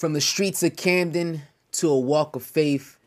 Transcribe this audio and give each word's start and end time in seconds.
From 0.00 0.14
the 0.14 0.20
streets 0.22 0.62
of 0.62 0.76
Camden 0.76 1.42
to 1.72 1.90
a 1.90 2.00
walk 2.00 2.34
of 2.34 2.42
faith, 2.42 2.98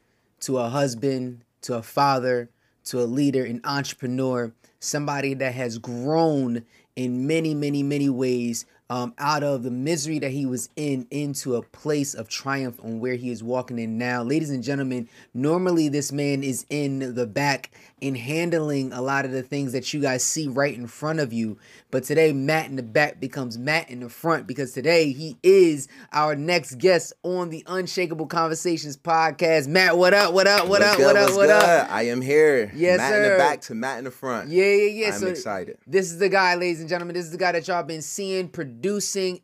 to 0.42 0.60
a 0.60 0.70
husband, 0.70 1.42
to 1.64 1.74
a 1.74 1.82
father, 1.82 2.52
to 2.84 3.02
a 3.02 3.10
leader, 3.10 3.44
an 3.44 3.62
entrepreneur, 3.64 4.54
somebody 4.80 5.34
that 5.34 5.56
has 5.56 5.80
grown 5.80 6.64
in 6.96 7.26
many, 7.26 7.56
many, 7.56 7.82
many 7.82 8.12
ways 8.12 8.68
um, 8.94 9.12
out 9.18 9.42
of 9.42 9.64
the 9.64 9.72
misery 9.72 10.20
that 10.20 10.30
he 10.30 10.46
was 10.46 10.70
in 10.76 11.08
into 11.10 11.56
a 11.56 11.64
place 11.64 12.14
of 12.14 12.30
triumph 12.30 12.80
on 12.84 13.00
where 13.00 13.16
he 13.16 13.32
is 13.32 13.44
walking 13.44 13.80
in 13.80 13.98
now. 13.98 14.22
Ladies 14.22 14.52
and 14.52 14.62
gentlemen, 14.62 15.10
normally 15.34 15.90
this 15.90 16.12
man 16.12 16.44
is 16.44 16.64
in 16.70 17.16
the 17.16 17.26
back 17.26 17.72
in 18.02 18.14
handling 18.14 18.94
a 18.94 19.02
lot 19.02 19.26
of 19.26 19.32
the 19.32 19.42
things 19.42 19.72
that 19.72 19.94
you 19.96 20.00
guys 20.00 20.24
see 20.24 20.48
right 20.48 20.76
in 20.76 20.86
front 20.86 21.20
of 21.20 21.34
you. 21.34 21.58
But 21.90 22.04
today, 22.04 22.34
Matt 22.34 22.70
in 22.70 22.76
the 22.76 22.84
back 22.84 23.20
becomes 23.20 23.58
Matt 23.58 23.90
in 23.90 24.02
the 24.02 24.10
front 24.10 24.46
because 24.46 24.74
today 24.74 25.12
he 25.12 25.38
is 25.42 25.88
our 26.12 26.36
next 26.36 26.76
guest 26.76 27.14
on 27.24 27.50
the 27.50 27.64
Unshakeable 27.64 28.30
Conversations 28.30 28.96
podcast. 28.96 29.68
Matt, 29.68 29.98
what 29.98 30.14
up? 30.14 30.34
What 30.36 30.46
up? 30.46 30.68
What 30.68 30.82
What's 30.82 30.86
up? 30.86 30.98
good, 30.98 31.06
what 31.06 31.16
up? 31.16 31.30
What 31.36 31.48
good? 31.48 31.50
up? 31.50 31.92
I 31.92 32.04
am 32.04 32.22
here. 32.22 32.72
Yes, 32.76 33.00
Matt 33.00 33.16
in 33.16 33.24
the 33.24 33.38
back 33.38 33.62
to 33.62 33.74
Matt 33.74 33.98
in 33.98 34.04
the 34.04 34.12
front. 34.12 34.50
Yeah, 34.50 34.66
yeah, 34.66 35.06
yeah. 35.06 35.08
I'm 35.08 35.20
so 35.20 35.28
excited. 35.28 35.80
This 35.88 36.12
is 36.12 36.20
the 36.20 36.30
guy, 36.30 36.54
ladies 36.54 36.80
and 36.80 36.90
gentlemen. 36.90 37.16
This 37.16 37.26
is 37.26 37.32
the 37.32 37.38
guy 37.40 37.54
that 37.54 37.68
y'all 37.68 37.82
been 37.82 38.04
seeing, 38.04 38.50
producing 38.50 38.83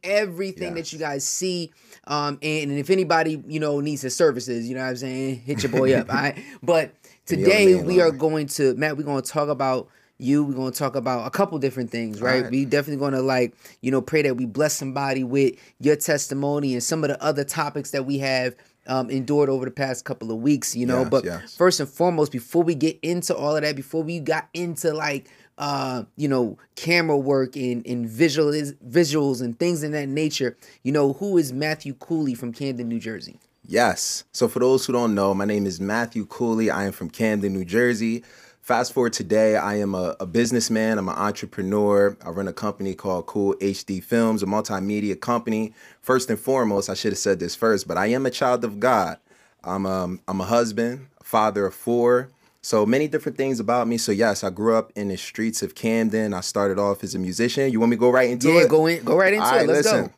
everything 0.04 0.76
that 0.76 0.92
you 0.94 1.00
guys 1.00 1.26
see. 1.26 1.72
Um, 2.06 2.40
and, 2.42 2.72
and 2.72 2.80
if 2.80 2.90
anybody 2.90 3.42
you 3.48 3.60
know 3.60 3.80
needs 3.80 4.02
his 4.02 4.16
services, 4.16 4.68
you 4.68 4.76
know 4.76 4.82
what 4.82 4.90
I'm 4.90 4.98
saying, 4.98 5.36
hit 5.46 5.64
your 5.64 5.72
boy 5.72 5.94
up. 5.96 6.10
All 6.10 6.16
right. 6.16 6.44
But 6.62 6.94
Give 7.28 7.40
me 7.40 7.44
your 7.44 7.52
today 7.52 7.66
name 7.66 7.86
we 7.86 8.02
are 8.02 8.12
going 8.12 8.48
to 8.48 8.76
Matt. 8.76 8.98
We're 8.98 9.04
going 9.04 9.22
to 9.22 9.30
talk 9.30 9.50
about 9.50 9.90
you. 10.18 10.44
We're 10.44 10.54
going 10.54 10.72
to 10.72 10.78
talk 10.78 10.96
about 10.96 11.26
a 11.26 11.30
couple 11.30 11.58
different 11.60 11.92
things, 11.92 12.22
right? 12.22 12.38
Alright. 12.38 12.52
We 12.52 12.66
definitely 12.66 13.00
going 13.00 13.14
to 13.14 13.22
like 13.22 13.56
you 13.82 13.92
know 13.92 14.02
pray 14.02 14.22
that 14.24 14.36
we 14.36 14.46
bless 14.46 14.74
somebody 14.76 15.24
with 15.24 15.56
your 15.80 15.96
testimony 15.96 16.74
and 16.74 16.84
some 16.84 17.04
of 17.04 17.10
the 17.10 17.24
other 17.24 17.44
topics 17.44 17.92
that 17.92 18.06
we 18.06 18.20
have. 18.20 18.56
Um, 18.88 19.12
endured 19.12 19.50
over 19.50 19.66
the 19.66 19.72
past 19.72 20.04
couple 20.04 20.32
of 20.32 20.38
weeks, 20.38 20.76
you 20.76 20.88
know. 20.88 21.02
Yes, 21.02 21.10
but 21.12 21.24
yes. 21.24 21.56
first 21.56 21.80
and 21.80 21.88
foremost, 21.88 22.32
before 22.32 22.64
we 22.64 22.74
get 22.74 22.98
into 23.04 23.36
all 23.36 23.56
of 23.56 23.62
that, 23.62 23.76
before 23.76 24.02
we 24.02 24.20
got 24.20 24.50
into 24.56 24.96
like 24.96 25.30
uh, 25.60 26.04
you 26.16 26.28
know, 26.28 26.58
camera 26.76 27.18
work 27.18 27.56
and, 27.56 27.86
and 27.86 28.08
visuals 28.08 28.74
visuals 28.78 29.42
and 29.42 29.60
things 29.60 29.84
in 29.84 29.92
that 29.92 30.08
nature, 30.08 30.58
you 30.84 30.92
know, 30.92 31.14
who 31.14 31.38
is 31.38 31.54
Matthew 31.54 31.94
Cooley 31.94 32.34
from 32.34 32.54
Camden, 32.54 32.88
New 32.88 33.00
Jersey? 33.00 33.40
Yes. 33.66 34.24
So 34.32 34.48
for 34.48 34.60
those 34.60 34.86
who 34.86 34.94
don't 34.94 35.14
know, 35.14 35.34
my 35.34 35.46
name 35.46 35.68
is 35.68 35.80
Matthew 35.80 36.26
Cooley. 36.26 36.72
I 36.72 36.86
am 36.86 36.92
from 36.92 37.10
Camden, 37.10 37.54
New 37.54 37.66
Jersey. 37.66 38.24
Fast 38.62 38.94
forward 38.94 39.14
today, 39.14 39.58
I 39.58 39.76
am 39.76 39.94
a, 39.94 40.16
a 40.20 40.26
businessman. 40.26 40.98
I'm 40.98 41.10
an 41.10 41.16
entrepreneur. 41.16 42.18
I 42.26 42.30
run 42.30 42.48
a 42.48 42.54
company 42.54 42.96
called 42.96 43.26
Cool 43.26 43.56
HD 43.56 44.04
Films, 44.04 44.42
a 44.42 44.46
multimedia 44.46 45.20
company. 45.20 45.74
First 46.02 46.30
and 46.30 46.40
foremost, 46.40 46.90
I 46.90 46.94
should 46.94 47.12
have 47.12 47.20
said 47.20 47.40
this 47.40 47.56
first, 47.56 47.88
but 47.88 47.98
I 47.98 48.08
am 48.08 48.26
a 48.26 48.32
child 48.32 48.64
of 48.64 48.80
God. 48.80 49.18
I'm 49.64 49.86
um, 49.86 50.22
I'm 50.28 50.40
a 50.40 50.46
husband, 50.46 51.08
father 51.22 51.66
of 51.66 51.76
four. 51.76 52.30
So 52.62 52.86
many 52.86 53.08
different 53.08 53.38
things 53.38 53.60
about 53.60 53.88
me. 53.88 53.98
So 53.98 54.12
yes, 54.12 54.44
I 54.44 54.50
grew 54.50 54.76
up 54.76 54.92
in 54.96 55.08
the 55.08 55.18
streets 55.18 55.64
of 55.64 55.76
Camden. 55.76 56.34
I 56.34 56.42
started 56.42 56.78
off 56.78 57.04
as 57.04 57.16
a 57.16 57.20
musician. 57.20 57.72
You 57.72 57.80
want 57.80 57.92
me 57.92 57.96
to 57.96 58.00
go 58.00 58.10
right 58.10 58.30
into 58.30 58.50
Yeah, 58.52 58.62
it? 58.64 58.70
go 58.70 58.86
in, 58.86 59.04
go 59.04 59.16
right 59.18 59.34
into 59.34 59.46
All 59.46 59.54
it. 59.54 59.58
right, 59.58 59.68
Let's 59.68 59.86
listen. 59.88 60.14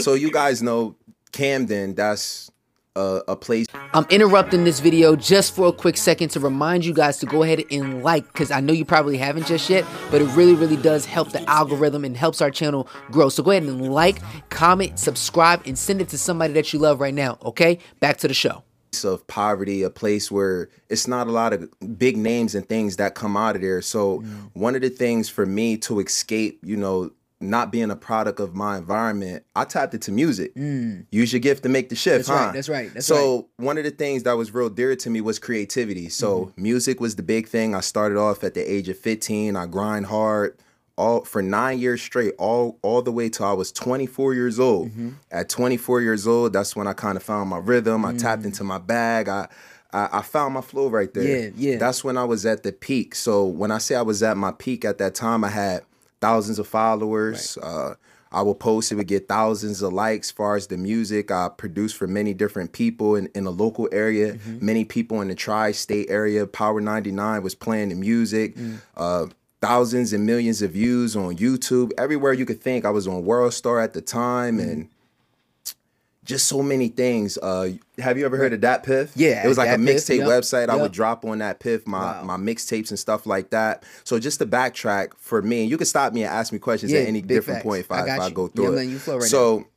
So 0.00 0.14
you 0.14 0.30
guys 0.30 0.62
know 0.62 0.94
Camden. 1.32 1.94
That's 1.94 2.50
a, 2.94 3.22
a 3.28 3.36
place. 3.36 3.66
I'm 3.94 4.04
interrupting 4.10 4.64
this 4.64 4.80
video 4.80 5.16
just 5.16 5.54
for 5.56 5.68
a 5.68 5.72
quick 5.72 5.96
second 5.96 6.28
to 6.30 6.40
remind 6.40 6.84
you 6.84 6.92
guys 6.92 7.16
to 7.20 7.26
go 7.26 7.42
ahead 7.42 7.64
and 7.70 8.02
like, 8.02 8.26
because 8.26 8.50
I 8.50 8.60
know 8.60 8.74
you 8.74 8.84
probably 8.84 9.16
haven't 9.16 9.46
just 9.46 9.70
yet, 9.70 9.86
but 10.10 10.20
it 10.20 10.26
really, 10.36 10.54
really 10.54 10.76
does 10.76 11.06
help 11.06 11.30
the 11.32 11.48
algorithm 11.48 12.04
and 12.04 12.14
helps 12.14 12.42
our 12.42 12.50
channel 12.50 12.88
grow. 13.10 13.30
So 13.30 13.42
go 13.42 13.52
ahead 13.52 13.62
and 13.62 13.90
like, 13.92 14.18
comment, 14.50 14.98
subscribe, 14.98 15.62
and 15.64 15.78
send 15.78 16.02
it 16.02 16.10
to 16.10 16.18
somebody 16.18 16.52
that 16.52 16.74
you 16.74 16.78
love 16.78 17.00
right 17.00 17.14
now. 17.14 17.38
Okay, 17.42 17.78
back 18.00 18.18
to 18.18 18.28
the 18.28 18.34
show. 18.34 18.64
Of 19.04 19.26
poverty, 19.26 19.82
a 19.82 19.90
place 19.90 20.30
where 20.30 20.68
it's 20.88 21.06
not 21.06 21.26
a 21.26 21.30
lot 21.32 21.52
of 21.52 21.68
big 21.98 22.16
names 22.16 22.54
and 22.54 22.68
things 22.68 22.96
that 22.96 23.14
come 23.14 23.36
out 23.36 23.56
of 23.56 23.62
there. 23.62 23.80
So 23.82 24.20
Mm. 24.20 24.50
one 24.54 24.74
of 24.74 24.82
the 24.82 24.90
things 24.90 25.28
for 25.28 25.46
me 25.46 25.76
to 25.78 26.00
escape, 26.00 26.60
you 26.64 26.76
know, 26.76 27.10
not 27.40 27.70
being 27.70 27.88
a 27.90 27.94
product 27.96 28.40
of 28.40 28.56
my 28.56 28.76
environment, 28.78 29.44
I 29.54 29.64
tapped 29.64 29.94
into 29.94 30.10
music. 30.10 30.52
Use 30.56 31.32
your 31.32 31.38
gift 31.38 31.62
to 31.62 31.68
make 31.68 31.88
the 31.88 31.94
shift, 31.94 32.24
Mm. 32.24 32.28
That's 32.28 32.28
right, 32.46 32.52
that's 32.52 32.68
right, 32.68 32.94
that's 32.94 33.08
right. 33.10 33.16
so 33.16 33.48
one 33.58 33.78
of 33.78 33.84
the 33.84 33.92
things 33.92 34.24
that 34.24 34.32
was 34.36 34.52
real 34.52 34.68
dear 34.68 34.96
to 34.96 35.08
me 35.10 35.20
was 35.20 35.38
creativity. 35.38 36.08
So 36.08 36.46
Mm-hmm. 36.46 36.62
music 36.62 37.00
was 37.00 37.14
the 37.14 37.22
big 37.22 37.46
thing. 37.46 37.74
I 37.76 37.80
started 37.80 38.18
off 38.18 38.42
at 38.42 38.54
the 38.54 38.62
age 38.68 38.88
of 38.88 38.98
15. 38.98 39.54
I 39.54 39.66
grind 39.66 40.06
hard 40.06 40.56
all 40.98 41.24
for 41.24 41.40
nine 41.40 41.78
years 41.78 42.02
straight, 42.02 42.34
all 42.38 42.78
all 42.82 43.00
the 43.02 43.12
way 43.12 43.28
till 43.30 43.46
I 43.46 43.52
was 43.52 43.72
24 43.72 44.34
years 44.34 44.58
old. 44.58 44.88
Mm-hmm. 44.90 45.10
At 45.30 45.48
24 45.48 46.00
years 46.02 46.26
old, 46.26 46.52
that's 46.52 46.74
when 46.76 46.86
I 46.86 46.92
kind 46.92 47.16
of 47.16 47.22
found 47.22 47.48
my 47.48 47.58
rhythm. 47.58 48.04
I 48.04 48.12
Mm. 48.12 48.20
tapped 48.20 48.44
into 48.44 48.64
my 48.64 48.78
bag. 48.78 49.28
I, 49.28 49.48
I 49.92 50.08
I 50.18 50.22
found 50.22 50.52
my 50.54 50.60
flow 50.60 50.88
right 50.88 51.12
there. 51.14 51.44
Yeah, 51.44 51.50
yeah. 51.56 51.76
That's 51.78 52.02
when 52.04 52.18
I 52.18 52.24
was 52.24 52.44
at 52.44 52.62
the 52.64 52.72
peak. 52.72 53.14
So 53.14 53.46
when 53.46 53.70
I 53.70 53.78
say 53.78 53.94
I 53.94 54.02
was 54.02 54.22
at 54.22 54.36
my 54.36 54.52
peak 54.52 54.84
at 54.84 54.98
that 54.98 55.14
time, 55.14 55.44
I 55.44 55.48
had 55.50 55.82
thousands 56.20 56.58
of 56.58 56.66
followers. 56.66 57.56
Uh, 57.62 57.94
I 58.30 58.42
would 58.42 58.58
post, 58.60 58.92
it 58.92 58.96
would 58.96 59.06
get 59.06 59.26
thousands 59.26 59.80
of 59.80 59.92
likes. 59.94 60.28
As 60.28 60.32
far 60.32 60.56
as 60.56 60.66
the 60.66 60.76
music, 60.76 61.30
I 61.30 61.48
produced 61.48 61.96
for 61.96 62.06
many 62.06 62.34
different 62.34 62.72
people 62.72 63.16
in, 63.16 63.30
in 63.34 63.44
the 63.44 63.52
local 63.52 63.88
area. 63.90 64.34
Mm-hmm. 64.34 64.66
Many 64.66 64.84
people 64.84 65.22
in 65.22 65.28
the 65.28 65.34
tri-state 65.34 66.10
area. 66.10 66.46
Power 66.46 66.80
99 66.82 67.42
was 67.42 67.54
playing 67.54 67.88
the 67.88 67.94
music. 67.94 68.54
Mm. 68.56 68.80
Uh, 68.96 69.26
thousands 69.60 70.12
and 70.12 70.24
millions 70.24 70.62
of 70.62 70.72
views 70.72 71.16
on 71.16 71.36
YouTube. 71.36 71.90
Everywhere 71.98 72.32
you 72.32 72.46
could 72.46 72.60
think. 72.62 72.84
I 72.84 72.90
was 72.90 73.06
on 73.08 73.24
World 73.24 73.54
Star 73.54 73.80
at 73.80 73.92
the 73.92 74.00
time 74.00 74.58
Mm-hmm. 74.58 74.70
and 74.70 74.88
just 76.24 76.46
so 76.46 76.62
many 76.62 76.88
things. 76.88 77.38
Uh, 77.38 77.70
have 77.98 78.18
you 78.18 78.26
ever 78.26 78.36
heard 78.36 78.52
of 78.52 78.60
DatPiff? 78.60 79.12
Yeah, 79.16 79.42
it 79.44 79.48
was 79.48 79.56
like 79.56 79.70
a 79.70 79.80
mixtape 79.80 80.18
yep, 80.18 80.28
website. 80.28 80.68
I 80.68 80.76
would 80.76 80.92
drop 80.92 81.24
on 81.24 81.38
DatPiff 81.38 81.86
my 81.86 81.98
Wow. 82.20 82.22
my 82.24 82.36
mixtapes 82.36 82.90
and 82.90 82.98
stuff 82.98 83.24
like 83.26 83.48
that. 83.50 83.82
So 84.04 84.18
just 84.18 84.38
to 84.40 84.46
backtrack 84.46 85.12
for 85.16 85.40
me, 85.40 85.62
and 85.62 85.70
you 85.70 85.78
can 85.78 85.86
stop 85.86 86.12
me 86.12 86.24
and 86.24 86.30
ask 86.32 86.52
me 86.52 86.58
questions 86.58 86.92
Yeah, 86.92 87.00
at 87.00 87.08
any 87.08 87.22
different 87.22 87.58
facts. 87.58 87.64
point 87.64 87.80
if 87.80 87.90
I 87.90 88.00
I, 88.00 88.14
if 88.14 88.20
I 88.20 88.30
go 88.30 88.48
through 88.48 88.78
I'm 88.78 88.94
it. 88.94 88.98
flow 88.98 89.14
right 89.16 89.22
so 89.22 89.68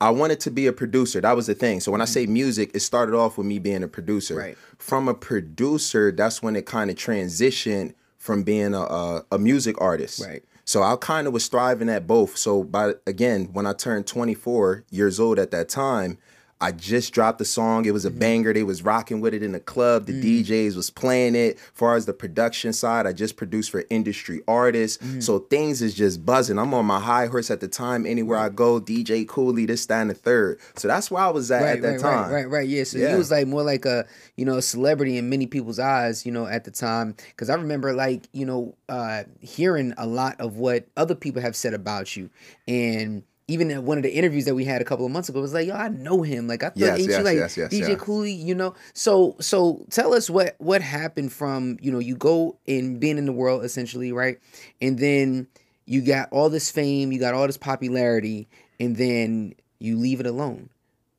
I 0.00 0.08
wanted 0.08 0.40
to 0.40 0.50
be 0.50 0.66
a 0.66 0.72
producer. 0.72 1.20
That 1.20 1.36
was 1.36 1.46
the 1.46 1.54
thing. 1.54 1.80
So 1.80 1.92
when 1.92 2.00
I 2.00 2.06
say 2.06 2.24
music, 2.24 2.70
it 2.72 2.80
started 2.80 3.14
off 3.14 3.36
with 3.36 3.46
me 3.46 3.58
being 3.58 3.82
a 3.82 3.88
producer. 3.88 4.36
Right. 4.36 4.56
From 4.78 5.08
a 5.08 5.14
producer, 5.14 6.10
that's 6.10 6.42
when 6.42 6.56
it 6.56 6.64
kind 6.64 6.88
of 6.88 6.96
transitioned 6.96 7.92
from 8.20 8.44
being 8.44 8.74
a, 8.74 8.82
a, 8.82 9.24
a 9.32 9.38
music 9.38 9.80
artist. 9.80 10.24
Right. 10.24 10.44
So 10.64 10.84
I 10.84 10.94
kind 11.00 11.26
of 11.26 11.32
was 11.32 11.42
striving 11.42 11.88
at 11.88 12.06
both. 12.06 12.36
So 12.36 12.62
by 12.62 12.92
again, 13.06 13.48
when 13.52 13.66
I 13.66 13.72
turned 13.72 14.06
24 14.06 14.84
years 14.90 15.18
old 15.18 15.40
at 15.40 15.50
that 15.50 15.68
time, 15.68 16.18
I 16.62 16.72
just 16.72 17.14
dropped 17.14 17.38
the 17.38 17.44
song. 17.44 17.86
It 17.86 17.92
was 17.92 18.04
Mm-hmm. 18.04 18.16
a 18.16 18.20
banger. 18.20 18.52
They 18.52 18.62
was 18.62 18.82
rocking 18.82 19.20
with 19.20 19.32
it 19.34 19.42
in 19.42 19.52
the 19.52 19.60
club. 19.60 20.06
The 20.06 20.12
DJs 20.44 20.76
was 20.76 20.90
playing 20.90 21.34
it. 21.34 21.56
As 21.56 21.62
far 21.74 21.94
as 21.96 22.06
the 22.06 22.12
production 22.12 22.72
side, 22.72 23.06
I 23.06 23.12
just 23.12 23.36
produced 23.36 23.70
for 23.70 23.84
industry 23.88 24.42
artists. 24.46 25.02
Mm. 25.02 25.22
So 25.22 25.38
things 25.38 25.80
is 25.80 25.94
just 25.94 26.26
buzzing. 26.26 26.58
I'm 26.58 26.74
on 26.74 26.84
my 26.86 27.00
high 27.00 27.26
horse 27.26 27.50
at 27.50 27.60
the 27.60 27.68
time. 27.68 28.04
Anywhere 28.04 28.38
I 28.38 28.48
go, 28.50 28.80
DJ 28.80 29.26
Cooley, 29.26 29.64
this, 29.66 29.86
that, 29.86 30.00
and 30.02 30.10
the 30.10 30.14
third. 30.14 30.58
So 30.76 30.86
that's 30.88 31.10
where 31.10 31.22
I 31.22 31.28
was 31.30 31.50
at 31.50 31.62
right, 31.62 31.76
at 31.76 31.82
that 31.82 31.88
right, 31.92 32.00
time. 32.00 32.30
Right, 32.30 32.42
right, 32.42 32.50
right. 32.50 32.68
Yeah. 32.68 32.84
So 32.84 32.98
Yeah. 32.98 33.12
you 33.12 33.18
was 33.18 33.30
like 33.30 33.46
more 33.46 33.62
like 33.62 33.84
a 33.86 34.06
you 34.36 34.44
know 34.44 34.56
a 34.58 34.62
celebrity 34.62 35.16
in 35.16 35.28
many 35.30 35.46
people's 35.46 35.78
eyes, 35.78 36.26
you 36.26 36.32
know, 36.32 36.46
at 36.46 36.64
the 36.64 36.70
time. 36.70 37.14
Because 37.30 37.48
I 37.48 37.54
remember 37.54 37.92
like 37.94 38.28
you 38.32 38.44
know 38.44 38.74
uh, 38.88 39.24
hearing 39.40 39.94
a 39.96 40.06
lot 40.06 40.38
of 40.40 40.56
what 40.56 40.86
other 40.96 41.14
people 41.14 41.40
have 41.42 41.56
said 41.56 41.72
about 41.74 42.16
you, 42.16 42.28
and 42.68 43.22
even 43.50 43.70
at 43.70 43.82
one 43.82 43.98
of 43.98 44.02
the 44.04 44.12
interviews 44.14 44.44
that 44.44 44.54
we 44.54 44.64
had 44.64 44.80
a 44.80 44.84
couple 44.84 45.04
of 45.04 45.12
months 45.12 45.28
ago, 45.28 45.38
it 45.40 45.42
was 45.42 45.54
like, 45.54 45.66
yo, 45.66 45.74
I 45.74 45.88
know 45.88 46.22
him. 46.22 46.46
Like 46.46 46.62
I 46.62 46.68
thought, 46.68 46.76
Yes, 46.76 47.00
ain't 47.00 47.10
you 47.10 47.18
like 47.18 47.36
yes, 47.36 47.56
yes, 47.56 47.72
DJ. 47.72 47.98
Cooley? 47.98 48.32
You 48.32 48.54
know. 48.54 48.74
So 48.94 49.36
so 49.40 49.84
tell 49.90 50.14
us 50.14 50.30
what 50.30 50.54
what 50.58 50.82
happened 50.82 51.32
from 51.32 51.78
you 51.80 51.90
know 51.90 51.98
you 51.98 52.16
go 52.16 52.58
in 52.66 52.98
being 52.98 53.18
in 53.18 53.26
the 53.26 53.32
world 53.32 53.64
essentially, 53.64 54.12
right, 54.12 54.38
and 54.80 54.98
then 54.98 55.48
you 55.86 56.02
got 56.02 56.28
all 56.32 56.48
this 56.48 56.70
fame, 56.70 57.10
you 57.12 57.18
got 57.18 57.34
all 57.34 57.46
this 57.46 57.58
popularity, 57.58 58.48
and 58.78 58.96
then 58.96 59.54
you 59.78 59.96
leave 59.96 60.20
it 60.20 60.26
alone 60.26 60.68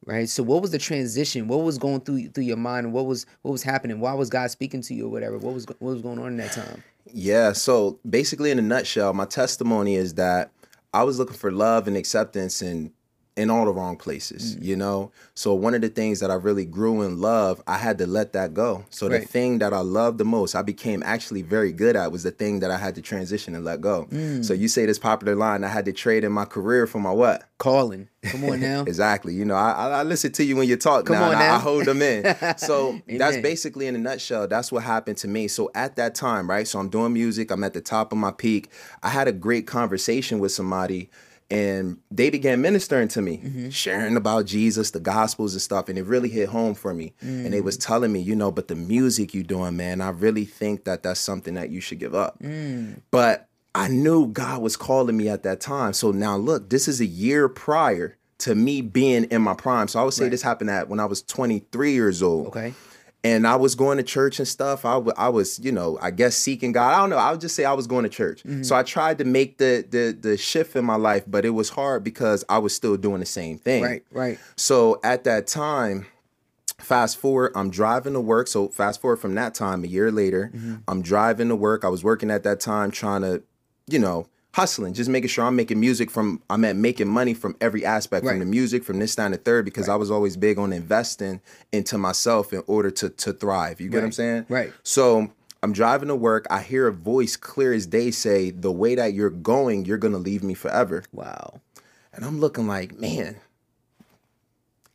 right 0.06 0.30
so 0.30 0.42
what 0.42 0.64
was 0.64 0.72
the 0.72 0.80
transition 0.80 1.48
what 1.48 1.62
was 1.62 1.78
going 1.78 2.00
through 2.02 2.28
through 2.30 2.44
your 2.44 2.58
mind 2.58 2.92
what 2.92 3.06
was 3.06 3.28
what 3.44 3.52
was 3.52 3.62
happening 3.62 4.00
why 4.00 4.14
was 4.14 4.32
god 4.32 4.50
speaking 4.50 4.82
to 4.82 4.96
you 4.96 5.06
or 5.06 5.10
whatever 5.10 5.38
what 5.38 5.54
was 5.54 5.68
what 5.68 5.80
was 5.82 6.02
going 6.02 6.18
on 6.18 6.28
in 6.28 6.38
that 6.38 6.52
time 6.52 6.84
Yeah. 7.14 7.54
So 7.54 8.00
basically, 8.10 8.52
in 8.52 8.60
a 8.60 8.62
nutshell, 8.62 9.14
my 9.14 9.26
testimony 9.26 9.96
is 9.96 10.14
that 10.16 10.52
I 10.94 11.04
was 11.04 11.20
looking 11.20 11.38
for 11.38 11.52
love 11.52 11.88
and 11.88 11.96
acceptance 11.96 12.62
in 12.62 12.92
in 13.38 13.50
all 13.50 13.64
the 13.64 13.72
wrong 13.72 13.96
places, 13.96 14.56
Mm. 14.58 14.64
you 14.64 14.76
know? 14.76 15.12
So 15.36 15.54
one 15.54 15.74
of 15.74 15.80
the 15.82 15.88
things 15.88 16.20
that 16.20 16.30
I 16.30 16.34
really 16.34 16.66
grew 16.66 17.02
in 17.02 17.22
love, 17.22 17.62
I 17.66 17.78
had 17.78 17.98
to 18.00 18.06
let 18.08 18.34
that 18.34 18.54
go. 18.54 18.84
So 18.90 19.08
Right. 19.08 19.22
the 19.22 19.28
thing 19.28 19.60
that 19.60 19.74
I 19.74 19.80
loved 19.80 20.18
the 20.18 20.26
most, 20.26 20.54
I 20.54 20.62
became 20.62 21.02
actually 21.06 21.42
very 21.42 21.72
good 21.72 21.96
at 21.96 22.12
was 22.12 22.24
the 22.24 22.32
thing 22.32 22.60
that 22.60 22.72
I 22.72 22.78
had 22.78 22.94
to 22.96 23.02
transition 23.02 23.56
and 23.56 23.64
let 23.64 23.80
go. 23.80 24.08
Mm. 24.12 24.44
So 24.44 24.54
you 24.54 24.68
say 24.68 24.86
this 24.86 25.00
popular 25.00 25.36
line, 25.36 25.64
I 25.64 25.70
had 25.70 25.86
to 25.86 25.94
trade 25.94 26.26
in 26.26 26.32
my 26.34 26.44
career 26.46 26.86
for 26.88 27.00
my 27.00 27.12
what? 27.12 27.44
calling 27.58 28.08
come 28.24 28.44
on 28.46 28.60
now 28.60 28.82
Exactly. 28.88 29.36
You 29.36 29.46
know, 29.46 29.54
I, 29.54 30.00
I 30.00 30.04
listen 30.04 30.32
to 30.32 30.44
you 30.44 30.56
when 30.56 30.68
you 30.68 30.78
talk 30.78 31.06
Come 31.06 31.16
now, 31.18 31.26
on 31.28 31.34
and 31.34 31.44
I, 31.44 31.48
now. 31.50 31.56
I 31.58 31.60
hold 31.60 31.86
them 31.86 32.02
in. 32.02 32.24
So 32.58 33.00
that's 33.08 33.38
basically 33.38 33.86
in 33.86 33.96
a 33.96 34.00
nutshell. 34.00 34.48
That's 34.48 34.72
what 34.72 34.82
happened 34.84 35.18
to 35.18 35.28
me. 35.28 35.48
So 35.48 35.70
at 35.76 35.96
that 35.98 36.16
time, 36.16 36.50
right? 36.50 36.68
So 36.68 36.80
I'm 36.80 36.90
doing 36.90 37.14
music. 37.14 37.52
I'm 37.52 37.64
at 37.64 37.74
the 37.74 37.82
top 37.82 38.12
of 38.12 38.18
my 38.18 38.32
peak. 38.32 38.70
I 39.04 39.10
had 39.10 39.28
a 39.28 39.32
great 39.32 39.68
conversation 39.68 40.40
with 40.40 40.52
somebody, 40.52 41.12
and 41.52 41.98
they 42.10 42.30
began 42.30 42.62
ministering 42.62 43.10
to 43.10 43.22
me, 43.22 43.38
mm-hmm. 43.38 43.70
sharing 43.70 44.16
about 44.16 44.46
Jesus, 44.46 44.92
the 44.92 45.02
gospels 45.02 45.54
and 45.54 45.62
stuff, 45.62 45.90
and 45.90 45.98
it 46.00 46.06
really 46.06 46.30
hit 46.30 46.50
home 46.50 46.74
for 46.74 46.94
me. 46.94 47.14
And 47.22 47.52
they 47.54 47.60
was 47.60 47.78
mm. 47.78 47.86
telling 47.86 48.14
me, 48.14 48.22
you 48.22 48.36
know, 48.36 48.52
but 48.52 48.70
the 48.70 48.76
music 48.76 49.34
you 49.34 49.44
doing, 49.44 49.76
man, 49.76 50.00
I 50.00 50.10
really 50.10 50.46
think 50.46 50.86
that 50.86 51.04
that's 51.04 51.20
something 51.20 51.56
that 51.56 51.70
you 51.70 51.82
should 51.82 52.00
give 52.00 52.16
up. 52.16 52.40
Mm. 52.40 53.02
But 53.12 53.50
I 53.76 53.90
knew 53.90 54.28
God 54.28 54.62
was 54.62 54.78
calling 54.78 55.18
me 55.18 55.28
at 55.28 55.44
that 55.44 55.60
time. 55.60 55.92
So 55.94 56.12
now 56.12 56.38
look, 56.38 56.70
this 56.70 56.88
is 56.88 57.02
a 57.02 57.06
year 57.06 57.50
prior 57.50 58.18
to 58.40 58.56
me 58.56 58.82
being 58.82 59.26
in 59.26 59.42
my 59.42 59.54
prime. 59.54 59.88
So 59.88 60.00
I 60.00 60.04
would 60.04 60.14
say 60.14 60.30
this 60.30 60.42
happened 60.42 60.70
at 60.70 60.90
when 60.90 61.00
I 61.00 61.06
was 61.06 61.22
23 61.22 61.94
years 61.94 62.24
old. 62.24 62.48
Okay. 62.48 62.74
And 63.24 63.46
I 63.46 63.56
was 63.56 63.76
going 63.76 63.98
to 63.98 64.04
church 64.04 64.40
and 64.40 64.48
stuff. 64.48 64.84
I, 64.84 64.94
w- 64.94 65.14
I 65.16 65.30
was, 65.30 65.60
you 65.60 65.72
know, 65.72 66.00
I 66.02 66.10
guess 66.10 66.36
seeking 66.36 66.72
God. 66.72 66.94
I 66.94 66.98
don't 67.00 67.12
know. 67.12 67.18
I 67.18 67.32
would 67.32 67.40
just 67.40 67.56
say 67.56 67.66
I 67.66 67.74
was 67.74 67.86
going 67.86 68.02
to 68.04 68.10
church. 68.10 68.42
Mm-hmm. 68.44 68.64
So 68.64 68.76
I 68.76 68.82
tried 68.82 69.20
to 69.20 69.26
make 69.26 69.60
the 69.60 69.86
the 69.88 70.18
the 70.20 70.38
shift 70.38 70.76
in 70.76 70.86
my 70.86 70.96
life, 70.96 71.24
but 71.28 71.46
it 71.46 71.52
was 71.52 71.70
hard 71.70 72.04
because 72.04 72.44
I 72.50 72.58
was 72.58 72.76
still 72.76 72.98
doing 72.98 73.20
the 73.20 73.28
same 73.28 73.60
thing. 73.60 73.84
Right. 73.84 74.04
Right. 74.12 74.40
So 74.56 75.00
at 75.04 75.24
that 75.26 75.46
time, 75.46 76.08
fast 76.80 77.18
forward, 77.18 77.52
I'm 77.56 77.70
driving 77.70 78.14
to 78.14 78.22
work. 78.22 78.48
So 78.48 78.70
fast 78.70 79.00
forward 79.02 79.18
from 79.18 79.36
that 79.36 79.54
time, 79.54 79.84
a 79.84 79.88
year 79.88 80.12
later, 80.12 80.52
mm-hmm. 80.54 80.78
I'm 80.88 81.04
driving 81.04 81.50
to 81.50 81.56
work. 81.56 81.86
I 81.86 81.90
was 81.90 82.04
working 82.04 82.32
at 82.32 82.42
that 82.44 82.60
time 82.60 82.90
trying 82.90 83.22
to, 83.22 83.44
you 83.88 84.00
know, 84.00 84.28
hustling, 84.54 84.94
just 84.94 85.10
making 85.10 85.30
sure 85.30 85.46
I'm 85.46 85.56
making 85.56 85.80
music 85.80 86.12
from 86.12 86.42
I'm 86.50 86.66
at 86.66 86.76
making 86.76 87.08
money 87.08 87.34
from 87.34 87.56
every 87.62 87.86
aspect, 87.86 88.26
Right. 88.26 88.34
from 88.34 88.40
the 88.40 88.46
music, 88.46 88.84
from 88.84 89.00
this 89.00 89.16
down 89.16 89.32
to 89.32 89.38
third, 89.38 89.66
because 89.66 89.88
I 89.90 89.96
was 89.96 90.12
always 90.12 90.36
big 90.38 90.58
on 90.60 90.74
investing 90.74 91.42
into 91.72 91.98
myself 91.98 92.54
in 92.54 92.64
order 92.68 92.92
to 92.92 93.10
to 93.10 93.34
thrive. 93.34 93.80
You 93.80 93.90
get 93.90 93.98
what 93.98 94.06
I'm 94.06 94.12
saying? 94.12 94.46
Right. 94.50 94.74
So 94.84 95.32
I'm 95.64 95.74
driving 95.74 96.10
to 96.10 96.16
work. 96.16 96.48
I 96.50 96.62
hear 96.62 96.88
a 96.88 96.92
voice 96.94 97.36
clear 97.38 97.72
as 97.74 97.86
day 97.86 98.12
say, 98.12 98.52
The 98.52 98.72
way 98.72 98.96
that 98.96 99.14
you're 99.14 99.30
going, 99.30 99.86
you're 99.86 99.98
gonna 99.98 100.18
leave 100.18 100.44
me 100.44 100.54
forever. 100.54 101.04
Wow. 101.14 101.62
And 102.14 102.26
I'm 102.26 102.40
looking 102.42 102.68
like, 102.68 103.00
man, 103.00 103.38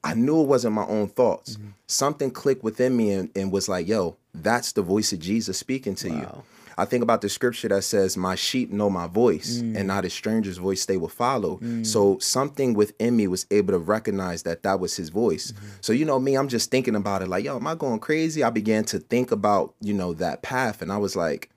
I 0.05 0.15
knew 0.15 0.41
it 0.43 0.47
wasn't 0.47 0.75
my 0.75 0.87
own 0.87 1.09
thoughts. 1.09 1.57
Mm-hmm. 1.57 1.69
Something 1.87 2.31
clicked 2.31 2.63
within 2.63 2.97
me 2.97 3.13
and, 3.13 3.31
and 3.35 3.51
was 3.51 3.69
like, 3.69 3.89
yo, 3.89 4.17
that's 4.35 4.73
the 4.73 4.83
voice 4.83 5.13
of 5.13 5.19
Jesus 5.19 5.59
speaking 5.59 5.95
to 5.97 6.11
you. 6.11 6.43
I 6.79 6.85
think 6.85 7.03
about 7.03 7.23
the 7.23 7.29
scripture 7.29 7.69
that 7.69 7.85
says, 7.85 8.17
My 8.17 8.35
sheep 8.35 8.71
know 8.71 8.91
my 8.91 9.07
voice, 9.07 9.61
and 9.61 9.77
mm. 9.77 9.87
not 9.87 10.05
a 10.05 10.11
stranger's 10.11 10.59
voice 10.59 10.85
they 10.85 10.97
will 10.97 11.09
follow. 11.09 11.59
Mm. 11.59 11.87
So 11.87 12.19
something 12.19 12.75
within 12.75 13.17
me 13.17 13.29
was 13.29 13.47
able 13.51 13.73
to 13.73 13.79
recognize 13.79 14.43
that 14.43 14.63
that 14.63 14.79
was 14.79 14.97
his 14.97 15.09
voice. 15.09 15.53
Mm-hmm. 15.53 15.67
So, 15.81 15.93
you 15.93 16.05
know, 16.05 16.19
me, 16.19 16.37
I'm 16.37 16.49
just 16.49 16.71
thinking 16.71 16.95
about 16.95 17.23
it 17.23 17.29
like, 17.29 17.45
yo, 17.45 17.57
am 17.57 17.67
I 17.67 17.75
going 17.75 18.01
crazy? 18.01 18.45
I 18.45 18.51
began 18.51 18.85
to 18.87 18.99
think 18.99 19.31
about, 19.31 19.75
you 19.81 19.95
know, 19.95 20.13
that 20.15 20.43
path, 20.43 20.83
and 20.83 20.93
I 20.93 20.99
was 20.99 21.17
like, 21.17 21.51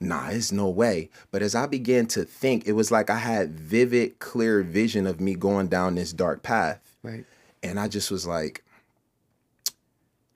nah, 0.00 0.30
there's 0.30 0.52
no 0.52 0.68
way. 0.68 1.10
But 1.30 1.42
as 1.42 1.54
I 1.54 1.66
began 1.66 2.06
to 2.08 2.24
think, 2.24 2.66
it 2.66 2.72
was 2.72 2.90
like 2.90 3.10
I 3.10 3.18
had 3.18 3.50
vivid, 3.58 4.18
clear 4.18 4.62
vision 4.62 5.06
of 5.06 5.20
me 5.20 5.34
going 5.34 5.68
down 5.68 5.94
this 5.94 6.12
dark 6.12 6.42
path. 6.42 6.80
Right. 7.02 7.24
And 7.62 7.78
I 7.78 7.88
just 7.88 8.10
was 8.10 8.26
like, 8.26 8.64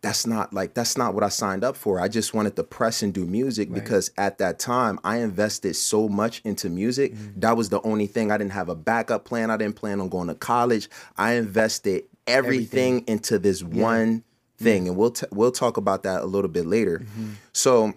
that's 0.06 0.24
not 0.24 0.52
like 0.52 0.72
that's 0.74 0.96
not 0.96 1.14
what 1.14 1.24
I 1.24 1.28
signed 1.28 1.64
up 1.64 1.76
for. 1.76 1.98
I 1.98 2.06
just 2.06 2.32
wanted 2.32 2.54
to 2.56 2.62
press 2.62 3.02
and 3.02 3.12
do 3.12 3.26
music 3.26 3.72
because 3.72 4.12
at 4.16 4.38
that 4.38 4.60
time 4.60 5.00
I 5.02 5.16
invested 5.16 5.74
so 5.74 6.08
much 6.08 6.40
into 6.44 6.68
music. 6.68 7.12
Mm. 7.12 7.40
That 7.40 7.56
was 7.56 7.70
the 7.70 7.82
only 7.82 8.06
thing. 8.06 8.30
I 8.30 8.38
didn't 8.38 8.52
have 8.52 8.68
a 8.68 8.76
backup 8.76 9.24
plan. 9.24 9.50
I 9.50 9.56
didn't 9.56 9.74
plan 9.74 10.00
on 10.00 10.08
going 10.08 10.28
to 10.28 10.36
college. 10.36 10.88
I 11.16 11.32
invested 11.32 12.04
everything, 12.28 13.04
into 13.08 13.40
this 13.40 13.64
one 13.64 14.18
mm. 14.20 14.22
thing, 14.62 14.86
and 14.86 14.96
we'll 14.96 15.10
t- 15.10 15.26
we'll 15.32 15.50
talk 15.50 15.76
about 15.76 16.04
that 16.04 16.22
a 16.22 16.26
little 16.26 16.50
bit 16.50 16.66
later. 16.66 17.00
Mm-hmm. 17.00 17.30
So 17.52 17.92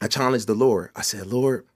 I 0.00 0.06
challenged 0.06 0.46
the 0.46 0.54
Lord. 0.54 0.90
I 0.94 1.02
said, 1.02 1.26
Lord, 1.26 1.66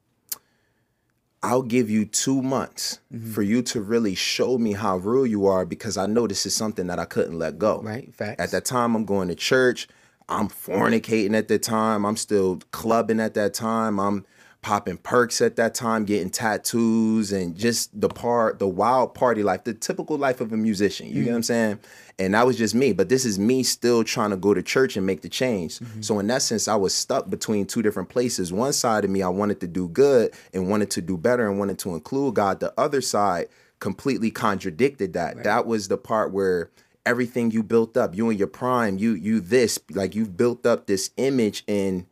I'll 1.42 1.62
give 1.62 1.90
you 1.90 2.04
two 2.04 2.40
months 2.42 2.98
Mm-hmm. 3.12 3.32
for 3.32 3.42
you 3.42 3.62
to 3.62 3.80
really 3.80 4.14
show 4.14 4.56
me 4.58 4.72
how 4.72 4.96
real 4.96 5.26
you 5.26 5.46
are 5.46 5.66
because 5.66 5.96
I 5.98 6.06
know 6.06 6.26
this 6.26 6.46
is 6.46 6.54
something 6.54 6.86
that 6.86 6.98
I 6.98 7.04
couldn't 7.04 7.38
let 7.38 7.58
go. 7.58 7.80
Right. 7.82 8.14
Facts. 8.14 8.40
At 8.42 8.50
that 8.52 8.64
time, 8.64 8.94
I'm 8.94 9.04
going 9.04 9.28
to 9.28 9.34
church. 9.34 9.86
I'm 10.28 10.48
fornicating 10.48 11.36
at 11.36 11.48
the 11.48 11.58
time. 11.58 12.06
I'm 12.06 12.16
still 12.16 12.60
clubbing 12.70 13.20
at 13.20 13.34
that 13.34 13.52
time. 13.54 13.98
I'm 14.00 14.24
popping 14.62 14.96
perks 14.96 15.40
at 15.40 15.56
that 15.56 15.74
time, 15.74 16.04
getting 16.04 16.30
tattoos, 16.30 17.32
and 17.32 17.56
just 17.56 18.00
the 18.00 18.08
part, 18.08 18.60
the 18.60 18.68
wild 18.68 19.14
party 19.14 19.42
life, 19.42 19.64
the 19.64 19.74
typical 19.74 20.16
life 20.16 20.40
of 20.40 20.52
a 20.52 20.56
musician. 20.56 21.08
You 21.08 21.24
get 21.24 21.30
what 21.30 21.36
I'm 21.36 21.42
mm-hmm. 21.42 21.42
saying? 21.42 21.80
And 22.18 22.34
that 22.34 22.46
was 22.46 22.56
just 22.56 22.74
me. 22.74 22.92
But 22.92 23.08
this 23.08 23.24
is 23.24 23.38
me 23.38 23.64
still 23.64 24.04
trying 24.04 24.30
to 24.30 24.36
go 24.36 24.54
to 24.54 24.62
church 24.62 24.96
and 24.96 25.04
make 25.04 25.22
the 25.22 25.28
change. 25.28 25.80
Mm-hmm. 25.80 26.02
So 26.02 26.20
in 26.20 26.30
essence, 26.30 26.68
I 26.68 26.76
was 26.76 26.94
stuck 26.94 27.28
between 27.28 27.66
two 27.66 27.82
different 27.82 28.08
places. 28.08 28.52
One 28.52 28.72
side 28.72 29.04
of 29.04 29.10
me, 29.10 29.22
I 29.22 29.28
wanted 29.28 29.60
to 29.60 29.66
do 29.66 29.88
good 29.88 30.32
and 30.54 30.68
wanted 30.68 30.90
to 30.92 31.02
do 31.02 31.16
better 31.16 31.48
and 31.48 31.58
wanted 31.58 31.78
to 31.80 31.94
include 31.94 32.34
God. 32.34 32.60
The 32.60 32.72
other 32.78 33.00
side 33.00 33.48
completely 33.80 34.30
contradicted 34.30 35.14
that. 35.14 35.42
That 35.42 35.66
was 35.66 35.88
the 35.88 35.98
part 35.98 36.32
where 36.32 36.70
everything 37.04 37.50
you 37.50 37.64
built 37.64 37.96
up, 37.96 38.16
you 38.16 38.30
and 38.30 38.38
your 38.38 38.46
prime, 38.46 38.96
you 38.96 39.14
you 39.14 39.40
this, 39.40 39.80
like 39.90 40.14
you've 40.14 40.36
built 40.36 40.64
up 40.64 40.86
this 40.86 41.10
image 41.16 41.64
and 41.66 42.06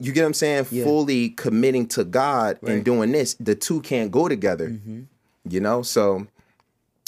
you 0.00 0.12
get 0.12 0.22
what 0.22 0.26
I'm 0.28 0.34
saying? 0.34 0.66
Yeah. 0.70 0.84
Fully 0.84 1.30
committing 1.30 1.86
to 1.88 2.04
God 2.04 2.58
Right. 2.62 2.72
and 2.74 2.84
doing 2.84 3.12
this, 3.12 3.34
the 3.34 3.54
two 3.54 3.80
can't 3.80 4.10
go 4.10 4.28
together. 4.28 4.70
Mm-hmm. 4.70 5.02
You 5.48 5.60
know? 5.60 5.82
So 5.82 6.26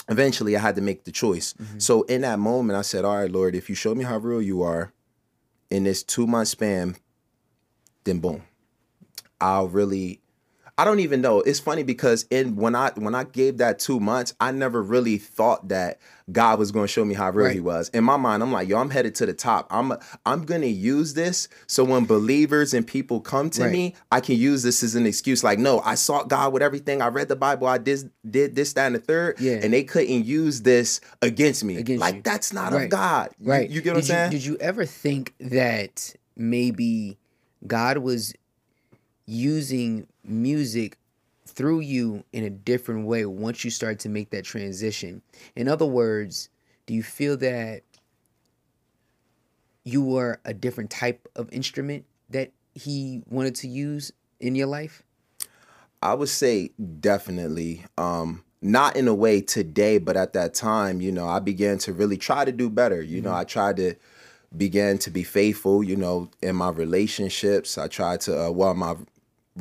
eventually 0.08 0.56
I 0.56 0.60
had 0.60 0.74
to 0.76 0.82
make 0.82 1.04
the 1.04 1.12
choice. 1.12 1.52
Mm-hmm. 1.54 1.78
So 1.78 2.02
in 2.02 2.22
that 2.22 2.38
moment, 2.38 2.78
I 2.78 2.82
said, 2.82 3.04
All 3.04 3.16
right, 3.16 3.30
Lord, 3.30 3.54
if 3.54 3.68
you 3.68 3.74
show 3.74 3.94
me 3.94 4.04
how 4.04 4.18
real 4.18 4.42
you 4.42 4.62
are 4.62 4.92
in 5.70 5.84
this 5.84 6.02
two 6.02 6.26
month 6.26 6.48
span, 6.48 6.96
then 8.04 8.18
boom. 8.18 8.42
I'll 9.40 9.68
really 9.68 10.20
I 10.80 10.84
don't 10.86 11.00
even 11.00 11.20
know. 11.20 11.40
It's 11.42 11.60
funny 11.60 11.82
because 11.82 12.24
in 12.30 12.56
when 12.56 12.74
I 12.74 12.90
when 12.94 13.14
I 13.14 13.24
gave 13.24 13.58
that 13.58 13.78
two 13.78 14.00
months, 14.00 14.32
I 14.40 14.50
never 14.50 14.82
really 14.82 15.18
thought 15.18 15.68
that 15.68 15.98
God 16.32 16.58
was 16.58 16.72
going 16.72 16.84
to 16.84 16.88
show 16.88 17.04
me 17.04 17.12
how 17.12 17.28
real 17.28 17.50
He 17.50 17.60
was. 17.60 17.90
In 17.90 18.02
my 18.02 18.16
mind, 18.16 18.42
I'm 18.42 18.50
like, 18.50 18.66
yo, 18.66 18.78
I'm 18.78 18.88
headed 18.88 19.14
to 19.16 19.26
the 19.26 19.34
top. 19.34 19.66
I'm 19.70 19.92
I'm 20.24 20.46
gonna 20.46 20.64
use 20.66 21.12
this 21.12 21.48
so 21.66 21.84
when 21.84 22.06
believers 22.06 22.72
and 22.72 22.86
people 22.86 23.20
come 23.20 23.50
to 23.50 23.64
Right. 23.64 23.72
me, 23.72 23.94
I 24.10 24.20
can 24.20 24.36
use 24.36 24.62
this 24.62 24.82
as 24.82 24.94
an 24.94 25.04
excuse. 25.04 25.44
Like, 25.44 25.58
no, 25.58 25.80
I 25.80 25.96
sought 25.96 26.28
God 26.28 26.54
with 26.54 26.62
everything. 26.62 27.02
I 27.02 27.08
read 27.08 27.28
the 27.28 27.36
Bible. 27.36 27.66
I 27.66 27.76
did 27.76 28.10
did 28.28 28.56
this, 28.56 28.72
that, 28.72 28.86
and 28.86 28.94
the 28.94 29.00
third. 29.00 29.38
Yeah. 29.38 29.60
And 29.62 29.74
they 29.74 29.84
couldn't 29.84 30.24
use 30.24 30.62
this 30.62 31.02
against 31.20 31.62
me. 31.62 31.76
Against 31.76 32.00
like 32.00 32.14
you. 32.14 32.22
that's 32.22 32.54
not 32.54 32.72
Right. 32.72 32.84
of 32.84 32.90
God. 32.90 33.28
You- 33.38 33.50
Right. 33.50 33.68
You, 33.68 33.82
get 33.82 33.94
what 33.94 34.04
did 34.04 34.10
I'm 34.12 34.16
saying? 34.16 34.32
You, 34.32 34.38
did 34.38 34.46
you 34.46 34.56
ever 34.62 34.86
think 34.86 35.34
that 35.40 36.14
maybe 36.36 37.18
God 37.66 37.98
was 37.98 38.32
using 39.26 40.06
music 40.24 40.98
through 41.46 41.80
you 41.80 42.24
in 42.32 42.44
a 42.44 42.50
different 42.50 43.06
way 43.06 43.24
once 43.26 43.64
you 43.64 43.70
start 43.70 43.98
to 44.00 44.08
make 44.08 44.30
that 44.30 44.44
transition? 44.44 45.22
In 45.56 45.68
other 45.68 45.86
words, 45.86 46.48
do 46.86 46.94
you 46.94 47.02
feel 47.02 47.36
that 47.38 47.82
you 49.84 50.02
were 50.02 50.40
a 50.44 50.54
different 50.54 50.90
type 50.90 51.28
of 51.36 51.52
instrument 51.52 52.04
that 52.28 52.52
he 52.74 53.22
wanted 53.28 53.54
to 53.56 53.68
use 53.68 54.12
in 54.38 54.54
your 54.54 54.66
life? 54.66 55.02
I 56.02 56.14
would 56.14 56.28
say 56.28 56.70
definitely. 57.00 57.84
Um, 57.98 58.44
not 58.62 58.96
in 58.96 59.08
a 59.08 59.14
way 59.14 59.40
today, 59.40 59.98
but 59.98 60.16
at 60.16 60.32
that 60.34 60.54
time, 60.54 61.00
you 61.00 61.12
know, 61.12 61.28
I 61.28 61.38
began 61.38 61.78
to 61.78 61.92
really 61.92 62.16
try 62.16 62.44
to 62.44 62.52
do 62.52 62.68
better. 62.68 63.02
You 63.02 63.20
know, 63.20 63.32
I 63.32 63.44
tried 63.44 63.76
to 63.76 63.94
began 64.56 64.98
to 64.98 65.10
be 65.10 65.22
faithful, 65.22 65.82
you 65.82 65.96
know, 65.96 66.28
in 66.42 66.56
my 66.56 66.70
relationships. 66.70 67.78
I 67.78 67.88
tried 67.88 68.20
to, 68.22 68.46
uh, 68.46 68.50
well, 68.50 68.74
my 68.74 68.96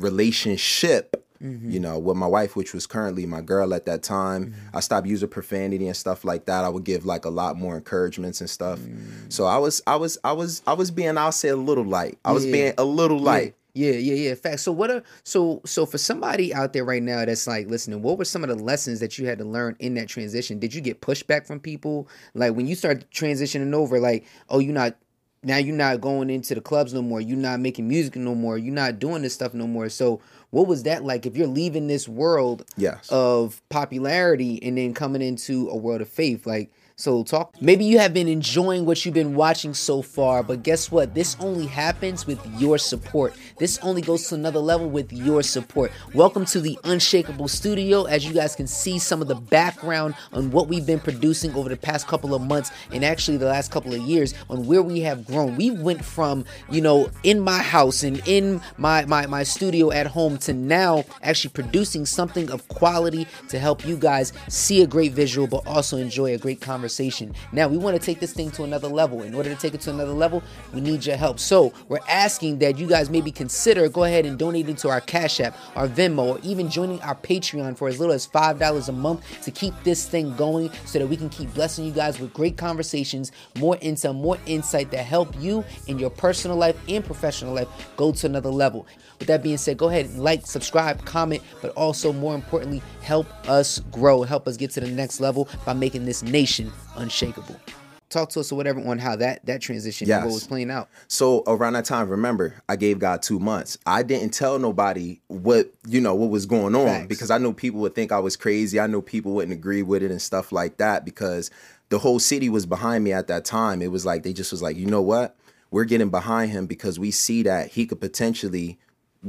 relationship, 0.00 1.26
mm-hmm. 1.42 1.70
you 1.70 1.80
know, 1.80 1.98
with 1.98 2.16
my 2.16 2.26
wife, 2.26 2.56
which 2.56 2.74
was 2.74 2.86
currently 2.86 3.26
my 3.26 3.40
girl 3.40 3.74
at 3.74 3.86
that 3.86 4.02
time. 4.02 4.46
Mm-hmm. 4.46 4.76
I 4.76 4.80
stopped 4.80 5.06
using 5.06 5.28
profanity 5.28 5.86
and 5.86 5.96
stuff 5.96 6.24
like 6.24 6.46
that. 6.46 6.64
I 6.64 6.68
would 6.68 6.84
give 6.84 7.04
like 7.04 7.24
a 7.24 7.30
lot 7.30 7.56
more 7.56 7.76
encouragements 7.76 8.40
and 8.40 8.50
stuff. 8.50 8.78
Mm. 8.78 9.32
So 9.32 9.44
I 9.46 9.58
was, 9.58 9.82
I 9.86 9.96
was, 9.96 10.18
I 10.24 10.32
was, 10.32 10.62
I 10.66 10.72
was 10.72 10.90
being, 10.90 11.16
I'll 11.16 11.32
say 11.32 11.48
a 11.48 11.56
little 11.56 11.84
light. 11.84 12.18
I 12.24 12.32
was 12.32 12.44
Yeah. 12.46 12.52
being 12.52 12.74
a 12.78 12.84
little 12.84 13.18
light. 13.18 13.54
Yeah, 13.72 13.92
yeah, 13.92 14.14
yeah. 14.14 14.34
Fact. 14.34 14.60
So 14.60 14.72
what 14.72 14.90
are 14.90 15.02
so 15.22 15.62
so 15.64 15.86
for 15.86 15.96
somebody 15.96 16.52
out 16.52 16.72
there 16.72 16.84
right 16.84 17.02
now 17.02 17.24
that's 17.24 17.46
like 17.46 17.68
listening, 17.68 18.02
what 18.02 18.18
were 18.18 18.24
some 18.24 18.42
of 18.42 18.48
the 18.48 18.56
lessons 18.56 18.98
that 18.98 19.16
you 19.16 19.26
had 19.26 19.38
to 19.38 19.44
learn 19.44 19.76
in 19.78 19.94
that 19.94 20.08
transition? 20.08 20.58
Did 20.58 20.74
you 20.74 20.80
get 20.80 21.00
pushback 21.00 21.46
from 21.46 21.60
people? 21.60 22.08
Like 22.34 22.54
when 22.54 22.66
you 22.66 22.74
start 22.74 23.08
transitioning 23.12 23.72
over, 23.72 24.00
like, 24.00 24.26
oh, 24.48 24.58
you're 24.58 24.74
not 24.74 24.96
now 25.42 25.56
you're 25.56 25.74
not 25.74 26.00
going 26.00 26.28
into 26.30 26.54
the 26.54 26.60
clubs 26.60 26.92
no 26.92 27.00
more, 27.02 27.20
you're 27.20 27.36
not 27.36 27.60
making 27.60 27.88
music 27.88 28.16
no 28.16 28.34
more, 28.34 28.58
you're 28.58 28.74
not 28.74 28.98
doing 28.98 29.22
this 29.22 29.34
stuff 29.34 29.54
no 29.54 29.66
more. 29.66 29.88
So 29.88 30.20
what 30.50 30.66
was 30.66 30.82
that 30.82 31.04
like 31.04 31.24
if 31.26 31.36
you're 31.36 31.46
leaving 31.46 31.86
this 31.86 32.08
world 32.08 32.64
Yes. 32.76 33.08
of 33.10 33.62
popularity 33.70 34.62
and 34.62 34.76
then 34.76 34.92
coming 34.94 35.22
into 35.22 35.68
a 35.70 35.76
world 35.76 36.00
of 36.02 36.08
faith? 36.08 36.46
Like 36.46 36.70
So 37.00 37.22
talk. 37.22 37.54
Maybe 37.62 37.86
you 37.86 37.98
have 37.98 38.12
been 38.12 38.28
enjoying 38.28 38.84
what 38.84 39.06
you've 39.06 39.14
been 39.14 39.34
watching 39.34 39.72
so 39.72 40.02
far, 40.02 40.42
but 40.42 40.62
guess 40.62 40.92
what? 40.92 41.14
This 41.14 41.34
only 41.40 41.64
happens 41.64 42.26
with 42.26 42.38
your 42.60 42.76
support. 42.76 43.34
This 43.58 43.78
only 43.78 44.02
goes 44.02 44.28
to 44.28 44.34
another 44.34 44.58
level 44.58 44.90
with 44.90 45.10
your 45.10 45.42
support. 45.42 45.92
Welcome 46.12 46.44
to 46.44 46.60
the 46.60 46.78
Unshakable 46.84 47.48
Studio. 47.48 48.04
As 48.04 48.26
you 48.26 48.34
guys 48.34 48.54
can 48.54 48.66
see, 48.66 48.98
some 48.98 49.22
of 49.22 49.28
the 49.28 49.34
background 49.34 50.14
on 50.34 50.50
what 50.50 50.68
we've 50.68 50.84
been 50.84 51.00
producing 51.00 51.54
over 51.54 51.70
the 51.70 51.76
past 51.78 52.06
couple 52.06 52.34
of 52.34 52.42
months 52.42 52.70
and 52.92 53.02
actually 53.02 53.38
the 53.38 53.46
last 53.46 53.70
couple 53.70 53.94
of 53.94 54.00
years 54.02 54.34
on 54.50 54.66
where 54.66 54.82
we 54.82 55.00
have 55.00 55.26
grown. 55.26 55.56
We 55.56 55.70
went 55.70 56.04
from, 56.04 56.44
you 56.68 56.82
know, 56.82 57.08
in 57.22 57.40
my 57.40 57.62
house 57.62 58.02
and 58.02 58.20
in 58.28 58.60
my 58.76 59.06
my, 59.06 59.26
my 59.26 59.42
studio 59.42 59.90
at 59.90 60.06
home 60.06 60.36
to 60.40 60.52
now 60.52 61.04
actually 61.22 61.52
producing 61.52 62.04
something 62.04 62.50
of 62.50 62.68
quality 62.68 63.26
to 63.48 63.58
help 63.58 63.86
you 63.86 63.96
guys 63.96 64.34
see 64.48 64.82
a 64.82 64.86
great 64.86 65.12
visual 65.12 65.46
but 65.46 65.66
also 65.66 65.96
enjoy 65.96 66.34
a 66.34 66.38
great 66.38 66.60
conversation 66.60 66.89
conversation. 66.90 67.32
Now, 67.52 67.68
we 67.68 67.76
want 67.76 67.98
to 67.98 68.04
take 68.04 68.18
this 68.18 68.32
thing 68.32 68.50
to 68.52 68.64
another 68.64 68.88
level. 68.88 69.22
In 69.22 69.34
order 69.34 69.50
to 69.50 69.56
take 69.56 69.74
it 69.74 69.80
to 69.82 69.90
another 69.90 70.12
level, 70.12 70.42
we 70.74 70.80
need 70.80 71.06
your 71.06 71.16
help. 71.16 71.38
So, 71.38 71.72
we're 71.88 72.00
asking 72.08 72.58
that 72.58 72.78
you 72.78 72.88
guys 72.88 73.10
maybe 73.10 73.30
consider 73.30 73.88
go 73.88 74.04
ahead 74.04 74.26
and 74.26 74.38
donate 74.38 74.68
into 74.68 74.88
our 74.88 75.00
Cash 75.00 75.40
App, 75.40 75.56
our 75.76 75.86
Venmo, 75.86 76.36
or 76.36 76.38
even 76.42 76.68
joining 76.68 77.00
our 77.02 77.14
Patreon 77.14 77.76
for 77.76 77.88
as 77.88 78.00
little 78.00 78.14
as 78.14 78.26
$5 78.26 78.88
a 78.88 78.92
month 78.92 79.24
to 79.42 79.50
keep 79.50 79.74
this 79.84 80.08
thing 80.08 80.34
going 80.36 80.70
so 80.84 80.98
that 80.98 81.06
we 81.06 81.16
can 81.16 81.28
keep 81.28 81.52
blessing 81.54 81.84
you 81.84 81.92
guys 81.92 82.18
with 82.18 82.32
great 82.34 82.56
conversations, 82.56 83.30
more 83.58 83.76
intel, 83.76 84.14
more 84.14 84.38
insight 84.46 84.90
that 84.90 85.04
help 85.04 85.28
you 85.38 85.64
in 85.86 85.98
your 85.98 86.10
personal 86.10 86.56
life 86.56 86.76
and 86.88 87.04
professional 87.04 87.54
life 87.54 87.68
go 87.96 88.10
to 88.12 88.26
another 88.26 88.50
level. 88.50 88.86
With 89.20 89.28
that 89.28 89.42
being 89.42 89.58
said, 89.58 89.76
go 89.76 89.88
ahead 89.90 90.06
and 90.06 90.24
like, 90.24 90.46
subscribe, 90.46 91.04
comment, 91.04 91.42
but 91.60 91.70
also 91.72 92.12
more 92.12 92.34
importantly, 92.34 92.82
help 93.02 93.26
us 93.48 93.78
grow, 93.92 94.22
help 94.22 94.48
us 94.48 94.56
get 94.56 94.70
to 94.72 94.80
the 94.80 94.88
next 94.88 95.20
level 95.20 95.46
by 95.66 95.74
making 95.74 96.06
this 96.06 96.22
nation 96.22 96.72
unshakable. 96.96 97.60
Talk 98.08 98.30
to 98.30 98.40
us 98.40 98.50
or 98.50 98.56
whatever 98.56 98.80
on 98.80 98.98
how 98.98 99.14
that 99.16 99.46
that 99.46 99.60
transition 99.60 100.08
yes. 100.08 100.24
was 100.24 100.44
playing 100.44 100.70
out. 100.70 100.88
So 101.06 101.44
around 101.46 101.74
that 101.74 101.84
time, 101.84 102.08
remember, 102.08 102.60
I 102.68 102.74
gave 102.74 102.98
God 102.98 103.22
two 103.22 103.38
months. 103.38 103.78
I 103.86 104.02
didn't 104.02 104.30
tell 104.30 104.58
nobody 104.58 105.20
what 105.28 105.72
you 105.86 106.00
know 106.00 106.16
what 106.16 106.30
was 106.30 106.44
going 106.44 106.74
on 106.74 106.86
Facts. 106.86 107.06
because 107.06 107.30
I 107.30 107.38
knew 107.38 107.52
people 107.52 107.80
would 107.82 107.94
think 107.94 108.10
I 108.10 108.18
was 108.18 108.36
crazy. 108.36 108.80
I 108.80 108.88
know 108.88 109.00
people 109.00 109.32
wouldn't 109.32 109.52
agree 109.52 109.82
with 109.82 110.02
it 110.02 110.10
and 110.10 110.20
stuff 110.20 110.50
like 110.50 110.78
that 110.78 111.04
because 111.04 111.52
the 111.90 111.98
whole 111.98 112.18
city 112.18 112.48
was 112.48 112.66
behind 112.66 113.04
me 113.04 113.12
at 113.12 113.28
that 113.28 113.44
time. 113.44 113.80
It 113.80 113.92
was 113.92 114.04
like 114.04 114.24
they 114.24 114.32
just 114.32 114.50
was 114.50 114.62
like, 114.62 114.76
you 114.76 114.86
know 114.86 115.02
what? 115.02 115.36
We're 115.70 115.84
getting 115.84 116.10
behind 116.10 116.50
him 116.50 116.66
because 116.66 116.98
we 116.98 117.12
see 117.12 117.44
that 117.44 117.68
he 117.68 117.86
could 117.86 118.00
potentially 118.00 118.78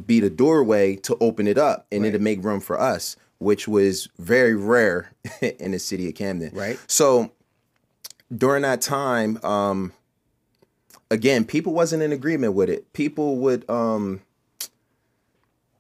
be 0.06 0.20
the 0.20 0.30
doorway 0.30 0.96
to 0.96 1.18
open 1.20 1.48
it 1.48 1.58
up 1.58 1.86
and 1.92 2.04
right. 2.04 2.14
it'll 2.14 2.24
make 2.24 2.44
room 2.44 2.62
for 2.62 2.80
us, 2.80 3.16
which 3.40 3.68
was 3.68 4.08
very 4.18 4.56
rare 4.56 5.12
in 5.42 5.72
the 5.72 5.80
city 5.80 6.08
of 6.08 6.16
Camden. 6.16 6.52
Right. 6.54 6.80
So 6.88 7.32
during 8.36 8.64
that 8.64 8.82
time, 8.82 9.40
um, 9.44 9.94
again, 11.10 11.46
people 11.46 11.74
wasn't 11.74 12.02
in 12.02 12.12
agreement 12.12 12.54
with 12.54 12.70
it. 12.70 12.92
People 12.94 13.38
would 13.38 13.70
um 13.70 14.22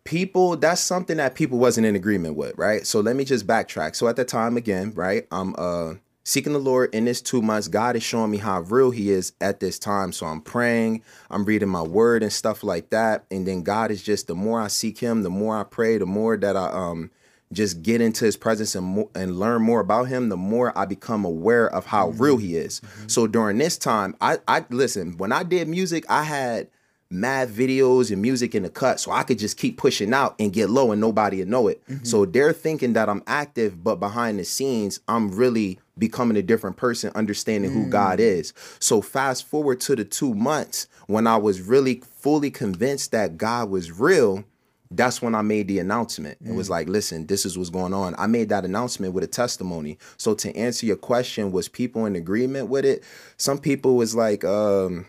people 0.03 0.57
that's 0.57 0.81
something 0.81 1.17
that 1.17 1.35
people 1.35 1.57
wasn't 1.57 1.87
in 1.87 1.95
agreement 1.95 2.35
with, 2.35 2.57
right? 2.57 2.85
So 2.85 2.99
let 2.99 3.15
me 3.15 3.23
just 3.25 3.47
backtrack. 3.47 3.95
So 3.95 4.07
at 4.07 4.15
the 4.15 4.25
time 4.25 4.57
again, 4.57 4.91
right, 4.93 5.25
I'm 5.31 5.55
uh 5.57 5.95
seeking 6.23 6.53
the 6.53 6.59
Lord 6.59 6.93
in 6.93 7.05
this 7.05 7.21
two 7.21 7.41
months. 7.41 7.67
God 7.67 7.95
is 7.95 8.03
showing 8.03 8.29
me 8.29 8.37
how 8.37 8.61
real 8.61 8.91
He 8.91 9.09
is 9.09 9.33
at 9.41 9.59
this 9.59 9.79
time. 9.79 10.11
So 10.11 10.25
I'm 10.25 10.41
praying, 10.41 11.01
I'm 11.29 11.45
reading 11.45 11.69
my 11.69 11.81
word 11.81 12.23
and 12.23 12.31
stuff 12.31 12.63
like 12.63 12.89
that. 12.91 13.25
And 13.31 13.47
then 13.47 13.63
God 13.63 13.89
is 13.89 14.03
just 14.03 14.27
the 14.27 14.35
more 14.35 14.61
I 14.61 14.67
seek 14.67 14.99
Him, 14.99 15.23
the 15.23 15.29
more 15.29 15.57
I 15.57 15.63
pray, 15.63 15.97
the 15.97 16.05
more 16.05 16.37
that 16.37 16.55
I 16.57 16.67
um 16.69 17.11
just 17.51 17.83
get 17.83 18.01
into 18.01 18.25
His 18.25 18.37
presence 18.37 18.75
and 18.75 18.85
mo- 18.85 19.09
and 19.15 19.39
learn 19.39 19.61
more 19.61 19.79
about 19.79 20.07
Him, 20.07 20.29
the 20.29 20.37
more 20.37 20.77
I 20.77 20.85
become 20.85 21.25
aware 21.25 21.69
of 21.69 21.85
how 21.85 22.09
mm-hmm. 22.09 22.23
real 22.23 22.37
He 22.37 22.55
is. 22.55 22.79
Mm-hmm. 22.79 23.07
So 23.07 23.27
during 23.27 23.57
this 23.57 23.77
time, 23.77 24.15
I 24.21 24.37
I 24.47 24.65
listen 24.69 25.17
when 25.17 25.31
I 25.31 25.43
did 25.43 25.67
music, 25.67 26.05
I 26.09 26.23
had 26.23 26.67
mad 27.11 27.49
videos 27.49 28.09
and 28.09 28.21
music 28.21 28.55
in 28.55 28.63
the 28.63 28.69
cut 28.69 28.99
so 28.99 29.11
I 29.11 29.23
could 29.23 29.37
just 29.37 29.57
keep 29.57 29.77
pushing 29.77 30.13
out 30.13 30.33
and 30.39 30.53
get 30.53 30.69
low 30.69 30.91
and 30.91 31.01
nobody 31.01 31.39
would 31.39 31.49
know 31.49 31.67
it. 31.67 31.85
Mm-hmm. 31.87 32.05
So 32.05 32.25
they're 32.25 32.53
thinking 32.53 32.93
that 32.93 33.09
I'm 33.09 33.21
active, 33.27 33.83
but 33.83 33.95
behind 33.95 34.39
the 34.39 34.45
scenes, 34.45 35.01
I'm 35.09 35.29
really 35.29 35.77
becoming 35.97 36.37
a 36.37 36.41
different 36.41 36.77
person, 36.77 37.11
understanding 37.13 37.71
mm. 37.71 37.73
who 37.73 37.89
God 37.89 38.19
mm. 38.19 38.23
is. 38.23 38.53
So 38.79 39.01
fast 39.01 39.45
forward 39.45 39.81
to 39.81 39.95
the 39.95 40.05
two 40.05 40.33
months 40.33 40.87
when 41.07 41.27
I 41.27 41.37
was 41.37 41.61
really 41.61 42.01
fully 42.15 42.49
convinced 42.49 43.11
that 43.11 43.37
God 43.37 43.69
was 43.69 43.91
real. 43.91 44.45
That's 44.91 45.21
when 45.21 45.33
I 45.33 45.41
made 45.41 45.67
the 45.67 45.79
announcement. 45.79 46.43
Mm. 46.43 46.51
It 46.51 46.53
was 46.53 46.67
mm. 46.67 46.71
like, 46.71 46.89
listen, 46.89 47.25
this 47.25 47.45
is 47.45 47.57
what's 47.57 47.69
going 47.69 47.93
on. 47.93 48.13
I 48.17 48.27
made 48.27 48.49
that 48.49 48.65
announcement 48.65 49.13
with 49.13 49.23
a 49.23 49.27
testimony. 49.27 49.97
So 50.17 50.33
to 50.35 50.55
answer 50.55 50.85
your 50.85 50.97
question, 50.97 51.51
was 51.51 51.69
people 51.69 52.05
in 52.05 52.15
agreement 52.15 52.67
with 52.67 52.85
it? 52.85 53.03
Some 53.37 53.57
people 53.57 53.95
was 53.95 54.13
like, 54.13 54.43
um, 54.43 55.05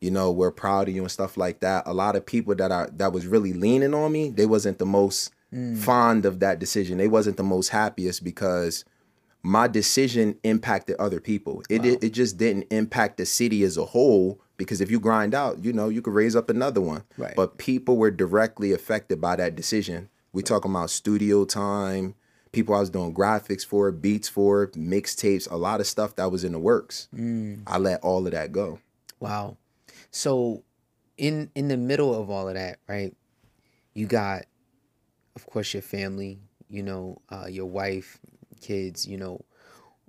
you 0.00 0.10
know, 0.10 0.32
we're 0.32 0.50
proud 0.50 0.88
of 0.88 0.94
you 0.94 1.02
and 1.02 1.10
stuff 1.10 1.36
like 1.36 1.60
that. 1.60 1.84
A 1.86 1.92
lot 1.92 2.16
of 2.16 2.26
people 2.26 2.54
that 2.56 2.72
are 2.72 2.88
that 2.94 3.12
was 3.12 3.26
really 3.26 3.52
leaning 3.52 3.94
on 3.94 4.10
me, 4.10 4.30
they 4.30 4.46
wasn't 4.46 4.78
the 4.78 4.86
most 4.86 5.32
mm. 5.54 5.76
fond 5.78 6.26
of 6.26 6.40
that 6.40 6.58
decision. 6.58 6.98
They 6.98 7.08
wasn't 7.08 7.36
the 7.36 7.44
most 7.44 7.68
happiest 7.68 8.24
because 8.24 8.84
my 9.42 9.68
decision 9.68 10.38
impacted 10.42 10.96
other 10.98 11.20
people. 11.20 11.62
It, 11.68 11.82
wow. 11.82 11.88
it, 11.88 12.04
it 12.04 12.10
just 12.12 12.36
didn't 12.36 12.66
impact 12.70 13.16
the 13.18 13.26
city 13.26 13.62
as 13.62 13.76
a 13.76 13.84
whole 13.84 14.40
because 14.62 14.80
if 14.80 14.90
you 14.90 15.00
grind 15.00 15.34
out, 15.34 15.64
you 15.64 15.72
know, 15.72 15.88
you 15.88 16.02
could 16.02 16.14
raise 16.14 16.36
up 16.36 16.50
another 16.50 16.80
one. 16.80 17.04
Right. 17.16 17.34
But 17.36 17.58
people 17.58 17.96
were 17.96 18.10
directly 18.10 18.72
affected 18.72 19.20
by 19.20 19.36
that 19.36 19.56
decision. 19.56 20.08
We 20.32 20.42
talking 20.42 20.70
about 20.70 20.90
studio 20.90 21.44
time, 21.44 22.14
people 22.52 22.74
I 22.74 22.80
was 22.80 22.90
doing 22.90 23.14
graphics 23.14 23.66
for, 23.66 23.90
beats 23.90 24.28
for, 24.28 24.68
mixtapes, 24.68 25.50
a 25.50 25.56
lot 25.56 25.80
of 25.80 25.86
stuff 25.86 26.16
that 26.16 26.30
was 26.30 26.44
in 26.44 26.52
the 26.52 26.58
works. 26.58 27.08
Mm. 27.14 27.62
I 27.66 27.78
let 27.78 28.00
all 28.02 28.26
of 28.26 28.32
that 28.32 28.52
go. 28.52 28.78
Wow. 29.20 29.56
So 30.10 30.62
in 31.16 31.50
in 31.54 31.68
the 31.68 31.76
middle 31.76 32.18
of 32.18 32.30
all 32.30 32.48
of 32.48 32.54
that, 32.54 32.78
right? 32.88 33.14
You 33.94 34.06
got 34.06 34.44
of 35.36 35.46
course 35.46 35.72
your 35.72 35.82
family, 35.82 36.40
you 36.68 36.82
know, 36.82 37.20
uh, 37.30 37.46
your 37.48 37.66
wife, 37.66 38.18
kids, 38.60 39.06
you 39.06 39.16
know, 39.16 39.44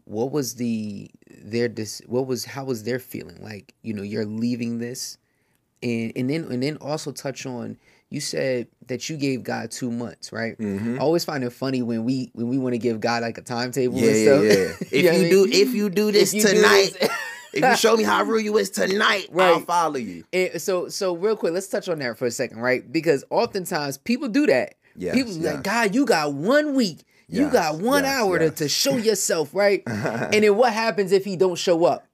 what 0.05 0.31
was 0.31 0.55
the 0.55 1.09
their 1.29 1.67
dis 1.67 2.01
what 2.07 2.27
was 2.27 2.45
how 2.45 2.65
was 2.65 2.83
their 2.83 2.99
feeling? 2.99 3.41
Like, 3.41 3.73
you 3.81 3.93
know, 3.93 4.03
you're 4.03 4.25
leaving 4.25 4.79
this 4.79 5.17
and 5.81 6.11
and 6.15 6.29
then 6.29 6.43
and 6.51 6.63
then 6.63 6.77
also 6.77 7.11
touch 7.11 7.45
on 7.45 7.77
you 8.13 8.21
said 8.21 8.67
that 8.87 9.09
you 9.09 9.17
gave 9.17 9.43
God 9.43 9.71
two 9.71 9.89
months, 9.89 10.31
right? 10.31 10.55
Mm-hmm. 10.59 10.97
I 10.97 10.99
always 10.99 11.25
find 11.25 11.43
it 11.43 11.49
funny 11.49 11.81
when 11.81 12.03
we 12.03 12.29
when 12.33 12.47
we 12.47 12.59
want 12.59 12.73
to 12.73 12.77
give 12.77 12.99
God 12.99 13.23
like 13.23 13.39
a 13.39 13.41
timetable 13.41 13.97
yeah, 13.97 14.07
and 14.07 14.17
stuff. 14.23 14.43
Yeah, 14.43 15.01
yeah. 15.01 15.11
if 15.11 15.19
you, 15.19 15.23
you 15.23 15.29
do 15.29 15.47
if 15.51 15.73
you 15.73 15.89
do 15.89 16.11
this 16.11 16.31
you 16.31 16.43
tonight, 16.43 16.91
do 16.93 17.07
this, 17.07 17.17
if 17.53 17.63
you 17.63 17.75
show 17.75 17.97
me 17.97 18.03
how 18.03 18.23
real 18.23 18.39
you 18.39 18.57
is 18.57 18.69
tonight, 18.69 19.29
right. 19.31 19.53
I'll 19.55 19.61
follow 19.61 19.95
you. 19.95 20.25
And 20.31 20.61
so 20.61 20.89
so 20.89 21.15
real 21.15 21.35
quick, 21.35 21.53
let's 21.53 21.67
touch 21.67 21.89
on 21.89 21.97
that 21.99 22.19
for 22.19 22.27
a 22.27 22.31
second, 22.31 22.59
right? 22.59 22.89
Because 22.89 23.23
oftentimes 23.31 23.97
people 23.97 24.29
do 24.29 24.45
that. 24.45 24.75
Yeah, 24.95 25.15
people 25.15 25.33
like, 25.33 25.63
God, 25.63 25.95
you 25.95 26.05
got 26.05 26.33
one 26.33 26.75
week 26.75 26.99
you 27.41 27.49
got 27.49 27.79
one 27.79 28.03
yes, 28.03 28.19
hour 28.19 28.41
yes. 28.41 28.51
To, 28.51 28.55
to 28.63 28.69
show 28.69 28.97
yourself, 28.97 29.53
right? 29.53 29.83
and 29.87 30.43
then 30.43 30.55
what 30.55 30.73
happens 30.73 31.11
if 31.11 31.25
he 31.25 31.35
don't 31.35 31.57
show 31.57 31.85
up? 31.85 32.05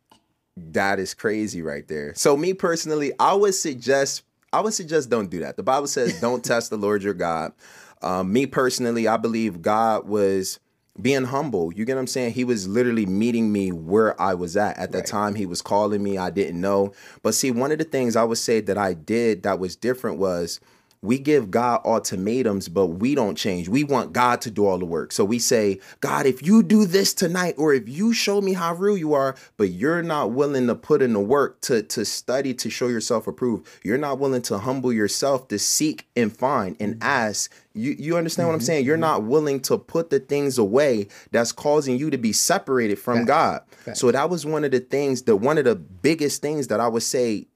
That 0.55 0.99
is 0.99 1.13
crazy 1.13 1.61
right 1.61 1.88
there. 1.88 2.13
So 2.15 2.35
me 2.35 2.53
personally, 2.53 3.11
I 3.19 3.33
would 3.33 3.55
suggest 3.55 4.23
I 4.51 4.61
would 4.61 4.73
suggest 4.73 5.09
don't 5.09 5.29
do 5.29 5.39
that. 5.39 5.57
The 5.57 5.63
Bible 5.63 5.88
says 5.88 6.19
don't 6.21 6.43
test 6.43 6.69
the 6.69 6.77
Lord 6.77 7.03
your 7.03 7.13
God. 7.13 7.53
Um, 8.01 8.31
me 8.31 8.45
personally, 8.45 9.07
I 9.07 9.17
believe 9.17 9.61
God 9.61 10.07
was 10.07 10.59
being 11.01 11.25
humble. 11.25 11.73
You 11.73 11.85
get 11.85 11.95
what 11.95 12.01
I'm 12.01 12.07
saying? 12.07 12.33
He 12.33 12.43
was 12.43 12.67
literally 12.67 13.05
meeting 13.05 13.51
me 13.51 13.71
where 13.71 14.19
I 14.21 14.33
was 14.33 14.57
at. 14.57 14.77
At 14.77 14.91
that 14.91 14.97
right. 14.99 15.07
time, 15.07 15.35
he 15.35 15.45
was 15.45 15.61
calling 15.61 16.03
me. 16.03 16.17
I 16.17 16.29
didn't 16.29 16.59
know. 16.59 16.93
But 17.21 17.35
see, 17.35 17.51
one 17.51 17.71
of 17.71 17.77
the 17.77 17.83
things 17.83 18.15
I 18.15 18.23
would 18.23 18.38
say 18.38 18.61
that 18.61 18.77
I 18.77 18.93
did 18.93 19.43
that 19.43 19.59
was 19.59 19.75
different 19.75 20.17
was 20.17 20.59
we 21.01 21.18
give 21.18 21.50
God 21.50 21.82
ultimatums, 21.86 22.68
but 22.68 22.88
we 22.88 23.15
don't 23.15 23.38
change. 23.38 23.70
We 23.70 23.86
want 23.86 24.12
God 24.12 24.41
to 24.41 24.51
do 24.51 24.65
all 24.65 24.77
the 24.77 24.86
work. 24.86 25.13
So 25.13 25.24
we 25.24 25.39
say, 25.39 25.79
God, 26.01 26.25
if 26.25 26.46
you 26.46 26.62
do 26.62 26.86
this 26.86 27.13
tonight, 27.13 27.56
or 27.58 27.74
if 27.74 27.88
you 27.88 28.13
show 28.13 28.41
me 28.41 28.53
how 28.53 28.74
real 28.74 28.98
you 28.98 29.13
are, 29.13 29.36
but 29.56 29.70
you're 29.70 30.03
not 30.03 30.32
willing 30.32 30.68
to 30.68 30.75
put 30.75 31.01
in 31.01 31.13
the 31.13 31.20
work 31.22 31.62
to, 31.62 31.84
to 31.84 32.03
study 32.03 32.53
to 32.56 32.70
show 32.70 32.88
yourself 32.88 33.27
approved, 33.27 33.65
you're 33.84 33.98
not 33.98 34.20
willing 34.20 34.41
to 34.44 34.58
humble 34.58 34.91
yourself 34.91 35.48
to 35.48 35.58
seek 35.60 36.08
and 36.18 36.36
find 36.36 36.75
and 36.82 36.96
mm-hmm. 36.96 37.03
ask. 37.03 37.53
You, 37.74 37.96
you 37.98 38.18
understand 38.18 38.46
mm-hmm. 38.46 38.50
what 38.50 38.53
I'm 38.56 38.60
mm-hmm. 38.60 38.65
saying? 38.65 38.86
You're 38.86 38.96
mm-hmm. 38.96 39.01
not 39.01 39.24
willing 39.24 39.62
to 39.62 39.77
put 39.77 40.10
the 40.10 40.20
things 40.20 40.58
away 40.58 41.08
that's 41.32 41.53
causing 41.53 41.98
you 41.98 42.10
to 42.10 42.18
be 42.18 42.34
separated 42.34 43.00
from 43.00 43.24
God. 43.25 43.62
So 43.94 44.12
that 44.12 44.29
was 44.29 44.46
one 44.46 44.63
of 44.63 44.72
the 44.72 44.79
things 44.79 45.24
that 45.24 45.38
one 45.38 45.58
of 45.58 45.65
the 45.65 45.75
biggest 45.75 46.41
things 46.41 46.68
that 46.68 46.79
I 46.79 46.88
would 46.88 47.03
say 47.03 47.48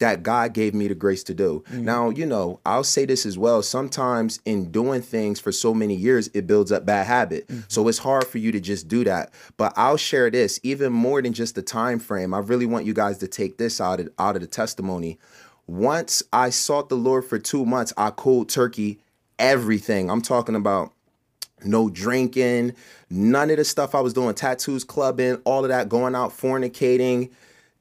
that 0.00 0.22
God 0.22 0.52
gave 0.52 0.74
me 0.74 0.88
the 0.88 0.94
grace 0.94 1.22
to 1.24 1.34
do. 1.34 1.62
Mm-hmm. 1.70 1.84
Now, 1.84 2.10
you 2.10 2.26
know, 2.26 2.58
I'll 2.66 2.84
say 2.84 3.04
this 3.04 3.24
as 3.24 3.38
well. 3.38 3.62
Sometimes 3.62 4.40
in 4.44 4.70
doing 4.72 5.02
things 5.02 5.38
for 5.38 5.52
so 5.52 5.72
many 5.72 5.94
years, 5.94 6.28
it 6.34 6.46
builds 6.46 6.72
up 6.72 6.84
bad 6.84 7.06
habit. 7.06 7.46
Mm-hmm. 7.46 7.60
So 7.68 7.86
it's 7.86 7.98
hard 7.98 8.26
for 8.26 8.38
you 8.38 8.50
to 8.50 8.60
just 8.60 8.88
do 8.88 9.04
that. 9.04 9.32
But 9.56 9.72
I'll 9.76 9.98
share 9.98 10.30
this 10.30 10.58
even 10.62 10.92
more 10.92 11.22
than 11.22 11.32
just 11.32 11.54
the 11.54 11.62
time 11.62 11.98
frame. 11.98 12.34
I 12.34 12.38
really 12.38 12.66
want 12.66 12.86
you 12.86 12.94
guys 12.94 13.18
to 13.18 13.28
take 13.28 13.58
this 13.58 13.80
out 13.80 14.00
of, 14.00 14.08
out 14.18 14.36
of 14.36 14.42
the 14.42 14.48
testimony. 14.48 15.18
Once 15.66 16.22
I 16.32 16.50
sought 16.50 16.88
the 16.88 16.96
Lord 16.96 17.24
for 17.24 17.38
two 17.38 17.64
months, 17.64 17.92
I 17.96 18.10
cold 18.10 18.48
turkey 18.48 18.98
everything. 19.38 20.10
I'm 20.10 20.22
talking 20.22 20.56
about 20.56 20.92
no 21.62 21.90
drinking, 21.90 22.74
none 23.10 23.50
of 23.50 23.58
the 23.58 23.64
stuff 23.64 23.94
I 23.94 24.00
was 24.00 24.14
doing, 24.14 24.34
tattoos, 24.34 24.82
clubbing, 24.82 25.36
all 25.44 25.64
of 25.64 25.68
that, 25.68 25.90
going 25.90 26.14
out, 26.14 26.30
fornicating, 26.30 27.30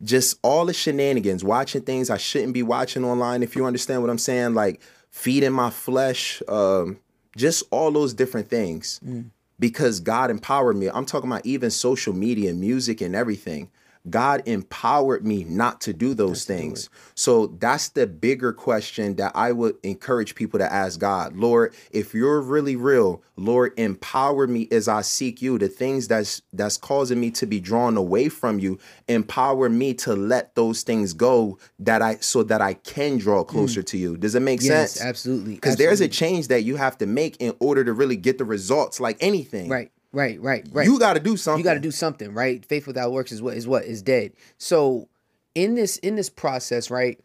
just 0.03 0.39
all 0.43 0.65
the 0.65 0.73
shenanigans, 0.73 1.43
watching 1.43 1.81
things 1.81 2.09
I 2.09 2.17
shouldn't 2.17 2.53
be 2.53 2.63
watching 2.63 3.03
online, 3.03 3.43
if 3.43 3.55
you 3.55 3.65
understand 3.65 4.01
what 4.01 4.09
I'm 4.09 4.17
saying, 4.17 4.53
like 4.53 4.81
feeding 5.09 5.51
my 5.51 5.69
flesh, 5.69 6.41
um, 6.47 6.99
just 7.35 7.63
all 7.71 7.91
those 7.91 8.13
different 8.13 8.49
things. 8.49 8.99
Mm. 9.05 9.29
Because 9.59 9.99
God 9.99 10.31
empowered 10.31 10.77
me. 10.77 10.89
I'm 10.89 11.05
talking 11.05 11.29
about 11.29 11.45
even 11.45 11.69
social 11.69 12.13
media, 12.13 12.53
music, 12.53 13.01
and 13.01 13.13
everything. 13.13 13.69
God 14.07 14.43
empowered 14.45 15.25
me 15.25 15.43
not 15.43 15.81
to 15.81 15.93
do 15.93 16.13
those 16.13 16.45
things. 16.45 16.89
So 17.15 17.47
that's 17.47 17.89
the 17.89 18.07
bigger 18.07 18.53
question 18.53 19.15
that 19.15 19.33
I 19.35 19.51
would 19.51 19.75
encourage 19.83 20.35
people 20.35 20.59
to 20.59 20.71
ask 20.71 20.99
God. 20.99 21.35
Lord, 21.35 21.73
if 21.91 22.13
you're 22.13 22.41
really 22.41 22.75
real, 22.75 23.21
Lord, 23.35 23.73
empower 23.77 24.47
me 24.47 24.67
as 24.71 24.87
I 24.87 25.01
seek 25.01 25.41
you. 25.41 25.57
The 25.57 25.67
things 25.67 26.07
that's 26.07 26.41
that's 26.53 26.77
causing 26.77 27.19
me 27.19 27.31
to 27.31 27.45
be 27.45 27.59
drawn 27.59 27.97
away 27.97 28.29
from 28.29 28.59
you, 28.59 28.79
empower 29.07 29.69
me 29.69 29.93
to 29.95 30.15
let 30.15 30.55
those 30.55 30.83
things 30.83 31.13
go 31.13 31.57
that 31.79 32.01
I 32.01 32.17
so 32.17 32.43
that 32.43 32.61
I 32.61 32.75
can 32.75 33.17
draw 33.17 33.43
hmm. 33.43 33.49
closer 33.49 33.81
mm. 33.81 33.87
to 33.87 33.97
you. 33.97 34.17
Does 34.17 34.35
it 34.35 34.41
make 34.41 34.61
yes, 34.61 34.93
sense? 34.93 35.05
Absolutely. 35.05 35.55
Because 35.55 35.75
there's 35.75 36.01
a 36.01 36.07
change 36.07 36.47
that 36.47 36.63
you 36.63 36.77
have 36.77 36.97
to 36.99 37.05
make 37.05 37.37
in 37.39 37.53
order 37.59 37.83
to 37.83 37.93
really 37.93 38.17
get 38.17 38.37
the 38.37 38.45
results 38.45 38.99
like 38.99 39.17
anything. 39.19 39.69
Right. 39.69 39.91
Right, 40.11 40.41
right, 40.41 40.67
right. 40.71 40.85
You 40.85 40.97
got 40.97 41.13
to 41.13 41.19
do 41.19 41.37
something. 41.37 41.59
You 41.59 41.63
got 41.63 41.75
to 41.75 41.79
do 41.79 41.91
something, 41.91 42.33
right? 42.33 42.65
Faith 42.65 42.87
without 42.87 43.11
works 43.11 43.31
is 43.31 43.41
what 43.41 43.55
is 43.55 43.67
what 43.67 43.85
is 43.85 44.01
dead. 44.01 44.33
So 44.57 45.07
in 45.55 45.75
this 45.75 45.97
in 45.97 46.15
this 46.15 46.29
process, 46.29 46.89
right? 46.89 47.19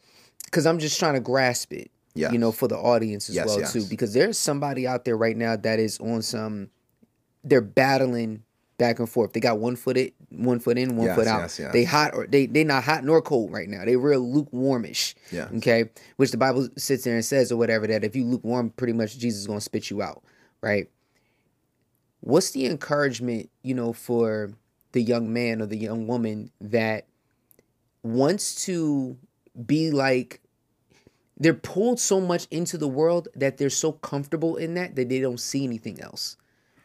Because 0.45 0.67
I'm 0.67 0.79
just 0.79 0.99
trying 0.99 1.15
to 1.15 1.21
grasp 1.21 1.73
it, 1.73 1.91
yes. 2.15 2.33
you 2.33 2.39
know, 2.39 2.53
for 2.53 2.69
the 2.69 2.77
audience 2.77 3.29
as 3.29 3.37
yes, 3.37 3.47
well 3.47 3.61
yes. 3.61 3.73
too. 3.73 3.85
Because 3.89 4.13
there's 4.13 4.39
somebody 4.39 4.87
out 4.87 5.05
there 5.05 5.17
right 5.17 5.37
now 5.37 5.57
that 5.57 5.79
is 5.79 5.99
on 5.99 6.23
some, 6.23 6.69
they're 7.43 7.61
battling 7.61 8.43
back 8.77 8.99
and 8.99 9.09
forth. 9.09 9.33
They 9.33 9.41
got 9.41 9.59
one 9.59 9.77
foot 9.77 9.97
in, 9.97 10.13
one 10.31 10.61
foot 10.61 10.77
in, 10.77 10.97
one 10.97 11.15
foot 11.15 11.27
out. 11.27 11.59
They 11.73 11.85
hot 11.85 12.15
or 12.15 12.27
they 12.27 12.47
they 12.47 12.65
not 12.65 12.85
hot 12.85 13.05
nor 13.05 13.23
cold 13.23 13.53
right 13.53 13.69
now. 13.69 13.85
They 13.85 13.97
real 13.97 14.21
lukewarmish. 14.21 15.15
Yeah. 15.33 15.49
Okay. 15.57 15.91
Which 16.17 16.31
the 16.31 16.37
Bible 16.37 16.69
sits 16.77 17.05
there 17.05 17.15
and 17.15 17.25
says 17.25 17.51
or 17.51 17.57
whatever 17.57 17.87
that 17.87 18.05
if 18.05 18.15
you 18.15 18.25
lukewarm, 18.25 18.71
pretty 18.71 18.93
much 18.93 19.19
Jesus 19.19 19.41
is 19.41 19.47
gonna 19.47 19.61
spit 19.61 19.91
you 19.91 20.03
out, 20.03 20.23
right? 20.61 20.89
What's 22.25 22.53
the 22.53 22.65
encouragement 22.65 23.51
you 23.63 23.75
know 23.75 23.93
for 23.93 24.51
the 24.93 25.03
young 25.03 25.31
man 25.33 25.61
or 25.61 25.67
the 25.67 25.77
young 25.77 26.07
woman 26.07 26.51
that 26.61 27.07
wants 28.03 28.65
to 28.65 29.17
be 29.67 29.91
like 29.91 30.41
they're 31.37 31.53
pulled 31.53 32.01
so 32.01 32.21
much 32.21 32.47
into 32.51 32.79
the 32.79 32.89
world 32.89 33.29
that 33.35 33.59
they're 33.59 33.69
so 33.69 33.93
comfortable 33.93 34.57
in 34.57 34.73
that 34.75 34.97
that 34.97 35.11
they 35.11 35.21
don't 35.21 35.41
see 35.41 35.65
anything 35.65 36.01
else 36.01 36.37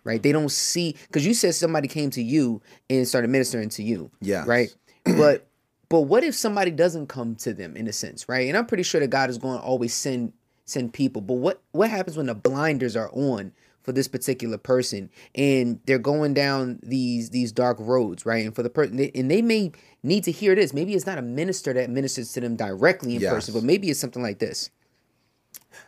right? 0.06 0.24
They 0.24 0.32
don't 0.32 0.50
see 0.50 0.96
because 1.08 1.26
you 1.26 1.34
said 1.34 1.56
somebody 1.56 1.88
came 1.88 2.10
to 2.12 2.22
you 2.24 2.62
and 2.90 3.08
started 3.08 3.30
ministering 3.30 3.70
to 3.70 3.84
you 3.84 4.12
yeah 4.22 4.44
right? 4.46 4.76
But 5.06 5.48
but 5.88 6.02
what 6.02 6.24
if 6.24 6.36
somebody 6.36 6.72
doesn't 6.72 7.08
come 7.08 7.36
to 7.38 7.54
them 7.54 7.78
in 7.78 7.88
a 7.88 7.94
sense 7.94 8.28
right? 8.28 8.48
And 8.48 8.58
i'm 8.58 8.66
pretty 8.66 8.84
sure 8.84 9.00
that 9.00 9.10
god 9.10 9.30
is 9.30 9.38
going 9.38 9.58
to 9.58 9.64
always 9.64 9.94
send 9.94 10.34
send 10.66 10.94
people 10.94 11.22
but 11.22 11.36
what 11.36 11.62
what 11.72 11.90
happens 11.90 12.18
when 12.18 12.26
the 12.26 12.36
blinders 12.36 12.96
are 12.98 13.10
on 13.14 13.54
for 13.90 13.94
this 13.94 14.08
particular 14.08 14.60
person 14.60 15.10
and 15.34 15.80
they're 15.88 15.98
going 15.98 16.32
down 16.32 16.80
these 16.84 17.32
these 17.32 17.52
dark 17.52 17.76
roads 17.80 18.24
right 18.24 18.46
and 18.46 18.54
for 18.54 18.62
the 18.62 18.70
person 18.70 19.00
and 19.16 19.32
they 19.32 19.42
may 19.42 19.72
need 20.04 20.24
to 20.24 20.32
hear 20.32 20.54
this 20.54 20.76
maybe 20.76 20.94
it's 20.94 21.08
not 21.08 21.18
a 21.18 21.24
minister 21.24 21.74
that 21.74 21.90
ministers 21.90 22.32
to 22.32 22.40
them 22.40 22.56
directly 22.56 23.16
in 23.16 23.22
yes. 23.22 23.34
person 23.34 23.52
but 23.52 23.64
maybe 23.64 23.90
it's 23.90 24.00
something 24.00 24.22
like 24.22 24.38
this 24.38 24.70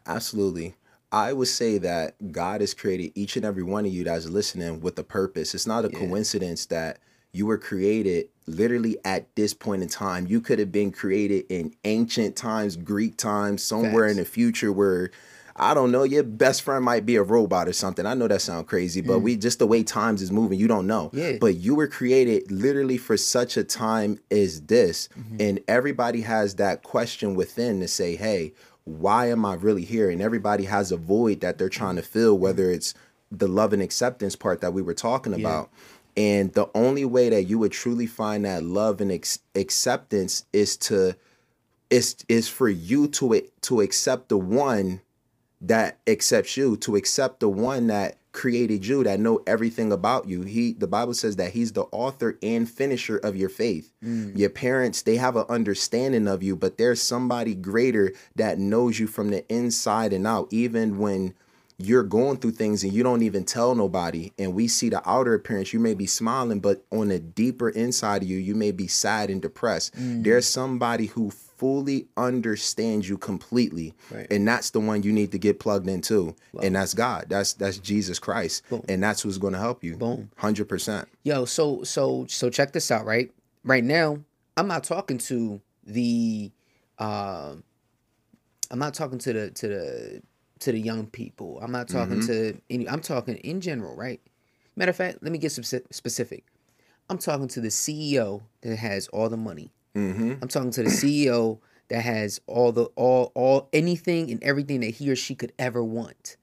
absolutely 0.07 0.73
I 1.11 1.31
would 1.31 1.49
say 1.49 1.77
that 1.77 2.31
God 2.31 2.61
has 2.61 2.73
created 2.73 3.11
each 3.13 3.35
and 3.35 3.45
every 3.45 3.63
one 3.63 3.85
of 3.85 3.93
you 3.93 4.05
that's 4.05 4.29
listening 4.29 4.79
with 4.79 4.97
a 4.97 5.03
purpose. 5.03 5.53
It's 5.53 5.67
not 5.67 5.83
a 5.83 5.89
yeah. 5.91 5.99
coincidence 5.99 6.67
that 6.67 6.99
you 7.33 7.45
were 7.45 7.57
created 7.57 8.29
literally 8.47 8.97
at 9.03 9.35
this 9.35 9.53
point 9.53 9.83
in 9.83 9.89
time. 9.89 10.25
You 10.25 10.39
could 10.39 10.57
have 10.57 10.71
been 10.71 10.89
created 10.89 11.47
in 11.49 11.73
ancient 11.83 12.37
times, 12.37 12.77
Greek 12.77 13.17
times, 13.17 13.61
somewhere 13.61 14.05
Facts. 14.05 14.11
in 14.11 14.17
the 14.19 14.25
future 14.25 14.71
where 14.71 15.11
I 15.55 15.73
don't 15.73 15.91
know, 15.91 16.03
your 16.03 16.23
best 16.23 16.61
friend 16.61 16.83
might 16.83 17.05
be 17.05 17.15
a 17.15 17.23
robot 17.23 17.67
or 17.67 17.73
something. 17.73 18.05
I 18.05 18.13
know 18.13 18.27
that 18.27 18.41
sounds 18.41 18.67
crazy, 18.67 19.01
but 19.01 19.19
mm. 19.19 19.23
we 19.23 19.37
just 19.37 19.59
the 19.59 19.67
way 19.67 19.83
times 19.83 20.21
is 20.21 20.31
moving, 20.31 20.59
you 20.59 20.67
don't 20.67 20.87
know. 20.87 21.11
Yeah. 21.13 21.37
But 21.39 21.55
you 21.55 21.75
were 21.75 21.87
created 21.87 22.51
literally 22.51 22.97
for 22.97 23.17
such 23.17 23.57
a 23.57 23.63
time 23.63 24.19
as 24.29 24.61
this. 24.61 25.09
Mm-hmm. 25.17 25.37
And 25.39 25.59
everybody 25.67 26.21
has 26.21 26.55
that 26.55 26.83
question 26.83 27.35
within 27.35 27.79
to 27.81 27.87
say, 27.87 28.15
hey, 28.15 28.53
why 28.85 29.29
am 29.29 29.45
I 29.45 29.55
really 29.55 29.83
here? 29.83 30.09
And 30.09 30.21
everybody 30.21 30.65
has 30.65 30.91
a 30.91 30.97
void 30.97 31.41
that 31.41 31.57
they're 31.57 31.69
trying 31.69 31.97
to 31.97 32.01
fill, 32.01 32.35
mm-hmm. 32.35 32.43
whether 32.43 32.71
it's 32.71 32.93
the 33.31 33.47
love 33.47 33.73
and 33.73 33.81
acceptance 33.81 34.35
part 34.35 34.61
that 34.61 34.73
we 34.73 34.81
were 34.81 34.93
talking 34.93 35.33
yeah. 35.33 35.39
about. 35.39 35.69
And 36.17 36.51
the 36.53 36.69
only 36.75 37.05
way 37.05 37.29
that 37.29 37.43
you 37.43 37.57
would 37.59 37.71
truly 37.71 38.07
find 38.07 38.43
that 38.45 38.63
love 38.63 38.99
and 38.99 39.11
ex- 39.11 39.39
acceptance 39.55 40.45
is 40.51 40.75
to 40.77 41.15
is 41.89 42.15
is 42.27 42.47
for 42.47 42.69
you 42.69 43.07
to 43.07 43.41
to 43.61 43.81
accept 43.81 44.29
the 44.29 44.37
one 44.37 45.01
that 45.61 45.99
accepts 46.07 46.57
you 46.57 46.75
to 46.77 46.95
accept 46.95 47.39
the 47.39 47.49
one 47.49 47.87
that 47.87 48.17
created 48.31 48.85
you 48.85 49.03
that 49.03 49.19
know 49.19 49.41
everything 49.45 49.91
about 49.91 50.25
you 50.25 50.41
he 50.43 50.71
the 50.73 50.87
bible 50.87 51.13
says 51.13 51.35
that 51.35 51.51
he's 51.51 51.73
the 51.73 51.83
author 51.91 52.37
and 52.41 52.69
finisher 52.69 53.17
of 53.17 53.35
your 53.35 53.49
faith 53.49 53.91
mm. 54.01 54.35
your 54.37 54.49
parents 54.49 55.01
they 55.01 55.17
have 55.17 55.35
an 55.35 55.45
understanding 55.49 56.27
of 56.29 56.41
you 56.41 56.55
but 56.55 56.77
there's 56.77 57.01
somebody 57.01 57.53
greater 57.53 58.13
that 58.35 58.57
knows 58.57 58.99
you 58.99 59.05
from 59.05 59.29
the 59.31 59.45
inside 59.53 60.13
and 60.13 60.25
out 60.25 60.47
even 60.49 60.97
when 60.97 61.33
you're 61.77 62.03
going 62.03 62.37
through 62.37 62.51
things 62.51 62.83
and 62.83 62.93
you 62.93 63.03
don't 63.03 63.23
even 63.23 63.43
tell 63.43 63.75
nobody 63.75 64.31
and 64.37 64.53
we 64.53 64.67
see 64.67 64.87
the 64.87 65.01
outer 65.09 65.33
appearance 65.33 65.73
you 65.73 65.79
may 65.79 65.93
be 65.93 66.05
smiling 66.05 66.61
but 66.61 66.85
on 66.91 67.09
the 67.09 67.19
deeper 67.19 67.69
inside 67.69 68.23
of 68.23 68.29
you 68.29 68.37
you 68.37 68.55
may 68.55 68.71
be 68.71 68.87
sad 68.87 69.29
and 69.29 69.41
depressed 69.41 69.93
mm. 69.95 70.23
there's 70.23 70.47
somebody 70.47 71.07
who 71.07 71.31
fully 71.61 72.07
understands 72.17 73.07
you 73.07 73.19
completely. 73.19 73.93
Right. 74.09 74.25
and 74.31 74.47
that's 74.47 74.71
the 74.71 74.79
one 74.79 75.03
you 75.03 75.13
need 75.13 75.31
to 75.31 75.37
get 75.37 75.59
plugged 75.59 75.87
into. 75.87 76.35
Wow. 76.53 76.61
and 76.63 76.75
that's 76.75 76.95
god. 76.95 77.27
That's 77.29 77.53
that's 77.53 77.77
jesus 77.77 78.17
christ. 78.17 78.67
Boom. 78.67 78.83
and 78.89 79.03
that's 79.03 79.21
who's 79.21 79.37
going 79.37 79.53
to 79.53 79.59
help 79.59 79.83
you. 79.83 79.95
Boom. 79.95 80.31
100% 80.39 81.05
yo 81.23 81.45
so 81.45 81.83
so 81.83 82.25
so 82.27 82.49
check 82.49 82.71
this 82.71 82.89
out 82.89 83.05
right? 83.05 83.31
Right 83.63 83.83
now 83.83 84.17
i'm 84.57 84.67
not 84.67 84.83
talking 84.83 85.19
to 85.19 85.61
the 85.85 86.51
uh, 86.97 87.53
i'm 88.71 88.79
not 88.79 88.95
talking 88.95 89.19
to 89.19 89.31
the 89.31 89.51
to 89.51 89.67
the 89.67 90.21
to 90.61 90.71
the 90.71 90.79
young 90.79 91.05
people. 91.05 91.59
I'm 91.61 91.71
not 91.71 91.87
talking 91.87 92.21
mm-hmm. 92.21 92.53
to 92.53 92.61
any 92.71 92.89
i'm 92.89 93.01
talking 93.01 93.35
in 93.35 93.61
general 93.61 93.95
right? 93.95 94.19
Matter 94.75 94.89
of 94.89 94.95
fact 94.95 95.19
let 95.21 95.31
me 95.31 95.37
get 95.37 95.51
some 95.51 95.63
specific. 95.63 96.43
I'm 97.07 97.19
talking 97.19 97.49
to 97.49 97.61
the 97.61 97.67
ceo 97.67 98.41
that 98.61 98.77
has 98.77 99.07
all 99.09 99.29
the 99.29 99.37
money 99.37 99.71
Mm-hmm. 99.95 100.35
I'm 100.41 100.47
talking 100.47 100.71
to 100.71 100.83
the 100.83 100.89
CEO 100.89 101.59
that 101.89 102.01
has 102.01 102.39
all 102.47 102.71
the 102.71 102.85
all 102.95 103.31
all 103.35 103.67
anything 103.73 104.31
and 104.31 104.41
everything 104.43 104.79
that 104.79 104.91
he 104.91 105.09
or 105.09 105.15
she 105.15 105.35
could 105.35 105.51
ever 105.59 105.83
want. 105.83 106.37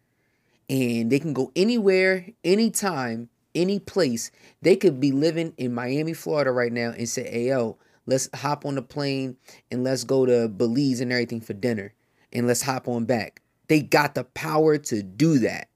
And 0.68 1.10
they 1.10 1.18
can 1.18 1.32
go 1.32 1.50
anywhere, 1.56 2.26
anytime, 2.44 3.30
any 3.54 3.78
place. 3.78 4.30
They 4.60 4.76
could 4.76 5.00
be 5.00 5.12
living 5.12 5.54
in 5.56 5.72
Miami, 5.74 6.12
Florida 6.12 6.50
right 6.50 6.72
now 6.72 6.90
and 6.90 7.08
say, 7.08 7.30
"Hey 7.30 7.48
yo, 7.48 7.78
let's 8.04 8.28
hop 8.34 8.66
on 8.66 8.74
the 8.74 8.82
plane 8.82 9.36
and 9.70 9.82
let's 9.82 10.04
go 10.04 10.26
to 10.26 10.48
Belize 10.48 11.00
and 11.00 11.10
everything 11.10 11.40
for 11.40 11.54
dinner 11.54 11.94
and 12.30 12.46
let's 12.46 12.62
hop 12.62 12.86
on 12.86 13.06
back." 13.06 13.40
They 13.68 13.80
got 13.80 14.14
the 14.14 14.24
power 14.24 14.76
to 14.76 15.02
do 15.02 15.38
that. 15.38 15.68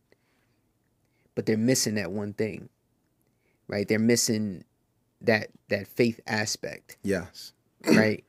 But 1.34 1.46
they're 1.46 1.56
missing 1.56 1.94
that 1.94 2.12
one 2.12 2.34
thing. 2.34 2.68
Right? 3.68 3.88
They're 3.88 3.98
missing 3.98 4.64
that 5.22 5.48
that 5.68 5.86
faith 5.86 6.20
aspect. 6.26 6.98
Yes 7.02 7.54
right? 7.86 8.24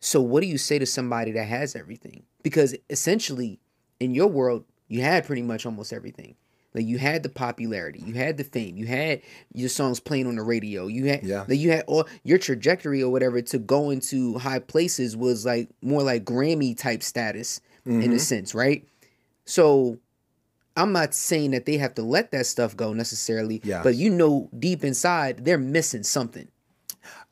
So 0.00 0.20
what 0.20 0.42
do 0.42 0.46
you 0.46 0.58
say 0.58 0.78
to 0.78 0.86
somebody 0.86 1.32
that 1.32 1.44
has 1.44 1.74
everything? 1.74 2.24
Because 2.42 2.74
essentially, 2.90 3.58
in 4.00 4.14
your 4.14 4.26
world, 4.26 4.64
you 4.88 5.00
had 5.00 5.24
pretty 5.24 5.42
much 5.42 5.64
almost 5.64 5.92
everything. 5.92 6.36
Like 6.74 6.86
you 6.86 6.98
had 6.98 7.22
the 7.22 7.28
popularity, 7.28 8.02
you 8.04 8.14
had 8.14 8.36
the 8.36 8.44
fame, 8.44 8.76
you 8.76 8.86
had 8.86 9.22
your 9.52 9.68
songs 9.68 10.00
playing 10.00 10.26
on 10.26 10.34
the 10.34 10.42
radio, 10.42 10.88
you 10.88 11.06
had 11.06 11.22
yeah. 11.22 11.44
like 11.48 11.58
you 11.58 11.70
had 11.70 11.84
all 11.86 12.06
your 12.24 12.36
trajectory 12.36 13.00
or 13.00 13.12
whatever 13.12 13.40
to 13.40 13.58
go 13.58 13.90
into 13.90 14.38
high 14.38 14.58
places 14.58 15.16
was 15.16 15.46
like 15.46 15.68
more 15.82 16.02
like 16.02 16.24
Grammy 16.24 16.76
type 16.76 17.04
status 17.04 17.60
mm-hmm. 17.86 18.00
in 18.00 18.10
a 18.10 18.14
mm-hmm. 18.14 18.18
sense, 18.18 18.54
right? 18.56 18.84
So 19.44 19.98
I'm 20.76 20.92
not 20.92 21.14
saying 21.14 21.52
that 21.52 21.64
they 21.64 21.76
have 21.78 21.94
to 21.94 22.02
let 22.02 22.32
that 22.32 22.46
stuff 22.46 22.76
go 22.76 22.92
necessarily, 22.92 23.60
yeah. 23.62 23.82
but 23.84 23.94
you 23.94 24.10
know 24.10 24.50
deep 24.58 24.82
inside 24.82 25.44
they're 25.44 25.58
missing 25.58 26.02
something. 26.02 26.48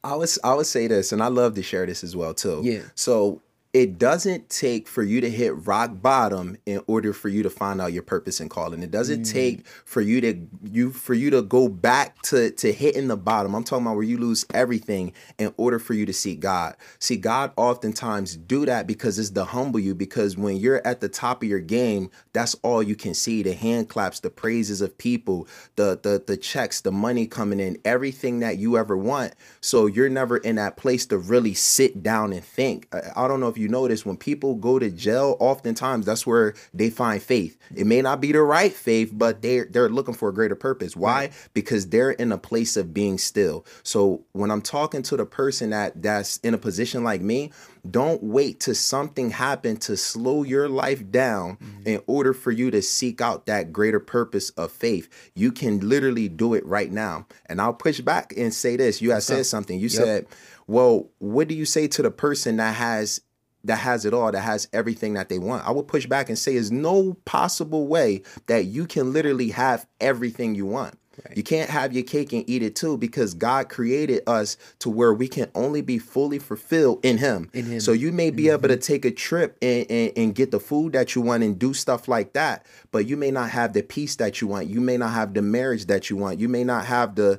I 0.05 0.17
was 0.17 0.39
I 0.43 0.55
would 0.55 0.67
say 0.67 0.87
this, 0.87 1.13
and 1.13 1.23
I 1.23 1.29
love 1.29 1.55
to 1.55 1.63
share 1.63 1.87
this 1.87 2.03
as 2.03 2.17
well 2.17 2.35
too. 2.35 2.61
Yeah. 2.65 2.83
So 2.95 3.41
it 3.73 3.99
doesn't 3.99 4.51
take 4.51 4.87
for 4.87 5.03
you 5.03 5.23
to 5.23 5.31
hit 5.31 5.67
rock 5.67 6.03
bottom 6.03 6.59
in 6.67 6.83
order 6.87 7.15
for 7.15 7.31
you 7.31 7.43
to 7.43 7.49
find 7.49 7.81
out 7.81 7.95
your 7.95 8.03
purpose 8.03 8.39
and 8.39 8.51
calling. 8.51 8.83
It 8.83 8.91
doesn't 8.91 9.23
mm. 9.23 9.33
take 9.33 9.67
for 9.67 10.03
you 10.03 10.21
to 10.21 10.47
you 10.63 10.91
for 10.91 11.15
you 11.15 11.31
to 11.31 11.41
go 11.41 11.69
back 11.69 12.21
to 12.23 12.51
to 12.51 12.71
hitting 12.71 13.09
the 13.09 13.17
bottom. 13.17 13.55
I'm 13.55 13.65
talking 13.65 13.87
about 13.87 13.95
where 13.95 14.05
you 14.05 14.19
lose 14.19 14.45
everything 14.53 15.15
in 15.39 15.55
order 15.57 15.79
for 15.79 15.95
you 15.95 16.05
to 16.05 16.13
see 16.13 16.37
God. 16.37 16.77
See, 16.99 17.17
God 17.17 17.53
oftentimes 17.57 18.37
do 18.37 18.67
that 18.67 18.87
because 18.87 19.19
it's 19.19 19.31
to 19.31 19.45
humble 19.45 19.81
you. 19.81 19.95
Because 19.95 20.37
when 20.37 20.59
you're 20.59 20.87
at 20.87 21.01
the 21.01 21.09
top 21.09 21.43
of 21.43 21.49
your 21.49 21.61
game, 21.61 22.11
that's 22.35 22.55
all 22.57 22.83
you 22.83 22.95
can 22.95 23.15
see: 23.15 23.43
the 23.43 23.55
hand 23.55 23.89
claps, 23.89 24.21
the 24.21 24.29
praises 24.29 24.83
of 24.83 24.99
people, 24.99 25.49
the 25.77 25.99
the 26.03 26.23
the 26.27 26.37
checks, 26.37 26.83
the 26.83 26.93
money 26.93 27.27
coming 27.27 27.59
in, 27.59 27.79
everything 27.87 28.41
that 28.41 28.59
you 28.59 28.77
ever 28.77 28.99
want. 28.99 29.33
So 29.63 29.87
you're 29.87 30.11
never 30.11 30.37
in 30.37 30.57
that 30.57 30.77
place 30.77 31.07
to 31.07 31.17
really 31.17 31.55
sit 31.55 32.03
down 32.03 32.35
and 32.35 32.45
think. 32.45 32.87
I, 32.93 33.25
I 33.25 33.29
don't 33.29 33.41
know 33.41 33.49
if 33.49 33.57
you 33.57 33.62
notice 33.69 34.07
when 34.07 34.17
people 34.17 34.55
go 34.55 34.79
to 34.79 34.91
jail, 34.91 35.37
oftentimes 35.41 36.07
that's 36.07 36.27
where 36.27 36.55
they 36.73 36.91
find 36.91 37.23
faith. 37.23 37.59
It 37.75 37.87
may 37.87 38.03
not 38.03 38.21
be 38.21 38.33
the 38.33 38.43
right 38.43 38.73
faith, 38.73 39.11
but 39.13 39.43
they're 39.43 39.67
they're 39.67 39.89
looking 39.89 40.15
for 40.15 40.29
a 40.29 40.35
greater 40.35 40.55
purpose. 40.55 40.97
Why? 40.97 41.13
Right. 41.13 41.33
Because 41.55 41.89
they're 41.89 42.13
in 42.13 42.33
a 42.33 42.39
place 42.39 42.77
of 42.77 42.95
being 42.95 43.19
still. 43.19 43.65
So 43.83 44.25
when 44.33 44.51
I'm 44.51 44.63
talking 44.63 45.03
to 45.03 45.17
the 45.17 45.27
person 45.27 45.71
that 45.71 46.03
that's 46.03 46.39
in 46.39 46.55
a 46.55 46.59
position 46.59 47.05
like 47.05 47.21
me, 47.21 47.53
don't 47.89 48.23
wait 48.23 48.61
till 48.61 48.75
something 48.75 49.31
happen 49.31 49.77
to 49.79 49.97
slow 49.97 50.45
your 50.45 50.69
life 50.69 51.11
down 51.11 51.57
mm-hmm. 51.57 51.83
in 51.87 52.01
order 52.07 52.33
for 52.33 52.53
you 52.53 52.71
to 52.71 52.81
seek 52.81 53.21
out 53.21 53.47
that 53.47 53.73
greater 53.73 53.99
purpose 53.99 54.51
of 54.51 54.71
faith. 54.71 55.09
You 55.35 55.51
can 55.51 55.81
literally 55.89 56.29
do 56.29 56.55
it 56.55 56.65
right 56.65 56.93
now. 56.93 57.27
And 57.47 57.61
I'll 57.61 57.75
push 57.75 58.01
back 58.01 58.35
and 58.37 58.55
say 58.55 58.77
this. 58.77 59.03
You 59.03 59.11
had 59.11 59.23
said 59.25 59.47
something. 59.47 59.79
You 59.79 59.89
yep. 59.89 59.91
said, 59.91 60.27
well, 60.67 61.11
what 61.19 61.49
do 61.49 61.55
you 61.55 61.65
say 61.65 61.89
to 61.89 62.03
the 62.03 62.11
person 62.11 62.57
that 62.57 62.77
has 62.77 63.21
that 63.65 63.77
has 63.77 64.05
it 64.05 64.15
all, 64.15 64.33
that 64.33 64.41
has 64.41 64.69
everything 64.73 65.15
that 65.15 65.29
they 65.29 65.39
want. 65.39 65.67
I 65.67 65.71
would 65.71 65.89
push 65.89 66.07
back 66.07 66.29
and 66.29 66.39
say, 66.39 66.55
there's 66.55 66.73
no 66.73 67.15
possible 67.25 67.87
way 67.87 68.23
that 68.47 68.67
you 68.67 68.87
can 68.87 69.13
literally 69.13 69.51
have 69.51 69.87
everything 70.01 70.55
you 70.55 70.67
want. 70.67 70.99
Right. 71.27 71.37
You 71.37 71.43
can't 71.43 71.69
have 71.69 71.93
your 71.93 72.05
cake 72.05 72.33
and 72.33 72.49
eat 72.49 72.63
it 72.63 72.75
too 72.75 72.97
because 72.97 73.35
God 73.35 73.69
created 73.69 74.23
us 74.27 74.57
to 74.79 74.89
where 74.89 75.13
we 75.13 75.29
can 75.29 75.51
only 75.55 75.83
be 75.83 75.99
fully 75.99 76.39
fulfilled 76.39 77.05
in 77.05 77.19
Him. 77.19 77.51
In 77.53 77.67
him. 77.67 77.81
So 77.81 77.93
you 77.93 78.13
may 78.13 78.31
be 78.31 78.45
mm-hmm. 78.45 78.53
able 78.53 78.69
to 78.69 78.77
take 78.79 79.05
a 79.05 79.11
trip 79.11 79.59
and, 79.61 79.87
and, 79.91 80.13
and, 80.17 80.35
get 80.35 80.51
the 80.51 80.61
food 80.61 80.95
that 80.95 81.15
you 81.15 81.21
want 81.21 81.43
and 81.43 81.59
do 81.59 81.75
stuff 81.75 82.09
like 82.09 82.33
that, 82.33 82.65
but 82.93 83.07
you 83.07 83.19
may 83.19 83.31
not 83.31 83.51
have 83.51 83.75
the 83.75 83.83
peace 83.83 84.17
that 84.17 84.41
you 84.41 84.47
want. 84.47 84.69
You 84.69 84.81
may 84.81 84.97
not 84.97 85.13
have 85.13 85.35
the 85.35 85.43
marriage 85.43 85.87
that 85.87 86.09
you 86.09 86.17
want. 86.17 86.41
You 86.41 86.49
may 86.49 86.65
not 86.65 86.87
have 86.87 87.15
the 87.15 87.39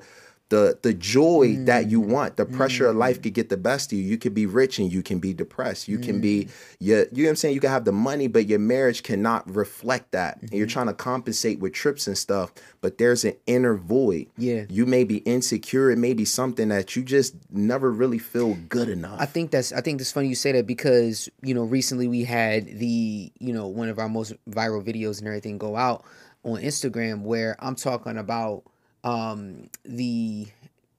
the 0.54 0.78
the 0.84 0.94
joy 0.94 1.48
mm. 1.48 1.66
that 1.66 1.89
you 1.89 2.00
mm. 2.00 2.10
want 2.10 2.38
the 2.38 2.46
pressure 2.46 2.86
mm. 2.86 2.92
of 2.92 2.96
life 2.96 3.20
mm. 3.20 3.24
could 3.24 3.34
get 3.34 3.50
the 3.50 3.58
best 3.58 3.92
of 3.92 3.98
you 3.98 4.04
you 4.04 4.20
could 4.20 4.36
be 4.36 4.46
rich 4.46 4.78
and 4.78 4.94
you 4.94 5.02
can 5.02 5.18
be 5.18 5.34
depressed 5.34 5.88
you 5.88 5.98
mm. 5.98 6.04
can 6.04 6.22
be 6.22 6.46
mm. 6.46 6.52
you, 6.78 6.96
you 7.12 7.24
know 7.24 7.24
what 7.24 7.30
i'm 7.30 7.36
saying 7.36 7.56
you 7.56 7.60
can 7.60 7.72
have 7.72 7.86
the 7.86 7.92
money 7.92 8.28
but 8.28 8.48
your 8.48 8.60
marriage 8.60 9.02
cannot 9.02 9.50
reflect 9.50 10.12
that 10.12 10.36
mm-hmm. 10.36 10.46
and 10.46 10.54
you're 10.54 10.68
mm-hmm. 10.68 10.74
trying 10.74 10.86
to 10.86 10.94
compensate 10.94 11.60
with 11.60 11.74
trips 11.74 12.06
and 12.06 12.16
stuff 12.20 12.52
but 12.82 13.00
there's 13.00 13.26
an 13.26 13.34
inner 13.48 13.74
void 13.74 14.28
yeah 14.38 14.66
you 14.70 14.86
may 14.86 15.04
be 15.04 15.18
insecure 15.20 15.89
it 15.89 15.98
may 15.98 16.13
be 16.13 16.24
something 16.24 16.70
that 16.70 16.96
you 16.96 17.02
just 17.02 17.34
never 17.50 17.92
really 17.92 18.20
feel 18.20 18.54
good 18.70 18.89
enough 18.89 19.20
i 19.20 19.26
think 19.26 19.50
that's 19.50 19.74
i 19.74 19.82
think 19.82 20.00
it's 20.00 20.12
funny 20.12 20.28
you 20.28 20.36
say 20.36 20.52
that 20.52 20.68
because 20.68 21.30
you 21.42 21.56
know 21.56 21.63
recently 21.63 22.08
we 22.08 22.24
had 22.24 22.68
the 22.78 23.32
you 23.39 23.52
know 23.52 23.66
one 23.66 23.89
of 23.89 23.98
our 23.98 24.08
most 24.08 24.34
viral 24.48 24.86
videos 24.86 25.18
and 25.18 25.28
everything 25.28 25.58
go 25.58 25.76
out 25.76 26.06
on 26.44 26.62
instagram 26.62 27.22
where 27.22 27.56
i'm 27.58 27.76
talking 27.76 28.20
about 28.20 28.63
um, 29.04 29.70
the 29.84 30.48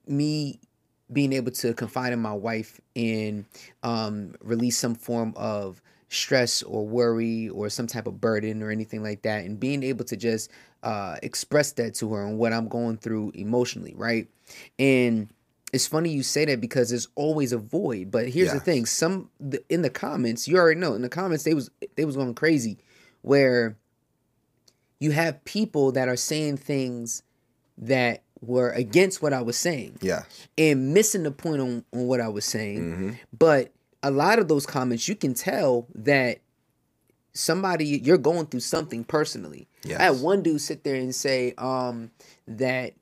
me 0.07 0.61
being 1.13 1.33
able 1.33 1.53
to 1.53 1.75
confide 1.75 2.13
in 2.13 2.21
my 2.21 2.33
wife 2.33 2.81
and 2.97 3.45
um, 3.83 4.35
release 4.43 4.79
some 4.79 4.95
form 4.95 5.33
of 5.37 5.81
stress 6.09 6.63
or 6.63 6.87
worry 6.87 7.49
or 7.49 7.69
some 7.69 7.87
type 7.87 8.07
of 8.07 8.21
burden 8.21 8.63
or 8.63 8.71
anything 8.71 9.03
like 9.03 9.23
that 9.23 9.45
and 9.45 9.59
being 9.59 9.83
able 9.83 10.05
to 10.05 10.17
just 10.17 10.51
uh, 10.83 11.17
express 11.23 11.73
that 11.73 11.95
to 11.95 12.13
her 12.13 12.25
and 12.25 12.39
what 12.39 12.53
i'm 12.53 12.69
going 12.69 12.97
through 12.97 13.33
emotionally 13.35 13.95
right 13.97 14.29
and 14.79 15.29
it's 15.73 15.87
funny 15.87 16.11
you 16.11 16.23
say 16.23 16.45
that 16.45 16.61
because 16.61 16.91
there's 16.91 17.09
always 17.17 17.53
a 17.53 17.59
void 17.59 18.11
but 18.11 18.29
here's 18.29 18.49
yes. 18.49 18.53
the 18.53 18.61
thing 18.61 18.87
some 18.87 19.29
the, 19.41 19.63
in 19.69 19.83
the 19.83 19.91
comments 19.91 20.47
you 20.47 20.57
already 20.57 20.79
know 20.79 20.95
in 20.95 21.03
the 21.03 21.09
comments 21.09 21.43
they 21.45 21.55
was 21.55 21.71
they 21.97 22.05
was 22.05 22.17
going 22.17 22.35
crazy 22.35 22.79
where 23.23 23.77
you 25.01 25.11
have 25.11 25.43
people 25.45 25.91
that 25.91 26.09
are 26.09 26.17
saying 26.17 26.57
things 26.57 27.23
that 27.79 28.23
were 28.41 28.71
against 28.71 29.23
what 29.23 29.33
I 29.33 29.43
was 29.43 29.57
saying. 29.57 29.99
Yeah. 30.01 30.25
And 30.59 30.93
missing 30.93 31.23
the 31.23 31.31
point 31.31 31.61
on, 31.61 31.85
on 31.93 32.07
what 32.07 32.21
I 32.21 32.29
was 32.29 32.45
saying. 32.45 32.79
Mm-hmm. 32.79 33.11
But 33.37 33.73
a 34.03 34.11
lot 34.11 34.39
of 34.39 34.49
those 34.49 34.67
comments, 34.67 35.09
you 35.09 35.17
can 35.17 35.35
tell 35.35 35.87
that 35.95 36.41
somebody 37.33 37.85
you're 37.87 38.19
going 38.19 38.47
through 38.47 38.61
something 38.61 39.05
personally. 39.05 39.67
Yes. 39.83 40.01
I 40.01 40.05
had 40.05 40.21
one 40.21 40.43
dude 40.43 40.61
sit 40.61 40.85
there 40.85 40.95
and 40.95 41.15
say 41.15 41.55
um, 41.59 42.11
that 42.47 42.95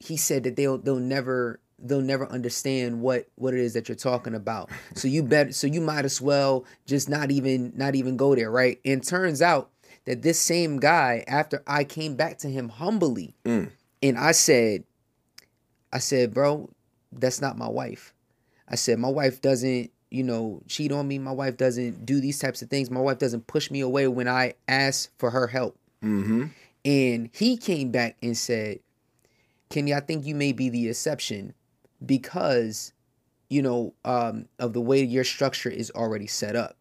he 0.00 0.16
said 0.16 0.44
that 0.44 0.56
they'll 0.56 0.78
they'll 0.78 0.96
never 0.96 1.60
they'll 1.78 2.00
never 2.00 2.26
understand 2.26 3.00
what 3.00 3.28
what 3.36 3.54
it 3.54 3.60
is 3.60 3.74
that 3.74 3.88
you're 3.88 3.96
talking 3.96 4.34
about. 4.34 4.70
So 4.94 5.08
you 5.08 5.22
bet 5.22 5.54
so 5.54 5.66
you 5.66 5.80
might 5.80 6.04
as 6.04 6.20
well 6.20 6.64
just 6.86 7.08
not 7.08 7.30
even 7.30 7.72
not 7.76 7.94
even 7.94 8.16
go 8.16 8.34
there, 8.34 8.50
right? 8.50 8.80
And 8.84 9.04
turns 9.04 9.40
out 9.40 9.70
that 10.06 10.22
this 10.22 10.40
same 10.40 10.78
guy 10.78 11.24
after 11.26 11.62
I 11.66 11.84
came 11.84 12.16
back 12.16 12.38
to 12.38 12.48
him 12.48 12.68
humbly 12.68 13.34
mm 13.44 13.70
and 14.02 14.18
I 14.18 14.32
said, 14.32 14.84
I 15.92 15.98
said, 15.98 16.34
bro, 16.34 16.70
that's 17.12 17.40
not 17.40 17.56
my 17.58 17.68
wife. 17.68 18.14
I 18.68 18.74
said, 18.74 18.98
my 18.98 19.08
wife 19.08 19.40
doesn't, 19.40 19.90
you 20.10 20.22
know, 20.22 20.60
cheat 20.66 20.92
on 20.92 21.08
me. 21.08 21.18
My 21.18 21.32
wife 21.32 21.56
doesn't 21.56 22.04
do 22.04 22.20
these 22.20 22.38
types 22.38 22.62
of 22.62 22.68
things. 22.68 22.90
My 22.90 23.00
wife 23.00 23.18
doesn't 23.18 23.46
push 23.46 23.70
me 23.70 23.80
away 23.80 24.08
when 24.08 24.28
I 24.28 24.54
ask 24.68 25.10
for 25.18 25.30
her 25.30 25.46
help. 25.46 25.78
Mm-hmm. 26.02 26.46
And 26.84 27.30
he 27.32 27.56
came 27.56 27.90
back 27.90 28.16
and 28.22 28.36
said, 28.36 28.80
Kenny, 29.70 29.94
I 29.94 30.00
think 30.00 30.26
you 30.26 30.34
may 30.34 30.52
be 30.52 30.68
the 30.68 30.88
exception 30.88 31.54
because, 32.04 32.92
you 33.48 33.62
know, 33.62 33.94
um, 34.04 34.46
of 34.58 34.72
the 34.72 34.80
way 34.80 35.02
your 35.02 35.24
structure 35.24 35.70
is 35.70 35.90
already 35.92 36.26
set 36.26 36.54
up 36.54 36.75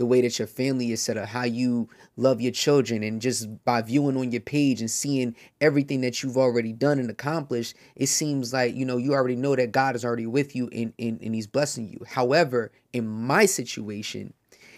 the 0.00 0.06
way 0.06 0.22
that 0.22 0.38
your 0.38 0.48
family 0.48 0.92
is 0.92 1.02
set 1.02 1.18
up, 1.18 1.28
how 1.28 1.44
you 1.44 1.86
love 2.16 2.40
your 2.40 2.52
children, 2.52 3.02
and 3.02 3.20
just 3.20 3.62
by 3.66 3.82
viewing 3.82 4.16
on 4.16 4.32
your 4.32 4.40
page 4.40 4.80
and 4.80 4.90
seeing 4.90 5.36
everything 5.60 6.00
that 6.00 6.22
you've 6.22 6.38
already 6.38 6.72
done 6.72 6.98
and 6.98 7.10
accomplished, 7.10 7.76
it 7.96 8.06
seems 8.06 8.50
like 8.50 8.74
you 8.74 8.86
know 8.86 8.96
you 8.96 9.12
already 9.12 9.36
know 9.36 9.54
that 9.54 9.72
God 9.72 9.94
is 9.94 10.02
already 10.02 10.26
with 10.26 10.56
you 10.56 10.70
and, 10.72 10.94
and, 10.98 11.20
and 11.20 11.34
He's 11.34 11.46
blessing 11.46 11.86
you. 11.86 12.02
However, 12.06 12.72
in 12.94 13.06
my 13.06 13.44
situation, 13.44 14.32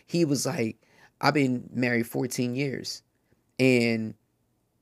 he 0.05 0.25
was 0.25 0.45
like, 0.45 0.77
I've 1.21 1.35
been 1.35 1.71
married 1.73 2.09
14 2.09 2.57
years, 2.57 3.05
and 3.61 4.15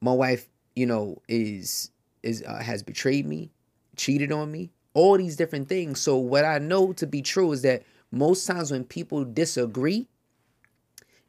my 0.01 0.15
wife, 0.15 0.49
you 0.75 0.87
know, 0.87 1.21
is 1.29 1.91
is 2.23 2.43
uh, 2.49 2.63
has 2.63 2.83
betrayed 2.83 3.27
me, 3.27 3.51
cheated 3.95 4.33
on 4.33 4.51
me, 4.51 4.71
all 4.95 5.19
these 5.19 5.37
different 5.37 5.69
things. 5.69 6.01
So 6.01 6.17
what 6.17 6.47
I 6.47 6.57
know 6.57 6.95
to 6.95 7.07
be 7.07 7.21
true 7.21 7.53
is 7.53 7.61
that 7.61 7.83
most 8.11 8.47
times 8.47 8.71
when 8.71 8.85
people 8.85 9.27
disagree 9.27 10.09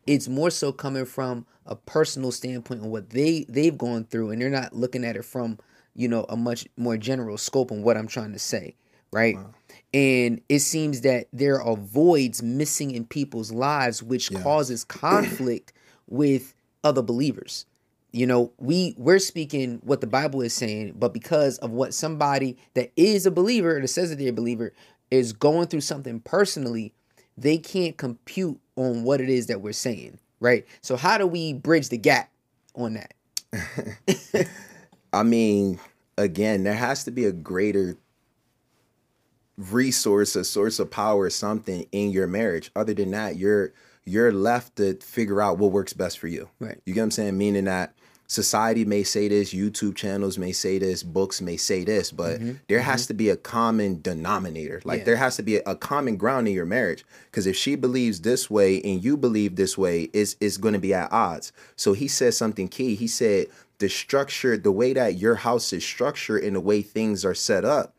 it's 0.08 0.28
more 0.28 0.50
so 0.50 0.72
coming 0.72 1.06
from 1.06 1.46
a 1.66 1.76
personal 1.76 2.32
standpoint 2.32 2.82
on 2.82 2.90
what 2.90 3.10
they 3.12 3.46
they've 3.50 3.78
gone 3.78 4.04
through 4.06 4.32
and 4.32 4.42
they're 4.42 4.50
not 4.50 4.76
looking 4.76 5.04
at 5.04 5.16
it 5.16 5.26
from 5.26 5.58
you 5.96 6.08
know 6.08 6.26
a 6.30 6.36
much 6.36 6.68
more 6.78 6.98
general 6.98 7.38
scope 7.38 7.72
on 7.72 7.84
what 7.84 7.98
i'm 7.98 8.08
trying 8.08 8.34
to 8.34 8.40
say 8.40 8.76
right 9.12 9.36
wow. 9.36 9.54
and 9.94 10.42
it 10.50 10.60
seems 10.60 11.02
that 11.02 11.28
there 11.32 11.62
are 11.62 11.76
voids 11.76 12.42
missing 12.42 12.92
in 12.92 13.06
people's 13.06 13.52
lives 13.52 14.02
which 14.02 14.32
yeah. 14.32 14.42
causes 14.42 14.84
conflict 14.86 15.74
with 16.08 16.56
other 16.84 17.02
believers 17.02 17.66
you 18.12 18.26
know 18.26 18.52
we 18.58 18.96
we're 18.98 19.20
speaking 19.20 19.80
what 19.84 20.02
the 20.02 20.08
bible 20.08 20.42
is 20.42 20.54
saying 20.54 20.94
but 20.98 21.14
because 21.14 21.58
of 21.60 21.72
what 21.72 21.94
somebody 21.94 22.58
that 22.74 22.92
is 22.96 23.26
a 23.26 23.32
believer 23.32 23.80
that 23.80 23.88
says 23.88 24.10
that 24.10 24.18
they're 24.18 24.30
a 24.30 24.34
believer 24.34 24.74
is 25.12 25.34
going 25.34 25.68
through 25.68 25.82
something 25.82 26.20
personally 26.22 26.94
they 27.38 27.58
can't 27.58 27.98
compute 27.98 28.60
on 28.76 29.04
what 29.04 29.22
it 29.22 29.30
is 29.30 29.48
that 29.48 29.62
we're 29.62 29.74
saying, 29.74 30.20
right? 30.40 30.66
So 30.82 30.96
how 30.96 31.18
do 31.18 31.28
we 31.28 31.54
bridge 31.54 31.90
the 31.90 31.98
gap 31.98 32.30
on 32.76 32.94
that? 32.94 34.48
I 35.14 35.24
mean, 35.24 35.80
again, 36.18 36.64
there 36.64 36.74
has 36.74 37.04
to 37.06 37.12
be 37.12 37.26
a 37.26 37.32
greater 37.32 37.98
resource, 39.58 40.36
a 40.36 40.44
source 40.44 40.80
of 40.80 40.90
power, 40.90 41.30
something 41.30 41.86
in 41.92 42.12
your 42.12 42.28
marriage. 42.28 42.72
Other 42.76 42.94
than 42.94 43.12
that, 43.12 43.38
you're 43.38 43.74
you're 44.06 44.32
left 44.32 44.78
to 44.78 44.96
figure 44.96 45.42
out 45.42 45.60
what 45.60 45.72
works 45.72 45.94
best 45.94 46.18
for 46.18 46.28
you. 46.28 46.50
Right. 46.60 46.80
You 46.86 46.94
get 46.94 47.02
what 47.02 47.06
I'm 47.06 47.12
saying? 47.12 47.38
Meaning 47.38 47.66
that 47.66 47.94
society 48.32 48.86
may 48.86 49.04
say 49.04 49.28
this, 49.28 49.54
YouTube 49.54 49.94
channels 49.94 50.38
may 50.38 50.54
say 50.54 50.80
this, 50.80 51.04
books 51.04 51.42
may 51.42 51.58
say 51.58 51.84
this, 51.84 52.14
but 52.14 52.40
mm-hmm. 52.40 52.54
there 52.70 52.80
has 52.80 53.02
mm-hmm. 53.02 53.08
to 53.08 53.14
be 53.16 53.30
a 53.30 53.36
common 53.36 54.02
denominator. 54.02 54.82
Like 54.86 55.00
yeah. 55.00 55.04
there 55.04 55.16
has 55.18 55.36
to 55.36 55.44
be 55.44 55.58
a, 55.58 55.64
a, 55.66 55.76
common 55.76 56.16
ground 56.16 56.48
in 56.48 56.54
your 56.54 56.66
marriage. 56.66 57.04
Because 57.26 57.46
if 57.46 57.58
she 57.58 57.76
believes 57.76 58.22
this 58.22 58.50
way 58.50 58.82
and 58.84 59.04
you 59.04 59.18
believe 59.18 59.58
this 59.58 59.78
way, 59.78 60.04
it's, 60.14 60.38
it's 60.40 60.56
going 60.56 60.74
to 60.74 60.80
be 60.80 60.94
at 60.94 61.12
odds. 61.12 61.52
So 61.76 61.92
he 61.92 62.08
said 62.08 62.34
something 62.34 62.70
key. 62.70 62.96
He 62.96 63.08
said, 63.08 63.48
the 63.80 63.90
structure, 63.90 64.58
the 64.58 64.72
way 64.72 64.94
that 64.94 65.18
your 65.18 65.36
house 65.36 65.74
is 65.74 65.84
structured 65.84 66.46
and 66.46 66.56
the 66.56 66.62
way 66.62 66.82
things 66.82 67.26
are 67.26 67.36
set 67.36 67.66
up, 67.66 67.94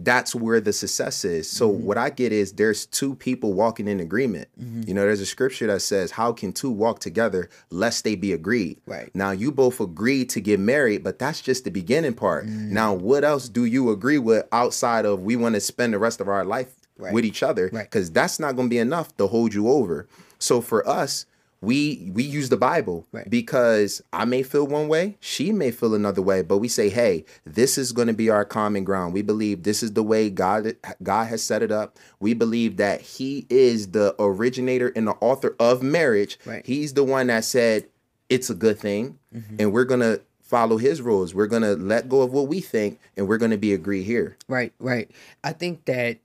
that's 0.00 0.34
where 0.34 0.60
the 0.60 0.72
success 0.72 1.24
is. 1.24 1.50
So 1.50 1.68
Mm-hmm. 1.70 1.84
what 1.84 1.98
I 1.98 2.10
get 2.10 2.32
is 2.32 2.52
there's 2.52 2.86
two 2.86 3.14
people 3.16 3.52
walking 3.52 3.88
in 3.88 3.98
agreement. 4.00 4.48
You 4.56 4.94
know, 4.94 5.02
there's 5.02 5.20
a 5.20 5.26
scripture 5.26 5.66
that 5.66 5.80
says, 5.80 6.12
"How 6.12 6.32
can 6.32 6.52
two 6.52 6.70
walk 6.70 7.00
together 7.00 7.48
lest 7.70 8.04
they 8.04 8.14
be 8.14 8.32
agreed?" 8.32 8.80
Right. 8.86 9.10
Now 9.14 9.32
you 9.32 9.50
both 9.50 9.80
agreed 9.80 10.30
to 10.30 10.40
get 10.40 10.60
married, 10.60 11.02
but 11.02 11.18
that's 11.18 11.40
just 11.40 11.64
the 11.64 11.70
beginning 11.70 12.14
part. 12.14 12.46
Mm. 12.46 12.70
Now 12.70 12.94
what 12.94 13.24
else 13.24 13.48
do 13.48 13.64
you 13.64 13.90
agree 13.90 14.18
with 14.18 14.46
outside 14.52 15.04
of 15.04 15.20
we 15.20 15.34
want 15.36 15.54
to 15.56 15.60
spend 15.60 15.92
the 15.94 15.98
rest 15.98 16.20
of 16.20 16.28
our 16.28 16.44
life 16.44 16.74
Right. 16.96 17.12
with 17.12 17.24
each 17.24 17.42
other? 17.42 17.70
Right. 17.72 17.84
Because 17.84 18.10
that's 18.10 18.38
not 18.40 18.56
going 18.56 18.68
to 18.68 18.70
be 18.70 18.78
enough 18.78 19.16
to 19.18 19.26
hold 19.28 19.54
you 19.54 19.68
over. 19.68 20.08
So 20.40 20.60
for 20.60 20.86
us, 20.88 21.26
we 21.60 22.10
we 22.14 22.22
use 22.22 22.48
the 22.50 22.56
Bible 22.56 23.06
Right. 23.10 23.28
because 23.28 24.00
I 24.12 24.24
may 24.24 24.42
feel 24.42 24.66
one 24.66 24.86
way, 24.88 25.16
she 25.20 25.50
may 25.52 25.70
feel 25.72 25.94
another 25.94 26.22
way, 26.22 26.42
but 26.42 26.58
we 26.58 26.68
say, 26.68 26.88
"Hey, 26.88 27.24
this 27.44 27.76
is 27.76 27.92
going 27.92 28.06
to 28.08 28.14
be 28.14 28.30
our 28.30 28.44
common 28.44 28.84
ground. 28.84 29.12
We 29.12 29.22
believe 29.22 29.64
this 29.64 29.82
is 29.82 29.92
the 29.94 30.02
way 30.04 30.30
God 30.30 30.76
God 31.02 31.24
has 31.26 31.42
set 31.42 31.62
it 31.62 31.72
up. 31.72 31.98
We 32.20 32.32
believe 32.34 32.76
that 32.76 33.00
he 33.00 33.46
is 33.50 33.88
the 33.88 34.14
originator 34.20 34.92
and 34.94 35.06
the 35.08 35.12
author 35.20 35.56
of 35.58 35.82
marriage. 35.82 36.38
Right. 36.44 36.64
He's 36.64 36.94
the 36.94 37.04
one 37.04 37.26
that 37.26 37.44
said 37.44 37.86
it's 38.28 38.50
a 38.50 38.54
good 38.54 38.78
thing, 38.78 39.18
Mm-hmm. 39.34 39.56
and 39.58 39.72
we're 39.72 39.84
going 39.84 40.00
to 40.00 40.20
follow 40.42 40.76
his 40.78 41.02
rules. 41.02 41.34
We're 41.34 41.46
going 41.46 41.62
to 41.62 41.74
let 41.76 42.08
go 42.08 42.22
of 42.22 42.32
what 42.32 42.48
we 42.48 42.60
think 42.60 42.98
and 43.16 43.26
we're 43.28 43.36
going 43.38 43.50
to 43.50 43.58
be 43.58 43.72
agree 43.74 44.04
here." 44.04 44.36
Right, 44.48 44.72
right. 44.78 45.10
I 45.42 45.52
think 45.52 45.86
that 45.86 46.18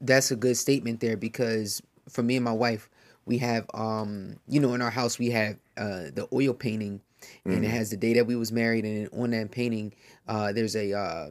that's 0.00 0.30
a 0.30 0.36
good 0.36 0.56
statement 0.56 1.00
there 1.00 1.16
because 1.16 1.80
for 2.08 2.22
me 2.22 2.36
and 2.36 2.44
my 2.44 2.52
wife, 2.52 2.88
we 3.26 3.38
have 3.38 3.66
um, 3.74 4.36
you 4.48 4.60
know, 4.60 4.74
in 4.74 4.80
our 4.82 4.90
house 4.90 5.18
we 5.18 5.30
have 5.30 5.56
uh 5.76 6.10
the 6.14 6.26
oil 6.32 6.54
painting 6.54 7.00
and 7.44 7.64
it 7.64 7.68
has 7.68 7.90
the 7.90 7.96
day 7.96 8.14
that 8.14 8.26
we 8.26 8.36
was 8.36 8.52
married 8.52 8.84
and 8.84 9.08
on 9.12 9.30
that 9.30 9.50
painting 9.50 9.92
uh 10.28 10.52
there's 10.52 10.76
a 10.76 10.92
uh 10.92 11.30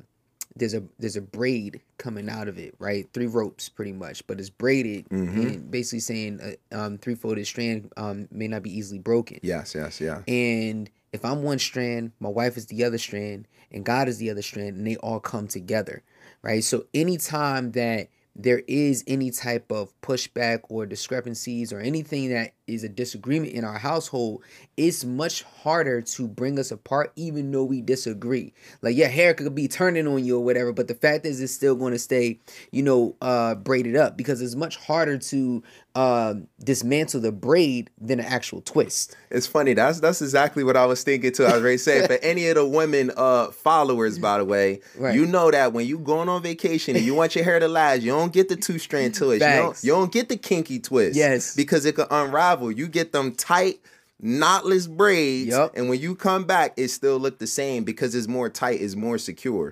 there's 0.56 0.74
a 0.74 0.84
there's 1.00 1.16
a 1.16 1.22
braid 1.22 1.82
coming 1.98 2.30
out 2.30 2.48
of 2.48 2.58
it, 2.58 2.76
right? 2.80 3.08
Three 3.14 3.28
ropes, 3.28 3.68
pretty 3.70 3.92
much, 3.92 4.26
but 4.28 4.40
it's 4.40 4.50
braided 4.50 5.06
and 5.12 5.70
basically 5.72 6.00
saying 6.00 6.40
a 6.72 6.78
um, 6.78 6.98
three 6.98 7.16
folded 7.16 7.46
strand 7.46 7.92
um, 7.98 8.28
may 8.32 8.48
not 8.48 8.64
be 8.64 8.76
easily 8.76 9.00
broken. 9.00 9.40
Yes, 9.42 9.76
yes, 9.76 10.00
yeah. 10.00 10.22
And 10.28 10.90
if 11.12 11.26
I'm 11.26 11.44
one 11.44 11.60
strand, 11.60 12.12
my 12.20 12.30
wife 12.30 12.56
is 12.58 12.68
the 12.68 12.84
other 12.86 12.98
strand, 12.98 13.48
and 13.72 13.84
God 13.86 14.08
is 14.08 14.18
the 14.18 14.30
other 14.30 14.42
strand, 14.42 14.78
and 14.78 14.88
they 14.88 14.96
all 14.98 15.20
come 15.20 15.48
together, 15.48 16.04
right? 16.42 16.64
So 16.64 16.86
anytime 16.94 17.72
that 17.74 18.08
there 18.36 18.62
is 18.68 19.04
any 19.08 19.32
type 19.32 19.72
of 19.72 19.94
pushback 20.02 20.62
or 20.70 20.86
discrepancies 20.86 21.72
or 21.72 21.80
anything 21.80 22.30
that 22.30 22.54
is 22.68 22.84
a 22.84 22.90
disagreement 22.90 23.54
in 23.54 23.64
our 23.64 23.78
household, 23.78 24.44
it's 24.78 25.06
much 25.06 25.44
harder 25.44 26.02
to 26.02 26.28
bring 26.28 26.58
us 26.58 26.72
apart, 26.72 27.12
even 27.16 27.52
though 27.52 27.64
we 27.64 27.82
disagree. 27.82 28.54
Like 28.82 28.96
your 28.96 29.08
hair 29.08 29.34
could 29.34 29.54
be 29.54 29.68
turning 29.68 30.08
on 30.08 30.26
you 30.26 30.38
or 30.38 30.44
whatever, 30.44 30.74
but 30.74 30.88
the 30.88 30.96
fact 30.96 31.26
is, 31.26 31.42
it's 31.42 31.54
still 31.54 31.76
going 31.76 31.94
to 31.94 32.00
stay, 32.00 32.40
you 32.72 32.82
know, 32.84 33.16
uh, 33.22 33.56
braided 33.56 33.96
up 33.96 34.18
because 34.18 34.42
it's 34.42 34.56
much 34.56 34.78
harder 34.78 35.18
to 35.18 35.64
uh, 35.94 36.34
dismantle 36.64 37.22
the 37.22 37.32
braid 37.32 37.90
than 38.02 38.20
an 38.20 38.26
actual 38.26 38.62
twist. 38.62 39.16
It's 39.32 39.48
funny. 39.48 39.74
That's 39.74 40.00
that's 40.02 40.22
exactly 40.22 40.64
what 40.64 40.76
I 40.76 40.86
was 40.86 41.04
thinking 41.04 41.32
too. 41.32 41.46
I 41.46 41.54
was 41.54 41.62
ready 41.62 41.78
to 41.78 41.84
say 41.84 42.06
for 42.06 42.14
any 42.22 42.48
of 42.50 42.56
the 42.56 42.66
women 42.66 43.12
uh 43.16 43.52
followers, 43.52 44.20
by 44.20 44.40
the 44.40 44.46
way, 44.46 44.82
Right. 44.98 45.16
you 45.16 45.26
know 45.26 45.52
that 45.52 45.72
when 45.72 45.86
you 45.88 46.00
going 46.00 46.28
on 46.28 46.42
vacation 46.44 46.98
and 46.98 47.06
you 47.06 47.14
want 47.14 47.36
your 47.36 47.46
hair 47.46 47.60
to 47.60 47.68
last, 47.70 48.02
you 48.02 48.12
don't 48.12 48.34
get 48.34 48.50
the 48.50 48.58
two 48.58 48.78
strand 48.78 49.14
twist. 49.16 49.42
You 49.42 49.48
don't, 49.48 49.84
you 49.84 49.92
don't 49.94 50.12
get 50.12 50.28
the 50.28 50.36
kinky 50.38 50.80
twist. 50.80 51.16
Yes. 51.16 51.56
Because 51.56 51.86
it 51.86 51.96
can 51.96 52.08
unravel. 52.12 52.55
You 52.64 52.88
get 52.88 53.12
them 53.12 53.34
tight, 53.34 53.80
knotless 54.24 54.90
braids. 54.90 55.50
Yup. 55.50 55.74
And 55.76 55.90
when 55.90 56.00
you 56.00 56.16
come 56.16 56.46
back, 56.46 56.74
it 56.78 56.88
still 56.90 57.18
look 57.18 57.40
the 57.40 57.48
same 57.48 57.84
because 57.84 58.16
it's 58.16 58.28
more 58.28 58.50
tight, 58.50 58.82
it's 58.82 58.96
more 58.96 59.18
secure. 59.18 59.72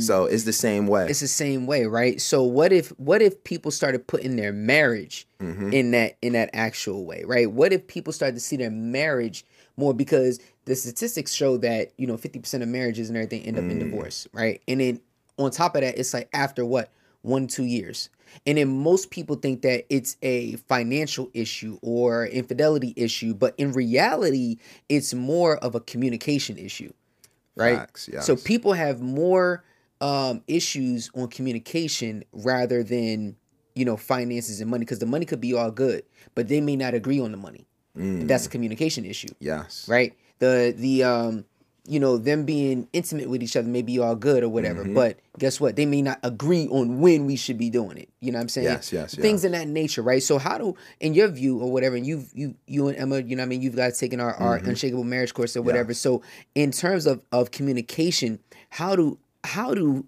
So 0.00 0.24
it's 0.26 0.44
the 0.44 0.52
same 0.52 0.86
way. 0.86 1.06
Mm. 1.06 1.10
it's 1.10 1.20
the 1.20 1.28
same 1.28 1.66
way 1.66 1.86
right 1.86 2.20
so 2.20 2.42
what 2.42 2.72
if 2.72 2.88
what 2.98 3.22
if 3.22 3.42
people 3.44 3.70
started 3.70 4.06
putting 4.06 4.36
their 4.36 4.52
marriage 4.52 5.26
Mm-hmm. 5.40 5.72
in 5.72 5.90
that 5.92 6.16
in 6.20 6.32
that 6.32 6.50
actual 6.52 7.04
way 7.06 7.22
right 7.24 7.48
what 7.52 7.72
if 7.72 7.86
people 7.86 8.12
started 8.12 8.34
to 8.34 8.40
see 8.40 8.56
their 8.56 8.72
marriage 8.72 9.44
more 9.76 9.94
because 9.94 10.40
the 10.64 10.74
statistics 10.74 11.32
show 11.32 11.56
that 11.58 11.92
you 11.96 12.08
know 12.08 12.16
50% 12.16 12.60
of 12.60 12.66
marriages 12.68 13.08
and 13.08 13.16
everything 13.16 13.42
end 13.44 13.56
up 13.56 13.62
in 13.62 13.76
Mm. 13.78 13.90
divorce 13.90 14.26
right 14.32 14.60
and 14.66 14.80
then 14.80 15.00
on 15.38 15.52
top 15.52 15.76
of 15.76 15.82
that 15.82 15.96
it's 15.96 16.12
like 16.12 16.28
after 16.32 16.64
what 16.64 16.90
one 17.22 17.46
two 17.46 17.62
years 17.64 18.08
and 18.46 18.58
then 18.58 18.68
most 18.82 19.10
people 19.10 19.36
think 19.36 19.62
that 19.62 19.84
it's 19.88 20.16
a 20.22 20.56
financial 20.68 21.30
issue 21.34 21.78
or 21.82 22.26
infidelity 22.26 22.92
issue 22.96 23.34
but 23.34 23.54
in 23.58 23.72
reality 23.72 24.56
it's 24.88 25.14
more 25.14 25.56
of 25.58 25.74
a 25.74 25.80
communication 25.80 26.56
issue 26.58 26.92
right? 27.58 27.78
Facts, 27.78 28.08
so 28.20 28.36
people 28.36 28.72
have 28.72 29.00
more 29.00 29.64
um, 30.00 30.42
issues 30.46 31.10
on 31.14 31.28
communication 31.28 32.24
rather 32.32 32.82
than 32.82 33.36
you 33.74 33.84
know 33.84 33.96
finances 33.96 34.60
and 34.60 34.70
money 34.70 34.84
because 34.84 35.00
the 35.00 35.06
money 35.06 35.26
could 35.26 35.40
be 35.40 35.54
all 35.54 35.70
good 35.70 36.02
but 36.34 36.48
they 36.48 36.60
may 36.60 36.76
not 36.76 36.94
agree 36.94 37.20
on 37.20 37.32
the 37.32 37.36
money. 37.36 37.66
That's 38.28 38.46
a 38.46 38.48
communication 38.48 39.04
issue 39.04 39.34
yes. 39.40 39.86
right? 39.88 40.14
The 40.38 40.72
the 40.76 41.02
um 41.02 41.44
you 41.88 41.98
know 41.98 42.18
them 42.18 42.44
being 42.44 42.86
intimate 42.92 43.28
with 43.30 43.42
each 43.42 43.56
other 43.56 43.66
may 43.68 43.82
be 43.82 43.98
all 43.98 44.14
good 44.14 44.42
or 44.42 44.48
whatever 44.48 44.82
Mm-hmm. 44.84 44.94
but 44.94 45.18
guess 45.38 45.60
what? 45.60 45.76
They 45.76 45.86
may 45.86 46.02
not 46.02 46.18
agree 46.22 46.66
on 46.68 47.00
when 47.00 47.24
we 47.26 47.36
should 47.36 47.56
be 47.58 47.70
doing 47.70 47.96
it. 47.96 48.08
You 48.20 48.32
know 48.32 48.38
what 48.38 48.42
i'm 48.42 48.48
saying? 48.48 48.66
Yes, 48.66 48.92
yes, 48.92 49.14
yeah. 49.16 49.22
things 49.22 49.44
in 49.44 49.52
that 49.52 49.68
nature 49.68 50.02
right? 50.02 50.22
So 50.22 50.38
how 50.38 50.58
do 50.58 50.76
in 51.00 51.14
your 51.14 51.28
view 51.28 51.58
or 51.60 51.70
whatever 51.72 51.96
and 51.96 52.06
you've 52.06 52.30
you 52.34 52.54
you 52.66 52.88
and 52.88 52.96
emma 52.98 53.20
you 53.20 53.36
know 53.36 53.42
what 53.42 53.46
i 53.46 53.48
mean? 53.48 53.62
You've 53.62 53.76
guys 53.76 53.98
taken 53.98 54.20
our, 54.20 54.34
our 54.34 54.58
Mm-hmm. 54.58 54.68
unshakable 54.70 55.04
marriage 55.04 55.32
course 55.34 55.56
or 55.56 55.62
whatever. 55.62 55.94
So 55.94 56.22
in 56.54 56.70
terms 56.72 57.06
of 57.06 57.22
of 57.32 57.50
communication 57.50 58.38
how 58.70 58.94
do 58.96 59.18
how 59.44 59.72
do 59.74 60.06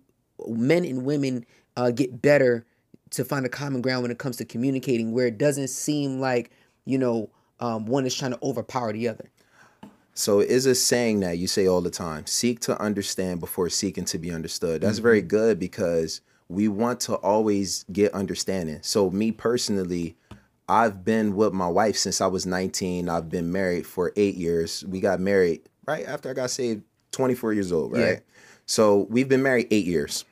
men 0.49 0.85
and 0.85 1.05
women 1.05 1.47
uh, 1.77 1.90
get 1.90 2.21
better 2.21 2.64
to 3.11 3.25
find 3.25 3.45
a 3.47 3.49
common 3.49 3.81
ground 3.83 4.03
when 4.03 4.11
it 4.11 4.19
comes 4.19 4.37
to 4.37 4.45
communicating 4.45 5.12
where 5.12 5.27
it 5.27 5.38
doesn't 5.38 5.69
seem 5.69 6.21
like 6.21 6.51
you 6.85 6.99
know 6.99 7.31
um, 7.61 7.85
one 7.87 8.07
is 8.07 8.14
trying 8.14 8.31
to 8.33 8.38
overpower 8.43 8.93
the 8.93 9.07
other 9.09 9.31
So 10.20 10.40
it 10.40 10.50
is 10.50 10.66
a 10.66 10.74
saying 10.74 11.20
that 11.20 11.38
you 11.38 11.46
say 11.46 11.66
all 11.66 11.80
the 11.80 11.90
time 11.90 12.26
seek 12.26 12.61
to 12.61 12.78
understand 12.78 13.40
before 13.40 13.70
seeking 13.70 14.04
to 14.04 14.18
be 14.18 14.30
understood. 14.30 14.83
That's 14.83 14.98
mm-hmm. 14.98 15.02
very 15.02 15.22
good 15.22 15.59
because 15.59 16.20
we 16.48 16.68
want 16.68 17.00
to 17.00 17.14
always 17.14 17.87
get 17.90 18.12
understanding. 18.12 18.80
So, 18.83 19.11
me 19.11 19.33
personally, 19.33 20.16
I've 20.68 21.04
been 21.04 21.35
with 21.37 21.54
my 21.54 21.68
wife 21.68 21.96
since 21.96 22.20
I 22.20 22.26
was 22.26 22.44
19. 22.44 23.09
I've 23.09 23.30
been 23.30 23.50
married 23.50 23.87
for 23.87 24.12
eight 24.16 24.35
years. 24.35 24.85
We 24.87 25.00
got 25.00 25.20
married 25.20 25.62
right 25.87 26.04
after 26.06 26.28
I 26.28 26.35
got 26.35 26.50
saved, 26.50 26.83
24 27.12 27.54
years 27.54 27.72
old, 27.72 27.92
right? 27.92 28.00
Yeah. 28.00 28.18
So, 28.66 29.06
we've 29.09 29.28
been 29.28 29.42
married 29.42 29.68
eight 29.70 29.87
years 29.87 30.26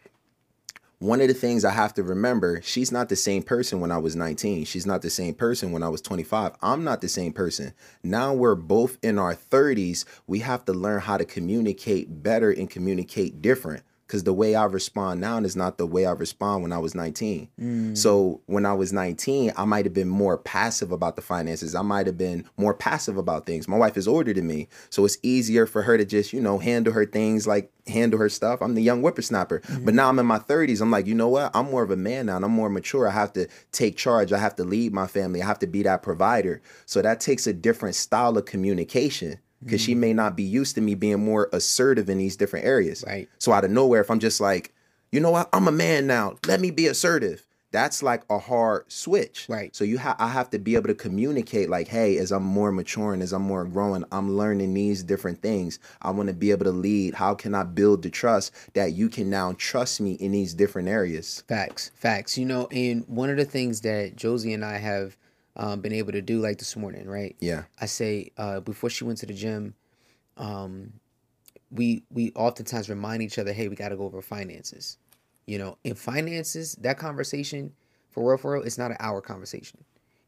one 1.00 1.20
of 1.20 1.28
the 1.28 1.34
things 1.34 1.64
I 1.64 1.70
have 1.70 1.94
to 1.94 2.02
remember, 2.02 2.60
she's 2.62 2.90
not 2.90 3.08
the 3.08 3.14
same 3.14 3.44
person 3.44 3.80
when 3.80 3.92
I 3.92 3.98
was 3.98 4.16
19. 4.16 4.64
She's 4.64 4.86
not 4.86 5.00
the 5.00 5.10
same 5.10 5.34
person 5.34 5.70
when 5.70 5.84
I 5.84 5.88
was 5.88 6.00
25. 6.00 6.54
I'm 6.60 6.82
not 6.82 7.00
the 7.00 7.08
same 7.08 7.32
person. 7.32 7.72
Now 8.02 8.34
we're 8.34 8.56
both 8.56 8.98
in 9.00 9.16
our 9.16 9.34
30s. 9.34 10.04
We 10.26 10.40
have 10.40 10.64
to 10.64 10.72
learn 10.72 11.00
how 11.00 11.16
to 11.16 11.24
communicate 11.24 12.22
better 12.24 12.50
and 12.50 12.68
communicate 12.68 13.40
different 13.40 13.84
because 14.08 14.24
the 14.24 14.32
way 14.32 14.54
I 14.54 14.64
respond 14.64 15.20
now 15.20 15.36
is 15.38 15.54
not 15.54 15.76
the 15.76 15.86
way 15.86 16.06
I 16.06 16.12
respond 16.12 16.62
when 16.62 16.72
I 16.72 16.78
was 16.78 16.94
19. 16.94 17.48
Mm. 17.60 17.96
So 17.96 18.40
when 18.46 18.64
I 18.64 18.72
was 18.72 18.90
19, 18.90 19.52
I 19.54 19.66
might 19.66 19.84
have 19.84 19.92
been 19.92 20.08
more 20.08 20.38
passive 20.38 20.92
about 20.92 21.14
the 21.14 21.20
finances. 21.20 21.74
I 21.74 21.82
might 21.82 22.06
have 22.06 22.16
been 22.16 22.48
more 22.56 22.72
passive 22.72 23.18
about 23.18 23.44
things. 23.44 23.68
My 23.68 23.76
wife 23.76 23.98
is 23.98 24.08
older 24.08 24.32
than 24.32 24.46
me, 24.46 24.68
so 24.88 25.04
it's 25.04 25.18
easier 25.22 25.66
for 25.66 25.82
her 25.82 25.98
to 25.98 26.06
just, 26.06 26.32
you 26.32 26.40
know, 26.40 26.58
handle 26.58 26.94
her 26.94 27.04
things 27.04 27.46
like 27.46 27.70
handle 27.86 28.18
her 28.18 28.30
stuff. 28.30 28.62
I'm 28.62 28.74
the 28.74 28.82
young 28.82 29.02
whippersnapper. 29.02 29.60
Mm. 29.60 29.84
But 29.84 29.92
now 29.92 30.08
I'm 30.08 30.18
in 30.18 30.26
my 30.26 30.38
30s. 30.38 30.80
I'm 30.80 30.90
like, 30.90 31.06
you 31.06 31.14
know 31.14 31.28
what? 31.28 31.50
I'm 31.54 31.70
more 31.70 31.82
of 31.82 31.90
a 31.90 31.96
man 31.96 32.26
now 32.26 32.36
and 32.36 32.44
I'm 32.46 32.50
more 32.50 32.70
mature. 32.70 33.08
I 33.08 33.12
have 33.12 33.34
to 33.34 33.46
take 33.72 33.98
charge. 33.98 34.32
I 34.32 34.38
have 34.38 34.56
to 34.56 34.64
lead 34.64 34.94
my 34.94 35.06
family. 35.06 35.42
I 35.42 35.46
have 35.46 35.58
to 35.60 35.66
be 35.66 35.82
that 35.82 36.02
provider. 36.02 36.62
So 36.86 37.02
that 37.02 37.20
takes 37.20 37.46
a 37.46 37.52
different 37.52 37.94
style 37.94 38.38
of 38.38 38.46
communication 38.46 39.38
because 39.62 39.80
she 39.80 39.94
mm. 39.94 39.98
may 39.98 40.12
not 40.12 40.36
be 40.36 40.42
used 40.42 40.74
to 40.76 40.80
me 40.80 40.94
being 40.94 41.24
more 41.24 41.48
assertive 41.52 42.08
in 42.08 42.18
these 42.18 42.36
different 42.36 42.66
areas. 42.66 43.04
Right. 43.06 43.28
So 43.38 43.52
out 43.52 43.64
of 43.64 43.70
nowhere, 43.70 44.00
if 44.00 44.10
I'm 44.10 44.20
just 44.20 44.40
like, 44.40 44.72
you 45.12 45.20
know 45.20 45.30
what, 45.30 45.48
I'm 45.52 45.68
a 45.68 45.72
man 45.72 46.06
now. 46.06 46.36
Let 46.46 46.60
me 46.60 46.70
be 46.70 46.86
assertive. 46.86 47.44
That's 47.70 48.02
like 48.02 48.22
a 48.30 48.38
hard 48.38 48.90
switch. 48.90 49.46
Right. 49.48 49.76
So 49.76 49.84
you 49.84 49.98
have 49.98 50.16
I 50.18 50.28
have 50.28 50.48
to 50.50 50.58
be 50.58 50.74
able 50.74 50.88
to 50.88 50.94
communicate 50.94 51.68
like, 51.68 51.86
hey, 51.86 52.16
as 52.16 52.32
I'm 52.32 52.42
more 52.42 52.72
maturing, 52.72 53.20
as 53.20 53.32
I'm 53.34 53.42
more 53.42 53.64
growing, 53.66 54.04
I'm 54.10 54.36
learning 54.36 54.72
these 54.72 55.02
different 55.02 55.42
things. 55.42 55.78
I 56.00 56.10
want 56.10 56.28
to 56.28 56.34
be 56.34 56.50
able 56.50 56.64
to 56.64 56.70
lead. 56.70 57.14
How 57.14 57.34
can 57.34 57.54
I 57.54 57.64
build 57.64 58.02
the 58.02 58.10
trust 58.10 58.52
that 58.72 58.92
you 58.92 59.10
can 59.10 59.28
now 59.28 59.54
trust 59.58 60.00
me 60.00 60.12
in 60.12 60.32
these 60.32 60.54
different 60.54 60.88
areas? 60.88 61.44
Facts, 61.46 61.90
facts. 61.94 62.38
You 62.38 62.46
know, 62.46 62.68
and 62.68 63.04
one 63.06 63.28
of 63.28 63.36
the 63.36 63.44
things 63.44 63.82
that 63.82 64.16
Josie 64.16 64.54
and 64.54 64.64
I 64.64 64.78
have 64.78 65.18
um, 65.58 65.80
been 65.80 65.92
able 65.92 66.12
to 66.12 66.22
do, 66.22 66.40
like 66.40 66.58
this 66.58 66.76
morning, 66.76 67.06
right? 67.08 67.36
Yeah. 67.40 67.64
I 67.80 67.86
say 67.86 68.30
uh, 68.36 68.60
before 68.60 68.90
she 68.90 69.04
went 69.04 69.18
to 69.18 69.26
the 69.26 69.34
gym, 69.34 69.74
um, 70.36 70.94
we 71.70 72.04
we 72.10 72.32
oftentimes 72.34 72.88
remind 72.88 73.22
each 73.22 73.38
other, 73.38 73.52
hey, 73.52 73.68
we 73.68 73.76
got 73.76 73.90
to 73.90 73.96
go 73.96 74.04
over 74.04 74.22
finances. 74.22 74.98
You 75.46 75.58
know, 75.58 75.78
in 75.82 75.94
finances, 75.94 76.74
that 76.80 76.98
conversation 76.98 77.72
for 78.10 78.30
real, 78.30 78.38
for 78.38 78.52
real, 78.52 78.62
it's 78.62 78.78
not 78.78 78.90
an 78.90 78.96
hour 79.00 79.20
conversation. 79.20 79.84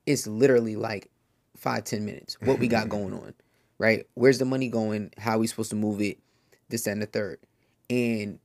It's 0.07 0.27
literally 0.27 0.77
like 0.77 1.11
five, 1.57 1.85
ten 1.85 2.05
minutes. 2.05 2.37
What 2.41 2.59
we 2.59 2.69
got 2.69 2.89
going 2.91 3.13
on, 3.13 3.35
right? 3.79 4.07
Where's 4.15 4.39
the 4.39 4.45
money 4.45 4.69
going? 4.69 5.13
How 5.19 5.39
we 5.39 5.47
supposed 5.47 5.71
to 5.71 5.77
move 5.77 6.01
it? 6.01 6.19
This, 6.69 6.85
that, 6.85 6.93
and 6.93 7.03
the 7.03 7.07
third. 7.07 7.39
And 7.89 8.39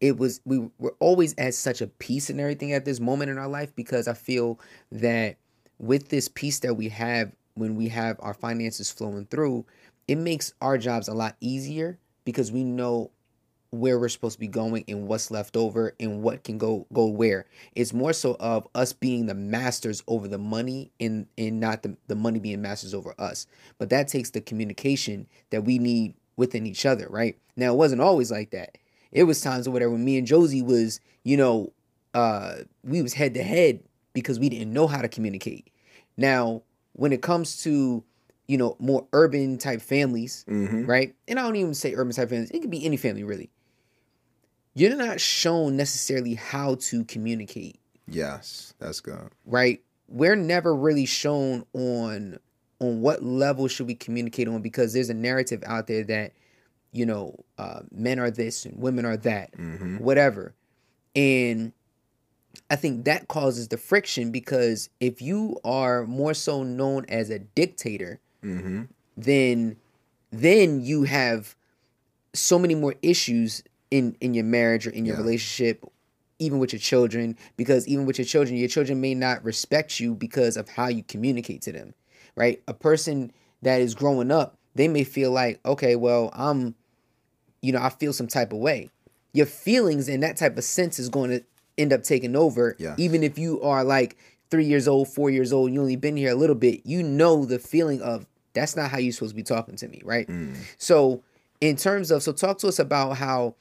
it 0.00 0.18
was 0.18 0.40
we 0.44 0.68
were 0.78 0.94
always 0.98 1.34
at 1.38 1.54
such 1.54 1.80
a 1.80 1.86
peace 1.86 2.30
and 2.30 2.40
everything 2.40 2.72
at 2.72 2.84
this 2.84 3.00
moment 3.00 3.30
in 3.30 3.38
our 3.38 3.48
life 3.48 3.74
because 3.74 4.08
I 4.08 4.14
feel 4.14 4.60
that 4.92 5.36
with 5.78 6.08
this 6.08 6.28
peace 6.28 6.60
that 6.60 6.74
we 6.74 6.88
have 6.88 7.32
when 7.54 7.74
we 7.74 7.88
have 7.88 8.16
our 8.20 8.34
finances 8.34 8.90
flowing 8.90 9.26
through, 9.26 9.64
it 10.06 10.16
makes 10.16 10.52
our 10.60 10.78
jobs 10.78 11.08
a 11.08 11.14
lot 11.14 11.36
easier 11.40 11.98
because 12.24 12.52
we 12.52 12.64
know 12.64 13.10
where 13.70 13.98
we're 13.98 14.08
supposed 14.08 14.34
to 14.34 14.40
be 14.40 14.46
going 14.46 14.84
and 14.88 15.06
what's 15.06 15.30
left 15.30 15.56
over 15.56 15.94
and 15.98 16.22
what 16.22 16.44
can 16.44 16.58
go 16.58 16.86
go 16.92 17.06
where. 17.06 17.46
It's 17.74 17.92
more 17.92 18.12
so 18.12 18.36
of 18.38 18.66
us 18.74 18.92
being 18.92 19.26
the 19.26 19.34
masters 19.34 20.02
over 20.06 20.28
the 20.28 20.38
money 20.38 20.92
and 21.00 21.26
and 21.36 21.60
not 21.60 21.82
the, 21.82 21.96
the 22.06 22.14
money 22.14 22.38
being 22.38 22.62
masters 22.62 22.94
over 22.94 23.14
us. 23.18 23.46
But 23.78 23.90
that 23.90 24.08
takes 24.08 24.30
the 24.30 24.40
communication 24.40 25.26
that 25.50 25.64
we 25.64 25.78
need 25.78 26.14
within 26.36 26.66
each 26.66 26.86
other, 26.86 27.06
right? 27.08 27.36
Now 27.56 27.72
it 27.72 27.76
wasn't 27.76 28.02
always 28.02 28.30
like 28.30 28.50
that. 28.50 28.78
It 29.12 29.24
was 29.24 29.40
times 29.40 29.66
or 29.66 29.70
whatever 29.70 29.92
when 29.92 30.04
me 30.04 30.18
and 30.18 30.26
Josie 30.26 30.62
was, 30.62 31.00
you 31.24 31.36
know, 31.36 31.72
uh 32.14 32.58
we 32.84 33.02
was 33.02 33.14
head 33.14 33.34
to 33.34 33.42
head 33.42 33.80
because 34.16 34.40
we 34.40 34.48
didn't 34.48 34.72
know 34.72 34.86
how 34.88 35.02
to 35.02 35.08
communicate. 35.08 35.68
Now, 36.16 36.62
when 36.94 37.12
it 37.12 37.20
comes 37.22 37.62
to 37.64 38.02
you 38.48 38.56
know 38.58 38.74
more 38.80 39.06
urban 39.12 39.58
type 39.58 39.82
families, 39.82 40.44
Mm-hmm. 40.48 40.86
right? 40.86 41.14
And 41.28 41.38
I 41.38 41.42
don't 41.42 41.56
even 41.56 41.74
say 41.74 41.94
urban 41.94 42.14
type 42.14 42.30
families. 42.30 42.50
It 42.50 42.60
could 42.60 42.70
be 42.70 42.84
any 42.84 42.96
family 42.96 43.22
really. 43.22 43.50
You're 44.74 44.96
not 44.96 45.20
shown 45.20 45.76
necessarily 45.76 46.34
how 46.34 46.74
to 46.76 47.04
communicate, 47.04 47.78
Yes, 48.08 48.74
that's 48.78 49.00
good. 49.00 49.30
right? 49.46 49.82
We're 50.08 50.36
never 50.36 50.74
really 50.74 51.06
shown 51.06 51.64
on 51.72 52.38
on 52.78 53.00
what 53.00 53.22
level 53.24 53.68
should 53.68 53.86
we 53.86 53.94
communicate 53.94 54.48
on 54.48 54.60
because 54.62 54.92
there's 54.92 55.08
a 55.10 55.14
narrative 55.14 55.62
out 55.66 55.86
there 55.86 56.04
that 56.04 56.32
you 56.92 57.04
know 57.06 57.34
uh, 57.58 57.80
men 57.90 58.18
are 58.18 58.30
this 58.30 58.64
and 58.64 58.78
women 58.78 59.04
are 59.04 59.16
that, 59.18 59.52
Mm-hmm. 59.56 59.96
whatever, 59.98 60.54
and 61.14 61.72
I 62.70 62.76
think 62.76 63.04
that 63.04 63.28
causes 63.28 63.68
the 63.68 63.76
friction 63.76 64.30
because 64.30 64.88
if 65.00 65.20
you 65.22 65.58
are 65.64 66.06
more 66.06 66.34
so 66.34 66.62
known 66.62 67.04
as 67.08 67.30
a 67.30 67.38
dictator, 67.38 68.20
Mm-hmm. 68.44 68.82
then 69.16 69.76
then 70.30 70.80
you 70.80 71.04
have 71.04 71.56
so 72.34 72.58
many 72.58 72.74
more 72.74 72.94
issues 73.02 73.62
in 73.90 74.16
in 74.20 74.34
your 74.34 74.44
marriage 74.44 74.86
or 74.86 74.90
in 74.90 75.04
your 75.04 75.16
Yeah. 75.16 75.22
relationship 75.22 75.84
even 76.38 76.58
with 76.58 76.72
your 76.72 76.80
children 76.80 77.36
because 77.56 77.88
even 77.88 78.04
with 78.04 78.18
your 78.18 78.24
children 78.26 78.56
your 78.56 78.68
children 78.68 79.00
may 79.00 79.14
not 79.14 79.42
respect 79.42 79.98
you 79.98 80.14
because 80.14 80.56
of 80.56 80.68
how 80.68 80.86
you 80.88 81.02
communicate 81.02 81.62
to 81.62 81.72
them 81.72 81.94
right 82.36 82.62
a 82.68 82.74
person 82.74 83.32
that 83.62 83.80
is 83.80 83.94
growing 83.94 84.30
up 84.30 84.56
they 84.74 84.86
may 84.86 85.02
feel 85.02 85.30
like 85.30 85.58
okay 85.64 85.96
well 85.96 86.30
i'm 86.34 86.74
you 87.62 87.72
know 87.72 87.80
i 87.80 87.88
feel 87.88 88.12
some 88.12 88.26
type 88.26 88.52
of 88.52 88.58
way 88.58 88.90
your 89.32 89.46
feelings 89.46 90.08
in 90.08 90.20
that 90.20 90.36
type 90.36 90.58
of 90.58 90.64
sense 90.64 90.98
is 90.98 91.08
going 91.08 91.30
to 91.30 91.42
end 91.78 91.92
up 91.92 92.02
taking 92.02 92.34
over 92.36 92.76
Yeah. 92.78 92.94
even 92.98 93.22
if 93.22 93.38
you 93.38 93.60
are 93.62 93.84
like 93.84 94.16
three 94.50 94.64
years 94.64 94.86
old 94.88 95.08
four 95.08 95.28
years 95.30 95.52
old 95.52 95.72
you 95.72 95.80
only 95.80 95.96
been 95.96 96.16
here 96.16 96.30
a 96.30 96.34
little 96.34 96.54
bit 96.56 96.80
you 96.86 97.02
know 97.02 97.44
the 97.44 97.58
feeling 97.58 98.00
of 98.02 98.26
that's 98.54 98.76
not 98.76 98.90
how 98.90 98.98
you're 98.98 99.12
supposed 99.12 99.32
to 99.32 99.36
be 99.36 99.42
talking 99.42 99.76
to 99.76 99.88
me 99.88 100.00
right 100.04 100.26
Mm. 100.28 100.54
so 100.78 101.22
in 101.60 101.76
terms 101.76 102.10
of 102.10 102.22
so 102.22 102.32
talk 102.32 102.58
to 102.58 102.68
us 102.68 102.78
about 102.78 103.16
how 103.16 103.54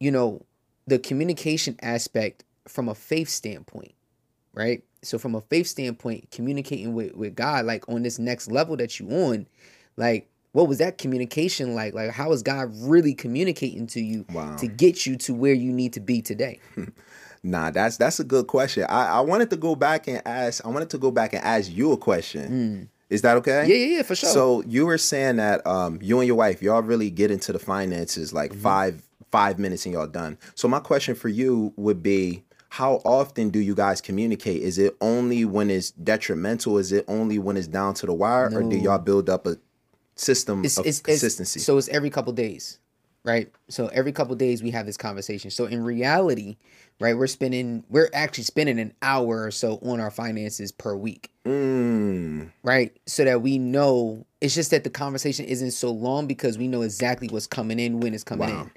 you 0.00 0.10
know 0.10 0.42
the 0.86 0.98
communication 0.98 1.76
aspect 1.82 2.44
from 2.66 2.88
a 2.88 2.94
faith 2.94 3.28
standpoint 3.28 3.92
right 4.54 4.82
so 5.02 5.18
from 5.18 5.34
a 5.34 5.40
faith 5.42 5.66
standpoint 5.66 6.30
communicating 6.30 6.94
with, 6.94 7.14
with 7.14 7.34
god 7.34 7.64
like 7.66 7.86
on 7.88 8.02
this 8.02 8.18
next 8.18 8.50
level 8.50 8.76
that 8.76 8.98
you 9.00 9.08
on 9.10 9.46
like 9.96 10.28
what 10.52 10.66
was 10.68 10.78
that 10.78 10.98
communication 10.98 11.74
like 11.74 11.92
like 11.94 12.10
how 12.10 12.32
is 12.32 12.42
god 12.42 12.70
really 12.80 13.12
communicating 13.14 13.86
to 13.86 14.00
you 14.00 14.24
Wow. 14.32 14.56
to 14.56 14.66
get 14.66 15.04
you 15.06 15.16
to 15.18 15.34
where 15.34 15.52
you 15.52 15.72
need 15.72 15.92
to 15.94 16.00
be 16.00 16.22
today 16.22 16.60
Nah, 17.42 17.70
that's 17.70 17.96
that's 17.96 18.20
a 18.20 18.24
good 18.24 18.46
question. 18.46 18.84
I, 18.88 19.06
I 19.06 19.20
wanted 19.20 19.50
to 19.50 19.56
go 19.56 19.74
back 19.74 20.08
and 20.08 20.20
ask. 20.26 20.64
I 20.64 20.68
wanted 20.68 20.90
to 20.90 20.98
go 20.98 21.10
back 21.10 21.32
and 21.32 21.42
ask 21.44 21.70
you 21.70 21.92
a 21.92 21.96
question. 21.96 22.88
Is 23.10 23.22
that 23.22 23.36
okay? 23.38 23.62
Mm. 23.64 23.68
yeah 23.68 23.74
yeah 23.76 23.96
yeah 23.96 24.02
for 24.02 24.14
sure 24.14 24.28
So 24.28 24.62
you 24.66 24.84
were 24.84 24.98
saying 24.98 25.36
that 25.36 25.66
um, 25.66 25.98
you 26.02 26.18
and 26.20 26.26
your 26.26 26.36
wife, 26.36 26.60
y'all 26.62 26.82
really 26.82 27.10
get 27.10 27.30
into 27.30 27.52
the 27.52 27.58
finances 27.58 28.32
like 28.32 28.50
Mm-hmm. 28.52 28.60
five 28.62 29.02
five 29.30 29.58
minutes 29.58 29.84
and 29.86 29.94
y'all 29.94 30.06
done. 30.06 30.36
So 30.54 30.68
my 30.68 30.80
question 30.80 31.14
for 31.14 31.28
you 31.28 31.72
would 31.76 32.02
be, 32.02 32.44
how 32.70 33.00
often 33.04 33.48
do 33.50 33.60
you 33.60 33.74
guys 33.74 34.00
communicate? 34.00 34.62
Is 34.62 34.78
it 34.78 34.94
only 35.00 35.44
when 35.44 35.70
it's 35.70 35.90
detrimental? 35.92 36.76
Is 36.78 36.92
it 36.92 37.04
only 37.08 37.38
when 37.38 37.56
it's 37.56 37.66
down 37.66 37.94
to 37.94 38.06
the 38.06 38.12
wire, 38.12 38.50
or 38.54 38.62
do 38.62 38.76
y'all 38.76 38.98
build 38.98 39.28
up 39.30 39.46
a 39.46 39.56
system 40.16 40.64
it's, 40.64 40.76
of 40.78 40.86
it's, 40.86 40.98
it's 40.98 41.06
consistency? 41.06 41.60
so 41.60 41.78
it's 41.78 41.88
every 41.88 42.10
couple 42.10 42.32
days 42.32 42.78
right? 43.28 43.52
So 43.68 43.86
every 43.88 44.10
couple 44.12 44.34
days 44.34 44.62
we 44.62 44.70
have 44.72 44.86
this 44.86 44.96
conversation. 44.96 45.50
So 45.50 45.66
in 45.66 45.84
reality 45.84 46.56
right 47.00 47.16
we're 47.16 47.28
spending 47.28 47.84
we're 47.88 48.10
actually 48.12 48.42
spending 48.42 48.80
an 48.80 48.92
hour 49.02 49.44
or 49.44 49.50
so 49.52 49.78
on 49.82 50.00
our 50.00 50.10
finances 50.10 50.72
per 50.72 50.96
week 50.96 51.30
mm, 51.46 52.50
right? 52.64 52.96
So 53.06 53.24
that 53.24 53.40
we 53.42 53.58
know 53.58 54.26
it's 54.40 54.54
just 54.54 54.72
that 54.72 54.82
the 54.82 54.90
conversation 54.90 55.44
isn't 55.44 55.70
so 55.72 55.92
long 55.92 56.26
because 56.26 56.58
we 56.58 56.66
know 56.66 56.82
exactly 56.82 57.28
what's 57.28 57.46
coming 57.46 57.78
in 57.78 58.00
when 58.00 58.14
it's 58.14 58.24
coming 58.24 58.48
Wow. 58.48 58.62
in 58.62 58.70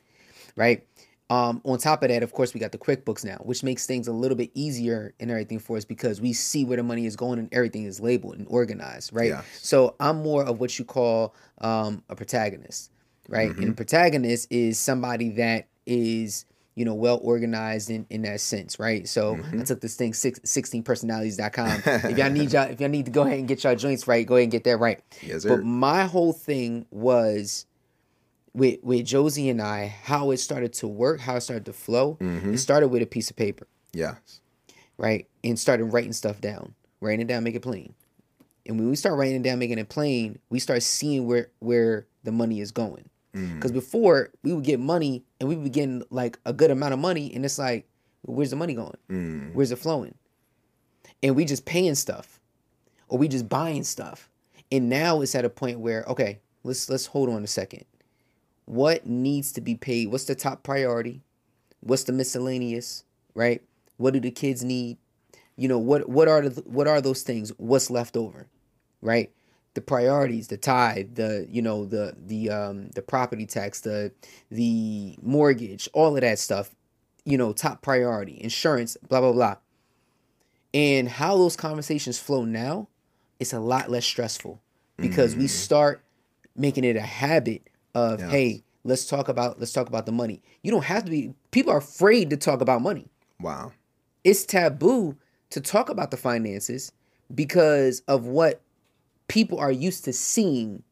right? 0.56 0.86
Um, 1.32 1.62
on 1.64 1.80
top 1.80 2.04
of 2.04 2.10
that 2.10 2.22
of 2.24 2.34
course 2.34 2.54
we 2.54 2.60
got 2.60 2.74
the 2.74 2.78
quickbooks 2.78 3.24
now 3.26 3.38
which 3.38 3.64
makes 3.64 3.88
things 3.88 4.08
a 4.08 4.12
little 4.12 4.38
bit 4.38 4.52
easier 4.54 5.14
and 5.20 5.32
everything 5.32 5.60
for 5.60 5.78
us 5.78 5.86
because 5.86 6.20
we 6.22 6.34
see 6.34 6.66
where 6.66 6.76
the 6.78 6.84
money 6.84 7.06
is 7.06 7.16
going 7.16 7.40
and 7.40 7.48
everything 7.54 7.86
is 7.86 8.00
labeled 8.02 8.36
and 8.38 8.46
organized 8.50 9.14
right? 9.14 9.30
Yes. 9.30 9.46
so 9.62 9.96
i'm 10.02 10.22
more 10.22 10.44
of 10.44 10.60
what 10.60 10.78
you 10.78 10.84
call 10.86 11.34
um, 11.62 12.04
a 12.10 12.16
protagonist 12.16 12.92
right 13.30 13.50
Mm-hmm. 13.52 13.62
and 13.62 13.72
a 13.72 13.76
protagonist 13.76 14.48
is 14.52 14.78
somebody 14.80 15.30
that 15.32 15.68
is 15.86 16.46
you 16.76 16.86
know 16.86 16.94
well 16.96 17.20
organized 17.22 17.90
in, 17.90 18.06
in 18.10 18.22
that 18.24 18.40
sense 18.42 18.80
right 18.80 19.08
so 19.08 19.36
Mm-hmm. 19.36 19.62
i 19.62 19.64
took 19.64 19.82
this 19.82 19.96
thing 19.96 20.14
six, 20.14 20.40
16personalities.com 20.40 21.82
if 22.12 22.18
y'all 22.18 22.30
need 22.30 22.52
y'all 22.54 22.70
if 22.70 22.80
y'all 22.80 22.90
need 22.90 23.06
to 23.06 23.12
go 23.12 23.22
ahead 23.24 23.40
and 23.40 23.48
get 23.48 23.64
y'all 23.64 23.76
joints 23.76 24.08
right 24.08 24.26
go 24.26 24.36
ahead 24.36 24.44
and 24.44 24.52
get 24.52 24.64
that 24.64 24.78
right 24.78 25.02
yes, 25.22 25.44
sir. 25.44 25.50
but 25.58 25.64
my 25.66 26.04
whole 26.06 26.34
thing 26.34 26.86
was 26.92 27.66
with 28.54 28.80
with 28.84 29.06
Josie 29.06 29.50
and 29.50 29.62
I, 29.62 29.88
how 29.88 30.32
it 30.32 30.38
started 30.38 30.74
to 30.74 30.88
work, 30.88 31.22
how 31.22 31.38
it 31.38 31.42
started 31.42 31.66
to 31.68 31.74
flow. 31.74 32.18
Mhm. 32.20 32.54
It 32.54 32.58
started 32.58 32.90
with 32.90 33.02
a 33.02 33.06
piece 33.06 33.30
of 33.30 33.38
paper, 33.38 33.66
Yes. 33.94 34.42
right? 34.98 35.26
And 35.42 35.58
started 35.58 35.86
writing 35.86 36.12
stuff 36.12 36.42
down, 36.42 36.76
writing 37.00 37.22
it 37.22 37.28
down, 37.28 37.46
make 37.46 37.56
it 37.56 37.62
plain. 37.62 37.94
And 38.66 38.78
when 38.78 38.90
we 38.90 38.98
start 38.98 39.18
writing 39.18 39.38
it 39.38 39.44
down, 39.44 39.58
making 39.58 39.78
it 39.80 39.88
plain, 39.88 40.38
we 40.50 40.60
start 40.60 40.84
seeing 40.84 41.28
where 41.28 41.48
where 41.60 42.08
the 42.24 42.32
money 42.32 42.60
is 42.60 42.72
going. 42.72 43.10
Mm. 43.36 43.56
Because 43.56 43.72
before 43.72 44.30
we 44.44 44.54
would 44.54 44.64
get 44.64 44.80
money 44.80 45.24
and 45.40 45.48
we 45.48 45.56
would 45.56 45.64
be 45.64 45.70
getting 45.70 46.04
like 46.10 46.38
a 46.46 46.54
good 46.54 46.72
amount 46.72 46.94
of 46.94 47.00
money, 47.00 47.34
and 47.34 47.46
it's 47.46 47.58
like, 47.58 47.88
where's 48.24 48.50
the 48.50 48.56
money 48.56 48.74
going? 48.74 48.98
Mm. 49.10 49.54
Where's 49.54 49.72
it 49.72 49.78
flowing? 49.78 50.16
And 51.24 51.36
we 51.36 51.46
just 51.46 51.66
paying 51.66 51.96
stuff, 51.96 52.40
or 53.08 53.18
we 53.18 53.28
just 53.28 53.48
buying 53.48 53.84
stuff. 53.84 54.30
And 54.72 54.90
now 54.90 55.22
it's 55.22 55.36
at 55.36 55.46
a 55.46 55.50
point 55.50 55.80
where 55.80 56.04
okay, 56.08 56.40
let's 56.64 56.90
let's 56.90 57.06
hold 57.08 57.30
on 57.30 57.44
a 57.44 57.48
second. 57.48 57.86
What 58.66 59.06
needs 59.06 59.52
to 59.54 59.62
be 59.62 59.76
paid? 59.76 60.08
What's 60.12 60.26
the 60.26 60.36
top 60.36 60.64
priority? 60.64 61.22
What's 61.82 62.04
the 62.04 62.14
miscellaneous? 62.14 63.04
Right? 63.34 63.62
What 63.98 64.14
do 64.14 64.20
the 64.20 64.32
kids 64.32 64.64
need? 64.64 64.98
You 65.56 65.68
know 65.68 65.80
what? 65.80 66.10
What 66.10 66.28
are 66.28 66.50
the 66.50 66.62
what 66.62 66.88
are 66.88 67.02
those 67.02 67.22
things? 67.22 67.52
What's 67.58 67.90
left 67.90 68.18
over? 68.18 68.48
Right? 69.02 69.32
The 69.74 69.82
priorities, 69.82 70.50
the 70.50 70.58
tithe, 70.58 71.16
the 71.16 71.48
you 71.50 71.62
know 71.62 71.86
the 71.86 72.16
the 72.26 72.50
um 72.50 72.90
the 72.90 73.02
property 73.02 73.46
tax, 73.46 73.82
the 73.82 74.12
the 74.50 75.18
mortgage, 75.22 75.90
all 75.94 76.16
of 76.16 76.22
that 76.22 76.40
stuff. 76.40 76.76
You 77.24 77.38
know, 77.38 77.54
top 77.54 77.82
priority, 77.82 78.42
insurance, 78.42 78.98
blah 79.08 79.22
blah 79.22 79.32
blah. 79.32 79.56
And 80.74 81.08
how 81.10 81.38
those 81.38 81.56
conversations 81.56 82.18
flow 82.18 82.46
now, 82.46 82.88
it's 83.40 83.54
a 83.54 83.60
lot 83.60 83.90
less 83.90 84.06
stressful 84.06 84.62
because 84.98 85.36
we 85.36 85.48
start 85.48 86.04
making 86.56 86.84
it 86.84 86.96
a 86.96 87.02
habit 87.02 87.70
of 87.94 88.20
Yes. 88.20 88.32
hey, 88.32 88.64
let's 88.84 89.06
talk 89.06 89.28
about 89.28 89.60
let's 89.60 89.74
talk 89.74 89.88
about 89.88 90.06
the 90.06 90.12
money. 90.12 90.42
You 90.64 90.72
don't 90.72 90.86
have 90.86 91.06
to 91.06 91.12
be 91.12 91.34
people 91.52 91.74
are 91.74 91.78
afraid 91.78 92.30
to 92.30 92.38
talk 92.38 92.62
about 92.62 92.82
money. 92.82 93.08
Wow. 93.40 93.72
It's 94.24 94.46
taboo 94.46 95.18
to 95.50 95.62
talk 95.62 95.90
about 95.90 96.12
the 96.12 96.18
finances 96.18 96.92
because 97.34 98.02
of 98.08 98.26
what 98.26 98.62
people 99.28 99.60
are 99.60 99.72
used 99.72 100.06
to 100.06 100.14
seeing 100.14 100.84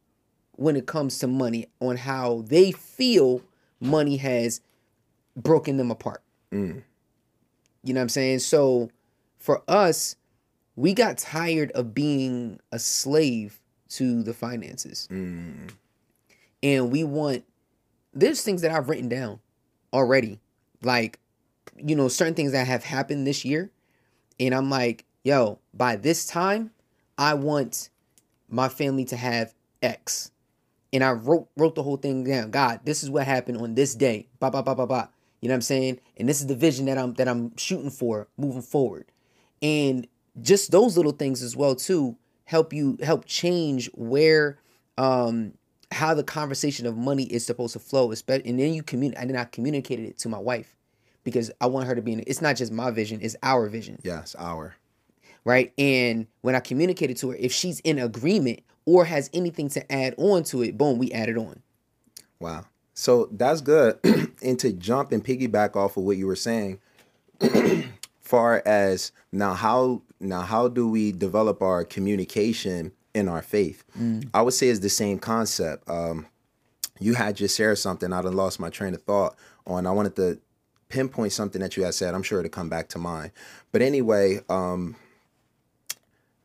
when 0.54 0.76
it 0.76 0.86
comes 0.86 1.20
to 1.20 1.28
money 1.28 1.68
on 1.80 1.98
how 1.98 2.44
they 2.48 2.72
feel 2.72 3.42
money 3.80 4.18
has 4.18 4.62
broken 5.36 5.78
them 5.78 5.92
apart. 5.92 6.22
Mm. 6.52 6.84
You 7.84 7.94
know 7.94 8.00
what 8.00 8.04
I'm 8.04 8.10
saying? 8.10 8.40
So 8.40 8.90
for 9.38 9.64
us, 9.68 10.16
we 10.76 10.94
got 10.94 11.18
tired 11.18 11.72
of 11.72 11.94
being 11.94 12.60
a 12.72 12.80
slave 12.80 13.60
to 13.90 14.22
the 14.22 14.34
finances. 14.34 15.08
Mm. 15.12 15.72
And 16.62 16.92
we 16.92 17.04
want 17.04 17.44
there's 18.14 18.42
things 18.42 18.62
that 18.62 18.72
I've 18.72 18.90
written 18.90 19.10
down 19.10 19.40
already. 19.94 20.40
Like, 20.82 21.20
you 21.78 21.96
know, 21.96 22.08
certain 22.08 22.34
things 22.34 22.52
that 22.52 22.68
have 22.68 22.84
happened 22.84 23.28
this 23.28 23.46
year. 23.46 23.72
And 24.40 24.54
I'm 24.54 24.70
like, 24.70 25.06
yo, 25.24 25.60
by 25.74 25.96
this 25.96 26.26
time, 26.26 26.72
I 27.18 27.34
want 27.34 27.90
my 28.50 28.70
family 28.70 29.06
to 29.06 29.16
have 29.16 29.54
X. 29.82 30.32
And 30.92 31.04
I 31.04 31.12
wrote 31.12 31.48
wrote 31.56 31.76
the 31.76 31.84
whole 31.84 31.98
thing 31.98 32.24
down. 32.24 32.52
God, 32.52 32.82
this 32.84 33.04
is 33.04 33.10
what 33.10 33.26
happened 33.26 33.58
on 33.58 33.76
this 33.76 33.96
day. 33.96 34.28
Blah 34.40 34.50
blah 34.50 34.62
blah 34.62 34.74
blah 34.74 34.86
blah. 34.86 35.08
You 35.42 35.48
know 35.48 35.54
what 35.54 35.58
I'm 35.58 35.62
saying? 35.62 36.00
And 36.18 36.28
this 36.28 36.42
is 36.42 36.48
the 36.48 36.56
vision 36.56 36.86
that 36.86 36.98
I'm 36.98 37.14
that 37.16 37.28
I'm 37.28 37.56
shooting 37.58 37.92
for 37.92 38.28
moving 38.38 38.62
forward. 38.62 39.06
And 39.62 40.08
just 40.42 40.72
those 40.72 40.98
little 40.98 41.12
things 41.12 41.44
as 41.44 41.56
well 41.56 41.76
too 41.76 42.18
help 42.46 42.74
you 42.74 42.98
help 43.04 43.26
change 43.26 43.90
where 43.94 44.58
um 44.98 45.54
how 45.92 46.14
the 46.14 46.24
conversation 46.24 46.86
of 46.86 46.98
money 46.98 47.24
is 47.24 47.46
supposed 47.46 47.74
to 47.74 47.80
flow, 47.80 48.12
especially 48.12 48.50
and 48.50 48.60
then 48.60 48.74
you 48.74 48.84
communicate 48.84 49.22
and 49.22 49.30
then 49.30 49.38
I 49.38 49.46
communicated 49.46 50.06
it 50.08 50.18
to 50.20 50.30
my 50.30 50.40
wife 50.40 50.76
because 51.24 51.52
I 51.62 51.68
want 51.68 51.88
her 51.88 51.96
to 51.96 52.02
be 52.02 52.14
in 52.14 52.24
it's 52.26 52.42
not 52.42 52.56
just 52.56 52.72
my 52.72 52.92
vision, 52.92 53.20
it's 53.22 53.36
our 53.44 53.68
vision. 53.70 54.00
Yes, 54.04 54.36
our. 54.38 54.76
Right. 55.46 55.74
And 55.78 56.28
when 56.42 56.56
I 56.56 56.60
communicated 56.60 57.18
to 57.18 57.32
her, 57.32 57.36
if 57.36 57.52
she's 57.52 57.80
in 57.82 58.00
agreement 58.00 58.62
or 58.86 59.06
has 59.06 59.30
anything 59.34 59.70
to 59.70 59.92
add 59.92 60.16
on 60.18 60.44
to 60.46 60.62
it, 60.64 60.78
boom, 60.78 60.98
we 60.98 61.12
add 61.12 61.30
it 61.30 61.38
on. 61.38 61.62
Wow. 62.40 62.66
So 62.94 63.30
that's 63.32 63.62
good. 63.62 64.00
and 64.44 64.60
to 64.60 64.74
jump 64.74 65.12
and 65.12 65.24
piggyback 65.24 65.76
off 65.76 65.98
of 65.98 66.04
what 66.04 66.18
you 66.18 66.28
were 66.28 66.36
saying, 66.36 66.80
far 68.20 68.62
as 68.66 69.12
now 69.32 69.54
how 69.54 70.02
now 70.20 70.42
how 70.42 70.68
do 70.68 70.88
we 70.88 71.12
develop 71.12 71.62
our 71.62 71.84
communication 71.84 72.92
in 73.14 73.28
our 73.28 73.42
faith? 73.42 73.84
Mm. 73.98 74.30
I 74.34 74.42
would 74.42 74.54
say 74.54 74.68
it's 74.68 74.80
the 74.80 74.90
same 74.90 75.18
concept. 75.20 75.90
Um, 75.90 76.28
you 77.00 77.14
had 77.14 77.36
just 77.36 77.58
shared 77.58 77.78
something. 77.78 78.12
I 78.12 78.22
done 78.22 78.36
lost 78.36 78.60
my 78.60 78.70
train 78.70 78.94
of 78.94 79.02
thought 79.02 79.36
on. 79.66 79.88
I 79.88 79.92
wanted 79.92 80.16
to 80.18 80.40
pinpoint 80.90 81.32
something 81.32 81.62
that 81.62 81.78
you 81.78 81.84
had 81.84 81.94
said. 81.94 82.14
I'm 82.14 82.24
sure 82.24 82.40
it'll 82.40 82.50
come 82.50 82.70
back 82.70 82.90
to 82.90 83.00
mind. 83.00 83.32
But 83.72 83.82
anyway, 83.82 84.42
um, 84.50 84.96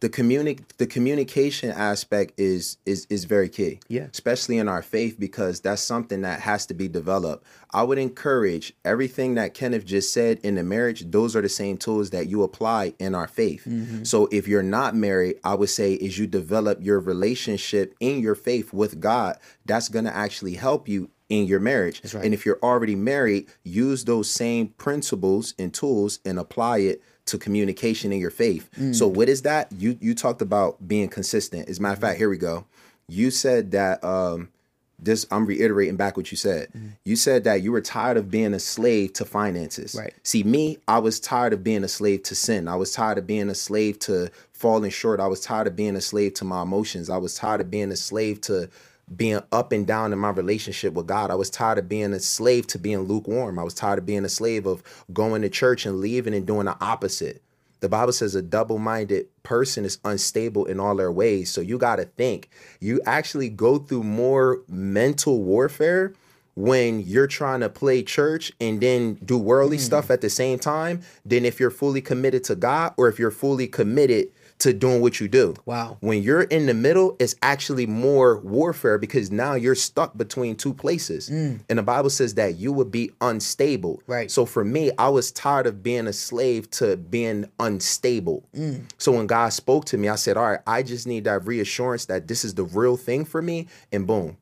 the 0.00 0.08
communi- 0.08 0.60
the 0.76 0.86
communication 0.86 1.70
aspect 1.70 2.34
is 2.36 2.76
is 2.84 3.06
is 3.10 3.24
very 3.24 3.48
key. 3.48 3.80
Yeah. 3.88 4.08
Especially 4.12 4.58
in 4.58 4.68
our 4.68 4.82
faith 4.82 5.16
because 5.18 5.60
that's 5.60 5.82
something 5.82 6.22
that 6.22 6.40
has 6.40 6.66
to 6.66 6.74
be 6.74 6.88
developed. 6.88 7.46
I 7.72 7.82
would 7.82 7.98
encourage 7.98 8.72
everything 8.84 9.34
that 9.34 9.54
Kenneth 9.54 9.84
just 9.84 10.12
said 10.12 10.38
in 10.42 10.56
the 10.56 10.62
marriage, 10.62 11.10
those 11.10 11.34
are 11.34 11.42
the 11.42 11.48
same 11.48 11.76
tools 11.76 12.10
that 12.10 12.28
you 12.28 12.42
apply 12.42 12.94
in 12.98 13.14
our 13.14 13.28
faith. 13.28 13.64
Mm-hmm. 13.66 14.04
So 14.04 14.28
if 14.30 14.46
you're 14.46 14.62
not 14.62 14.94
married, 14.94 15.36
I 15.44 15.54
would 15.54 15.70
say 15.70 15.94
is 15.94 16.18
you 16.18 16.26
develop 16.26 16.78
your 16.80 17.00
relationship 17.00 17.94
in 18.00 18.20
your 18.20 18.34
faith 18.34 18.72
with 18.72 19.00
God, 19.00 19.38
that's 19.64 19.88
going 19.88 20.04
to 20.04 20.14
actually 20.14 20.54
help 20.54 20.88
you 20.88 21.10
in 21.28 21.46
your 21.46 21.60
marriage. 21.60 22.02
Right. 22.12 22.24
And 22.24 22.34
if 22.34 22.44
you're 22.44 22.60
already 22.62 22.94
married, 22.94 23.48
use 23.62 24.04
those 24.04 24.30
same 24.30 24.68
principles 24.68 25.54
and 25.58 25.72
tools 25.72 26.20
and 26.24 26.38
apply 26.38 26.78
it 26.78 27.02
to 27.26 27.38
communication 27.38 28.12
in 28.12 28.18
your 28.18 28.30
faith. 28.30 28.68
Mm. 28.78 28.94
So 28.94 29.06
what 29.06 29.28
is 29.28 29.42
that? 29.42 29.70
You 29.72 29.96
you 30.00 30.14
talked 30.14 30.42
about 30.42 30.86
being 30.86 31.08
consistent. 31.08 31.68
As 31.68 31.78
a 31.78 31.82
matter 31.82 31.94
of 31.94 32.00
fact, 32.00 32.18
here 32.18 32.28
we 32.28 32.38
go. 32.38 32.66
You 33.08 33.30
said 33.30 33.70
that 33.72 34.02
um 34.04 34.48
this 34.98 35.26
I'm 35.30 35.46
reiterating 35.46 35.96
back 35.96 36.16
what 36.16 36.30
you 36.30 36.36
said. 36.36 36.68
Mm-hmm. 36.68 36.88
You 37.04 37.16
said 37.16 37.44
that 37.44 37.62
you 37.62 37.72
were 37.72 37.80
tired 37.80 38.16
of 38.16 38.30
being 38.30 38.54
a 38.54 38.58
slave 38.58 39.12
to 39.14 39.24
finances. 39.24 39.94
Right. 39.94 40.14
See, 40.22 40.42
me, 40.42 40.78
I 40.88 40.98
was 40.98 41.20
tired 41.20 41.52
of 41.52 41.64
being 41.64 41.84
a 41.84 41.88
slave 41.88 42.22
to 42.24 42.34
sin. 42.34 42.68
I 42.68 42.76
was 42.76 42.92
tired 42.92 43.18
of 43.18 43.26
being 43.26 43.48
a 43.48 43.54
slave 43.54 43.98
to 44.00 44.30
falling 44.52 44.90
short. 44.90 45.20
I 45.20 45.26
was 45.26 45.40
tired 45.40 45.66
of 45.66 45.76
being 45.76 45.96
a 45.96 46.00
slave 46.00 46.34
to 46.34 46.44
my 46.44 46.62
emotions. 46.62 47.10
I 47.10 47.18
was 47.18 47.34
tired 47.34 47.60
of 47.60 47.70
being 47.70 47.90
a 47.90 47.96
slave 47.96 48.40
to 48.42 48.70
being 49.14 49.40
up 49.52 49.72
and 49.72 49.86
down 49.86 50.12
in 50.12 50.18
my 50.18 50.30
relationship 50.30 50.94
with 50.94 51.06
God. 51.06 51.30
I 51.30 51.34
was 51.34 51.50
tired 51.50 51.78
of 51.78 51.88
being 51.88 52.12
a 52.12 52.20
slave 52.20 52.66
to 52.68 52.78
being 52.78 53.00
lukewarm. 53.00 53.58
I 53.58 53.62
was 53.62 53.74
tired 53.74 53.98
of 53.98 54.06
being 54.06 54.24
a 54.24 54.28
slave 54.28 54.66
of 54.66 54.82
going 55.12 55.42
to 55.42 55.48
church 55.48 55.86
and 55.86 56.00
leaving 56.00 56.34
and 56.34 56.46
doing 56.46 56.66
the 56.66 56.76
opposite. 56.80 57.42
The 57.80 57.88
Bible 57.88 58.12
says 58.12 58.34
a 58.34 58.40
double 58.40 58.78
minded 58.78 59.26
person 59.42 59.84
is 59.84 59.98
unstable 60.04 60.64
in 60.64 60.80
all 60.80 60.96
their 60.96 61.12
ways. 61.12 61.50
So 61.50 61.60
you 61.60 61.76
got 61.76 61.96
to 61.96 62.04
think, 62.04 62.48
you 62.80 63.00
actually 63.04 63.50
go 63.50 63.78
through 63.78 64.04
more 64.04 64.62
mental 64.68 65.42
warfare 65.42 66.14
when 66.54 67.00
you're 67.00 67.26
trying 67.26 67.60
to 67.60 67.68
play 67.68 68.02
church 68.02 68.52
and 68.60 68.80
then 68.80 69.14
do 69.24 69.36
worldly 69.36 69.76
mm. 69.76 69.80
stuff 69.80 70.10
at 70.10 70.20
the 70.20 70.30
same 70.30 70.58
time 70.58 71.02
than 71.24 71.44
if 71.44 71.58
you're 71.58 71.70
fully 71.70 72.00
committed 72.00 72.44
to 72.44 72.54
God 72.54 72.94
or 72.96 73.08
if 73.08 73.18
you're 73.18 73.30
fully 73.30 73.66
committed 73.66 74.28
to 74.60 74.72
doing 74.72 75.00
what 75.00 75.20
you 75.20 75.28
do. 75.28 75.54
Wow. 75.66 75.98
When 76.00 76.22
you're 76.22 76.42
in 76.42 76.66
the 76.66 76.74
middle, 76.74 77.16
it's 77.18 77.34
actually 77.42 77.86
more 77.86 78.38
warfare 78.38 78.98
because 78.98 79.30
now 79.30 79.54
you're 79.54 79.74
stuck 79.74 80.16
between 80.16 80.56
two 80.56 80.72
places. 80.72 81.28
Mm. 81.28 81.60
And 81.68 81.78
the 81.78 81.82
Bible 81.82 82.10
says 82.10 82.34
that 82.34 82.56
you 82.56 82.72
would 82.72 82.90
be 82.90 83.10
unstable. 83.20 84.02
Right. 84.06 84.30
So 84.30 84.46
for 84.46 84.64
me, 84.64 84.90
I 84.98 85.08
was 85.08 85.32
tired 85.32 85.66
of 85.66 85.82
being 85.82 86.06
a 86.06 86.12
slave 86.12 86.70
to 86.72 86.96
being 86.96 87.50
unstable. 87.58 88.44
Mm. 88.54 88.84
So 88.98 89.12
when 89.12 89.26
God 89.26 89.52
spoke 89.52 89.84
to 89.86 89.98
me, 89.98 90.08
I 90.08 90.14
said, 90.16 90.36
All 90.36 90.50
right, 90.50 90.60
I 90.66 90.82
just 90.82 91.06
need 91.06 91.24
that 91.24 91.46
reassurance 91.46 92.06
that 92.06 92.28
this 92.28 92.44
is 92.44 92.54
the 92.54 92.64
real 92.64 92.96
thing 92.96 93.24
for 93.24 93.42
me. 93.42 93.66
And 93.92 94.06
boom, 94.06 94.36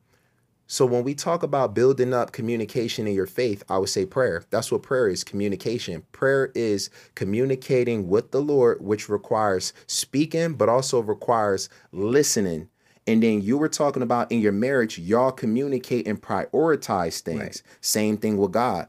so 0.67 0.85
when 0.85 1.03
we 1.03 1.13
talk 1.13 1.43
about 1.43 1.75
building 1.75 2.13
up 2.13 2.31
communication 2.31 3.07
in 3.07 3.13
your 3.13 3.27
faith, 3.27 3.63
I 3.69 3.77
would 3.77 3.89
say 3.89 4.05
prayer. 4.05 4.43
That's 4.49 4.71
what 4.71 4.83
prayer 4.83 5.07
is, 5.07 5.23
communication. 5.23 6.03
Prayer 6.11 6.51
is 6.55 6.89
communicating 7.15 8.07
with 8.07 8.31
the 8.31 8.41
Lord, 8.41 8.81
which 8.81 9.09
requires 9.09 9.73
speaking, 9.87 10.53
but 10.53 10.69
also 10.69 11.01
requires 11.01 11.69
listening. 11.91 12.69
And 13.05 13.21
then 13.21 13.41
you 13.41 13.57
were 13.57 13.69
talking 13.69 14.01
about 14.01 14.31
in 14.31 14.39
your 14.39 14.53
marriage, 14.53 14.97
y'all 14.97 15.31
communicate 15.31 16.07
and 16.07 16.21
prioritize 16.21 17.19
things. 17.19 17.39
Right. 17.39 17.63
Same 17.81 18.17
thing 18.17 18.37
with 18.37 18.53
God 18.53 18.87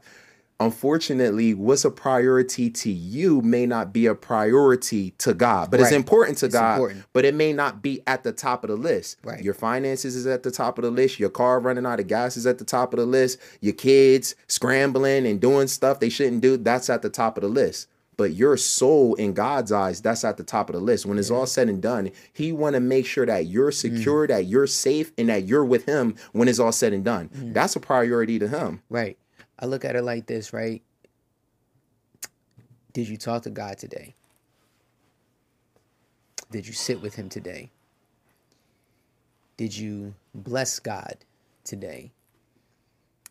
unfortunately 0.59 1.53
what's 1.53 1.83
a 1.83 1.91
priority 1.91 2.69
to 2.69 2.89
you 2.89 3.41
may 3.41 3.65
not 3.65 3.91
be 3.91 4.05
a 4.05 4.15
priority 4.15 5.11
to 5.11 5.33
God 5.33 5.69
but 5.69 5.79
right. 5.79 5.87
it's 5.87 5.95
important 5.95 6.37
to 6.39 6.45
it's 6.45 6.55
God 6.55 6.75
important. 6.75 7.05
but 7.11 7.25
it 7.25 7.35
may 7.35 7.51
not 7.51 7.81
be 7.81 8.01
at 8.07 8.23
the 8.23 8.31
top 8.31 8.63
of 8.63 8.69
the 8.69 8.75
list 8.75 9.17
right. 9.23 9.43
your 9.43 9.53
finances 9.53 10.15
is 10.15 10.25
at 10.25 10.43
the 10.43 10.51
top 10.51 10.77
of 10.77 10.83
the 10.83 10.91
list 10.91 11.19
your 11.19 11.29
car 11.29 11.59
running 11.59 11.85
out 11.85 11.99
of 11.99 12.07
gas 12.07 12.37
is 12.37 12.47
at 12.47 12.57
the 12.57 12.63
top 12.63 12.93
of 12.93 12.99
the 12.99 13.05
list 13.05 13.37
your 13.59 13.73
kids 13.73 14.35
scrambling 14.47 15.27
and 15.27 15.41
doing 15.41 15.67
stuff 15.67 15.99
they 15.99 16.09
shouldn't 16.09 16.41
do 16.41 16.55
that's 16.55 16.89
at 16.89 17.01
the 17.01 17.09
top 17.09 17.37
of 17.37 17.41
the 17.41 17.49
list 17.49 17.89
but 18.17 18.33
your 18.33 18.55
soul 18.55 19.13
in 19.15 19.33
God's 19.33 19.73
eyes 19.73 20.01
that's 20.01 20.23
at 20.23 20.37
the 20.37 20.43
top 20.43 20.69
of 20.69 20.73
the 20.73 20.81
list 20.81 21.05
when 21.05 21.17
it's 21.17 21.29
yeah. 21.29 21.35
all 21.35 21.45
said 21.45 21.67
and 21.67 21.81
done 21.81 22.11
he 22.31 22.53
want 22.53 22.75
to 22.75 22.79
make 22.79 23.05
sure 23.05 23.25
that 23.25 23.47
you're 23.47 23.71
mm. 23.71 23.73
secure 23.73 24.25
mm. 24.25 24.29
that 24.29 24.45
you're 24.45 24.67
safe 24.67 25.11
and 25.17 25.27
that 25.27 25.45
you're 25.45 25.65
with 25.65 25.85
him 25.85 26.15
when 26.31 26.47
it's 26.47 26.59
all 26.59 26.71
said 26.71 26.93
and 26.93 27.03
done 27.03 27.29
mm. 27.29 27.53
that's 27.53 27.75
a 27.75 27.79
priority 27.79 28.39
to 28.39 28.47
him 28.47 28.81
right 28.89 29.17
I 29.59 29.65
look 29.65 29.85
at 29.85 29.95
it 29.95 30.03
like 30.03 30.25
this, 30.25 30.53
right? 30.53 30.81
Did 32.93 33.07
you 33.07 33.17
talk 33.17 33.43
to 33.43 33.49
God 33.49 33.77
today? 33.77 34.15
Did 36.51 36.67
you 36.67 36.73
sit 36.73 37.01
with 37.01 37.15
him 37.15 37.29
today? 37.29 37.71
Did 39.57 39.75
you 39.75 40.15
bless 40.33 40.79
God 40.79 41.17
today? 41.63 42.11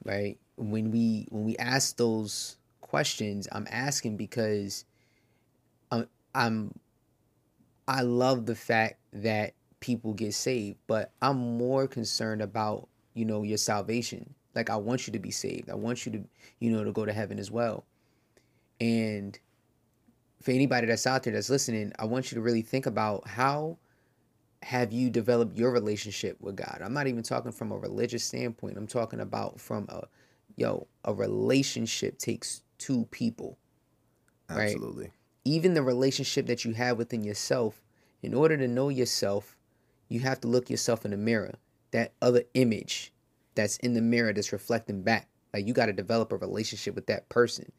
Right? 0.05 0.39
When 0.57 0.91
we 0.91 1.27
when 1.31 1.45
we 1.45 1.57
ask 1.57 1.97
those 1.97 2.57
questions, 2.81 3.49
I'm 3.53 3.67
asking 3.71 4.17
because 4.17 4.85
I'm 5.91 6.09
I'm 6.35 6.75
I 7.87 8.03
love 8.03 8.47
the 8.47 8.55
fact 8.55 8.99
that 9.13 9.55
people 9.81 10.15
get 10.15 10.35
saved, 10.35 10.79
but 10.87 11.11
I'm 11.21 11.59
more 11.59 11.87
concerned 11.87 12.41
about, 12.41 12.89
you 13.13 13.25
know, 13.25 13.43
your 13.43 13.59
salvation 13.59 14.35
like 14.55 14.71
I 14.71 14.77
want 14.77 15.07
you 15.07 15.13
to 15.13 15.19
be 15.19 15.31
saved. 15.31 15.71
I 15.71 15.75
want 15.75 16.07
you 16.07 16.13
to, 16.13 16.25
you 16.61 16.71
know, 16.71 16.85
to 16.85 16.93
go 16.93 17.05
to 17.05 17.13
heaven 17.13 17.39
as 17.39 17.51
well. 17.51 17.85
And 18.81 19.39
for 20.43 20.51
anybody 20.51 20.87
that's 20.87 21.07
out 21.07 21.23
there 21.23 21.33
that's 21.33 21.51
listening, 21.51 21.93
I 21.99 22.05
want 22.05 22.31
you 22.31 22.37
to 22.37 22.43
really 22.43 22.63
think 22.63 22.87
about 22.87 23.27
how 23.27 23.79
have 24.63 24.93
you 24.93 25.11
developed 25.11 25.57
your 25.57 25.71
relationship 25.71 26.41
with 26.41 26.57
God? 26.57 26.81
I'm 26.83 26.93
not 26.93 27.07
even 27.07 27.23
talking 27.23 27.53
from 27.53 27.73
a 27.73 27.79
religious 27.79 28.25
standpoint. 28.25 28.77
I'm 28.77 28.87
talking 28.87 29.21
about 29.21 29.61
from 29.61 29.87
a 29.89 30.05
yo, 30.57 30.87
a 31.05 31.15
relationship 31.15 32.19
takes 32.19 32.63
two 32.79 33.07
people. 33.07 33.59
Absolutely. 34.49 35.11
Even 35.45 35.75
the 35.75 35.83
relationship 35.83 36.47
that 36.47 36.65
you 36.65 36.73
have 36.73 36.99
within 36.99 37.25
yourself, 37.25 37.83
in 38.23 38.35
order 38.35 38.57
to 38.57 38.69
know 38.69 38.89
yourself, 38.89 39.57
you 40.09 40.21
have 40.21 40.41
to 40.41 40.49
look 40.49 40.71
yourself 40.71 41.05
in 41.05 41.11
the 41.11 41.17
mirror. 41.17 41.55
That 41.91 42.13
other 42.21 42.43
image 42.55 43.14
that's 43.55 43.77
in 43.79 43.95
the 43.95 44.01
mirror 44.01 44.33
that's 44.33 44.53
reflecting 44.53 45.03
back. 45.03 45.29
Like 45.53 45.67
you 45.67 45.73
got 45.73 45.87
to 45.87 45.93
develop 45.93 46.33
a 46.33 46.37
relationship 46.37 46.95
with 46.95 47.07
that 47.07 47.29
person. 47.29 47.71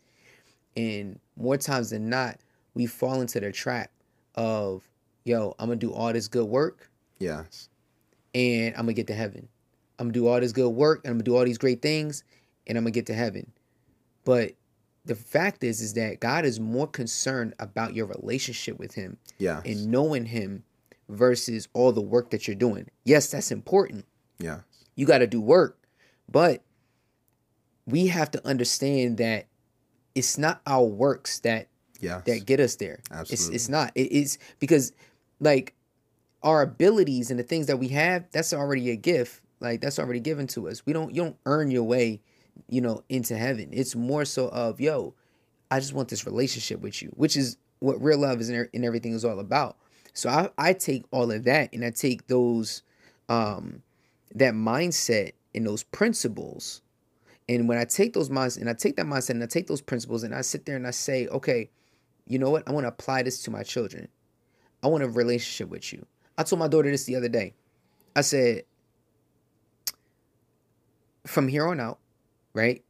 And 0.78 1.20
more 1.38 1.58
times 1.58 1.90
than 1.90 2.10
not, 2.10 2.40
we 2.74 2.86
fall 2.86 3.22
into 3.22 3.40
the 3.40 3.52
trap 3.52 3.92
of, 4.36 4.88
yo, 5.24 5.56
I'm 5.60 5.68
gonna 5.68 5.78
do 5.78 5.94
all 5.94 6.12
this 6.12 6.28
good 6.28 6.46
work. 6.46 6.90
Yes. 7.20 7.70
And 8.34 8.76
I'm 8.76 8.82
gonna 8.82 8.94
get 8.94 9.08
to 9.08 9.14
heaven. 9.14 9.48
I'm 9.98 10.08
gonna 10.08 10.14
do 10.14 10.28
all 10.28 10.40
this 10.40 10.52
good 10.52 10.70
work 10.70 11.02
and 11.04 11.12
I'm 11.12 11.18
gonna 11.18 11.24
do 11.24 11.38
all 11.38 11.46
these 11.46 11.58
great 11.58 11.82
things 11.82 12.24
and 12.68 12.78
I'm 12.78 12.84
gonna 12.84 12.92
get 12.92 13.06
to 13.08 13.14
heaven. 13.14 13.52
But 14.26 14.54
the 15.06 15.16
fact 15.16 15.64
is 15.64 15.82
is 15.82 15.94
that 15.94 16.20
God 16.20 16.46
is 16.46 16.60
more 16.60 16.88
concerned 16.88 17.54
about 17.60 17.94
your 17.94 18.08
relationship 18.08 18.78
with 18.80 18.96
him 18.96 19.18
yes. 19.38 19.62
and 19.66 19.88
knowing 19.88 20.26
him 20.26 20.64
versus 21.08 21.68
all 21.74 21.92
the 21.92 22.02
work 22.02 22.32
that 22.32 22.48
you're 22.48 22.56
doing. 22.56 22.90
Yes, 23.06 23.28
that's 23.28 23.52
important. 23.52 24.06
Yeah 24.40 24.62
you 24.96 25.06
got 25.06 25.20
to 25.20 25.28
do 25.28 25.42
work. 25.42 25.78
But 26.30 26.64
we 27.86 28.08
have 28.08 28.32
to 28.32 28.48
understand 28.48 29.18
that 29.18 29.48
it's 30.16 30.38
not 30.38 30.62
our 30.66 30.84
works 30.84 31.40
that 31.42 31.68
yes. 32.00 32.24
that 32.26 32.46
get 32.46 32.60
us 32.60 32.76
there. 32.76 33.00
Absolutely. 33.12 33.34
It's 33.34 33.64
it's 33.64 33.70
not. 33.70 33.92
It 33.96 34.12
is 34.12 34.38
because 34.60 34.92
like 35.40 35.76
our 36.42 36.62
abilities 36.62 37.32
and 37.32 37.40
the 37.40 37.44
things 37.44 37.68
that 37.68 37.78
we 37.78 37.90
have, 37.90 38.26
that's 38.32 38.54
already 38.54 38.90
a 38.92 38.96
gift. 38.96 39.42
Like 39.60 39.82
that's 39.82 40.00
already 40.00 40.20
given 40.20 40.48
to 40.48 40.68
us. 40.70 40.86
We 40.86 40.94
don't 40.94 41.14
you 41.14 41.22
don't 41.22 41.38
earn 41.46 41.72
your 41.72 41.84
way 41.84 42.22
you 42.70 42.82
know, 42.82 43.04
into 43.10 43.38
heaven. 43.38 43.70
It's 43.72 43.96
more 43.96 44.26
so 44.26 44.48
of, 44.50 44.80
yo, 44.80 45.14
I 45.70 45.80
just 45.80 45.94
want 45.94 46.10
this 46.10 46.26
relationship 46.26 46.82
with 46.82 47.02
you, 47.02 47.10
which 47.16 47.36
is 47.36 47.58
what 47.80 48.02
real 48.02 48.20
love 48.20 48.40
is 48.40 48.50
and 48.50 48.86
everything 48.86 49.14
is 49.14 49.26
all 49.26 49.40
about. 49.40 49.78
So 50.14 50.30
I, 50.30 50.50
I 50.58 50.74
take 50.74 51.06
all 51.12 51.32
of 51.32 51.44
that 51.44 51.74
and 51.74 51.84
I 51.84 51.92
take 51.92 52.28
those 52.28 52.84
um 53.28 53.82
that 54.34 54.54
mindset 54.54 55.34
and 55.54 55.66
those 55.66 55.84
principles. 55.84 56.82
And 57.48 57.70
when 57.70 57.78
I 57.78 57.86
take 57.86 58.14
those 58.14 58.30
minds 58.30 58.58
and 58.58 58.70
I 58.70 58.74
take 58.74 58.96
that 58.96 59.06
mindset 59.06 59.32
and 59.32 59.44
I 59.44 59.48
take 59.48 59.68
those 59.68 59.82
principles 59.82 60.24
and 60.24 60.34
I 60.34 60.42
sit 60.42 60.66
there 60.66 60.76
and 60.76 60.88
I 60.88 60.92
say, 60.92 61.28
okay, 61.28 61.70
you 62.28 62.40
know 62.40 62.50
what? 62.50 62.64
I 62.68 62.72
want 62.72 62.86
to 62.86 62.90
apply 62.90 63.24
this 63.24 63.44
to 63.44 63.52
my 63.52 63.64
children. 63.64 64.08
I 64.84 64.88
want 64.88 65.04
a 65.04 65.10
relationship 65.10 65.70
with 65.70 65.94
you. 65.94 66.06
I 66.38 66.44
told 66.44 66.60
my 66.60 66.68
daughter 66.68 66.90
this 66.90 67.06
the 67.06 67.16
other 67.16 67.30
day. 67.30 67.54
I 68.16 68.22
said, 68.22 68.64
from 71.26 71.48
here 71.48 71.68
on 71.68 71.80
out, 71.80 72.00
right? 72.54 72.84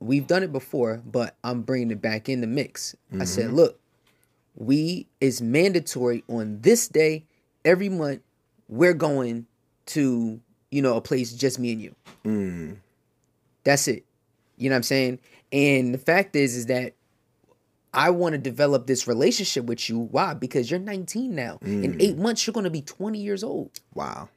We've 0.00 0.26
done 0.26 0.42
it 0.42 0.52
before, 0.52 1.02
but 1.04 1.36
I'm 1.44 1.62
bringing 1.62 1.90
it 1.90 2.02
back 2.02 2.28
in 2.28 2.40
the 2.40 2.46
mix. 2.46 2.94
Mm-hmm. 3.10 3.22
I 3.22 3.24
said, 3.24 3.52
look, 3.52 3.80
we 4.54 5.08
is 5.20 5.40
mandatory 5.40 6.24
on 6.28 6.60
this 6.60 6.88
day 6.88 7.26
every 7.64 7.88
month. 7.88 8.20
We're 8.68 8.94
going 8.94 9.46
to, 9.86 10.40
you 10.74 10.82
know, 10.82 10.96
a 10.96 11.00
place 11.00 11.32
just 11.32 11.60
me 11.60 11.70
and 11.70 11.80
you. 11.80 11.94
Mm. 12.24 12.76
That's 13.62 13.86
it. 13.86 14.04
You 14.56 14.68
know 14.68 14.74
what 14.74 14.78
I'm 14.78 14.82
saying? 14.82 15.20
And 15.52 15.94
the 15.94 15.98
fact 15.98 16.34
is, 16.34 16.56
is 16.56 16.66
that 16.66 16.94
I 17.92 18.10
want 18.10 18.32
to 18.32 18.38
develop 18.38 18.88
this 18.88 19.06
relationship 19.06 19.66
with 19.66 19.88
you. 19.88 20.00
Why? 20.00 20.34
Because 20.34 20.72
you're 20.72 20.80
19 20.80 21.32
now. 21.32 21.58
Mm. 21.62 21.84
In 21.84 22.02
eight 22.02 22.18
months, 22.18 22.44
you're 22.44 22.52
going 22.52 22.64
to 22.64 22.70
be 22.70 22.82
20 22.82 23.20
years 23.20 23.44
old. 23.44 23.78
Wow. 23.94 24.28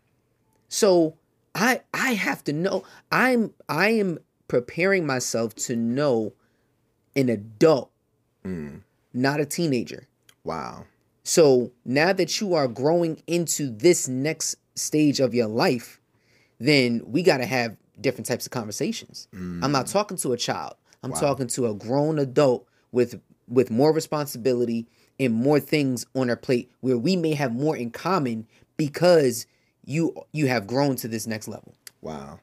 So 0.70 1.16
I 1.56 1.82
I 1.92 2.14
have 2.14 2.44
to 2.44 2.54
know. 2.54 2.84
I'm 3.12 3.52
I 3.68 3.90
am 3.90 4.20
preparing 4.48 5.08
myself 5.08 5.56
to 5.56 5.76
know 5.76 6.34
an 7.16 7.30
adult, 7.30 7.90
mm. 8.46 8.82
not 9.12 9.40
a 9.40 9.46
teenager. 9.46 10.08
Wow. 10.44 10.86
So 11.24 11.72
now 11.84 12.14
that 12.14 12.40
you 12.40 12.54
are 12.54 12.68
growing 12.68 13.24
into 13.26 13.72
this 13.72 14.08
next 14.08 14.58
stage 14.76 15.20
of 15.20 15.34
your 15.34 15.48
life, 15.48 15.97
then 16.60 17.02
we 17.06 17.24
got 17.24 17.38
to 17.38 17.46
have 17.46 17.78
different 18.00 18.26
types 18.26 18.46
of 18.46 18.52
conversations. 18.52 19.28
Mm. 19.34 19.64
I'm 19.64 19.72
not 19.72 19.88
talking 19.88 20.18
to 20.18 20.34
a 20.34 20.38
child. 20.38 20.76
I'm 21.04 21.12
wow. 21.12 21.20
talking 21.20 21.48
to 21.48 21.68
a 21.68 21.74
grown 21.74 22.20
adult 22.20 22.68
with 22.92 23.20
with 23.48 23.72
more 23.72 23.94
responsibility 23.94 24.88
and 25.20 25.34
more 25.34 25.60
things 25.60 26.06
on 26.16 26.30
our 26.30 26.36
plate 26.36 26.70
where 26.82 26.98
we 26.98 27.16
may 27.16 27.34
have 27.34 27.54
more 27.54 27.76
in 27.78 27.92
common 27.92 28.48
because 28.76 29.46
you 29.86 30.14
you 30.32 30.48
have 30.48 30.68
grown 30.68 30.96
to 30.98 31.08
this 31.08 31.28
next 31.28 31.48
level. 31.48 31.76
Wow. 32.02 32.40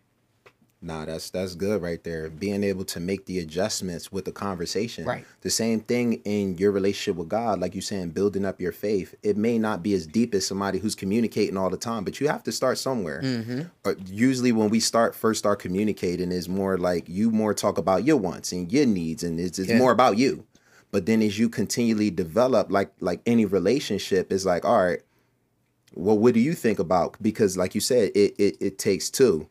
Nah, 0.84 1.06
that's 1.06 1.30
that's 1.30 1.54
good 1.54 1.80
right 1.80 2.04
there. 2.04 2.28
Being 2.28 2.62
able 2.62 2.84
to 2.84 3.00
make 3.00 3.24
the 3.24 3.38
adjustments 3.38 4.12
with 4.12 4.26
the 4.26 4.32
conversation. 4.32 5.06
Right. 5.06 5.24
The 5.40 5.48
same 5.48 5.80
thing 5.80 6.20
in 6.24 6.58
your 6.58 6.72
relationship 6.72 7.16
with 7.16 7.30
God, 7.30 7.58
like 7.58 7.74
you 7.74 7.80
saying, 7.80 8.10
building 8.10 8.44
up 8.44 8.60
your 8.60 8.70
faith. 8.70 9.14
It 9.22 9.38
may 9.38 9.58
not 9.58 9.82
be 9.82 9.94
as 9.94 10.06
deep 10.06 10.34
as 10.34 10.46
somebody 10.46 10.78
who's 10.78 10.94
communicating 10.94 11.56
all 11.56 11.70
the 11.70 11.78
time, 11.78 12.04
but 12.04 12.20
you 12.20 12.28
have 12.28 12.42
to 12.42 12.52
start 12.52 12.76
somewhere. 12.76 13.22
Mm-hmm. 13.22 13.62
Uh, 13.82 13.94
usually, 14.04 14.52
when 14.52 14.68
we 14.68 14.78
start 14.78 15.14
first 15.14 15.38
start 15.38 15.58
communicating, 15.58 16.30
is 16.30 16.50
more 16.50 16.76
like 16.76 17.08
you 17.08 17.30
more 17.30 17.54
talk 17.54 17.78
about 17.78 18.04
your 18.04 18.18
wants 18.18 18.52
and 18.52 18.70
your 18.70 18.84
needs, 18.84 19.22
and 19.24 19.40
it's, 19.40 19.58
it's 19.58 19.70
yeah. 19.70 19.78
more 19.78 19.90
about 19.92 20.18
you. 20.18 20.44
But 20.90 21.06
then 21.06 21.22
as 21.22 21.38
you 21.38 21.48
continually 21.48 22.10
develop, 22.10 22.70
like 22.70 22.92
like 23.00 23.22
any 23.24 23.46
relationship, 23.46 24.30
is 24.30 24.44
like, 24.44 24.66
all 24.66 24.84
right, 24.84 25.00
well, 25.94 26.18
what 26.18 26.34
do 26.34 26.40
you 26.40 26.52
think 26.52 26.78
about? 26.78 27.16
Because 27.22 27.56
like 27.56 27.74
you 27.74 27.80
said, 27.80 28.10
it 28.14 28.34
it, 28.38 28.58
it 28.60 28.78
takes 28.78 29.08
two. 29.08 29.48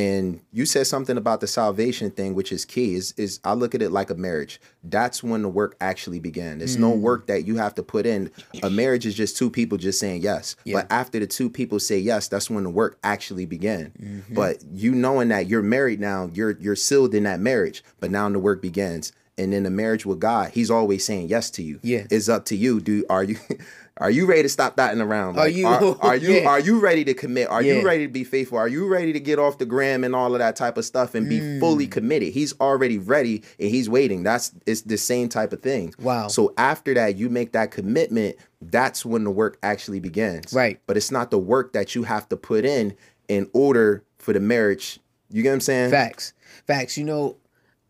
And 0.00 0.40
you 0.50 0.64
said 0.64 0.86
something 0.86 1.18
about 1.18 1.40
the 1.40 1.46
salvation 1.46 2.10
thing, 2.10 2.34
which 2.34 2.52
is 2.52 2.64
key. 2.64 2.94
Is 2.94 3.12
is 3.18 3.38
I 3.44 3.52
look 3.52 3.74
at 3.74 3.82
it 3.82 3.90
like 3.90 4.08
a 4.08 4.14
marriage. 4.14 4.58
That's 4.82 5.22
when 5.22 5.42
the 5.42 5.48
work 5.48 5.76
actually 5.80 6.20
began. 6.20 6.62
It's 6.62 6.76
mm. 6.76 6.80
no 6.80 6.90
work 6.90 7.26
that 7.26 7.46
you 7.46 7.56
have 7.56 7.74
to 7.74 7.82
put 7.82 8.06
in. 8.06 8.30
A 8.62 8.70
marriage 8.70 9.04
is 9.04 9.14
just 9.14 9.36
two 9.36 9.50
people 9.50 9.76
just 9.76 10.00
saying 10.00 10.22
yes. 10.22 10.56
Yeah. 10.64 10.76
But 10.78 10.86
after 10.90 11.18
the 11.18 11.26
two 11.26 11.50
people 11.50 11.78
say 11.78 11.98
yes, 11.98 12.28
that's 12.28 12.48
when 12.48 12.64
the 12.64 12.70
work 12.70 12.98
actually 13.04 13.44
began. 13.44 13.92
Mm-hmm. 14.00 14.34
But 14.34 14.64
you 14.72 14.92
knowing 14.92 15.28
that 15.28 15.48
you're 15.48 15.62
married 15.62 16.00
now, 16.00 16.30
you're 16.32 16.52
you're 16.52 16.76
sealed 16.76 17.14
in 17.14 17.24
that 17.24 17.40
marriage. 17.40 17.84
But 17.98 18.10
now 18.10 18.28
the 18.30 18.38
work 18.38 18.62
begins 18.62 19.12
and 19.40 19.54
in 19.54 19.64
a 19.64 19.70
marriage 19.70 20.04
with 20.04 20.20
God, 20.20 20.50
He's 20.52 20.70
always 20.70 21.04
saying 21.04 21.28
yes 21.28 21.50
to 21.52 21.62
you. 21.62 21.80
Yeah, 21.82 22.06
it's 22.10 22.28
up 22.28 22.44
to 22.46 22.56
you. 22.56 22.80
Do 22.80 23.04
are 23.08 23.24
you 23.24 23.38
are 24.00 24.10
you 24.10 24.24
ready 24.24 24.42
to 24.42 24.48
stop 24.48 24.76
dotting 24.76 25.02
around? 25.02 25.36
Like, 25.36 25.46
are 25.46 25.48
you 25.50 25.66
are, 25.66 25.96
are 26.00 26.16
you 26.16 26.32
yeah. 26.36 26.48
are 26.48 26.58
you 26.58 26.80
ready 26.80 27.04
to 27.04 27.12
commit? 27.12 27.48
Are 27.48 27.62
yeah. 27.62 27.74
you 27.74 27.82
ready 27.82 28.06
to 28.06 28.12
be 28.12 28.24
faithful? 28.24 28.56
Are 28.56 28.66
you 28.66 28.88
ready 28.88 29.12
to 29.12 29.20
get 29.20 29.38
off 29.38 29.58
the 29.58 29.66
gram 29.66 30.04
and 30.04 30.14
all 30.16 30.34
of 30.34 30.38
that 30.38 30.56
type 30.56 30.78
of 30.78 30.86
stuff 30.86 31.14
and 31.14 31.28
be 31.28 31.38
mm. 31.38 31.60
fully 31.60 31.86
committed? 31.86 32.32
He's 32.32 32.58
already 32.60 32.96
ready 32.96 33.42
and 33.58 33.68
He's 33.68 33.90
waiting. 33.90 34.22
That's 34.22 34.52
it's 34.66 34.82
the 34.82 34.96
same 34.96 35.28
type 35.28 35.52
of 35.52 35.62
thing. 35.62 35.94
Wow. 36.00 36.28
So 36.28 36.54
after 36.56 36.94
that, 36.94 37.16
you 37.16 37.28
make 37.28 37.52
that 37.52 37.70
commitment. 37.70 38.36
That's 38.62 39.04
when 39.04 39.24
the 39.24 39.30
work 39.30 39.58
actually 39.62 40.00
begins. 40.00 40.52
Right. 40.54 40.80
But 40.86 40.96
it's 40.96 41.10
not 41.10 41.30
the 41.30 41.38
work 41.38 41.74
that 41.74 41.94
you 41.94 42.04
have 42.04 42.28
to 42.30 42.36
put 42.36 42.64
in 42.64 42.96
in 43.28 43.50
order 43.52 44.02
for 44.18 44.32
the 44.32 44.40
marriage. 44.40 44.98
You 45.30 45.42
get 45.42 45.50
what 45.50 45.54
I'm 45.54 45.60
saying? 45.60 45.90
Facts. 45.90 46.32
Facts. 46.66 46.96
You 46.96 47.04
know, 47.04 47.36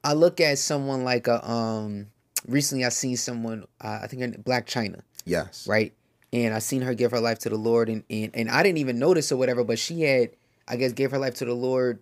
I 0.03 0.15
look 0.15 0.41
at 0.41 0.59
someone 0.59 1.05
like 1.05 1.29
a 1.29 1.49
um 1.49 2.09
recently 2.49 2.85
I 2.85 2.89
seen 2.89 3.17
someone 3.17 3.65
uh, 3.81 4.01
I 4.03 4.09
think 4.09 4.23
in 4.23 4.33
Blac 4.43 4.67
Chyna. 4.67 5.03
Yes. 5.25 5.67
Right? 5.69 5.95
And 6.33 6.55
I 6.55 6.61
seen 6.61 6.83
her 6.83 6.95
give 6.95 7.11
her 7.11 7.21
life 7.21 7.41
to 7.41 7.49
the 7.49 7.57
Lord 7.57 7.89
and, 7.89 8.05
and 8.09 8.31
and 8.35 8.51
I 8.51 8.63
didn't 8.63 8.79
even 8.79 8.99
notice 8.99 9.33
or 9.33 9.37
whatever, 9.37 9.65
but 9.65 9.79
she 9.79 10.03
had 10.03 10.31
I 10.69 10.77
guess 10.77 10.93
gave 10.93 11.11
her 11.11 11.19
life 11.19 11.35
to 11.37 11.45
the 11.45 11.55
Lord 11.55 12.01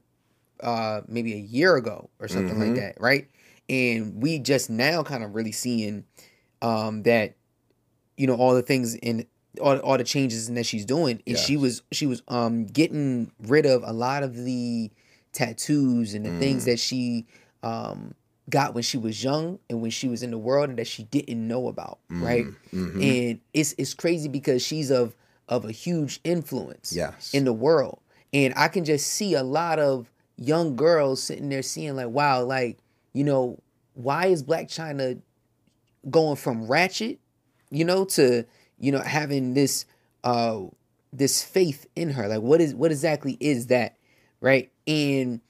uh 0.60 1.02
maybe 1.06 1.34
a 1.34 1.38
year 1.38 1.76
ago 1.76 2.10
or 2.18 2.28
something 2.28 2.56
mm-hmm. 2.56 2.74
like 2.74 2.80
that, 2.80 3.00
right? 3.00 3.28
And 3.68 4.22
we 4.22 4.38
just 4.38 4.70
now 4.70 5.02
kind 5.02 5.24
of 5.24 5.34
really 5.34 5.52
seeing 5.52 6.04
um 6.60 7.02
that 7.04 7.34
you 8.16 8.26
know 8.26 8.34
all 8.34 8.54
the 8.54 8.62
things 8.62 8.94
in 8.96 9.26
all, 9.60 9.78
all 9.78 9.98
the 9.98 10.04
changes 10.04 10.48
that 10.48 10.66
she's 10.66 10.84
doing 10.84 11.22
and 11.26 11.38
she 11.38 11.56
was 11.56 11.82
she 11.90 12.06
was 12.06 12.22
um 12.28 12.66
getting 12.66 13.32
rid 13.40 13.66
of 13.66 13.82
a 13.84 13.92
lot 13.92 14.22
of 14.22 14.36
the 14.36 14.90
tattoos 15.32 16.14
and 16.14 16.24
the 16.24 16.30
mm. 16.30 16.38
things 16.38 16.64
that 16.64 16.78
she 16.78 17.26
um, 17.62 18.14
got 18.48 18.74
when 18.74 18.82
she 18.82 18.98
was 18.98 19.22
young 19.22 19.58
and 19.68 19.80
when 19.80 19.90
she 19.90 20.08
was 20.08 20.22
in 20.22 20.30
the 20.30 20.38
world 20.38 20.68
and 20.68 20.78
that 20.78 20.86
she 20.86 21.04
didn't 21.04 21.46
know 21.46 21.68
about, 21.68 21.98
mm-hmm. 22.10 22.24
right? 22.24 22.44
Mm-hmm. 22.72 23.02
And 23.02 23.40
it's 23.52 23.74
it's 23.78 23.94
crazy 23.94 24.28
because 24.28 24.62
she's 24.62 24.90
of 24.90 25.14
of 25.48 25.64
a 25.64 25.72
huge 25.72 26.20
influence 26.24 26.92
yes. 26.94 27.32
in 27.32 27.44
the 27.44 27.52
world. 27.52 28.00
And 28.32 28.52
I 28.56 28.68
can 28.68 28.84
just 28.84 29.06
see 29.06 29.34
a 29.34 29.42
lot 29.42 29.78
of 29.78 30.10
young 30.36 30.76
girls 30.76 31.22
sitting 31.22 31.48
there 31.48 31.62
seeing 31.62 31.96
like, 31.96 32.08
wow, 32.08 32.44
like, 32.44 32.78
you 33.14 33.24
know, 33.24 33.58
why 33.94 34.26
is 34.26 34.42
Blac 34.42 34.66
Chyna 34.66 35.20
going 36.10 36.36
from 36.36 36.66
ratchet, 36.66 37.18
you 37.70 37.84
know, 37.84 38.04
to, 38.04 38.44
you 38.78 38.92
know, 38.92 39.00
having 39.00 39.54
this 39.54 39.84
uh 40.24 40.60
this 41.12 41.42
faith 41.42 41.86
in 41.96 42.10
her? 42.10 42.28
Like 42.28 42.42
what 42.42 42.60
is 42.60 42.74
what 42.74 42.90
exactly 42.90 43.36
is 43.40 43.68
that? 43.68 43.96
Right. 44.40 44.70
And 44.86 45.40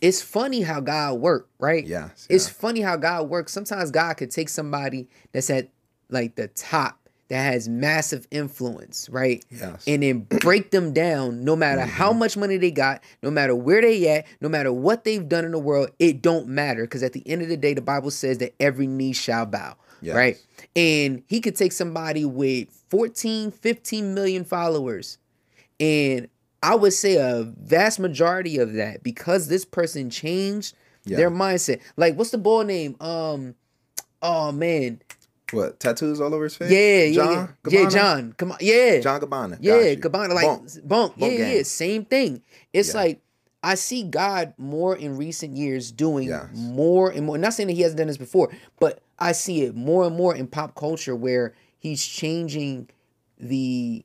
it's 0.00 0.22
funny 0.22 0.62
how 0.62 0.80
God 0.80 1.20
work, 1.20 1.48
right? 1.58 1.86
Yeah, 1.86 2.10
It's 2.28 2.48
funny 2.48 2.80
how 2.80 2.96
God 2.96 3.28
works. 3.28 3.52
Sometimes 3.52 3.90
God 3.90 4.14
could 4.16 4.30
take 4.30 4.48
somebody 4.48 5.08
that's 5.32 5.50
at 5.50 5.68
like 6.10 6.36
the 6.36 6.48
top 6.48 6.98
that 7.28 7.42
has 7.42 7.68
massive 7.68 8.26
influence, 8.30 9.08
right? 9.10 9.44
Yes. 9.50 9.84
And 9.86 10.02
then 10.02 10.20
break 10.20 10.70
them 10.70 10.92
down 10.92 11.44
no 11.44 11.54
matter 11.54 11.82
mm-hmm. 11.82 11.90
how 11.90 12.12
much 12.12 12.36
money 12.36 12.56
they 12.56 12.70
got, 12.70 13.02
no 13.22 13.30
matter 13.30 13.54
where 13.54 13.82
they 13.82 14.08
at, 14.08 14.26
no 14.40 14.48
matter 14.48 14.72
what 14.72 15.04
they've 15.04 15.28
done 15.28 15.44
in 15.44 15.52
the 15.52 15.58
world, 15.58 15.90
it 15.98 16.22
don't 16.22 16.48
matter 16.48 16.82
because 16.82 17.02
at 17.02 17.12
the 17.12 17.26
end 17.28 17.42
of 17.42 17.48
the 17.48 17.56
day 17.56 17.74
the 17.74 17.82
Bible 17.82 18.10
says 18.10 18.38
that 18.38 18.54
every 18.58 18.86
knee 18.86 19.12
shall 19.12 19.44
bow, 19.44 19.76
yes. 20.00 20.16
right? 20.16 20.36
And 20.74 21.22
he 21.26 21.40
could 21.40 21.54
take 21.54 21.72
somebody 21.72 22.24
with 22.24 22.70
14, 22.88 23.50
15 23.50 24.14
million 24.14 24.44
followers 24.44 25.18
and 25.78 26.28
I 26.62 26.74
would 26.74 26.92
say 26.92 27.16
a 27.16 27.44
vast 27.44 28.00
majority 28.00 28.58
of 28.58 28.74
that 28.74 29.02
because 29.02 29.48
this 29.48 29.64
person 29.64 30.10
changed 30.10 30.74
yeah. 31.04 31.16
their 31.16 31.30
mindset. 31.30 31.80
Like, 31.96 32.16
what's 32.16 32.30
the 32.30 32.38
boy 32.38 32.64
name? 32.64 32.96
Um, 33.00 33.54
oh 34.22 34.52
man. 34.52 35.00
What 35.52 35.80
tattoos 35.80 36.20
all 36.20 36.34
over 36.34 36.44
his 36.44 36.56
face? 36.56 36.70
Yeah, 36.70 37.10
John, 37.12 37.54
yeah, 37.68 37.80
yeah. 37.80 37.88
John, 37.88 38.34
come 38.36 38.52
on, 38.52 38.58
yeah, 38.60 39.00
John 39.00 39.20
Gabbana. 39.20 39.58
Yeah, 39.60 39.94
Gabbana, 39.94 40.34
like 40.34 40.44
bump, 40.44 40.70
bump. 40.84 41.14
yeah, 41.16 41.28
gang. 41.28 41.56
yeah, 41.56 41.62
same 41.62 42.04
thing. 42.04 42.42
It's 42.74 42.92
yeah. 42.92 43.00
like 43.00 43.22
I 43.62 43.74
see 43.74 44.02
God 44.02 44.52
more 44.58 44.94
in 44.94 45.16
recent 45.16 45.56
years 45.56 45.90
doing 45.90 46.28
yes. 46.28 46.48
more 46.52 47.10
and 47.10 47.24
more. 47.24 47.36
I'm 47.36 47.40
not 47.40 47.54
saying 47.54 47.68
that 47.68 47.72
He 47.74 47.82
hasn't 47.82 47.98
done 47.98 48.08
this 48.08 48.18
before, 48.18 48.52
but 48.78 49.00
I 49.18 49.32
see 49.32 49.62
it 49.62 49.74
more 49.74 50.04
and 50.04 50.14
more 50.14 50.34
in 50.34 50.48
pop 50.48 50.74
culture 50.74 51.16
where 51.16 51.54
He's 51.78 52.04
changing 52.04 52.90
the 53.38 54.04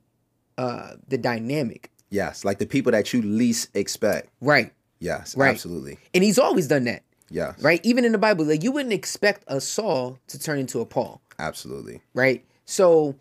uh 0.56 0.92
the 1.08 1.18
dynamic 1.18 1.90
Yes, 2.14 2.44
like 2.44 2.58
the 2.58 2.66
people 2.66 2.92
that 2.92 3.12
you 3.12 3.22
least 3.22 3.70
expect. 3.74 4.28
Right. 4.40 4.72
Yes, 5.00 5.36
right. 5.36 5.50
absolutely. 5.50 5.98
And 6.14 6.22
he's 6.22 6.38
always 6.38 6.68
done 6.68 6.84
that. 6.84 7.02
Yes. 7.28 7.60
Right? 7.60 7.80
Even 7.84 8.04
in 8.04 8.12
the 8.12 8.18
Bible, 8.18 8.44
like 8.44 8.62
you 8.62 8.70
wouldn't 8.70 8.92
expect 8.92 9.42
a 9.48 9.60
Saul 9.60 10.18
to 10.28 10.38
turn 10.38 10.58
into 10.60 10.80
a 10.80 10.86
Paul. 10.86 11.20
Absolutely. 11.38 12.00
Right? 12.14 12.44
So 12.66 13.16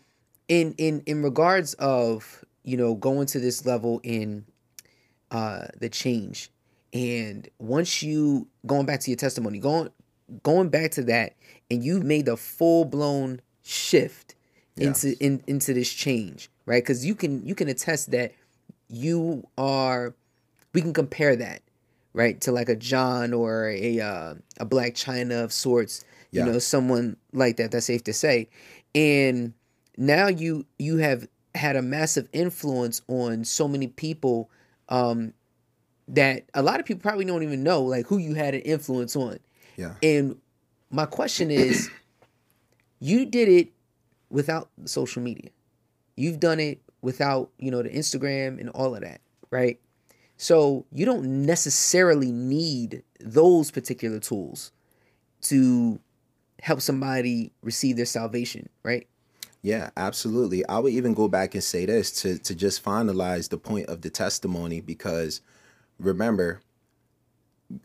in 0.47 0.75
in 0.77 1.01
in 1.07 1.23
regards 1.23 1.73
of, 1.75 2.45
you 2.63 2.77
know, 2.77 2.93
going 2.93 3.25
to 3.27 3.39
this 3.39 3.65
level 3.65 3.99
in 4.03 4.45
uh 5.31 5.65
the 5.79 5.89
change 5.89 6.51
And 6.93 7.49
once 7.57 8.03
you 8.03 8.47
going 8.67 8.85
back 8.85 8.99
to 9.01 9.09
your 9.09 9.17
testimony, 9.17 9.57
going 9.57 9.89
going 10.43 10.69
back 10.69 10.91
to 10.91 11.03
that, 11.05 11.35
and 11.71 11.83
you've 11.83 12.03
made 12.03 12.27
a 12.27 12.37
full 12.37 12.85
blown 12.85 13.41
shift 13.63 14.35
Yes. 14.75 15.03
into 15.03 15.23
in, 15.23 15.43
into 15.45 15.73
this 15.73 15.91
change, 15.91 16.49
right? 16.65 16.81
Because 16.83 17.05
you 17.05 17.13
can 17.13 17.45
you 17.45 17.53
can 17.53 17.67
attest 17.69 18.09
that 18.11 18.31
you 18.89 19.47
are. 19.57 20.13
We 20.73 20.81
can 20.81 20.93
compare 20.93 21.35
that, 21.35 21.61
right, 22.13 22.39
to 22.41 22.51
like 22.51 22.69
a 22.69 22.75
John 22.75 23.33
or 23.33 23.69
a 23.69 23.99
uh, 23.99 24.35
a 24.59 24.65
Blac 24.65 24.93
Chyna 24.93 25.43
of 25.43 25.53
sorts. 25.53 26.03
Yeah. 26.31 26.45
You 26.45 26.53
know, 26.53 26.59
someone 26.59 27.17
like 27.31 27.57
that. 27.57 27.71
That's 27.71 27.85
safe 27.85 28.03
to 28.05 28.13
say. 28.13 28.49
And 28.95 29.53
now 29.97 30.27
you 30.27 30.65
you 30.79 30.97
have 30.97 31.27
had 31.55 31.75
a 31.75 31.81
massive 31.81 32.27
influence 32.33 33.01
on 33.07 33.43
so 33.43 33.67
many 33.67 33.87
people 33.87 34.49
um, 34.89 35.33
that 36.07 36.43
a 36.53 36.61
lot 36.63 36.79
of 36.79 36.85
people 36.85 37.01
probably 37.01 37.25
don't 37.25 37.43
even 37.43 37.63
know 37.63 37.83
like 37.83 38.07
who 38.07 38.17
you 38.17 38.33
had 38.33 38.55
an 38.55 38.61
influence 38.61 39.15
on. 39.15 39.39
Yeah. 39.77 39.95
And 40.01 40.37
my 40.89 41.05
question 41.05 41.51
is, 41.51 41.89
you 42.99 43.25
did 43.25 43.49
it 43.49 43.69
without 44.29 44.69
social 44.85 45.21
media. 45.21 45.49
You've 46.15 46.39
done 46.39 46.59
it 46.59 46.81
without, 47.03 47.51
you 47.59 47.69
know, 47.69 47.83
the 47.83 47.89
Instagram 47.89 48.59
and 48.59 48.69
all 48.69 48.95
of 48.95 49.01
that, 49.01 49.21
right? 49.51 49.79
So 50.37 50.85
you 50.91 51.05
don't 51.05 51.45
necessarily 51.45 52.31
need 52.31 53.03
those 53.19 53.69
particular 53.69 54.19
tools 54.19 54.71
to 55.41 55.99
help 56.61 56.81
somebody 56.81 57.51
receive 57.61 57.97
their 57.97 58.05
salvation, 58.05 58.69
right? 58.83 59.05
Yeah, 59.61 59.91
absolutely. 59.95 60.65
I 60.67 60.79
would 60.79 60.93
even 60.93 61.13
go 61.13 61.27
back 61.27 61.53
and 61.53 61.63
say 61.63 61.85
this 61.85 62.11
to 62.21 62.37
to 62.39 62.55
just 62.55 62.83
finalize 62.83 63.49
the 63.49 63.57
point 63.57 63.87
of 63.87 64.01
the 64.01 64.09
testimony 64.09 64.81
because 64.81 65.41
remember 65.99 66.61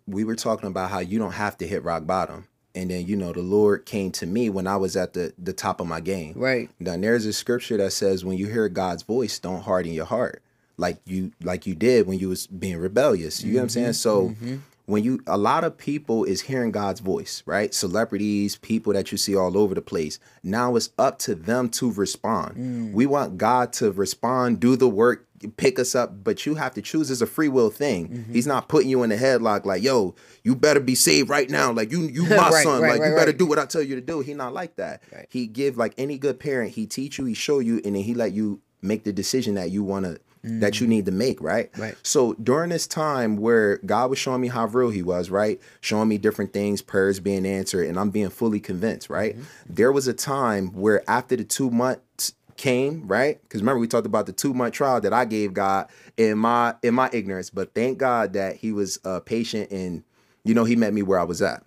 we 0.07 0.25
were 0.25 0.35
talking 0.35 0.69
about 0.69 0.91
how 0.91 0.99
you 0.99 1.19
don't 1.19 1.33
have 1.33 1.57
to 1.59 1.66
hit 1.66 1.85
rock 1.85 2.07
bottom. 2.07 2.47
And 2.79 2.91
then 2.91 3.07
you 3.07 3.16
know 3.16 3.33
the 3.33 3.43
Lord 3.43 3.87
came 3.87 4.12
to 4.12 4.26
me 4.26 4.49
when 4.51 4.66
I 4.66 4.76
was 4.76 4.97
at 4.97 5.12
the 5.12 5.33
the 5.37 5.53
top 5.53 5.81
of 5.81 5.87
my 5.87 6.01
game. 6.01 6.35
Right. 6.37 6.70
Now 6.79 6.97
there's 6.97 7.26
a 7.26 7.33
scripture 7.33 7.76
that 7.76 7.93
says 7.93 8.24
when 8.24 8.39
you 8.39 8.47
hear 8.47 8.68
God's 8.68 9.03
voice, 9.03 9.39
don't 9.39 9.62
harden 9.62 9.93
your 9.93 10.07
heart 10.07 10.43
like 10.79 10.99
you 11.05 11.33
like 11.43 11.66
you 11.66 11.74
did 11.74 12.07
when 12.07 12.18
you 12.18 12.29
was 12.29 12.47
being 12.47 12.79
rebellious. 12.79 13.43
You 13.43 13.53
know 13.53 13.59
what 13.59 13.62
I'm 13.64 13.68
saying? 13.68 13.87
Mm-hmm. 13.87 13.93
So 13.93 14.29
mm-hmm. 14.29 14.57
when 14.87 15.05
you 15.05 15.20
a 15.26 15.37
lot 15.37 15.64
of 15.64 15.76
people 15.76 16.24
is 16.24 16.43
hearing 16.43 16.70
God's 16.70 17.01
voice, 17.01 17.43
right? 17.45 17.74
Celebrities, 17.74 18.57
people 18.57 18.93
that 18.93 19.12
you 19.12 19.18
see 19.18 19.37
all 19.37 19.59
over 19.59 19.74
the 19.74 19.83
place. 19.83 20.18
Now 20.43 20.76
it's 20.76 20.91
up 20.99 21.18
to 21.20 21.35
them 21.35 21.68
to 21.70 21.93
respond. 21.93 22.57
Mm. 22.57 22.93
We 22.93 23.07
want 23.07 23.37
God 23.37 23.72
to 23.74 23.91
respond, 23.91 24.61
do 24.61 24.76
the 24.76 24.89
work, 24.89 25.26
pick 25.57 25.78
us 25.78 25.95
up, 25.95 26.24
but 26.24 26.47
you 26.47 26.55
have 26.55 26.74
to 26.74 26.82
choose. 26.82 27.11
It's 27.11 27.20
a 27.20 27.26
free 27.26 27.49
will 27.49 27.70
thing. 27.70 28.09
Mm-hmm. 28.09 28.32
He's 28.32 28.47
not 28.47 28.68
putting 28.68 28.89
you 28.89 29.03
in 29.03 29.12
a 29.12 29.16
headlock 29.16 29.64
like, 29.64 29.82
yo, 29.82 30.14
you 30.43 30.55
better 30.55 30.80
be 30.80 30.95
saved 30.95 31.28
right 31.28 31.49
now. 31.49 31.72
Like 31.72 31.91
you, 31.91 32.03
you 32.03 32.22
my 32.24 32.36
Right, 32.51 32.64
son. 32.64 32.82
right, 32.82 32.93
like 32.93 33.01
right, 33.01 33.11
you 33.11 33.16
better 33.16 33.32
do 33.32 33.47
what 33.47 33.59
I 33.59 33.66
tell 33.66 33.82
you 33.82 33.95
to 33.95 34.01
do. 34.01 34.20
He 34.20 34.34
not 34.34 34.53
like 34.53 34.76
that. 34.76 35.03
He 35.28 35.47
give 35.47 35.76
like 35.76 35.95
any 35.99 36.18
good 36.18 36.41
parent. 36.41 36.72
He 36.72 36.86
teach 36.86 37.18
you, 37.18 37.24
he 37.24 37.34
show 37.34 37.59
you, 37.59 37.80
and 37.84 37.95
then 37.95 38.03
he 38.03 38.14
let 38.14 38.32
you 38.32 38.61
make 38.82 39.05
the 39.05 39.12
decision 39.12 39.55
that 39.55 39.70
you 39.70 39.82
want 39.82 40.07
to 40.07 40.20
that 40.43 40.80
you 40.80 40.84
mm-hmm. 40.84 40.91
need 40.91 41.07
to 41.07 41.12
make. 41.12 41.41
Right. 41.41 41.70
Right. 41.76 41.97
So 42.03 42.34
during 42.34 42.70
this 42.70 42.86
time 42.86 43.36
where 43.36 43.78
God 43.78 44.11
was 44.11 44.18
showing 44.18 44.41
me 44.41 44.49
how 44.49 44.66
real 44.66 44.91
He 44.91 45.03
was, 45.03 45.30
right, 45.30 45.61
showing 45.80 46.09
me 46.09 46.18
different 46.18 46.53
things, 46.53 46.82
prayers 46.82 47.20
being 47.20 47.47
answered, 47.47 47.86
and 47.86 47.99
I'm 47.99 48.11
being 48.11 48.30
fully 48.30 48.61
convinced. 48.61 49.11
Right. 49.11 49.34
Mm-hmm. 49.34 49.74
There 49.74 49.93
was 49.93 50.09
a 50.09 50.14
time 50.14 50.68
where 50.68 51.09
after 51.09 51.36
the 51.36 51.45
two 51.45 51.70
months 51.70 52.34
came 52.59 53.06
right 53.06 53.40
because 53.42 53.62
remember 53.62 53.78
we 53.78 53.86
talked 53.86 54.06
about 54.06 54.26
the 54.26 54.32
two 54.32 54.52
month 54.52 54.74
trial 54.74 55.00
that 55.00 55.12
i 55.12 55.24
gave 55.24 55.54
god 55.54 55.88
in 56.18 56.36
my 56.36 56.74
in 56.82 56.92
my 56.92 57.09
ignorance 57.12 57.48
but 57.48 57.72
thank 57.74 57.96
god 57.96 58.34
that 58.34 58.56
he 58.56 58.72
was 58.72 58.98
uh 59.04 59.20
patient 59.20 59.70
and 59.70 60.02
you 60.44 60.52
know 60.52 60.64
he 60.64 60.76
met 60.76 60.92
me 60.92 61.02
where 61.02 61.18
i 61.18 61.24
was 61.24 61.40
at 61.40 61.62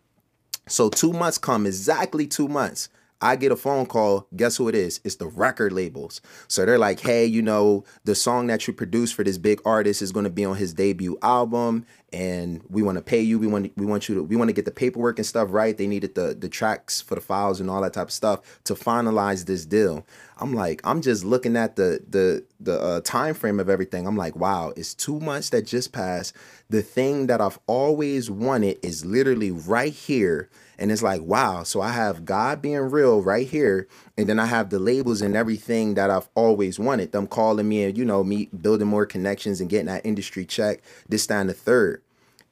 so 0.67 0.89
two 0.89 1.13
months 1.13 1.37
come, 1.37 1.65
exactly 1.65 2.27
two 2.27 2.47
months. 2.47 2.89
I 3.23 3.35
get 3.35 3.51
a 3.51 3.55
phone 3.55 3.85
call. 3.85 4.27
Guess 4.35 4.57
who 4.57 4.67
it 4.67 4.73
is? 4.73 4.99
It's 5.03 5.17
the 5.17 5.27
record 5.27 5.73
labels. 5.73 6.21
So 6.47 6.65
they're 6.65 6.79
like, 6.79 6.99
hey, 6.99 7.23
you 7.25 7.41
know, 7.41 7.83
the 8.03 8.15
song 8.15 8.47
that 8.47 8.65
you 8.65 8.73
produced 8.73 9.13
for 9.13 9.23
this 9.23 9.37
big 9.37 9.61
artist 9.63 10.01
is 10.01 10.11
going 10.11 10.23
to 10.23 10.31
be 10.31 10.43
on 10.43 10.55
his 10.55 10.73
debut 10.73 11.19
album, 11.21 11.85
and 12.13 12.61
we 12.69 12.81
want 12.81 12.97
to 12.97 13.03
pay 13.03 13.21
you. 13.21 13.39
We 13.39 13.47
want 13.47 13.71
we 13.77 13.85
want 13.85 14.09
you 14.09 14.15
to 14.15 14.23
we 14.23 14.35
want 14.35 14.49
to 14.49 14.53
get 14.53 14.65
the 14.65 14.71
paperwork 14.71 15.17
and 15.17 15.25
stuff 15.25 15.47
right. 15.51 15.77
They 15.77 15.87
needed 15.87 16.15
the 16.15 16.35
the 16.37 16.49
tracks 16.49 17.01
for 17.01 17.15
the 17.15 17.21
files 17.21 17.59
and 17.59 17.69
all 17.69 17.81
that 17.81 17.93
type 17.93 18.07
of 18.07 18.13
stuff 18.13 18.59
to 18.65 18.75
finalize 18.75 19.45
this 19.45 19.65
deal. 19.65 20.05
I'm 20.37 20.53
like, 20.53 20.81
I'm 20.83 21.01
just 21.01 21.23
looking 21.23 21.55
at 21.55 21.75
the 21.75 22.03
the 22.07 22.43
the 22.59 22.81
uh, 22.81 23.01
time 23.01 23.33
frame 23.33 23.59
of 23.59 23.69
everything. 23.69 24.07
I'm 24.07 24.17
like, 24.17 24.35
wow, 24.35 24.73
it's 24.75 24.93
two 24.93 25.19
months 25.19 25.49
that 25.51 25.65
just 25.65 25.93
passed. 25.93 26.33
The 26.69 26.81
thing 26.81 27.27
that 27.27 27.41
I've 27.41 27.59
always 27.67 28.29
wanted 28.29 28.79
is 28.83 29.05
literally 29.05 29.51
right 29.51 29.93
here. 29.93 30.49
And 30.77 30.91
it's 30.91 31.03
like, 31.03 31.21
wow. 31.21 31.61
So 31.61 31.79
I 31.79 31.91
have 31.91 32.25
God 32.25 32.59
being 32.59 32.79
real 32.79 33.21
right 33.21 33.47
here. 33.47 33.87
And 34.17 34.27
then 34.27 34.39
I 34.39 34.47
have 34.47 34.71
the 34.71 34.79
labels 34.79 35.21
and 35.21 35.35
everything 35.35 35.93
that 35.93 36.09
I've 36.09 36.27
always 36.33 36.79
wanted. 36.79 37.11
Them 37.11 37.27
calling 37.27 37.69
me 37.69 37.83
and, 37.83 37.95
you 37.95 38.03
know, 38.03 38.23
me 38.23 38.47
building 38.47 38.87
more 38.87 39.05
connections 39.05 39.61
and 39.61 39.69
getting 39.69 39.85
that 39.87 40.05
industry 40.05 40.43
check, 40.43 40.81
this, 41.07 41.29
and 41.29 41.49
the 41.49 41.53
third. 41.53 42.00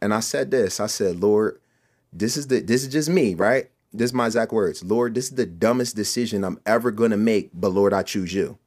And 0.02 0.14
I 0.14 0.20
said 0.20 0.52
this 0.52 0.80
I 0.80 0.88
said, 0.88 1.20
Lord, 1.22 1.60
this 2.14 2.38
is 2.38 2.48
the 2.48 2.60
this 2.62 2.84
is 2.84 2.90
just 2.92 3.10
me, 3.10 3.36
right? 3.36 3.70
This 3.92 4.10
is 4.10 4.14
my 4.14 4.28
exact 4.28 4.52
words. 4.52 4.84
Lord, 4.84 5.16
this 5.16 5.26
is 5.26 5.36
the 5.36 5.46
dumbest 5.46 5.96
decision 5.96 6.44
I'm 6.44 6.60
ever 6.66 6.92
gonna 6.92 7.18
make, 7.18 7.50
but 7.54 7.70
Lord, 7.70 7.94
I 7.94 8.04
choose 8.04 8.34
you. 8.34 8.58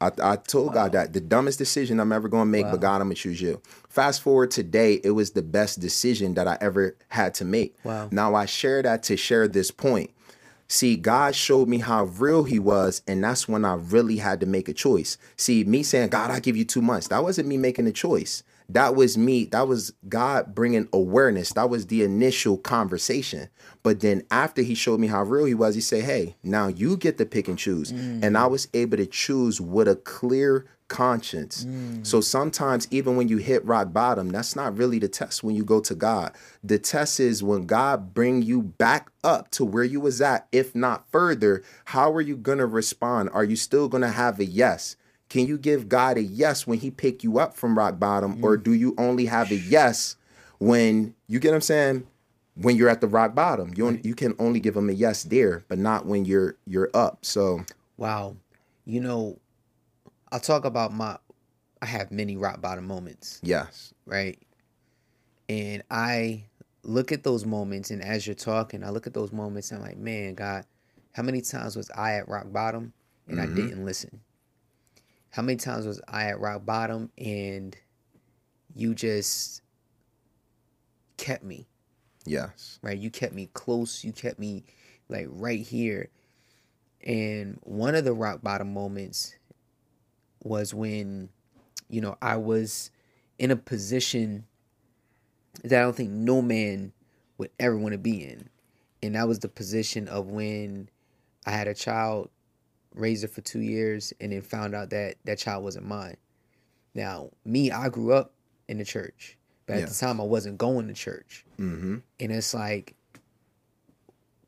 I, 0.00 0.10
I 0.22 0.36
told 0.36 0.74
God 0.74 0.92
that 0.92 1.12
the 1.12 1.20
dumbest 1.20 1.58
decision 1.58 2.00
I'm 2.00 2.12
ever 2.12 2.28
gonna 2.28 2.44
make, 2.46 2.66
but 2.70 2.80
God, 2.80 2.96
I'm 2.96 3.06
gonna 3.06 3.14
choose 3.14 3.40
you. 3.40 3.62
Fast 3.88 4.20
forward 4.20 4.50
today, 4.50 5.00
it 5.04 5.12
was 5.12 5.30
the 5.30 5.42
best 5.42 5.80
decision 5.80 6.34
that 6.34 6.48
I 6.48 6.58
ever 6.60 6.96
had 7.08 7.34
to 7.34 7.44
make. 7.44 7.76
Wow. 7.84 8.08
Now 8.10 8.34
I 8.34 8.44
share 8.44 8.82
that 8.82 9.02
to 9.04 9.16
share 9.16 9.48
this 9.48 9.70
point. 9.70 10.10
See, 10.66 10.96
God 10.96 11.34
showed 11.34 11.68
me 11.68 11.78
how 11.78 12.04
real 12.04 12.44
He 12.44 12.58
was, 12.58 13.02
and 13.06 13.22
that's 13.22 13.48
when 13.48 13.64
I 13.64 13.74
really 13.74 14.16
had 14.16 14.40
to 14.40 14.46
make 14.46 14.68
a 14.68 14.72
choice. 14.74 15.16
See, 15.36 15.62
me 15.64 15.82
saying, 15.82 16.08
God, 16.08 16.30
I 16.30 16.40
give 16.40 16.56
you 16.56 16.64
two 16.64 16.82
months, 16.82 17.08
that 17.08 17.22
wasn't 17.22 17.48
me 17.48 17.56
making 17.56 17.86
a 17.86 17.92
choice. 17.92 18.42
That 18.68 18.94
was 18.96 19.18
me, 19.18 19.44
that 19.46 19.68
was 19.68 19.92
God 20.08 20.54
bringing 20.54 20.88
awareness. 20.92 21.52
That 21.52 21.68
was 21.68 21.86
the 21.86 22.02
initial 22.02 22.56
conversation. 22.56 23.48
But 23.82 24.00
then 24.00 24.22
after 24.30 24.62
He 24.62 24.74
showed 24.74 25.00
me 25.00 25.06
how 25.06 25.22
real 25.22 25.44
He 25.44 25.54
was, 25.54 25.74
He 25.74 25.80
said, 25.80 26.04
Hey, 26.04 26.36
now 26.42 26.68
you 26.68 26.96
get 26.96 27.18
to 27.18 27.26
pick 27.26 27.48
and 27.48 27.58
choose. 27.58 27.90
And 27.90 28.38
I 28.38 28.42
mm. 28.42 28.50
was 28.50 28.68
able 28.72 28.96
to 28.96 29.06
choose 29.06 29.60
with 29.60 29.88
a 29.88 29.96
clear 29.96 30.66
conscience. 30.88 31.64
Mm. 31.64 32.06
So 32.06 32.20
sometimes 32.20 32.86
even 32.90 33.16
when 33.16 33.28
you 33.28 33.38
hit 33.38 33.64
rock 33.64 33.92
bottom, 33.92 34.28
that's 34.28 34.54
not 34.54 34.76
really 34.76 34.98
the 34.98 35.08
test 35.08 35.42
when 35.42 35.56
you 35.56 35.64
go 35.64 35.80
to 35.80 35.94
God. 35.94 36.32
The 36.62 36.78
test 36.78 37.20
is 37.20 37.42
when 37.42 37.66
God 37.66 38.14
bring 38.14 38.42
you 38.42 38.62
back 38.62 39.10
up 39.22 39.50
to 39.52 39.64
where 39.64 39.84
you 39.84 40.00
was 40.00 40.20
at, 40.20 40.46
if 40.52 40.74
not 40.74 41.10
further, 41.10 41.62
how 41.86 42.12
are 42.12 42.20
you 42.20 42.36
going 42.36 42.58
to 42.58 42.66
respond? 42.66 43.30
Are 43.32 43.44
you 43.44 43.56
still 43.56 43.88
going 43.88 44.02
to 44.02 44.10
have 44.10 44.38
a 44.38 44.44
yes? 44.44 44.96
Can 45.34 45.48
you 45.48 45.58
give 45.58 45.88
God 45.88 46.16
a 46.16 46.22
yes 46.22 46.64
when 46.64 46.78
he 46.78 46.92
pick 46.92 47.24
you 47.24 47.40
up 47.40 47.56
from 47.56 47.76
rock 47.76 47.98
bottom 47.98 48.38
or 48.44 48.56
mm. 48.56 48.62
do 48.62 48.72
you 48.72 48.94
only 48.96 49.26
have 49.26 49.50
a 49.50 49.56
yes 49.56 50.14
when 50.60 51.12
you 51.26 51.40
get 51.40 51.48
what 51.48 51.56
I'm 51.56 51.60
saying? 51.60 52.06
When 52.54 52.76
you're 52.76 52.88
at 52.88 53.00
the 53.00 53.08
rock 53.08 53.34
bottom, 53.34 53.72
you 53.74 53.88
on- 53.88 54.00
you 54.04 54.14
can 54.14 54.36
only 54.38 54.60
give 54.60 54.76
him 54.76 54.88
a 54.88 54.92
yes 54.92 55.24
there, 55.24 55.64
but 55.66 55.76
not 55.76 56.06
when 56.06 56.24
you're 56.24 56.56
you're 56.66 56.88
up. 56.94 57.24
So, 57.24 57.64
Wow. 57.96 58.36
You 58.84 59.00
know, 59.00 59.40
I'll 60.30 60.38
talk 60.38 60.64
about 60.64 60.92
my 60.92 61.18
I 61.82 61.86
have 61.86 62.12
many 62.12 62.36
rock 62.36 62.60
bottom 62.60 62.86
moments, 62.86 63.40
yes. 63.42 63.92
right? 64.06 64.38
And 65.48 65.82
I 65.90 66.44
look 66.84 67.10
at 67.10 67.24
those 67.24 67.44
moments 67.44 67.90
and 67.90 68.04
as 68.04 68.24
you're 68.24 68.34
talking, 68.34 68.84
I 68.84 68.90
look 68.90 69.08
at 69.08 69.14
those 69.14 69.32
moments 69.32 69.72
and 69.72 69.80
I'm 69.80 69.88
like, 69.88 69.98
man, 69.98 70.34
God, 70.34 70.64
how 71.10 71.24
many 71.24 71.40
times 71.40 71.74
was 71.74 71.90
I 71.90 72.18
at 72.18 72.28
rock 72.28 72.52
bottom 72.52 72.92
and 73.26 73.40
I 73.40 73.46
mm-hmm. 73.46 73.56
didn't 73.56 73.84
listen? 73.84 74.20
How 75.34 75.42
many 75.42 75.56
times 75.56 75.84
was 75.84 76.00
I 76.06 76.26
at 76.26 76.38
rock 76.38 76.64
bottom 76.64 77.10
and 77.18 77.76
you 78.72 78.94
just 78.94 79.62
kept 81.16 81.42
me? 81.42 81.66
Yes. 82.24 82.78
right? 82.82 82.96
You 82.96 83.10
kept 83.10 83.34
me 83.34 83.50
close. 83.52 84.04
You 84.04 84.12
kept 84.12 84.38
me 84.38 84.62
like 85.08 85.26
right 85.28 85.58
here. 85.58 86.08
And 87.02 87.58
one 87.64 87.96
of 87.96 88.04
the 88.04 88.12
rock 88.12 88.42
bottom 88.42 88.72
moments 88.72 89.34
was 90.44 90.72
when, 90.72 91.30
you 91.88 92.00
know, 92.00 92.16
I 92.22 92.36
was 92.36 92.92
in 93.36 93.50
a 93.50 93.56
position 93.56 94.46
that 95.64 95.80
I 95.80 95.82
don't 95.82 95.96
think 95.96 96.10
no 96.10 96.42
man 96.42 96.92
would 97.38 97.50
ever 97.58 97.76
want 97.76 97.90
to 97.90 97.98
be 97.98 98.22
in. 98.22 98.48
And 99.02 99.16
that 99.16 99.26
was 99.26 99.40
the 99.40 99.48
position 99.48 100.06
of 100.06 100.28
when 100.28 100.90
I 101.44 101.50
had 101.50 101.66
a 101.66 101.74
child, 101.74 102.30
raised 102.94 103.22
her 103.22 103.28
for 103.28 103.40
two 103.40 103.60
years, 103.60 104.12
and 104.20 104.32
then 104.32 104.40
found 104.42 104.74
out 104.74 104.90
that 104.90 105.16
that 105.24 105.38
child 105.38 105.64
wasn't 105.64 105.86
mine. 105.86 106.16
Now, 106.94 107.30
me, 107.44 107.70
I 107.70 107.88
grew 107.88 108.12
up 108.12 108.32
in 108.68 108.78
the 108.78 108.84
church, 108.84 109.36
but 109.66 109.74
at 109.74 109.80
Yeah. 109.80 109.86
the 109.86 109.94
time 109.94 110.20
I 110.20 110.24
wasn't 110.24 110.58
going 110.58 110.86
to 110.88 110.94
church. 110.94 111.44
Mm-hmm. 111.58 111.96
And 112.20 112.32
it's 112.32 112.54
like, 112.54 112.94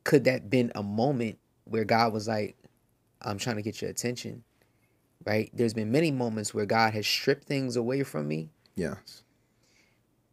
could 0.05 0.24
that 0.24 0.49
been 0.49 0.70
a 0.74 0.82
moment 0.82 1.38
where 1.64 1.84
God 1.84 2.12
was 2.12 2.28
like, 2.28 2.57
I'm 3.22 3.38
trying 3.38 3.57
to 3.57 3.62
get 3.62 3.80
your 3.82 3.90
attention? 3.90 4.44
Right? 5.24 5.51
There's 5.53 5.74
been 5.74 5.90
many 5.90 6.12
moments 6.12 6.55
where 6.55 6.66
God 6.66 6.92
has 6.94 7.07
stripped 7.07 7.44
things 7.44 7.74
away 7.76 8.05
from 8.05 8.28
me, 8.28 8.51
Yes. 8.76 9.24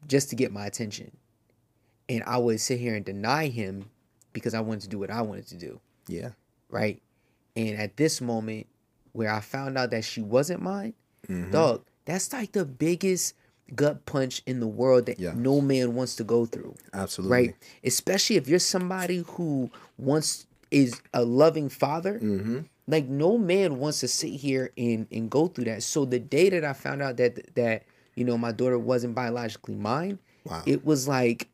just 0.07 0.29
to 0.29 0.35
get 0.35 0.51
my 0.51 0.67
attention. 0.67 1.17
And 2.07 2.23
I 2.27 2.37
would 2.37 2.59
sit 2.61 2.79
here 2.79 2.93
and 2.95 3.03
deny 3.03 3.47
him 3.47 3.89
because 4.33 4.53
I 4.53 4.59
wanted 4.59 4.81
to 4.81 4.89
do 4.89 4.99
what 4.99 5.09
I 5.09 5.21
wanted 5.21 5.47
to 5.47 5.57
do. 5.57 5.79
Yeah. 6.07 6.29
Right. 6.69 7.01
And 7.55 7.77
at 7.77 7.97
this 7.97 8.19
moment 8.21 8.67
where 9.11 9.31
I 9.31 9.39
found 9.39 9.77
out 9.77 9.91
that 9.91 10.03
she 10.03 10.21
wasn't 10.21 10.61
mine, 10.61 10.93
Mhm. 11.27 11.51
dog, 11.51 11.83
that's 12.05 12.33
like 12.33 12.51
the 12.53 12.65
biggest 12.65 13.35
gut 13.75 14.05
punch 14.05 14.41
in 14.45 14.59
the 14.59 14.67
world 14.67 15.05
that 15.05 15.19
Yeah. 15.19 15.33
no 15.35 15.61
man 15.61 15.93
wants 15.95 16.15
to 16.17 16.23
go 16.23 16.45
through. 16.45 16.75
Absolutely. 16.93 17.31
Right. 17.37 17.55
Especially 17.83 18.35
if 18.35 18.47
you're 18.47 18.59
somebody 18.59 19.23
who 19.25 19.69
wants 19.97 20.45
is 20.71 21.01
a 21.13 21.23
loving 21.23 21.69
father. 21.69 22.19
Mm-hmm. 22.19 22.59
Like 22.87 23.07
no 23.07 23.37
man 23.37 23.77
wants 23.77 23.99
to 24.01 24.07
sit 24.07 24.31
here 24.33 24.71
and 24.77 25.07
and 25.11 25.29
go 25.29 25.47
through 25.47 25.65
that. 25.65 25.83
So 25.83 26.03
the 26.05 26.19
day 26.19 26.49
that 26.49 26.65
I 26.65 26.73
found 26.73 27.01
out 27.01 27.17
that 27.17 27.55
that 27.55 27.83
you 28.15 28.25
know 28.25 28.37
my 28.37 28.51
daughter 28.51 28.77
wasn't 28.79 29.15
biologically 29.15 29.75
mine, 29.75 30.19
Wow. 30.45 30.63
it 30.65 30.83
was 30.85 31.07
like 31.07 31.47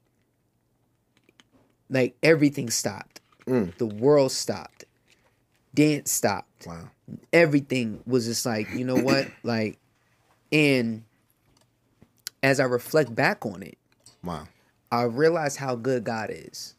like 1.89 2.16
everything 2.24 2.70
stopped. 2.70 3.22
Mm. 3.45 3.76
The 3.78 3.86
world 3.86 4.32
stopped. 4.32 4.86
Dance 5.74 6.11
stopped. 6.11 6.67
wow. 6.67 6.89
Everything 7.34 8.01
was 8.05 8.26
just 8.26 8.45
like, 8.45 8.70
you 8.72 8.86
know 8.86 8.95
what? 8.97 9.28
like 9.43 9.78
and 10.51 11.03
as 12.41 12.59
I 12.59 12.63
reflect 12.63 13.13
back 13.13 13.45
on 13.45 13.61
it, 13.63 13.78
Wow. 14.24 14.47
I 14.91 15.03
realize 15.03 15.55
how 15.55 15.76
good 15.76 16.03
God 16.03 16.30
is. 16.32 16.76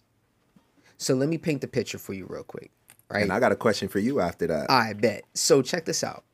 So 0.99 1.15
let 1.15 1.29
me 1.29 1.39
paint 1.39 1.61
the 1.61 1.69
picture 1.69 1.99
for 1.99 2.13
you 2.13 2.27
real 2.29 2.43
quick. 2.43 2.71
Right? 3.09 3.23
And 3.23 3.33
I 3.33 3.41
got 3.41 3.53
a 3.53 3.57
question 3.57 3.89
for 3.89 3.99
you 3.99 4.21
after 4.21 4.47
that. 4.49 4.71
I 4.71 4.93
bet. 4.93 5.25
So 5.35 5.63
check 5.63 5.85
this 5.85 6.05
out. 6.05 6.25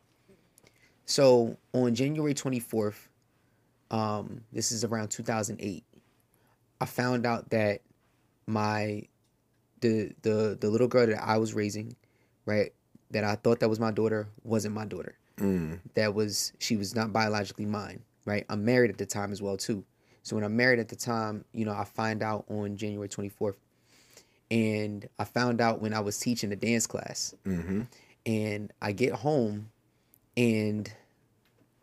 So 1.05 1.57
on 1.73 1.95
January 1.95 2.35
24th, 2.35 2.97
um, 3.91 4.41
this 4.53 4.73
is 4.73 4.85
around 4.85 5.09
2008, 5.09 5.85
I 6.81 6.87
found 6.87 7.25
out 7.25 7.51
that 7.51 7.83
my 8.47 9.03
the 9.81 10.13
the 10.23 10.57
the 10.61 10.69
little 10.69 10.89
girl 10.89 11.07
that 11.07 11.23
I 11.23 11.39
was 11.39 11.55
raising, 11.55 11.95
right, 12.47 12.73
that 13.11 13.25
I 13.25 13.35
thought 13.35 13.61
that 13.61 13.69
was 13.69 13.79
my 13.79 13.91
daughter, 13.91 14.29
wasn't 14.43 14.75
my 14.75 14.87
daughter. 14.87 15.17
Mm. 15.39 15.81
That 15.95 16.15
was 16.15 16.53
she 16.59 16.77
was 16.77 16.95
not 16.95 17.13
biologically 17.13 17.67
mine, 17.67 18.03
right? 18.25 18.47
I'm 18.49 18.65
married 18.65 18.91
at 18.91 18.97
the 18.99 19.05
time 19.07 19.33
as 19.33 19.43
well 19.43 19.59
too. 19.59 19.85
So 20.23 20.35
when 20.35 20.45
I'm 20.45 20.57
married 20.57 20.79
at 20.79 20.89
the 20.89 20.97
time, 20.97 21.45
you 21.53 21.65
know, 21.67 21.73
I 21.73 21.85
find 21.85 22.23
out 22.23 22.47
on 22.49 22.77
January 22.77 23.09
24th, 23.09 23.57
and 24.51 25.07
I 25.19 25.25
found 25.25 25.61
out 25.61 25.81
when 25.83 25.93
I 25.93 26.01
was 26.01 26.19
teaching 26.19 26.51
the 26.51 26.57
dance 26.57 26.87
class 26.87 27.35
Mm-hmm. 27.45 27.83
and 28.25 28.73
I 28.81 28.93
get 28.93 29.13
home 29.13 29.71
and 30.37 30.91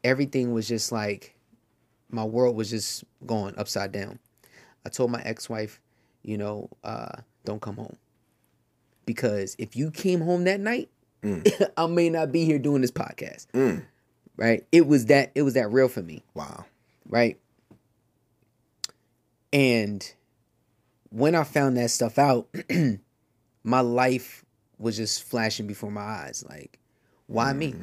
everything 0.03 0.51
was 0.53 0.67
just 0.67 0.91
like 0.91 1.35
my 2.09 2.23
world 2.23 2.55
was 2.55 2.69
just 2.69 3.03
going 3.25 3.57
upside 3.57 3.91
down. 3.91 4.19
I 4.85 4.89
told 4.89 5.11
my 5.11 5.21
ex-wife, 5.21 5.79
you 6.23 6.37
know, 6.37 6.69
uh, 6.83 7.21
don't 7.45 7.61
come 7.61 7.75
home. 7.77 7.95
Because 9.05 9.55
if 9.59 9.75
you 9.75 9.91
came 9.91 10.21
home 10.21 10.43
that 10.45 10.59
night, 10.59 10.89
Mm. 11.23 11.69
I 11.77 11.87
may 11.87 12.09
not 12.09 12.33
be 12.33 12.43
here 12.43 12.59
doing 12.59 12.81
this 12.81 12.91
podcast. 12.91 13.47
Mm. 13.53 13.85
Right? 14.35 14.65
It 14.73 14.87
was 14.87 15.05
that 15.05 15.31
it 15.35 15.43
was 15.43 15.53
that 15.53 15.71
real 15.71 15.87
for 15.87 16.01
me, 16.01 16.21
Wow. 16.33 16.65
right? 17.07 17.39
And 19.51 20.13
when 21.09 21.35
I 21.35 21.43
found 21.43 21.77
that 21.77 21.91
stuff 21.91 22.17
out, 22.17 22.47
my 23.63 23.79
life 23.81 24.43
was 24.77 24.97
just 24.97 25.23
flashing 25.23 25.67
before 25.67 25.91
my 25.91 26.01
eyes. 26.01 26.43
Like, 26.49 26.79
why 27.27 27.53
me? 27.53 27.75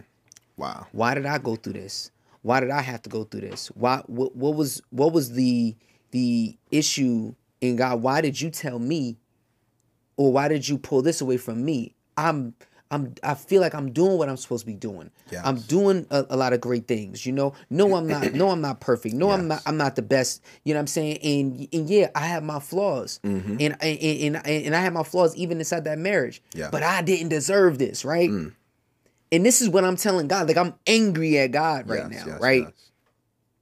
Wow. 0.56 0.86
Why 0.92 1.14
did 1.14 1.26
I 1.26 1.38
go 1.38 1.56
through 1.56 1.74
this? 1.74 2.10
Why 2.42 2.60
did 2.60 2.70
I 2.70 2.82
have 2.82 3.02
to 3.02 3.08
go 3.10 3.24
through 3.24 3.42
this? 3.42 3.68
Why 3.68 4.02
what, 4.06 4.34
what 4.34 4.54
was 4.54 4.82
what 4.90 5.12
was 5.12 5.32
the 5.32 5.76
the 6.10 6.56
issue 6.70 7.34
in 7.60 7.76
God? 7.76 8.02
Why 8.02 8.20
did 8.20 8.40
you 8.40 8.50
tell 8.50 8.78
me 8.78 9.16
or 10.20 10.30
why 10.30 10.48
did 10.48 10.68
you 10.68 10.76
pull 10.76 11.00
this 11.00 11.22
away 11.22 11.38
from 11.38 11.64
me? 11.64 11.94
I'm 12.14 12.52
I'm 12.90 13.14
I 13.22 13.32
feel 13.32 13.62
like 13.62 13.74
I'm 13.74 13.90
doing 13.90 14.18
what 14.18 14.28
I'm 14.28 14.36
supposed 14.36 14.64
to 14.64 14.66
be 14.66 14.74
doing. 14.74 15.10
I'm 15.42 15.60
doing 15.60 16.06
a, 16.10 16.26
a 16.28 16.36
lot 16.36 16.52
of 16.52 16.60
great 16.60 16.86
things, 16.86 17.24
you 17.24 17.32
know. 17.32 17.54
No, 17.70 17.94
I'm 17.94 18.06
not. 18.06 18.34
No, 18.34 18.50
I'm 18.50 18.60
not 18.60 18.80
perfect. 18.80 19.14
No, 19.14 19.30
I'm 19.30 19.48
not. 19.48 19.62
I'm 19.64 19.78
not 19.78 19.96
the 19.96 20.02
best. 20.02 20.42
You 20.64 20.74
know 20.74 20.78
what 20.78 20.82
I'm 20.82 20.86
saying? 20.88 21.18
And 21.22 21.68
and 21.72 21.88
yeah, 21.88 22.10
I 22.14 22.26
have 22.26 22.42
my 22.42 22.60
flaws, 22.60 23.18
mm-hmm. 23.24 23.56
and, 23.60 23.76
and 23.80 24.36
and 24.36 24.46
and 24.46 24.76
I 24.76 24.80
have 24.80 24.92
my 24.92 25.04
flaws 25.04 25.34
even 25.36 25.56
inside 25.56 25.84
that 25.84 25.98
marriage. 25.98 26.42
Yeah. 26.52 26.68
But 26.70 26.82
I 26.82 27.00
didn't 27.00 27.30
deserve 27.30 27.78
this, 27.78 28.04
right? 28.04 28.28
Mm. 28.28 28.52
And 29.32 29.46
this 29.46 29.62
is 29.62 29.70
what 29.70 29.86
I'm 29.86 29.96
telling 29.96 30.28
God. 30.28 30.48
Like 30.48 30.58
I'm 30.58 30.74
angry 30.86 31.38
at 31.38 31.52
God 31.52 31.88
right 31.88 32.10
Yes, 32.10 32.26
now, 32.26 32.32
yes, 32.32 32.40
right? 32.42 32.62
yes. 32.64 32.90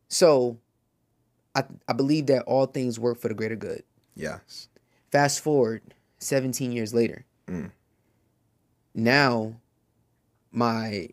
So, 0.09 0.59
I 1.55 1.63
I 1.87 1.93
believe 1.93 2.27
that 2.27 2.43
all 2.47 2.67
things 2.67 2.99
work 2.99 3.21
for 3.21 3.29
the 3.29 3.35
greater 3.35 3.55
good. 3.55 3.85
Yes. 4.17 4.69
Fast 5.13 5.41
forward 5.41 5.83
17 6.19 6.73
years 6.73 6.93
later. 6.95 7.25
Mm. 7.47 7.71
Now, 8.95 9.55
my, 10.51 11.09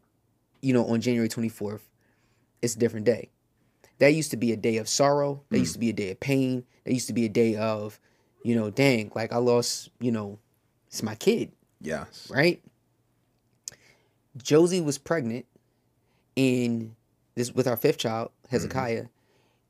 you 0.61 0.73
know, 0.73 0.85
on 0.85 1.01
January 1.01 1.29
24th, 1.29 1.81
it's 2.61 2.75
a 2.75 2.79
different 2.79 3.05
day. 3.05 3.29
That 3.99 4.13
used 4.13 4.31
to 4.31 4.37
be 4.37 4.51
a 4.51 4.57
day 4.57 4.77
of 4.77 4.89
sorrow. 4.89 5.43
That 5.49 5.59
used 5.59 5.73
to 5.73 5.79
be 5.79 5.89
a 5.89 5.93
day 5.93 6.11
of 6.11 6.19
pain. 6.19 6.65
That 6.83 6.93
used 6.93 7.07
to 7.07 7.13
be 7.13 7.25
a 7.25 7.29
day 7.29 7.55
of, 7.55 7.99
you 8.43 8.55
know, 8.55 8.69
dang, 8.69 9.11
like 9.15 9.31
I 9.31 9.37
lost, 9.37 9.89
you 9.99 10.11
know, 10.11 10.39
it's 10.87 11.01
my 11.03 11.15
kid, 11.15 11.51
Yes. 11.81 12.29
right? 12.29 12.61
Josie 14.41 14.81
was 14.81 14.97
pregnant 14.97 15.45
and 16.35 16.95
this 17.35 17.53
with 17.53 17.67
our 17.67 17.77
fifth 17.77 17.97
child, 17.97 18.31
Hezekiah, 18.49 19.05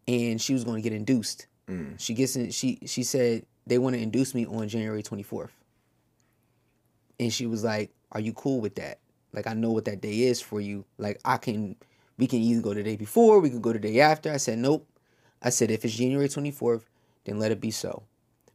and 0.07 0.41
she 0.41 0.53
was 0.53 0.63
going 0.63 0.81
to 0.81 0.81
get 0.89 0.95
induced. 0.95 1.47
Mm. 1.67 1.99
She 1.99 2.13
gets 2.13 2.35
in. 2.35 2.51
She 2.51 2.79
she 2.85 3.03
said 3.03 3.45
they 3.67 3.77
want 3.77 3.95
to 3.95 4.01
induce 4.01 4.35
me 4.35 4.45
on 4.45 4.67
January 4.67 5.03
twenty 5.03 5.23
fourth, 5.23 5.53
and 7.19 7.31
she 7.33 7.45
was 7.45 7.63
like, 7.63 7.91
"Are 8.11 8.19
you 8.19 8.33
cool 8.33 8.61
with 8.61 8.75
that? 8.75 8.99
Like, 9.33 9.47
I 9.47 9.53
know 9.53 9.71
what 9.71 9.85
that 9.85 10.01
day 10.01 10.21
is 10.23 10.41
for 10.41 10.61
you. 10.61 10.85
Like, 10.97 11.19
I 11.25 11.37
can, 11.37 11.75
we 12.17 12.27
can 12.27 12.39
either 12.39 12.61
go 12.61 12.73
the 12.73 12.83
day 12.83 12.95
before, 12.95 13.39
we 13.39 13.49
can 13.49 13.61
go 13.61 13.73
the 13.73 13.79
day 13.79 13.99
after." 13.99 14.31
I 14.31 14.37
said, 14.37 14.59
"Nope." 14.59 14.87
I 15.41 15.49
said, 15.49 15.71
"If 15.71 15.83
it's 15.83 15.95
January 15.95 16.29
twenty 16.29 16.51
fourth, 16.51 16.89
then 17.25 17.39
let 17.39 17.51
it 17.51 17.59
be 17.59 17.71
so. 17.71 18.03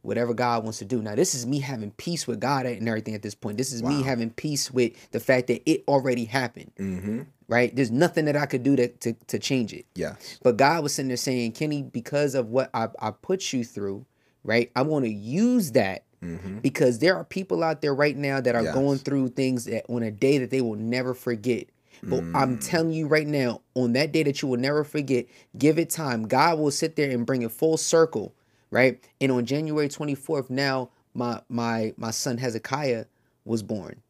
Whatever 0.01 0.33
God 0.33 0.63
wants 0.63 0.79
to 0.79 0.85
do." 0.85 1.01
Now, 1.01 1.15
this 1.15 1.35
is 1.35 1.45
me 1.45 1.59
having 1.59 1.91
peace 1.91 2.25
with 2.25 2.39
God 2.39 2.65
and 2.65 2.87
everything 2.87 3.13
at 3.13 3.21
this 3.21 3.35
point. 3.35 3.57
This 3.57 3.71
is 3.71 3.83
me 3.83 4.01
having 4.01 4.31
peace 4.31 4.71
with 4.71 5.11
the 5.11 5.19
fact 5.19 5.47
that 5.47 5.61
it 5.69 5.83
already 5.87 6.25
happened. 6.25 6.71
Mm-hmm. 6.79 7.21
Right? 7.47 7.75
There's 7.75 7.91
nothing 7.91 8.25
that 8.25 8.37
I 8.37 8.45
could 8.45 8.63
do 8.63 8.77
to 8.77 8.87
to, 8.87 9.13
to 9.27 9.37
change 9.37 9.73
it. 9.73 9.85
Yes. 9.93 10.39
But 10.41 10.55
God 10.57 10.81
was 10.83 10.95
sitting 10.95 11.09
there 11.09 11.17
saying, 11.17 11.51
Kenny, 11.51 11.83
because 11.83 12.33
of 12.33 12.47
what 12.47 12.69
I, 12.73 12.87
I 12.99 13.11
put 13.11 13.51
you 13.51 13.65
through, 13.65 14.05
right? 14.43 14.71
I 14.75 14.81
want 14.83 15.05
to 15.05 15.11
use 15.11 15.71
that 15.73 16.03
Mm-hmm. 16.23 16.59
because 16.59 16.99
there 16.99 17.15
are 17.15 17.23
people 17.23 17.63
out 17.63 17.81
there 17.81 17.95
right 17.95 18.15
now 18.15 18.39
that 18.39 18.53
are 18.53 18.61
Yes. 18.65 18.73
going 18.75 18.99
through 18.99 19.29
things 19.29 19.65
that 19.65 19.83
on 19.89 20.03
a 20.03 20.11
day 20.11 20.37
that 20.37 20.51
they 20.51 20.61
will 20.61 20.75
never 20.75 21.15
forget. 21.15 21.65
But 22.03 22.23
I'm 22.35 22.57
Mm. 22.57 22.69
telling 22.69 22.91
you 22.91 23.07
right 23.07 23.25
now, 23.27 23.61
on 23.73 23.93
that 23.93 24.11
day 24.11 24.21
that 24.23 24.39
you 24.41 24.47
will 24.47 24.59
never 24.59 24.83
forget, 24.83 25.25
give 25.57 25.79
it 25.79 25.89
time. 25.89 26.27
God 26.27 26.59
will 26.59 26.69
sit 26.69 26.95
there 26.95 27.09
and 27.09 27.25
bring 27.25 27.41
it 27.41 27.51
full 27.51 27.75
circle, 27.75 28.35
right? 28.69 29.03
And 29.19 29.31
on 29.31 29.45
January 29.45 29.89
24th, 29.89 30.51
now 30.51 30.89
my 31.15 31.41
my 31.49 31.93
my 31.97 32.11
son 32.11 32.37
Hezekiah 32.37 33.05
was 33.45 33.63
born. 33.63 34.01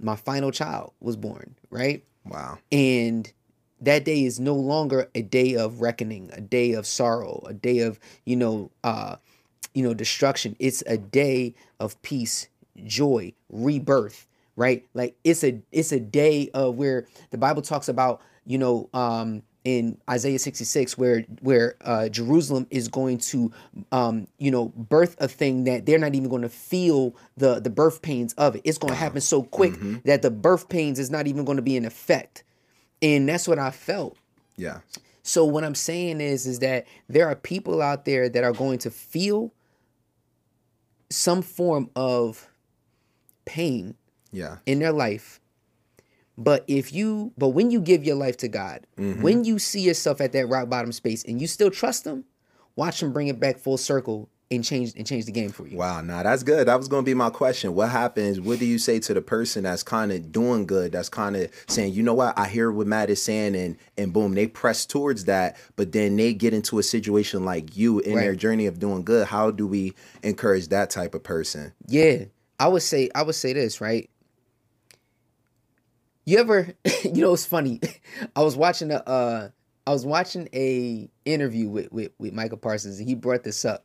My 0.00 0.16
final 0.16 0.50
child 0.50 0.92
was 1.00 1.16
born, 1.16 1.54
right? 1.70 2.02
Wow. 2.26 2.58
and 2.72 3.32
that 3.80 4.04
day 4.04 4.24
is 4.24 4.38
no 4.38 4.54
longer 4.54 5.08
a 5.14 5.22
day 5.22 5.54
of 5.56 5.80
reckoning 5.80 6.30
a 6.32 6.40
day 6.40 6.72
of 6.72 6.86
sorrow 6.86 7.42
a 7.48 7.52
day 7.52 7.80
of 7.80 7.98
you 8.24 8.36
know 8.36 8.70
uh 8.84 9.16
you 9.74 9.82
know 9.82 9.94
destruction. 9.94 10.56
It's 10.58 10.82
a 10.86 10.98
day 10.98 11.54
of 11.80 12.00
peace 12.02 12.48
joy 12.84 13.32
rebirth 13.50 14.26
right? 14.56 14.84
Like 14.94 15.16
it's 15.24 15.42
a 15.44 15.60
it's 15.72 15.92
a 15.92 16.00
day 16.00 16.50
of 16.54 16.76
where 16.76 17.06
the 17.30 17.38
bible 17.38 17.62
talks 17.62 17.88
about 17.88 18.20
you 18.44 18.58
know 18.58 18.88
um 18.92 19.42
in 19.64 19.96
Isaiah 20.10 20.38
66 20.38 20.98
where 20.98 21.24
where 21.40 21.76
uh 21.82 22.08
Jerusalem 22.08 22.66
is 22.70 22.88
going 22.88 23.18
to 23.18 23.52
um 23.92 24.26
you 24.38 24.50
know 24.50 24.68
birth 24.76 25.16
a 25.20 25.28
thing 25.28 25.64
that 25.64 25.86
they're 25.86 25.98
not 25.98 26.14
even 26.14 26.28
going 26.28 26.42
to 26.42 26.48
feel 26.48 27.14
the 27.36 27.60
the 27.60 27.70
birth 27.70 28.02
pains 28.02 28.32
of 28.34 28.56
it. 28.56 28.62
It's 28.64 28.78
going 28.78 28.92
to 28.92 28.98
happen 28.98 29.20
so 29.20 29.42
quick 29.44 29.74
that 30.04 30.22
the 30.22 30.30
birth 30.30 30.68
pains 30.68 30.98
is 30.98 31.10
not 31.10 31.26
even 31.26 31.44
going 31.44 31.56
to 31.56 31.62
be 31.62 31.76
in 31.76 31.84
effect. 31.84 32.44
And 33.00 33.28
that's 33.28 33.48
what 33.48 33.58
I 33.58 33.70
felt. 33.70 34.16
Yes. 34.56 34.80
So 35.22 35.44
what 35.44 35.62
I'm 35.64 35.74
saying 35.74 36.20
is 36.20 36.46
is 36.46 36.58
that 36.60 36.86
there 37.08 37.28
are 37.28 37.34
people 37.36 37.80
out 37.80 38.04
there 38.04 38.28
that 38.28 38.42
are 38.44 38.52
going 38.52 38.78
to 38.80 38.90
feel 38.90 39.52
some 41.10 41.42
form 41.42 41.90
of 41.94 42.48
pain 43.44 43.94
Yeah. 44.30 44.58
in 44.66 44.78
their 44.78 44.92
life. 44.92 45.40
But 46.38 46.64
if 46.66 46.92
you 46.92 47.32
but 47.36 47.50
when 47.50 47.70
you 47.70 47.80
give 47.80 48.04
your 48.04 48.16
life 48.16 48.36
to 48.38 48.48
God, 48.48 48.86
Mm-hmm. 48.98 49.22
when 49.22 49.44
you 49.44 49.58
see 49.58 49.80
yourself 49.80 50.20
at 50.20 50.32
that 50.32 50.48
rock 50.48 50.68
bottom 50.68 50.92
space 50.92 51.24
and 51.24 51.40
you 51.40 51.46
still 51.46 51.70
trust 51.70 52.06
him, 52.06 52.24
watch 52.76 53.02
him 53.02 53.12
bring 53.12 53.28
it 53.28 53.38
back 53.38 53.58
full 53.58 53.76
circle 53.78 54.28
and 54.52 54.62
change 54.64 54.92
and 54.96 55.06
change 55.06 55.24
the 55.24 55.32
game 55.32 55.50
for 55.50 55.66
you. 55.66 55.76
Wow, 55.76 56.00
nah, 56.02 56.22
that's 56.22 56.42
good. 56.42 56.68
That 56.68 56.78
was 56.78 56.86
gonna 56.86 57.02
be 57.02 57.14
my 57.14 57.30
question. 57.30 57.74
What 57.74 57.88
happens? 57.88 58.40
What 58.40 58.58
do 58.60 58.66
you 58.66 58.78
say 58.78 59.00
to 59.00 59.14
the 59.14 59.22
person 59.22 59.64
that's 59.64 59.82
kind 59.82 60.12
of 60.12 60.30
doing 60.30 60.66
good? 60.66 60.92
That's 60.92 61.08
kind 61.08 61.34
of 61.34 61.50
saying, 61.66 61.94
you 61.94 62.02
know 62.02 62.14
what, 62.14 62.38
I 62.38 62.46
hear 62.48 62.70
what 62.70 62.86
Matt 62.86 63.10
is 63.10 63.22
saying, 63.22 63.56
and 63.56 63.76
and 63.98 64.12
boom, 64.12 64.34
they 64.34 64.46
press 64.46 64.86
towards 64.86 65.24
that, 65.24 65.56
but 65.76 65.92
then 65.92 66.16
they 66.16 66.34
get 66.34 66.54
into 66.54 66.78
a 66.78 66.82
situation 66.82 67.44
like 67.44 67.76
you 67.76 67.98
in 68.00 68.14
Right. 68.14 68.22
their 68.22 68.34
journey 68.36 68.66
of 68.66 68.78
doing 68.78 69.02
good. 69.02 69.26
How 69.26 69.50
do 69.50 69.66
we 69.66 69.94
encourage 70.22 70.68
that 70.68 70.90
type 70.90 71.14
of 71.14 71.22
person? 71.22 71.72
Yeah, 71.88 72.24
I 72.60 72.68
would 72.68 72.82
say 72.82 73.08
I 73.14 73.22
would 73.22 73.34
say 73.34 73.52
this 73.54 73.80
right. 73.80 74.08
You 76.24 76.38
ever, 76.38 76.74
you 77.04 77.22
know, 77.22 77.32
it's 77.32 77.46
funny. 77.46 77.80
I 78.36 78.42
was 78.42 78.56
watching 78.56 78.92
a, 78.92 78.96
uh, 78.98 79.48
I 79.86 79.90
was 79.90 80.06
watching 80.06 80.48
a 80.54 81.10
interview 81.24 81.68
with, 81.68 81.90
with 81.90 82.12
with 82.18 82.32
Michael 82.32 82.58
Parsons, 82.58 83.00
and 83.00 83.08
he 83.08 83.16
brought 83.16 83.42
this 83.42 83.64
up, 83.64 83.84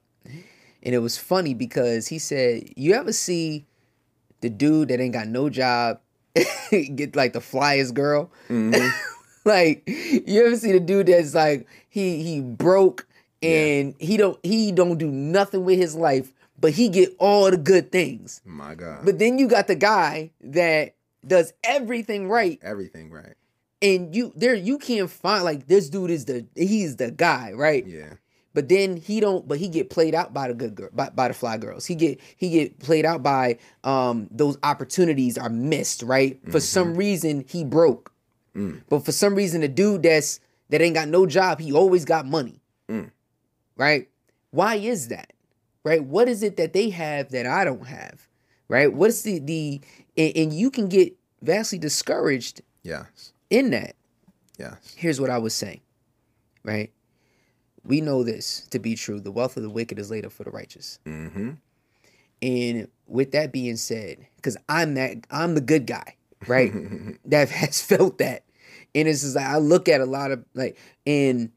and 0.87 0.95
it 0.95 0.99
was 0.99 1.17
funny 1.17 1.53
because 1.53 2.07
he 2.07 2.17
said, 2.17 2.63
"You 2.75 2.93
ever 2.95 3.11
see 3.11 3.67
the 4.41 4.49
dude 4.49 4.87
that 4.87 4.99
ain't 5.01 5.13
got 5.13 5.27
no 5.27 5.49
job 5.49 5.99
get 6.71 7.15
like 7.15 7.33
the 7.33 7.39
flyest 7.39 7.93
girl?" 7.93 8.31
Mm-hmm. 8.49 8.87
like, 9.45 9.83
you 9.87 10.45
ever 10.45 10.55
see 10.55 10.71
the 10.71 10.79
dude 10.79 11.07
that's 11.07 11.35
like 11.35 11.67
he 11.89 12.23
he 12.23 12.41
broke 12.41 13.05
and 13.43 13.93
he 13.99 14.17
don't 14.17 14.39
he 14.43 14.71
don't 14.71 14.97
do 14.97 15.11
nothing 15.11 15.63
with 15.65 15.77
his 15.77 15.93
life, 15.95 16.33
but 16.59 16.71
he 16.71 16.89
get 16.89 17.13
all 17.19 17.51
the 17.51 17.57
good 17.57 17.91
things. 17.91 18.41
My 18.45 18.73
God, 18.73 19.05
But 19.05 19.19
then 19.19 19.37
you 19.37 19.47
got 19.47 19.67
the 19.67 19.75
guy 19.75 20.31
that 20.41 20.95
does 21.25 21.53
everything 21.63 22.29
right, 22.29 22.59
everything 22.61 23.11
right? 23.11 23.33
and 23.81 24.15
you 24.15 24.31
there 24.35 24.55
you 24.55 24.79
can't 24.79 25.09
find 25.09 25.43
like 25.43 25.67
this 25.67 25.89
dude 25.89 26.09
is 26.09 26.25
the 26.25 26.47
he's 26.55 26.95
the 26.95 27.11
guy, 27.11 27.51
right? 27.53 27.85
Yeah, 27.85 28.13
But 28.57 28.69
then 28.69 28.97
he 28.97 29.19
don't. 29.19 29.47
But 29.47 29.59
he 29.59 29.67
get 29.67 29.91
played 29.91 30.15
out 30.15 30.33
by 30.33 30.47
the 30.47 30.55
good 30.55 30.73
girl, 30.73 30.89
by, 30.91 31.11
by 31.11 31.27
the 31.27 31.35
fly 31.35 31.57
girls. 31.59 31.85
He 31.85 31.93
get 31.93 32.19
he 32.37 32.49
get 32.49 32.79
played 32.79 33.05
out 33.05 33.21
by 33.21 33.59
um 33.83 34.29
those 34.31 34.57
opportunities 34.63 35.37
are 35.37 35.47
missed, 35.47 36.01
right? 36.01 36.39
For 36.45 36.47
mm-hmm. 36.47 36.57
some 36.57 36.95
reason 36.95 37.45
he 37.47 37.63
broke, 37.63 38.11
mm. 38.55 38.81
but 38.89 39.05
for 39.05 39.11
some 39.11 39.35
reason 39.35 39.61
the 39.61 39.67
dude 39.67 40.01
that's 40.01 40.39
that 40.69 40.81
ain't 40.81 40.95
got 40.95 41.07
no 41.07 41.27
job, 41.27 41.59
he 41.59 41.71
always 41.71 42.03
got 42.03 42.25
money, 42.25 42.59
mm. 42.89 43.11
right? 43.75 44.09
Why 44.49 44.73
is 44.77 45.09
that, 45.09 45.33
right? 45.83 46.03
What 46.03 46.27
is 46.27 46.41
it 46.41 46.57
that 46.57 46.73
they 46.73 46.89
have 46.89 47.29
that 47.29 47.45
I 47.45 47.63
don't 47.63 47.85
have, 47.85 48.27
right? 48.69 48.91
What's 48.91 49.21
the 49.21 49.37
the 49.37 49.81
and, 50.17 50.35
and 50.35 50.51
you 50.51 50.71
can 50.71 50.87
get 50.87 51.15
vastly 51.43 51.77
discouraged 51.77 52.63
yes, 52.81 53.33
in 53.51 53.69
that 53.69 53.95
yes, 54.57 54.95
here's 54.97 55.21
what 55.21 55.29
I 55.29 55.37
was 55.37 55.53
saying, 55.53 55.81
right? 56.63 56.91
We 57.83 58.01
know 58.01 58.23
this 58.23 58.67
to 58.71 58.79
be 58.79 58.95
true. 58.95 59.19
The 59.19 59.31
wealth 59.31 59.57
of 59.57 59.63
the 59.63 59.69
wicked 59.69 59.99
is 59.99 60.11
laid 60.11 60.25
up 60.25 60.31
for 60.31 60.43
the 60.43 60.51
righteous. 60.51 60.99
mm-hmm. 61.05 61.51
And 62.39 62.87
with 63.07 63.31
that 63.31 63.51
being 63.51 63.77
said, 63.77 64.27
because 64.35 64.57
I'm 64.69 64.93
that 64.93 65.25
I'm 65.31 65.55
the 65.55 65.61
good 65.61 65.87
guy, 65.87 66.15
right? 66.47 66.71
that 67.25 67.49
has 67.49 67.81
felt 67.81 68.19
that. 68.19 68.43
And 68.93 69.07
it's 69.07 69.21
just 69.21 69.35
like 69.35 69.47
I 69.47 69.57
look 69.57 69.89
at 69.89 70.01
a 70.01 70.05
lot 70.05 70.31
of 70.31 70.45
like 70.53 70.77
and 71.05 71.51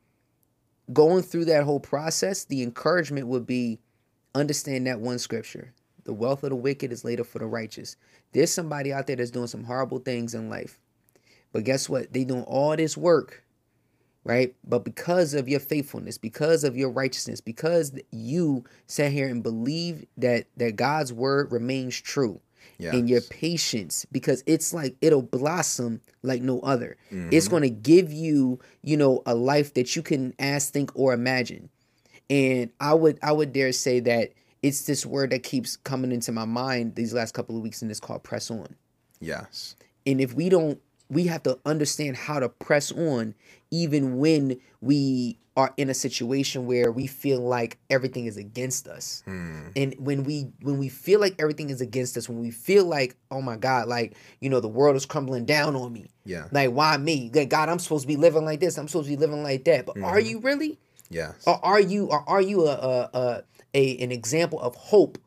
going 0.93 1.23
through 1.23 1.47
that 1.47 1.65
whole 1.65 1.81
process, 1.81 2.45
the 2.45 2.63
encouragement 2.63 3.27
would 3.27 3.47
be 3.47 3.79
understand 4.35 4.87
that 4.87 5.01
one 5.01 5.19
scripture. 5.19 5.73
The 6.05 6.13
wealth 6.13 6.43
of 6.45 6.51
the 6.51 6.57
wicked 6.57 6.93
is 6.93 7.05
laid 7.05 7.21
up 7.21 7.27
for 7.27 7.39
the 7.39 7.47
righteous. 7.47 7.97
There's 8.33 8.51
somebody 8.51 8.93
out 8.93 9.07
there 9.07 9.17
that's 9.17 9.31
doing 9.31 9.47
some 9.47 9.65
horrible 9.65 9.99
things 9.99 10.35
in 10.35 10.49
life. 10.49 10.81
But 11.53 11.65
guess 11.65 11.89
what? 11.89 12.13
They 12.13 12.25
doing 12.25 12.45
all 12.45 12.77
this 12.77 12.97
work, 12.97 13.45
right? 14.25 14.55
But 14.65 14.85
because 14.85 15.35
of 15.35 15.49
your 15.49 15.61
faithfulness, 15.61 16.19
because 16.19 16.65
of 16.65 16.77
your 16.77 16.91
righteousness, 16.91 17.41
because 17.41 17.93
you 18.11 18.65
sat 18.87 19.13
here 19.13 19.29
and 19.29 19.43
believe 19.43 20.07
that 20.17 20.47
that 20.57 20.77
God's 20.77 21.13
word 21.13 21.53
remains 21.53 22.01
true, 22.01 22.41
and 22.93 23.09
your 23.09 23.21
patience, 23.23 24.07
because 24.11 24.43
it's 24.47 24.73
like 24.73 24.97
it'll 25.01 25.23
blossom 25.23 26.01
like 26.23 26.43
no 26.43 26.61
other. 26.61 26.97
It's 27.31 27.47
mm-hmm. 27.47 27.51
going 27.51 27.63
to 27.63 27.71
give 27.71 28.13
you, 28.13 28.59
you 28.83 28.97
know, 28.97 29.23
a 29.27 29.35
life 29.35 29.75
that 29.75 29.97
you 29.97 30.03
can 30.03 30.35
ask, 30.39 30.73
think, 30.73 30.91
or 30.95 31.13
imagine. 31.13 31.69
And 32.29 32.71
I 32.81 32.95
would 32.95 33.19
I 33.23 33.33
would 33.33 33.53
dare 33.53 33.73
say 33.73 34.01
that 34.01 34.33
it's 34.63 34.83
this 34.85 35.07
word 35.07 35.31
that 35.31 35.43
keeps 35.43 35.77
coming 35.77 36.13
into 36.13 36.33
my 36.33 36.45
mind 36.45 36.95
these 36.95 37.15
last 37.15 37.33
couple 37.33 37.57
of 37.57 37.63
weeks, 37.63 37.83
and 37.83 37.91
it's 37.91 38.01
called 38.01 38.23
press 38.23 38.51
on. 38.51 38.77
yes, 39.21 39.77
And 40.07 40.21
if 40.21 40.35
we 40.35 40.49
don't, 40.49 40.79
we 41.11 41.27
have 41.27 41.43
to 41.43 41.59
understand 41.67 42.17
how 42.17 42.41
to 42.41 42.49
press 42.49 42.93
on, 42.93 43.35
even 43.71 44.19
when 44.19 44.61
we 44.81 45.37
are 45.57 45.75
in 45.77 45.91
a 45.91 45.95
situation 45.95 46.65
where 46.65 46.93
we 46.93 47.07
feel 47.07 47.41
like 47.41 47.77
everything 47.91 48.27
is 48.27 48.37
against 48.37 48.87
us. 48.87 49.23
Hmm. 49.27 49.69
And 49.75 49.95
when 49.99 50.23
we 50.25 50.47
when 50.63 50.79
we 50.79 50.89
feel 50.89 51.21
like 51.21 51.35
everything 51.39 51.71
is 51.71 51.81
against 51.81 52.17
us, 52.17 52.29
when 52.29 52.41
we 52.41 52.51
feel 52.53 52.85
like, 52.85 53.17
oh 53.31 53.43
my 53.43 53.57
God, 53.57 53.89
like 53.89 54.17
you 54.41 54.49
know, 54.49 54.61
the 54.61 54.69
world 54.69 54.97
is 54.97 55.05
crumbling 55.05 55.45
down 55.45 55.75
on 55.75 55.93
me. 55.93 56.07
yeah, 56.25 56.47
Like, 56.53 56.71
why 56.71 56.97
me? 56.97 57.31
Like, 57.35 57.51
God, 57.51 57.69
I'm 57.69 57.81
supposed 57.81 58.03
to 58.03 58.09
be 58.09 58.17
living 58.17 58.45
like 58.45 58.61
this. 58.61 58.79
I'm 58.79 58.89
supposed 58.89 59.11
to 59.11 59.17
be 59.17 59.21
living 59.21 59.43
like 59.43 59.65
that. 59.65 59.87
But 59.87 59.99
are 59.99 60.19
mm-hmm. 60.19 60.29
you 60.29 60.39
really? 60.41 60.79
yes, 61.11 61.43
Or 61.47 61.63
are 61.65 61.81
you 61.81 62.07
or 62.07 62.27
are 62.29 62.41
you 62.41 62.67
a, 62.67 62.73
a, 62.73 63.11
a, 63.13 63.43
a 63.75 63.99
an 63.99 64.13
example 64.13 64.61
of 64.61 64.77
hope 64.77 65.19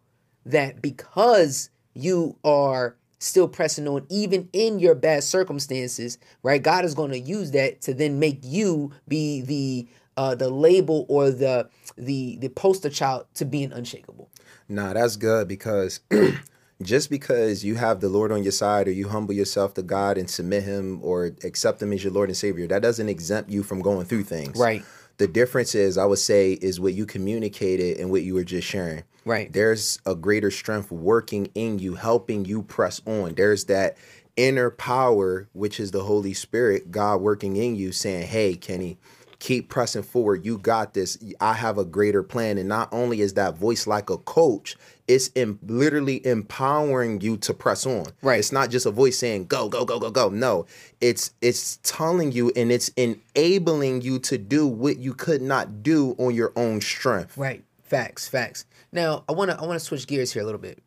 that 0.45 0.81
because 0.81 1.69
you 1.93 2.37
are 2.43 2.95
still 3.23 3.47
pressing 3.47 3.87
on 3.87 4.05
even 4.09 4.49
in 4.53 4.79
your 4.79 4.95
bad 4.95 5.23
circumstances, 5.23 6.17
right? 6.43 6.61
God 6.61 6.85
is 6.85 6.93
going 6.93 7.11
to 7.11 7.19
use 7.19 7.51
that 7.51 7.81
to 7.81 7.93
then 7.93 8.19
make 8.19 8.39
you 8.43 8.91
be 9.07 9.41
the 9.41 9.87
uh 10.15 10.35
the 10.35 10.49
label 10.49 11.05
or 11.09 11.31
the 11.31 11.67
the 11.97 12.37
the 12.37 12.49
poster 12.49 12.89
child 12.89 13.25
to 13.35 13.45
being 13.45 13.71
unshakable. 13.71 14.29
Nah, 14.69 14.93
that's 14.93 15.15
good 15.15 15.47
because 15.47 16.01
just 16.81 17.09
because 17.09 17.63
you 17.63 17.75
have 17.75 18.01
the 18.01 18.09
Lord 18.09 18.31
on 18.31 18.43
your 18.43 18.51
side 18.51 18.87
or 18.87 18.91
you 18.91 19.07
humble 19.07 19.33
yourself 19.33 19.73
to 19.75 19.81
God 19.81 20.17
and 20.17 20.29
submit 20.29 20.63
Him 20.63 20.99
or 21.01 21.31
accept 21.43 21.81
Him 21.81 21.93
as 21.93 22.03
your 22.03 22.13
Lord 22.13 22.29
and 22.29 22.37
Savior, 22.37 22.67
that 22.67 22.81
doesn't 22.81 23.09
exempt 23.09 23.49
you 23.49 23.63
from 23.63 23.81
going 23.81 24.05
through 24.05 24.23
things. 24.23 24.57
Right. 24.59 24.83
The 25.17 25.27
difference 25.27 25.75
is, 25.75 25.97
I 25.97 26.05
would 26.05 26.19
say, 26.19 26.53
is 26.53 26.79
what 26.79 26.93
you 26.93 27.05
communicated 27.05 27.99
and 27.99 28.09
what 28.09 28.23
you 28.23 28.33
were 28.33 28.43
just 28.43 28.67
sharing. 28.67 29.03
Right. 29.25 29.51
There's 29.51 29.99
a 30.05 30.15
greater 30.15 30.51
strength 30.51 30.91
working 30.91 31.49
in 31.55 31.79
you, 31.79 31.95
helping 31.95 32.45
you 32.45 32.63
press 32.63 33.01
on. 33.05 33.35
There's 33.35 33.65
that 33.65 33.97
inner 34.35 34.69
power, 34.69 35.47
which 35.53 35.79
is 35.79 35.91
the 35.91 36.03
Holy 36.03 36.33
Spirit, 36.33 36.91
God 36.91 37.21
working 37.21 37.55
in 37.55 37.75
you, 37.75 37.91
saying, 37.91 38.27
Hey, 38.27 38.55
Kenny, 38.55 38.97
keep 39.43 39.69
pressing 39.69 40.03
forward. 40.03 40.45
You 40.45 40.57
got 40.57 40.93
this. 40.93 41.17
I 41.39 41.53
have 41.53 41.77
a 41.77 41.85
greater 41.85 42.23
plan. 42.23 42.57
And 42.57 42.69
not 42.69 42.89
only 42.91 43.21
is 43.21 43.33
that 43.33 43.57
voice 43.57 43.85
like 43.85 44.09
a 44.09 44.17
coach, 44.17 44.77
it's 45.07 45.27
in, 45.35 45.59
literally 45.67 46.25
empowering 46.25 47.19
you 47.19 47.35
to 47.37 47.53
press 47.53 47.85
on. 47.85 48.05
Right. 48.21 48.39
It's 48.39 48.53
not 48.53 48.69
just 48.69 48.85
a 48.85 48.91
voice 48.91 49.19
saying 49.19 49.47
go, 49.47 49.67
go, 49.67 49.83
go, 49.83 49.99
go, 49.99 50.09
go. 50.09 50.29
No. 50.29 50.65
It's 51.01 51.31
it's 51.41 51.77
telling 51.83 52.31
you 52.31 52.51
and 52.55 52.71
it's 52.71 52.89
enabling 52.95 54.01
you 54.01 54.19
to 54.19 54.37
do 54.37 54.65
what 54.65 54.97
you 54.97 55.13
could 55.13 55.41
not 55.41 55.83
do 55.83 56.15
on 56.17 56.33
your 56.33 56.53
own 56.55 56.79
strength. 56.79 57.37
Right. 57.37 57.65
Facts. 57.81 58.27
Facts. 58.27 58.65
Now 58.93 59.23
I 59.27 59.31
want 59.33 59.49
to 59.51 59.59
I 59.59 59.65
want 59.65 59.79
to 59.79 59.85
switch 59.85 60.07
gears 60.07 60.31
here 60.31 60.43
a 60.43 60.45
little 60.45 60.61
bit. 60.61 60.81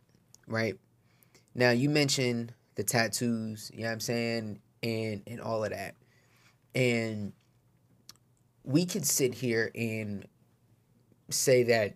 Right. 0.47 0.79
Now 1.55 1.71
you 1.71 1.91
mentioned 1.91 2.55
the 2.77 2.85
tattoos. 2.85 3.71
You 3.75 3.81
know 3.81 3.89
what 3.89 3.93
I'm 3.95 4.01
saying, 4.01 4.61
and 4.83 5.23
and 5.27 5.41
all 5.41 5.65
of 5.65 5.71
that, 5.71 5.97
and 6.75 7.33
we 8.65 8.87
could 8.87 9.05
sit 9.05 9.35
here 9.35 9.71
and 9.75 10.27
say 11.31 11.65
that 11.65 11.95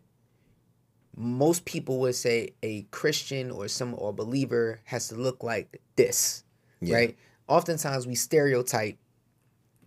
most 1.17 1.65
people 1.65 2.01
would 2.01 2.15
say 2.15 2.55
a 2.63 2.83
Christian 2.91 3.51
or 3.51 3.69
some 3.69 3.95
or 3.97 4.13
believer 4.13 4.81
has 4.85 5.09
to 5.09 5.15
look 5.17 5.43
like 5.43 5.81
this, 5.97 6.45
Yeah. 6.81 6.95
right? 6.97 7.19
Oftentimes 7.49 8.07
we 8.07 8.15
stereotype, 8.15 8.97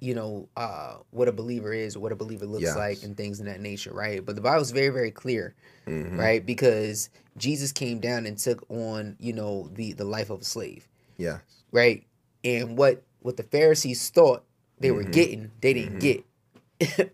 you 0.04 0.14
know, 0.14 0.50
uh, 0.58 0.96
what 1.12 1.30
a 1.30 1.32
believer 1.32 1.72
is, 1.72 1.98
what 1.98 2.12
a 2.12 2.16
believer 2.16 2.46
looks 2.46 2.64
Yes. 2.64 2.76
like, 2.76 3.04
and 3.04 3.16
things 3.16 3.40
in 3.40 3.46
that 3.46 3.62
nature, 3.62 3.94
right? 3.94 4.24
But 4.26 4.36
the 4.36 4.42
Bible's 4.42 4.72
very, 4.72 4.90
very 4.90 5.12
clear, 5.12 5.56
Mhm. 5.88 6.18
right? 6.18 6.46
Because 6.46 7.10
Jesus 7.38 7.72
came 7.72 8.00
down 8.00 8.26
and 8.26 8.38
took 8.38 8.70
on, 8.70 9.16
you 9.20 9.32
know, 9.32 9.70
the 9.74 9.94
the 9.94 10.04
life 10.04 10.30
of 10.30 10.42
a 10.42 10.44
slave, 10.44 10.90
Yeah. 11.18 11.40
right? 11.72 12.04
And 12.44 12.78
what 12.78 13.04
what 13.22 13.38
the 13.38 13.44
Pharisees 13.44 14.10
thought 14.10 14.44
they 14.80 14.92
were 14.92 15.06
Mhm. 15.06 15.12
getting, 15.14 15.52
they 15.62 15.74
didn't 15.74 16.00
get, 16.00 16.26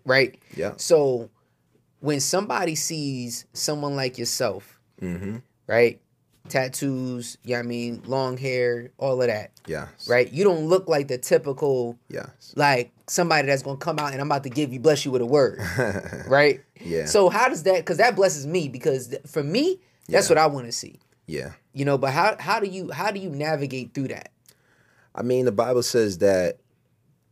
right? 0.04 0.36
Yeah. 0.56 0.74
So 0.76 1.30
when 2.00 2.18
somebody 2.18 2.74
sees 2.74 3.44
someone 3.52 3.94
like 3.94 4.18
yourself, 4.18 4.80
Mm-hmm. 5.00 5.36
right? 5.68 6.00
Tattoos, 6.48 7.36
yeah, 7.44 7.58
I 7.58 7.62
mean, 7.62 8.02
long 8.06 8.36
hair, 8.36 8.90
all 8.98 9.20
of 9.20 9.28
that, 9.28 9.52
Yes. 9.66 10.08
right? 10.08 10.30
You 10.32 10.42
don't 10.44 10.66
look 10.66 10.88
like 10.88 11.08
the 11.08 11.18
typical, 11.18 11.98
Yes. 12.08 12.52
like 12.56 12.92
somebody 13.06 13.46
that's 13.46 13.62
gonna 13.62 13.76
come 13.76 13.98
out 13.98 14.12
and 14.12 14.20
I'm 14.20 14.26
about 14.28 14.42
to 14.44 14.50
give 14.50 14.72
you, 14.72 14.80
bless 14.80 15.04
you 15.04 15.10
with 15.10 15.22
a 15.22 15.26
word, 15.26 15.60
right? 16.28 16.60
Yeah. 16.80 17.06
So 17.06 17.28
how 17.28 17.48
does 17.48 17.62
that? 17.64 17.76
Because 17.76 17.98
that 17.98 18.16
blesses 18.16 18.46
me. 18.46 18.68
Because 18.68 19.08
th- 19.08 19.22
for 19.26 19.42
me, 19.42 19.80
that's 20.08 20.28
Yeah. 20.28 20.34
what 20.34 20.38
I 20.38 20.46
want 20.46 20.66
to 20.66 20.72
see. 20.72 20.98
yeah. 21.26 21.52
You 21.72 21.84
know. 21.84 21.96
But 21.98 22.10
how 22.12 22.36
how 22.40 22.58
do 22.58 22.66
you 22.66 22.90
how 22.90 23.12
do 23.12 23.20
you 23.20 23.30
navigate 23.30 23.94
through 23.94 24.08
that? 24.08 24.32
I 25.14 25.22
mean, 25.22 25.44
the 25.44 25.52
Bible 25.52 25.82
says 25.84 26.18
that 26.18 26.58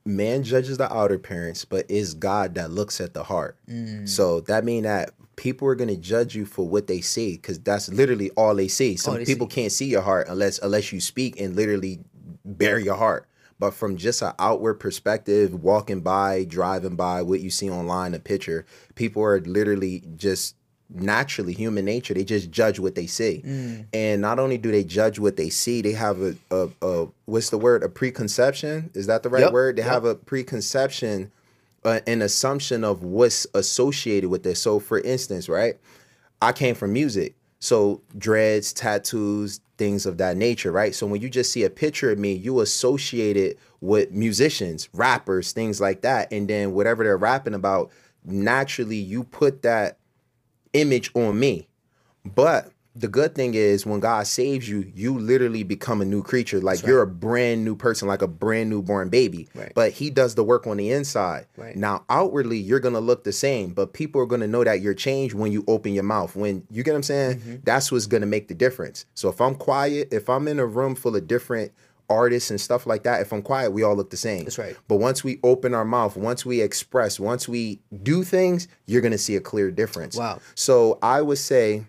man 0.04 0.42
judges 0.44 0.78
the 0.78 0.92
outer 0.92 1.14
appearance, 1.14 1.64
but 1.64 1.86
it's 1.88 2.14
God 2.14 2.54
that 2.54 2.70
looks 2.70 3.00
at 3.00 3.14
the 3.14 3.24
heart. 3.24 3.56
Mm. 3.68 4.08
So 4.08 4.40
that 4.42 4.64
mean 4.64 4.84
that 4.84 5.10
people 5.38 5.68
are 5.68 5.76
gonna 5.76 5.96
judge 5.96 6.34
you 6.34 6.44
for 6.44 6.66
what 6.68 6.88
they 6.88 7.00
see 7.00 7.36
because 7.36 7.60
that's 7.60 7.88
literally 7.88 8.28
all 8.30 8.54
they 8.56 8.66
see. 8.68 8.96
Some 8.96 9.14
they 9.14 9.24
people 9.24 9.48
see. 9.48 9.54
can't 9.54 9.72
see 9.72 9.86
your 9.86 10.02
heart 10.02 10.26
unless 10.28 10.58
unless 10.58 10.92
you 10.92 11.00
speak 11.00 11.40
and 11.40 11.54
literally 11.54 12.00
bare 12.44 12.78
your 12.80 12.96
heart. 12.96 13.26
But 13.60 13.72
from 13.72 13.96
just 13.96 14.20
an 14.22 14.32
outward 14.38 14.74
perspective, 14.74 15.62
walking 15.62 16.00
by, 16.00 16.44
driving 16.44 16.96
by, 16.96 17.22
what 17.22 17.40
you 17.40 17.50
see 17.50 17.70
online, 17.70 18.14
a 18.14 18.18
picture, 18.18 18.66
people 18.96 19.22
are 19.22 19.40
literally 19.40 20.02
just 20.16 20.54
naturally 20.90 21.52
human 21.52 21.84
nature. 21.84 22.14
They 22.14 22.24
just 22.24 22.50
judge 22.50 22.78
what 22.80 22.94
they 22.94 23.06
see, 23.06 23.42
Mm. 23.44 23.86
and 23.92 24.20
not 24.22 24.38
only 24.38 24.58
do 24.58 24.70
they 24.72 24.84
judge 24.84 25.18
what 25.18 25.36
they 25.36 25.50
see, 25.50 25.82
they 25.82 25.92
have 25.92 26.20
a, 26.20 26.34
a, 26.50 26.68
a 26.82 27.08
what's 27.26 27.50
the 27.50 27.58
word? 27.58 27.82
A 27.84 27.88
preconception. 27.88 28.90
Is 28.94 29.06
that 29.06 29.22
the 29.22 29.28
right 29.28 29.42
Yep, 29.42 29.52
word? 29.52 29.76
They 29.76 29.82
yep. 29.82 29.90
have 29.92 30.04
a 30.04 30.14
preconception 30.14 31.30
uh, 31.84 32.00
an 32.06 32.22
assumption 32.22 32.84
of 32.84 33.02
what's 33.02 33.46
associated 33.54 34.30
with 34.30 34.42
this. 34.42 34.60
So, 34.60 34.78
for 34.78 35.00
instance, 35.00 35.48
right, 35.48 35.76
I 36.40 36.52
came 36.52 36.74
from 36.74 36.92
music, 36.92 37.34
so 37.60 38.02
dreads, 38.16 38.72
tattoos, 38.72 39.60
things 39.78 40.06
of 40.06 40.18
that 40.18 40.36
nature, 40.36 40.72
right? 40.72 40.94
So 40.94 41.06
when 41.06 41.22
you 41.22 41.30
just 41.30 41.52
see 41.52 41.64
a 41.64 41.70
picture 41.70 42.10
of 42.10 42.18
me, 42.18 42.32
you 42.32 42.60
associate 42.60 43.36
it 43.36 43.58
with 43.80 44.10
musicians, 44.10 44.88
rappers, 44.92 45.52
things 45.52 45.80
like 45.80 46.02
that, 46.02 46.32
and 46.32 46.48
then 46.48 46.72
whatever 46.72 47.04
they're 47.04 47.16
rapping 47.16 47.54
about, 47.54 47.90
naturally 48.24 48.96
you 48.96 49.24
put 49.24 49.62
that 49.62 49.98
image 50.72 51.10
on 51.14 51.38
me. 51.38 51.68
But 52.24 52.72
the 52.98 53.08
good 53.08 53.34
thing 53.34 53.54
is 53.54 53.86
when 53.86 54.00
God 54.00 54.26
saves 54.26 54.68
you, 54.68 54.90
you 54.94 55.18
literally 55.18 55.62
become 55.62 56.00
a 56.00 56.04
new 56.04 56.22
creature. 56.22 56.60
Like 56.60 56.84
you're 56.84 57.02
a 57.02 57.06
brand 57.06 57.64
new 57.64 57.76
person, 57.76 58.08
like 58.08 58.22
a 58.22 58.28
brand 58.28 58.70
new 58.70 58.82
born 58.82 59.08
baby. 59.08 59.48
Right. 59.54 59.72
But 59.74 59.92
he 59.92 60.10
does 60.10 60.34
the 60.34 60.42
work 60.42 60.66
on 60.66 60.78
the 60.78 60.90
inside. 60.90 61.46
Right. 61.56 61.76
Now 61.76 62.04
outwardly 62.10 62.58
you're 62.58 62.80
gonna 62.80 63.00
look 63.00 63.22
the 63.22 63.32
same, 63.32 63.70
but 63.70 63.92
people 63.92 64.20
are 64.20 64.26
gonna 64.26 64.48
know 64.48 64.64
that 64.64 64.80
you're 64.80 64.94
changed 64.94 65.34
when 65.34 65.52
you 65.52 65.64
open 65.68 65.94
your 65.94 66.02
mouth. 66.02 66.34
When 66.34 66.66
you 66.70 66.82
get 66.82 66.92
what 66.92 66.96
I'm 66.96 67.02
saying? 67.04 67.38
Mm-hmm. 67.38 67.56
That's 67.62 67.92
what's 67.92 68.06
gonna 68.06 68.26
make 68.26 68.48
the 68.48 68.54
difference. 68.54 69.06
So 69.14 69.28
if 69.28 69.40
I'm 69.40 69.54
quiet, 69.54 70.12
if 70.12 70.28
I'm 70.28 70.48
in 70.48 70.58
a 70.58 70.66
room 70.66 70.96
full 70.96 71.14
of 71.14 71.28
different 71.28 71.72
artists 72.10 72.50
and 72.50 72.60
stuff 72.60 72.86
like 72.86 73.04
that, 73.04 73.20
if 73.20 73.32
I'm 73.32 73.42
quiet, 73.42 73.70
we 73.70 73.84
all 73.84 73.94
look 73.94 74.10
the 74.10 74.16
same. 74.16 74.44
That's 74.44 74.58
right. 74.58 74.76
But 74.88 74.96
once 74.96 75.22
we 75.22 75.38
open 75.44 75.72
our 75.72 75.84
mouth, 75.84 76.16
once 76.16 76.44
we 76.44 76.62
express, 76.62 77.20
once 77.20 77.46
we 77.48 77.80
do 78.02 78.24
things, 78.24 78.66
you're 78.86 79.02
gonna 79.02 79.18
see 79.18 79.36
a 79.36 79.40
clear 79.40 79.70
difference. 79.70 80.16
Wow. 80.16 80.40
So 80.56 80.98
I 81.00 81.22
would 81.22 81.38
say 81.38 81.84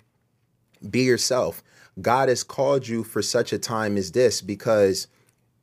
be 0.87 1.01
yourself. 1.01 1.63
God 2.01 2.29
has 2.29 2.43
called 2.43 2.87
you 2.87 3.03
for 3.03 3.21
such 3.21 3.51
a 3.51 3.59
time 3.59 3.97
as 3.97 4.11
this 4.11 4.41
because 4.41 5.07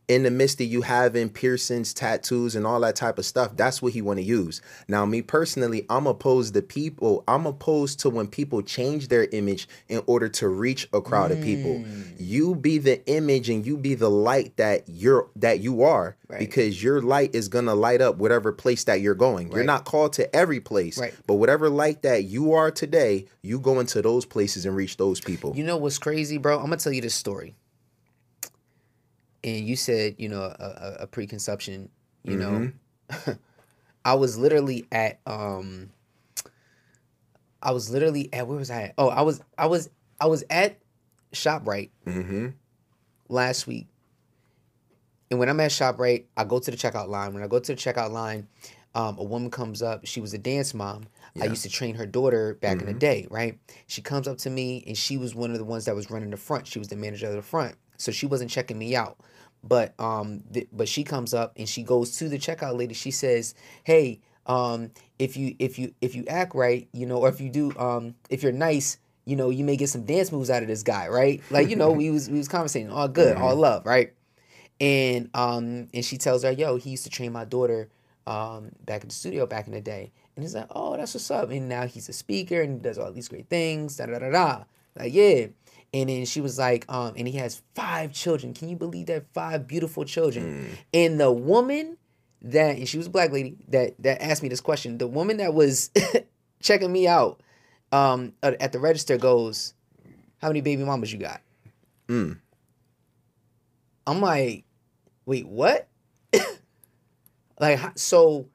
in 0.08 0.22
the 0.22 0.30
midst 0.30 0.60
of 0.60 0.68
you 0.68 0.82
having 0.82 1.28
piercings, 1.28 1.92
tattoos, 1.92 2.54
and 2.54 2.64
all 2.64 2.78
that 2.80 2.94
type 2.94 3.18
of 3.18 3.26
stuff, 3.26 3.56
that's 3.56 3.82
what 3.82 3.92
he 3.92 4.00
want 4.00 4.18
to 4.18 4.22
use. 4.22 4.62
Now, 4.86 5.04
me 5.04 5.20
personally, 5.20 5.84
I'm 5.90 6.06
opposed 6.06 6.54
to 6.54 6.62
people. 6.62 7.24
I'm 7.26 7.44
opposed 7.44 7.98
to 8.00 8.10
when 8.10 8.28
people 8.28 8.62
change 8.62 9.08
their 9.08 9.24
image 9.32 9.68
in 9.88 10.02
order 10.06 10.28
to 10.28 10.48
reach 10.48 10.88
a 10.92 11.00
crowd 11.00 11.32
of 11.32 11.40
people. 11.42 11.80
Mm. 11.80 12.14
You 12.18 12.54
be 12.54 12.78
the 12.78 13.04
image 13.08 13.50
and 13.50 13.66
you 13.66 13.76
be 13.76 13.94
the 13.94 14.10
light 14.10 14.56
that 14.58 14.84
you're 14.86 15.28
that 15.36 15.58
you 15.60 15.82
are, 15.82 16.16
Right. 16.28 16.38
because 16.38 16.82
your 16.82 17.00
light 17.02 17.34
is 17.34 17.48
gonna 17.48 17.74
light 17.74 18.00
up 18.00 18.16
whatever 18.16 18.52
place 18.52 18.84
that 18.84 19.00
you're 19.00 19.14
going. 19.16 19.50
You're 19.50 19.64
not 19.64 19.84
called 19.84 20.12
to 20.14 20.34
every 20.34 20.60
place, 20.60 20.98
Right. 20.98 21.14
but 21.26 21.34
whatever 21.34 21.68
light 21.68 22.02
that 22.02 22.24
you 22.24 22.52
are 22.52 22.70
today, 22.70 23.26
you 23.42 23.58
go 23.58 23.80
into 23.80 24.02
those 24.02 24.24
places 24.24 24.66
and 24.66 24.76
reach 24.76 24.96
those 24.98 25.20
people. 25.20 25.52
You 25.56 25.64
know 25.64 25.76
what's 25.76 25.98
crazy, 25.98 26.38
bro? 26.38 26.56
I'm 26.58 26.64
gonna 26.66 26.76
tell 26.76 26.92
you 26.92 27.00
this 27.02 27.14
story. 27.14 27.56
And 29.46 29.66
you 29.66 29.76
said, 29.76 30.16
you 30.18 30.28
know, 30.28 30.42
a, 30.42 30.54
a, 30.58 30.96
a 31.02 31.06
preconception. 31.06 31.88
You 32.24 32.36
know, 32.36 32.72
I 34.04 34.14
was 34.14 34.36
literally 34.36 34.86
at 34.90 35.20
um, 35.24 35.90
I 37.62 37.70
was 37.70 37.88
literally 37.88 38.28
at 38.32 38.48
where 38.48 38.58
was 38.58 38.70
I? 38.70 38.82
At? 38.82 38.94
Oh, 38.98 39.08
I 39.08 39.22
was 39.22 39.40
I 39.56 39.66
was 39.66 39.88
I 40.20 40.26
was 40.26 40.42
at 40.50 40.78
ShopRite 41.32 41.90
mm-hmm. 42.04 42.48
last 43.28 43.68
week. 43.68 43.86
And 45.30 45.38
when 45.38 45.48
I'm 45.48 45.60
at 45.60 45.70
ShopRite, 45.70 46.24
I 46.36 46.44
go 46.44 46.58
to 46.58 46.70
the 46.70 46.76
checkout 46.76 47.08
line. 47.08 47.34
When 47.34 47.42
I 47.42 47.46
go 47.46 47.58
to 47.58 47.74
the 47.74 47.80
checkout 47.80 48.10
line, 48.10 48.48
um, 48.94 49.18
a 49.18 49.24
woman 49.24 49.50
comes 49.50 49.82
up. 49.82 50.06
She 50.06 50.20
was 50.20 50.34
a 50.34 50.38
dance 50.38 50.74
mom. 50.74 51.06
I 51.40 51.46
used 51.46 51.64
to 51.64 51.68
train 51.68 51.96
her 51.96 52.06
daughter 52.06 52.54
back 52.54 52.80
in 52.80 52.86
the 52.86 52.94
day, 52.94 53.26
right? 53.30 53.58
She 53.88 54.00
comes 54.00 54.26
up 54.26 54.38
to 54.38 54.50
me 54.50 54.82
and 54.86 54.96
she 54.96 55.18
was 55.18 55.34
one 55.34 55.50
of 55.50 55.58
the 55.58 55.64
ones 55.64 55.84
that 55.84 55.94
was 55.94 56.10
running 56.10 56.30
the 56.30 56.36
front. 56.36 56.66
She 56.66 56.78
was 56.78 56.88
the 56.88 56.96
manager 56.96 57.26
of 57.26 57.34
the 57.34 57.42
front. 57.42 57.74
So 57.98 58.10
she 58.10 58.24
wasn't 58.26 58.50
checking 58.50 58.78
me 58.78 58.96
out. 58.96 59.18
But 59.66 59.98
um 59.98 60.42
th- 60.52 60.68
but 60.72 60.88
she 60.88 61.04
comes 61.04 61.34
up 61.34 61.52
and 61.56 61.68
she 61.68 61.82
goes 61.82 62.16
to 62.18 62.28
the 62.28 62.38
checkout 62.38 62.76
lady. 62.78 62.94
She 62.94 63.10
says, 63.10 63.54
"Hey, 63.84 64.20
um 64.46 64.90
if 65.18 65.36
you 65.36 65.56
if 65.58 65.78
you 65.78 65.94
if 66.00 66.14
you 66.14 66.24
act 66.28 66.54
right, 66.54 66.88
you 66.92 67.06
know, 67.06 67.18
or 67.18 67.28
if 67.28 67.40
you 67.40 67.50
do 67.50 67.72
um 67.78 68.14
if 68.30 68.42
you're 68.42 68.52
nice, 68.52 68.98
you 69.24 69.36
know, 69.36 69.50
you 69.50 69.64
may 69.64 69.76
get 69.76 69.88
some 69.88 70.04
dance 70.04 70.30
moves 70.30 70.50
out 70.50 70.62
of 70.62 70.68
this 70.68 70.82
guy, 70.82 71.08
right? 71.08 71.42
Like, 71.50 71.68
you 71.68 71.76
know, 71.76 71.90
we 71.90 72.10
was 72.10 72.28
we 72.30 72.38
was 72.38 72.48
conversating, 72.48 72.90
all 72.90 73.08
good, 73.08 73.36
all 73.36 73.56
love, 73.56 73.84
right? 73.86 74.12
and 74.80 75.30
um 75.34 75.88
and 75.94 76.04
she 76.04 76.18
tells 76.18 76.42
her 76.42 76.50
yo 76.52 76.76
he 76.76 76.90
used 76.90 77.04
to 77.04 77.10
train 77.10 77.32
my 77.32 77.44
daughter 77.44 77.88
um 78.26 78.70
back 78.84 79.02
in 79.02 79.08
the 79.08 79.14
studio 79.14 79.46
back 79.46 79.66
in 79.66 79.72
the 79.72 79.80
day 79.80 80.12
and 80.34 80.42
he's 80.44 80.54
like 80.54 80.66
oh 80.74 80.96
that's 80.96 81.14
what's 81.14 81.30
up 81.30 81.50
and 81.50 81.68
now 81.68 81.86
he's 81.86 82.08
a 82.08 82.12
speaker 82.12 82.60
and 82.60 82.74
he 82.74 82.78
does 82.80 82.98
all 82.98 83.10
these 83.12 83.28
great 83.28 83.48
things 83.48 83.96
da 83.96 84.06
da 84.06 84.18
da 84.18 84.30
da 84.30 84.64
like 84.94 85.14
yeah 85.14 85.46
and 85.96 86.10
then 86.10 86.24
she 86.26 86.40
was 86.40 86.58
like 86.58 86.84
um 86.88 87.14
and 87.16 87.26
he 87.26 87.38
has 87.38 87.62
five 87.74 88.12
children. 88.12 88.54
Can 88.54 88.68
you 88.68 88.76
believe 88.76 89.06
that? 89.06 89.26
Five 89.32 89.66
beautiful 89.66 90.04
children. 90.04 90.76
And 90.92 91.18
the 91.20 91.32
woman 91.32 91.96
that 92.42 92.76
and 92.76 92.88
she 92.88 92.98
was 92.98 93.06
a 93.06 93.10
black 93.10 93.32
lady 93.32 93.56
that 93.68 93.94
that 94.02 94.22
asked 94.22 94.42
me 94.42 94.48
this 94.48 94.60
question. 94.60 94.98
The 94.98 95.06
woman 95.08 95.38
that 95.38 95.54
was 95.54 95.90
checking 96.60 96.92
me 96.92 97.08
out 97.08 97.40
um 97.92 98.32
at 98.42 98.60
at 98.60 98.72
the 98.72 98.78
register 98.78 99.16
goes 99.16 99.74
how 100.38 100.48
many 100.48 100.60
baby 100.60 100.84
mamas 100.84 101.12
you 101.12 101.18
got? 101.18 101.40
Mm. 102.08 102.38
I'm 104.06 104.20
like, 104.20 104.64
wait, 105.24 105.46
what? 105.48 105.88
like, 107.60 107.80
so, 107.96 108.48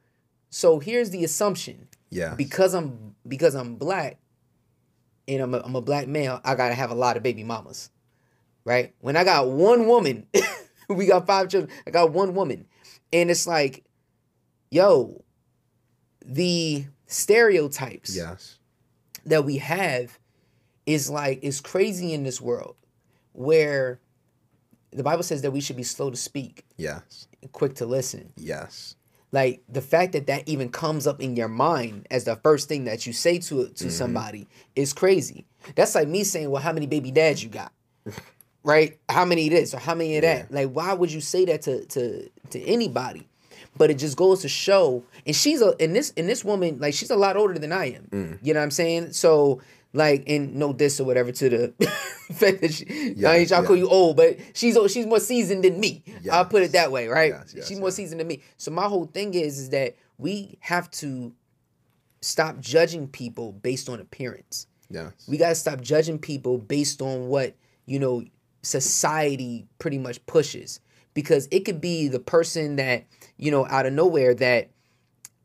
so 0.49 0.79
here's 0.79 1.09
the 1.09 1.23
assumption: 1.23 1.87
Yeah. 2.09 2.35
because 2.35 2.73
I'm 2.73 3.15
because 3.27 3.55
I'm 3.55 3.75
black, 3.75 4.19
and 5.27 5.41
I'm 5.41 5.53
a, 5.53 5.59
I'm 5.59 5.75
a 5.75 5.81
black 5.81 6.07
male, 6.07 6.41
I 6.43 6.55
gotta 6.55 6.73
have 6.73 6.91
a 6.91 6.95
lot 6.95 7.17
of 7.17 7.23
baby 7.23 7.43
mamas, 7.43 7.89
right? 8.65 8.93
When 8.99 9.15
I 9.15 9.23
got 9.23 9.47
one 9.49 9.87
woman, 9.87 10.27
we 10.89 11.05
got 11.05 11.27
five 11.27 11.49
children. 11.49 11.71
I 11.87 11.91
got 11.91 12.11
one 12.11 12.33
woman, 12.35 12.67
and 13.13 13.29
it's 13.29 13.47
like, 13.47 13.83
yo, 14.69 15.23
the 16.25 16.85
stereotypes 17.07 18.15
yes. 18.15 18.57
that 19.25 19.45
we 19.45 19.57
have 19.57 20.17
is 20.85 21.09
like 21.09 21.43
is 21.43 21.61
crazy 21.61 22.13
in 22.13 22.23
this 22.23 22.41
world, 22.41 22.75
where 23.33 23.99
the 24.91 25.03
Bible 25.03 25.23
says 25.23 25.41
that 25.43 25.51
we 25.51 25.61
should 25.61 25.77
be 25.77 25.83
slow 25.83 26.09
to 26.09 26.17
speak 26.17 26.65
Yes. 26.77 27.27
quick 27.51 27.75
to 27.75 27.85
listen. 27.85 28.33
Yes. 28.35 28.95
Like 29.31 29.61
the 29.69 29.81
fact 29.81 30.11
that 30.13 30.27
that 30.27 30.47
even 30.47 30.69
comes 30.69 31.07
up 31.07 31.21
in 31.21 31.35
your 31.35 31.47
mind 31.47 32.07
as 32.11 32.25
the 32.25 32.35
first 32.35 32.67
thing 32.67 32.83
that 32.85 33.05
you 33.07 33.13
say 33.13 33.37
to 33.39 33.55
Mm-hmm. 33.55 33.73
to 33.75 33.91
somebody 33.91 34.47
is 34.75 34.93
crazy. 34.93 35.45
That's 35.75 35.95
like 35.95 36.07
me 36.07 36.23
saying, 36.23 36.49
"Well, 36.49 36.61
how 36.61 36.73
many 36.73 36.87
baby 36.87 37.11
dads 37.11 37.41
you 37.43 37.49
got?" 37.49 37.71
right? 38.63 38.97
How 39.09 39.25
many 39.25 39.47
of 39.47 39.53
this 39.53 39.73
or 39.73 39.79
how 39.79 39.95
many 39.95 40.17
of 40.17 40.23
that? 40.23 40.51
Like, 40.51 40.71
why 40.71 40.93
would 40.93 41.11
you 41.11 41.21
say 41.21 41.45
that 41.45 41.61
to 41.63 41.85
to 41.85 42.29
to 42.49 42.61
anybody? 42.65 43.27
But 43.77 43.89
it 43.89 43.97
just 43.99 44.17
goes 44.17 44.41
to 44.41 44.49
show, 44.49 45.03
and 45.25 45.33
she's 45.35 45.61
a 45.61 45.73
and 45.79 45.95
this 45.95 46.11
and 46.17 46.27
this 46.27 46.43
woman 46.43 46.79
like 46.79 46.93
she's 46.93 47.09
a 47.11 47.15
lot 47.15 47.37
older 47.37 47.57
than 47.57 47.71
I 47.71 47.91
am. 47.91 48.07
Mm. 48.11 48.39
You 48.41 48.53
know 48.53 48.59
what 48.59 48.65
I'm 48.65 48.71
saying? 48.71 49.13
So 49.13 49.61
like, 49.93 50.23
and 50.27 50.55
no 50.55 50.73
this 50.73 50.99
or 50.99 51.05
whatever 51.05 51.31
to 51.31 51.49
the 51.49 51.73
fact 52.33 52.61
that 52.61 52.73
she, 52.73 52.85
I 52.85 53.13
Yeah, 53.15 53.31
ain't 53.33 53.49
trying 53.49 53.61
to 53.61 53.67
call 53.67 53.75
you 53.75 53.89
old, 53.89 54.17
but 54.17 54.37
she's 54.53 54.77
she's 54.91 55.05
more 55.05 55.19
seasoned 55.19 55.63
than 55.63 55.79
me. 55.79 56.03
I'll 56.31 56.45
put 56.45 56.63
it 56.63 56.71
that 56.73 56.91
way, 56.91 57.07
right? 57.07 57.31
Yes, 57.31 57.53
yes, 57.55 57.67
she's 57.67 57.79
more 57.79 57.91
seasoned 57.91 58.19
than 58.19 58.27
me. 58.27 58.41
So 58.57 58.71
my 58.71 58.87
whole 58.87 59.05
thing 59.05 59.33
is 59.33 59.59
is 59.59 59.69
that 59.69 59.95
we 60.17 60.57
have 60.61 60.89
to 60.91 61.33
stop 62.21 62.59
judging 62.59 63.07
people 63.07 63.51
based 63.51 63.89
on 63.89 63.99
appearance. 63.99 64.67
Yes. 64.89 65.11
We 65.27 65.37
got 65.37 65.49
to 65.49 65.55
stop 65.55 65.81
judging 65.81 66.19
people 66.19 66.57
based 66.57 67.01
on 67.01 67.27
what, 67.27 67.55
you 67.85 67.99
know, 67.99 68.23
society 68.61 69.65
pretty 69.79 69.97
much 69.97 70.23
pushes 70.25 70.79
because 71.13 71.47
it 71.51 71.61
could 71.61 71.81
be 71.81 72.07
the 72.07 72.19
person 72.19 72.75
that, 72.75 73.05
you 73.37 73.51
know, 73.51 73.65
out 73.67 73.85
of 73.85 73.93
nowhere 73.93 74.33
that 74.35 74.69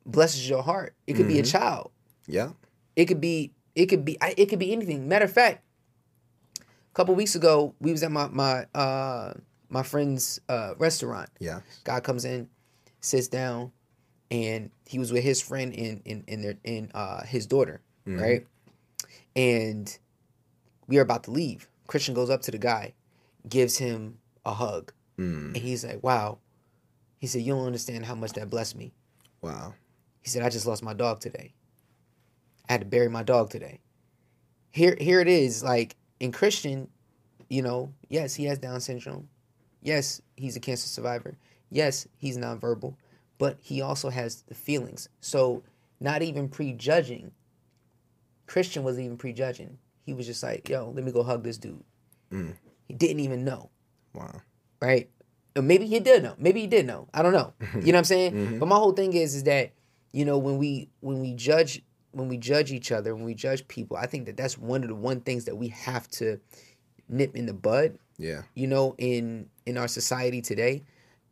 blesses 0.05 0.49
your 0.49 0.63
heart. 0.63 0.95
It 1.07 1.15
could 1.15 1.29
be 1.29 1.39
a 1.39 1.43
mm-hmm. 1.43 1.59
child. 1.59 1.91
Yeah. 2.27 2.51
It 2.95 3.07
could 3.07 3.21
be 3.21 3.53
it 3.77 3.87
could 3.87 4.05
be 4.05 4.21
I- 4.21 4.35
it 4.37 4.47
could 4.49 4.59
be 4.59 4.73
anything. 4.73 5.07
Matter 5.07 5.27
of 5.27 5.33
fact, 5.33 5.63
a 6.61 6.95
couple 6.95 7.15
weeks 7.15 7.35
ago, 7.37 7.75
we 7.81 7.93
was 7.93 8.03
at 8.03 8.11
my 8.11 8.27
my 8.29 8.67
uh 8.75 9.35
my 9.69 9.83
friend's 9.85 10.41
uh 10.49 10.75
restaurant 10.79 11.29
Yeah, 11.39 11.61
guy 11.85 12.01
comes 12.01 12.25
in, 12.25 12.49
sits 13.01 13.29
down, 13.29 13.71
and 14.31 14.71
he 14.87 14.99
was 14.99 15.13
with 15.13 15.23
his 15.23 15.41
friend 15.41 15.73
and 15.75 16.03
and 16.07 16.25
and 16.27 16.43
their 16.45 16.55
and 16.65 16.91
uh 16.95 17.23
his 17.25 17.47
daughter, 17.47 17.81
right? 18.07 18.47
And 19.35 19.97
we 20.89 20.99
are 20.99 21.03
about 21.03 21.25
to 21.25 21.31
leave. 21.31 21.69
Christian 21.87 22.15
goes 22.15 22.31
up 22.31 22.43
to 22.43 22.51
the 22.51 22.59
guy, 22.59 22.95
gives 23.49 23.77
him 23.79 24.19
a 24.45 24.55
hug, 24.55 24.93
Mm. 25.19 25.55
and 25.55 25.57
he's 25.57 25.85
like, 25.85 26.03
"Wow." 26.03 26.39
He 27.19 27.27
said, 27.27 27.43
"You 27.43 27.55
don't 27.55 27.67
understand 27.67 28.05
how 28.07 28.15
much 28.15 28.33
that 28.33 28.51
blessed 28.51 28.77
me." 28.77 28.93
Wow. 29.41 29.75
He 30.21 30.29
said, 30.31 30.43
"I 30.43 30.49
just 30.51 30.67
lost 30.67 30.83
my 30.83 30.93
dog 30.95 31.21
today." 31.21 31.55
I 32.69 32.73
had 32.73 32.81
to 32.83 32.87
bury 32.87 33.09
my 33.09 33.23
dog 33.23 33.51
today. 33.51 33.81
Here, 34.71 34.97
here 35.01 35.21
it 35.21 35.29
is. 35.29 35.63
Like 35.63 35.97
in 36.21 36.33
Christian, 36.33 36.89
you 37.49 37.63
know, 37.63 37.93
yes, 38.09 38.35
he 38.35 38.45
has 38.47 38.59
Down 38.59 38.81
syndrome. 38.81 39.29
Yes, 39.83 40.21
he's 40.37 40.57
a 40.57 40.61
cancer 40.61 40.89
survivor. 40.89 41.37
Yes, 41.71 42.07
he's 42.17 42.37
nonverbal, 42.39 42.97
but 43.39 43.59
he 43.61 43.81
also 43.81 44.09
has 44.11 44.43
the 44.43 44.55
feelings. 44.55 45.09
So, 45.21 45.63
not 46.01 46.23
even 46.23 46.49
prejudging. 46.49 47.33
Christian 48.47 48.85
wasn't 48.85 49.07
even 49.07 49.17
prejudging. 49.17 49.79
He 50.05 50.15
was 50.15 50.27
just 50.27 50.43
like, 50.43 50.69
"Yo, 50.69 50.91
let 50.91 51.05
me 51.05 51.13
go 51.13 51.23
hug 51.23 51.43
this 51.43 51.59
dude." 51.59 51.83
Mm. 52.31 52.55
He 52.85 52.95
didn't 52.95 53.21
even 53.21 53.45
know, 53.45 53.71
Wow. 54.15 54.43
right? 54.81 55.11
Or 55.57 55.63
maybe 55.63 55.87
he 55.87 55.99
did 56.01 56.23
know. 56.23 56.35
Maybe 56.39 56.61
he 56.61 56.67
did 56.67 56.87
know. 56.87 57.09
I 57.15 57.23
don't 57.23 57.33
know. 57.33 57.55
You 57.75 57.81
know 57.81 57.81
what 57.93 57.97
I'm 57.97 58.05
saying? 58.05 58.33
Mhm. 58.35 58.59
But 58.61 58.67
my 58.67 58.77
whole 58.77 58.93
thing 58.93 59.13
is, 59.13 59.35
is 59.35 59.43
that 59.45 59.73
you 60.13 60.25
know 60.25 60.39
when 60.39 60.59
we 60.59 60.91
when 61.01 61.21
we 61.21 61.35
judge 61.35 61.83
when 62.17 62.29
we 62.29 62.39
judge 62.39 62.73
each 62.73 62.91
other 62.93 63.15
when 63.15 63.25
we 63.25 63.35
judge 63.35 63.69
people, 63.69 63.97
I 63.97 64.07
think 64.07 64.25
that 64.27 64.37
that's 64.39 64.57
one 64.57 64.83
of 64.83 64.89
the 64.89 64.95
one 64.95 65.21
things 65.21 65.45
that 65.45 65.57
we 65.57 65.69
have 65.69 66.09
to 66.13 66.41
nip 67.09 67.37
in 67.37 67.47
the 67.47 67.53
bud 67.53 67.99
Yeah. 68.19 68.43
you 68.55 68.67
know 68.67 68.95
in 68.99 69.51
in 69.67 69.77
our 69.77 69.87
society 69.89 70.41
today. 70.41 70.83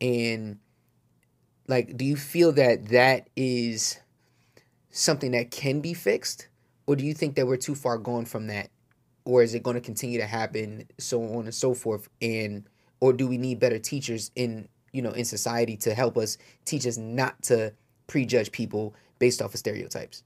And 0.00 0.58
like 1.66 1.96
do 1.96 2.04
you 2.04 2.16
feel 2.16 2.52
that 2.52 2.88
that 2.90 3.30
is 3.34 3.98
something 4.90 5.32
that 5.32 5.50
can 5.50 5.80
be 5.80 5.94
fixed? 5.94 6.48
Or 6.86 6.96
do 6.96 7.04
you 7.04 7.14
think 7.14 7.36
that 7.36 7.46
we're 7.46 7.56
too 7.56 7.74
far 7.74 7.96
gone 7.96 8.26
from 8.26 8.46
that? 8.48 8.68
Or 9.24 9.42
is 9.42 9.54
it 9.54 9.62
going 9.62 9.74
to 9.74 9.80
continue 9.80 10.18
to 10.20 10.26
happen 10.26 10.86
so 10.98 11.22
on 11.22 11.44
and 11.44 11.54
so 11.54 11.72
forth? 11.72 12.10
And 12.20 12.68
or 13.00 13.14
do 13.14 13.26
we 13.26 13.38
need 13.38 13.58
better 13.58 13.78
teachers 13.78 14.30
in 14.36 14.68
you 14.92 15.00
know 15.00 15.12
in 15.12 15.24
society 15.24 15.78
to 15.78 15.94
help 15.94 16.18
us 16.18 16.36
teach 16.66 16.86
us 16.86 16.98
not 16.98 17.42
to 17.44 17.72
prejudge 18.06 18.52
people 18.52 18.94
based 19.18 19.40
off 19.40 19.54
of 19.54 19.58
stereotypes 19.60 20.22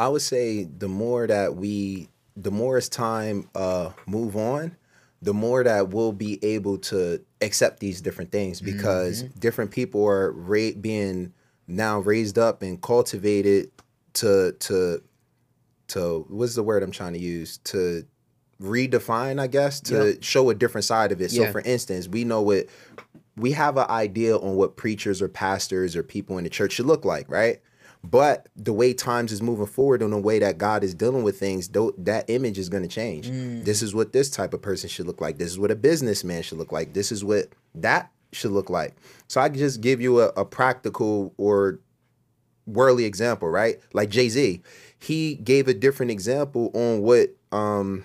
I 0.00 0.08
would 0.08 0.22
say 0.22 0.64
the 0.64 0.88
more 0.88 1.26
that 1.26 1.56
we, 1.56 2.08
the 2.34 2.50
more 2.50 2.78
as 2.78 2.88
time 2.88 3.50
uh, 3.54 3.90
move 4.06 4.34
on, 4.34 4.74
the 5.20 5.34
more 5.34 5.62
that 5.62 5.90
we'll 5.90 6.12
be 6.14 6.42
able 6.42 6.78
to 6.78 7.22
accept 7.42 7.80
these 7.80 8.00
different 8.00 8.32
things 8.32 8.62
because 8.62 9.22
different 9.38 9.70
people 9.72 10.06
are 10.06 10.32
ra- 10.32 10.70
being 10.80 11.34
now 11.66 11.98
raised 12.00 12.38
up 12.38 12.62
and 12.62 12.80
cultivated 12.80 13.70
to 14.14 14.52
to 14.60 15.02
to 15.88 16.24
what's 16.30 16.54
the 16.54 16.62
word 16.62 16.82
I'm 16.82 16.92
trying 16.92 17.12
to 17.12 17.18
use 17.18 17.58
to 17.64 18.06
redefine, 18.62 19.38
I 19.38 19.48
guess, 19.48 19.80
to 19.82 20.16
show 20.22 20.48
a 20.48 20.54
different 20.54 20.86
side 20.86 21.12
of 21.12 21.20
it. 21.20 21.30
So, 21.30 21.42
for 21.52 21.60
instance, 21.60 22.08
we 22.08 22.24
know 22.24 22.40
what 22.40 22.66
we 23.36 23.52
have 23.52 23.76
an 23.76 23.86
idea 23.90 24.34
on 24.36 24.56
what 24.56 24.76
preachers 24.78 25.20
or 25.20 25.28
pastors 25.28 25.94
or 25.94 26.02
people 26.02 26.38
in 26.38 26.44
the 26.44 26.50
church 26.50 26.72
should 26.72 26.86
look 26.86 27.04
like, 27.04 27.30
right? 27.30 27.60
But 28.02 28.48
the 28.56 28.72
way 28.72 28.94
times 28.94 29.30
is 29.30 29.42
moving 29.42 29.66
forward 29.66 30.02
and 30.02 30.12
the 30.12 30.18
way 30.18 30.38
that 30.38 30.56
God 30.56 30.82
is 30.82 30.94
dealing 30.94 31.22
with 31.22 31.38
things, 31.38 31.68
that 31.68 32.24
image 32.28 32.58
is 32.58 32.70
going 32.70 32.82
to 32.82 32.88
change. 32.88 33.28
Mm. 33.28 33.64
This 33.64 33.82
is 33.82 33.94
what 33.94 34.12
this 34.12 34.30
type 34.30 34.54
of 34.54 34.62
person 34.62 34.88
should 34.88 35.06
look 35.06 35.20
like. 35.20 35.36
This 35.36 35.50
is 35.50 35.58
what 35.58 35.70
a 35.70 35.76
businessman 35.76 36.42
should 36.42 36.58
look 36.58 36.72
like. 36.72 36.94
This 36.94 37.12
is 37.12 37.22
what 37.22 37.48
that 37.74 38.10
should 38.32 38.52
look 38.52 38.70
like. 38.70 38.96
So 39.28 39.40
I 39.40 39.48
can 39.48 39.58
just 39.58 39.80
give 39.80 40.00
you 40.00 40.20
a, 40.20 40.28
a 40.28 40.44
practical 40.44 41.34
or 41.36 41.80
worldly 42.66 43.04
example, 43.04 43.48
right? 43.48 43.78
Like 43.92 44.08
Jay 44.08 44.28
Z, 44.28 44.62
he 44.98 45.34
gave 45.34 45.68
a 45.68 45.74
different 45.74 46.10
example 46.10 46.70
on 46.74 47.02
what 47.02 47.30
um, 47.52 48.04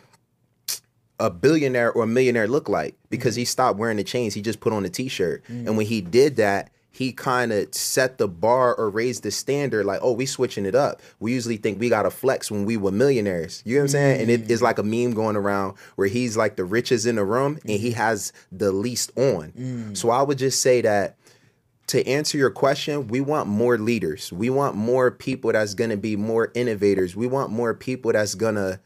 a 1.19 1.29
billionaire 1.29 1.91
or 1.93 2.03
a 2.03 2.07
millionaire 2.07 2.47
look 2.47 2.67
like 2.67 2.95
because 3.09 3.35
mm. 3.35 3.39
he 3.39 3.45
stopped 3.45 3.79
wearing 3.79 3.97
the 3.97 4.03
chains. 4.03 4.33
He 4.33 4.41
just 4.41 4.59
put 4.59 4.73
on 4.73 4.83
a 4.85 4.89
t-shirt, 4.89 5.43
mm. 5.45 5.67
and 5.67 5.77
when 5.77 5.85
he 5.85 6.01
did 6.01 6.35
that, 6.37 6.71
he 6.95 7.11
kind 7.11 7.51
of 7.51 7.75
set 7.75 8.19
the 8.19 8.27
bar 8.27 8.73
or 8.73 8.89
raised 8.89 9.23
the 9.23 9.31
standard. 9.31 9.85
Like, 9.85 9.99
oh, 10.01 10.13
we 10.13 10.25
switching 10.25 10.65
it 10.65 10.75
up. 10.75 11.01
We 11.19 11.33
usually 11.33 11.57
think 11.57 11.77
we 11.77 11.89
gotta 11.89 12.09
flex 12.09 12.49
when 12.49 12.63
we 12.63 12.77
were 12.77 12.89
millionaires. 12.89 13.61
You 13.65 13.75
know 13.75 13.81
what 13.81 13.83
I'm 13.83 13.89
saying? 13.89 14.21
And 14.21 14.29
it's 14.49 14.61
mm. 14.61 14.63
like 14.63 14.79
a 14.79 14.83
meme 14.83 15.13
going 15.13 15.35
around 15.35 15.75
where 15.97 16.07
he's 16.07 16.37
like 16.37 16.55
the 16.55 16.63
richest 16.63 17.05
in 17.05 17.17
the 17.17 17.25
room 17.25 17.59
and 17.63 17.71
he 17.81 17.89
mm. 17.89 17.95
has 17.95 18.31
the 18.49 18.71
least 18.71 19.11
on. 19.17 19.51
Mm. 19.51 19.97
So 19.97 20.09
I 20.09 20.21
would 20.21 20.37
just 20.37 20.61
say 20.61 20.79
that 20.81 21.17
to 21.87 22.07
answer 22.07 22.37
your 22.37 22.49
question, 22.49 23.09
we 23.09 23.19
want 23.19 23.49
more 23.49 23.77
leaders. 23.77 24.31
We 24.31 24.49
want 24.49 24.77
more 24.77 25.11
people 25.11 25.51
that's 25.51 25.73
going 25.73 25.89
to 25.89 25.97
be 25.97 26.15
more 26.15 26.49
innovators. 26.55 27.13
We 27.13 27.27
want 27.27 27.51
more 27.51 27.73
people 27.73 28.13
that's 28.13 28.35
going 28.35 28.55
to 28.55 28.79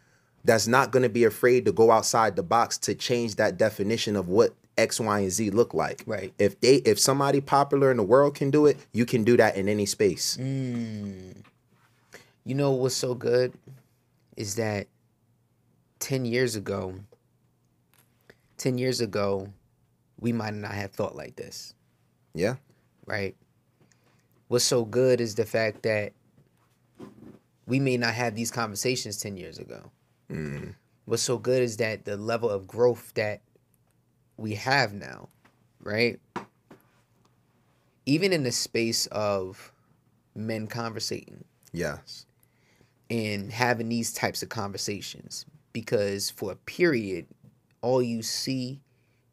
that's 0.44 0.66
not 0.66 0.90
going 0.90 1.04
to 1.04 1.10
be 1.10 1.26
afraid 1.26 1.66
to 1.66 1.72
go 1.72 1.92
outside 1.92 2.36
the 2.36 2.42
box 2.42 2.80
to 2.80 2.96
change 2.96 3.36
that 3.36 3.58
definition 3.58 4.16
of 4.16 4.30
what 4.30 4.56
X, 4.80 5.00
Y, 5.00 5.20
and 5.20 5.32
Z 5.32 5.50
look 5.52 5.74
like. 5.74 6.04
Right. 6.08 6.34
If 6.40 6.60
they 6.62 6.76
if 6.78 7.00
somebody 7.00 7.42
popular 7.42 7.92
in 7.92 7.98
the 7.98 8.04
world 8.04 8.36
can 8.36 8.50
do 8.50 8.66
it, 8.66 8.78
you 8.94 9.06
can 9.06 9.24
do 9.24 9.38
that 9.38 9.56
in 9.56 9.68
any 9.70 9.86
space. 9.86 10.38
Mm. 10.40 11.44
You 12.46 12.56
know 12.56 12.72
what's 12.72 12.96
so 12.96 13.14
good 13.14 13.54
is 14.36 14.56
that 14.56 14.88
10 16.00 16.26
years 16.26 16.56
ago, 16.56 16.96
10 18.58 18.78
years 18.78 19.02
ago, 19.02 19.50
we 20.20 20.32
might 20.32 20.54
not 20.54 20.72
have 20.72 20.92
thought 20.92 21.16
like 21.16 21.36
this, 21.36 21.74
Yeah. 22.34 22.56
right? 23.06 23.36
What's 24.48 24.66
so 24.66 24.86
good 24.86 25.22
is 25.22 25.36
the 25.36 25.46
fact 25.46 25.84
that 25.84 26.14
we 27.68 27.80
may 27.80 27.98
not 27.98 28.14
have 28.16 28.36
these 28.36 28.50
conversations 28.50 29.18
10 29.18 29.38
years 29.38 29.60
ago. 29.60 29.92
Mm. 30.32 30.74
What's 31.06 31.22
so 31.24 31.38
good 31.38 31.62
is 31.62 31.78
that 31.78 32.06
the 32.06 32.18
level 32.18 32.50
of 32.50 32.66
growth 32.68 33.14
that 33.16 33.42
we 34.40 34.56
have 34.56 34.94
now, 34.94 35.30
right? 35.84 36.20
Even 38.06 38.34
in 38.34 38.44
the 38.44 38.52
space 38.52 39.06
of 39.08 39.72
men 40.36 40.68
conversating, 40.68 41.44
Yes. 41.72 42.26
and 43.10 43.52
having 43.52 43.90
these 43.90 44.14
types 44.14 44.42
of 44.42 44.50
conversations 44.50 45.46
because 45.74 46.30
for 46.32 46.52
a 46.52 46.56
period 46.56 47.28
all 47.82 48.02
you 48.02 48.22
see 48.24 48.82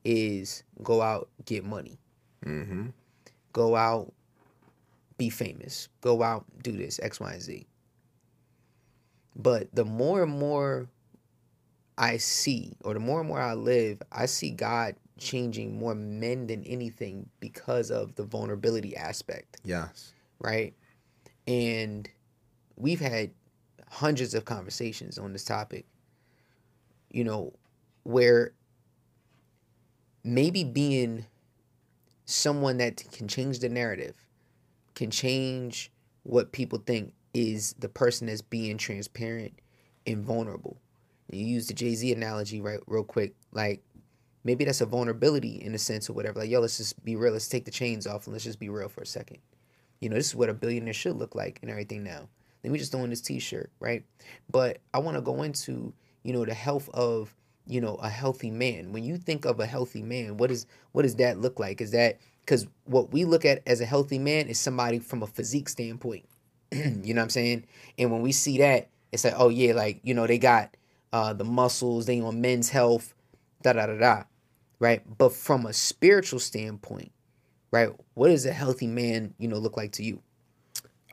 is 0.05 0.63
go 0.83 1.01
out 1.01 1.29
get 1.47 1.65
money 1.65 1.99
Mm-hmm. 2.45 2.89
go 3.55 3.75
out 3.75 4.13
be 5.17 5.31
famous 5.31 5.89
go 6.03 6.23
out 6.23 6.45
do 6.63 6.73
this 6.73 7.01
x 7.03 7.19
y 7.21 7.33
and 7.33 7.43
z 7.43 7.67
but 9.35 9.69
the 9.75 9.85
more 9.85 10.23
and 10.23 10.33
more 10.39 10.89
i 11.99 12.17
see 12.17 12.77
or 12.85 12.95
the 12.95 13.01
more 13.01 13.21
and 13.21 13.29
more 13.29 13.41
i 13.41 13.55
live 13.55 14.01
i 14.13 14.27
see 14.27 14.51
god 14.51 14.95
changing 15.19 15.79
more 15.79 15.95
men 15.95 16.47
than 16.47 16.63
anything 16.65 17.29
because 17.41 17.91
of 17.91 18.15
the 18.17 18.23
vulnerability 18.23 18.95
aspect 18.97 19.57
Yes. 19.65 20.13
right? 20.41 20.75
And 21.49 22.07
we've 22.77 23.01
had 23.01 23.31
hundreds 23.91 24.35
of 24.35 24.45
conversations 24.45 25.17
on 25.17 25.33
this 25.33 25.45
topic, 25.45 25.87
you 27.11 27.25
know, 27.25 27.55
where 28.03 28.53
maybe 30.23 30.65
being 30.65 31.25
someone 32.25 32.77
that 32.79 33.03
can 33.13 33.29
change 33.29 33.61
the 33.61 33.69
narrative, 33.69 34.17
can 34.95 35.11
change 35.11 35.91
what 36.25 36.53
people 36.53 36.79
think 36.85 37.13
is 37.33 37.75
the 37.79 37.89
person 37.89 38.27
that's 38.27 38.43
being 38.43 38.77
transparent 38.77 39.55
and 40.07 40.25
vulnerable. 40.25 40.77
You 41.31 41.45
use 41.45 41.67
the 41.67 41.75
Jay 41.75 41.95
Z 41.95 42.13
analogy, 42.13 42.61
right, 42.61 42.81
real 42.87 43.05
quick. 43.05 43.35
Like, 43.53 43.83
maybe 44.45 44.65
that's 44.65 44.81
a 44.81 44.87
vulnerability 44.87 45.63
in 45.63 45.75
a 45.75 45.79
sense 45.79 46.09
or 46.09 46.13
whatever. 46.13 46.41
Like, 46.41 46.51
yo, 46.51 46.61
let's 46.61 46.77
just 46.77 47.03
be 47.05 47.17
real. 47.17 47.33
Let's 47.33 47.49
take 47.49 47.65
the 47.65 47.71
chains 47.71 48.07
off 48.07 48.27
and 48.27 48.33
let's 48.33 48.45
just 48.45 48.61
be 48.61 48.69
real 48.69 48.89
for 48.89 49.03
a 49.03 49.07
second 49.07 49.39
you 50.01 50.09
know, 50.09 50.17
this 50.17 50.29
is 50.29 50.37
what 50.37 50.49
a 50.49 50.55
billionaire 50.55 50.93
should 50.93 51.17
look 51.17 51.35
like 51.35 51.59
and 51.63 51.71
everything 51.71 52.05
now. 52.05 52.29
Let 52.63 52.73
me 52.73 52.79
just 52.79 52.93
throw 52.93 53.05
in 53.05 53.11
this 53.11 53.21
t-shirt, 53.21 53.71
right? 53.81 54.05
But 54.51 54.79
I 54.93 54.99
want 54.99 55.17
to 55.17 55.21
go 55.21 55.43
into, 55.43 55.93
you 56.23 56.33
know, 56.33 56.45
the 56.45 56.55
health 56.55 56.89
of, 56.93 57.35
you 57.67 57.81
know, 57.81 57.95
a 57.97 58.09
healthy 58.09 58.51
man. 58.51 58.93
When 58.93 59.05
you 59.05 59.17
think 59.17 59.45
of 59.45 59.61
a 59.61 59.67
healthy 59.67 60.03
man, 60.03 60.37
what 60.37 60.51
is 60.51 60.67
what 60.93 61.03
does 61.03 61.17
that 61.17 61.39
look 61.41 61.59
like? 61.59 61.81
Is 61.81 61.93
that 61.93 62.19
because 62.41 62.67
what 62.85 63.13
we 63.13 63.25
look 63.25 63.45
at 63.45 63.63
as 63.67 63.81
a 63.81 63.87
healthy 63.87 64.19
man 64.19 64.49
is 64.49 64.59
somebody 64.59 64.99
from 64.99 65.23
a 65.23 65.27
physique 65.27 65.69
standpoint. 65.69 66.25
you 66.73 67.15
know 67.15 67.21
what 67.21 67.25
I'm 67.25 67.31
saying? 67.31 67.67
And 67.99 68.11
when 68.11 68.23
we 68.23 68.33
see 68.33 68.59
that, 68.59 68.89
it's 69.13 69.25
like, 69.25 69.35
oh 69.37 69.49
yeah, 69.49 69.73
like, 69.73 70.01
you 70.03 70.15
know, 70.15 70.27
they 70.27 70.39
got 70.39 70.77
uh 71.17 71.33
the 71.33 71.45
muscles, 71.45 72.07
they 72.07 72.21
on 72.21 72.41
men's 72.41 72.71
health, 72.71 73.15
da 73.63 73.73
da 73.73 73.87
da 73.87 73.97
da. 73.99 74.23
Right? 74.79 75.03
But 75.19 75.33
from 75.33 75.65
a 75.67 75.73
spiritual 75.73 76.41
standpoint, 76.41 77.13
right? 77.71 77.91
What 78.15 78.29
does 78.29 78.45
a 78.45 78.53
healthy 78.53 78.87
man, 78.87 79.35
you 79.39 79.49
know, 79.49 79.57
look 79.57 79.77
like 79.77 79.93
to 79.93 80.03
you? 80.03 80.23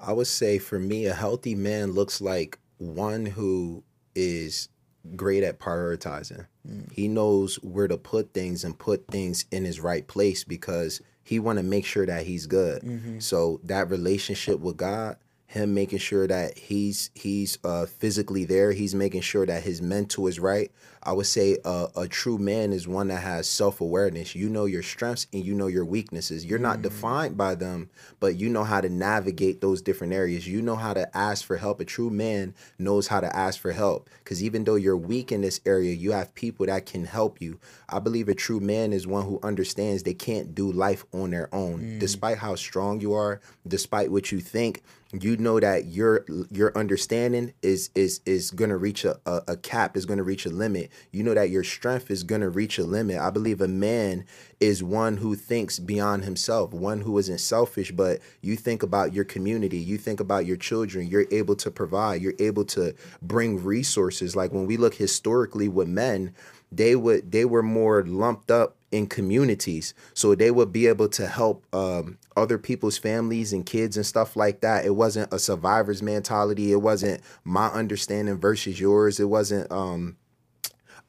I 0.06 0.12
would 0.12 0.28
say 0.28 0.58
for 0.60 0.80
me, 0.80 1.06
a 1.06 1.14
healthy 1.14 1.56
man 1.56 1.94
looks 1.94 2.20
like 2.20 2.60
one 2.78 3.26
who 3.26 3.84
is 4.16 4.68
great 5.16 5.44
at 5.44 5.60
prioritizing. 5.60 6.46
He 6.92 7.08
knows 7.08 7.56
where 7.62 7.88
to 7.88 7.98
put 7.98 8.34
things 8.34 8.64
and 8.66 8.78
put 8.78 9.08
things 9.08 9.46
in 9.52 9.64
his 9.64 9.80
right 9.80 10.06
place 10.06 10.44
because 10.44 11.02
he 11.24 11.40
want 11.40 11.58
to 11.60 11.64
make 11.64 11.86
sure 11.86 12.06
that 12.06 12.26
he's 12.26 12.48
good. 12.48 12.84
So 13.20 13.62
that 13.64 13.90
relationship 13.90 14.60
with 14.60 14.76
God, 14.76 15.16
him 15.54 15.76
making 15.76 16.00
sure 16.00 16.26
that 16.26 16.58
he's 16.58 17.12
he's 17.14 17.60
uh, 17.64 17.86
physically 17.86 18.44
there, 18.44 18.72
he's 18.72 18.96
making 18.96 19.22
sure 19.22 19.46
that 19.46 19.62
his 19.62 19.82
mental 19.84 20.26
is 20.26 20.40
right. 20.40 20.72
I 21.04 21.12
would 21.12 21.28
say 21.28 21.58
a, 21.64 21.90
a 21.96 22.08
true 22.08 22.40
man 22.40 22.74
is 22.74 22.88
one 22.88 23.10
that 23.10 23.22
has 23.22 23.48
self 23.48 23.80
awareness. 23.80 24.34
You 24.34 24.50
know 24.50 24.66
your 24.66 24.82
strengths 24.82 25.28
and 25.32 25.46
you 25.46 25.54
know 25.54 25.68
your 25.68 25.86
weaknesses. 25.86 26.44
You're 26.44 26.58
not 26.58 26.80
mm. 26.80 26.84
defined 26.84 27.38
by 27.38 27.54
them, 27.54 27.92
but 28.20 28.36
you 28.36 28.50
know 28.50 28.64
how 28.64 28.82
to 28.82 28.90
navigate 28.90 29.62
those 29.62 29.84
different 29.84 30.14
areas. 30.14 30.48
You 30.48 30.62
know 30.62 30.76
how 30.76 30.94
to 30.94 31.16
ask 31.16 31.46
for 31.46 31.58
help. 31.58 31.80
A 31.80 31.86
true 31.86 32.10
man 32.10 32.56
knows 32.80 33.08
how 33.08 33.20
to 33.20 33.36
ask 33.36 33.60
for 33.60 33.74
help 33.74 34.10
because 34.24 34.42
even 34.44 34.64
though 34.64 34.76
you're 34.76 34.98
weak 34.98 35.32
in 35.32 35.42
this 35.42 35.62
area, 35.68 35.94
you 35.94 36.14
have 36.14 36.34
people 36.34 36.66
that 36.66 36.88
can 36.88 37.06
help 37.06 37.40
you. 37.40 37.60
I 37.90 38.00
believe 38.00 38.28
a 38.28 38.34
true 38.34 38.60
man 38.60 38.92
is 38.92 39.06
one 39.06 39.26
who 39.26 39.40
understands 39.44 40.02
they 40.02 40.16
can't 40.16 40.56
do 40.56 40.72
life 40.72 41.06
on 41.14 41.30
their 41.30 41.54
own, 41.54 41.82
mm. 41.82 42.00
despite 42.00 42.40
how 42.40 42.56
strong 42.56 43.02
you 43.02 43.14
are, 43.14 43.40
despite 43.68 44.12
what 44.12 44.32
you 44.32 44.40
think 44.40 44.82
you 45.22 45.38
know 45.38 45.60
that 45.60 45.86
your 45.86 46.26
your 46.50 46.76
understanding 46.78 47.54
is 47.62 47.90
is 47.94 48.22
is 48.26 48.50
gonna 48.52 48.78
reach 48.78 49.06
a, 49.06 49.20
a, 49.26 49.42
a 49.50 49.58
cap 49.58 49.96
is 49.96 50.06
gonna 50.06 50.24
reach 50.24 50.46
a 50.46 50.50
limit. 50.50 50.92
You 51.12 51.24
know 51.24 51.34
that 51.34 51.50
your 51.50 51.64
strength 51.64 52.10
is 52.10 52.24
gonna 52.24 52.50
reach 52.50 52.80
a 52.80 52.84
limit. 52.84 53.20
I 53.20 53.30
believe 53.30 53.62
a 53.62 53.68
man 53.68 54.26
is 54.60 54.82
one 54.82 55.18
who 55.18 55.36
thinks 55.36 55.78
beyond 55.78 56.24
himself 56.24 56.72
one 56.72 57.02
who 57.02 57.18
isn't 57.18 57.40
selfish 57.40 57.92
but 57.92 58.22
you 58.42 58.56
think 58.56 58.82
about 58.82 59.14
your 59.14 59.26
community 59.26 59.78
you 59.78 59.98
think 59.98 60.22
about 60.22 60.46
your 60.46 60.56
children 60.56 61.06
you're 61.06 61.26
able 61.32 61.54
to 61.54 61.70
provide 61.70 62.22
you're 62.22 62.34
able 62.40 62.64
to 62.64 62.94
bring 63.22 63.62
resources. 63.64 64.36
Like 64.36 64.54
when 64.54 64.66
we 64.66 64.78
look 64.78 64.96
historically 64.96 65.68
with 65.68 65.88
men 65.88 66.34
they 66.72 66.96
would 66.96 67.32
they 67.32 67.46
were 67.46 67.64
more 67.64 68.04
lumped 68.04 68.50
up 68.50 68.76
in 68.94 69.08
communities. 69.08 69.96
So 70.14 70.36
they 70.36 70.52
would 70.52 70.72
be 70.72 70.86
able 70.86 71.10
to 71.10 71.26
help 71.26 71.66
um, 71.74 72.20
other 72.38 72.60
people's 72.60 72.98
families 72.98 73.52
and 73.52 73.66
kids 73.66 73.98
and 73.98 74.06
stuff 74.06 74.36
like 74.36 74.62
that. 74.62 74.86
It 74.86 74.96
wasn't 74.96 75.34
a 75.34 75.40
survivor's 75.40 76.04
mentality. 76.04 76.72
It 76.72 76.82
wasn't 76.82 77.22
my 77.44 77.68
understanding 77.70 78.38
versus 78.38 78.80
yours. 78.80 79.20
It 79.20 79.26
wasn't 79.26 79.72
um, 79.72 80.16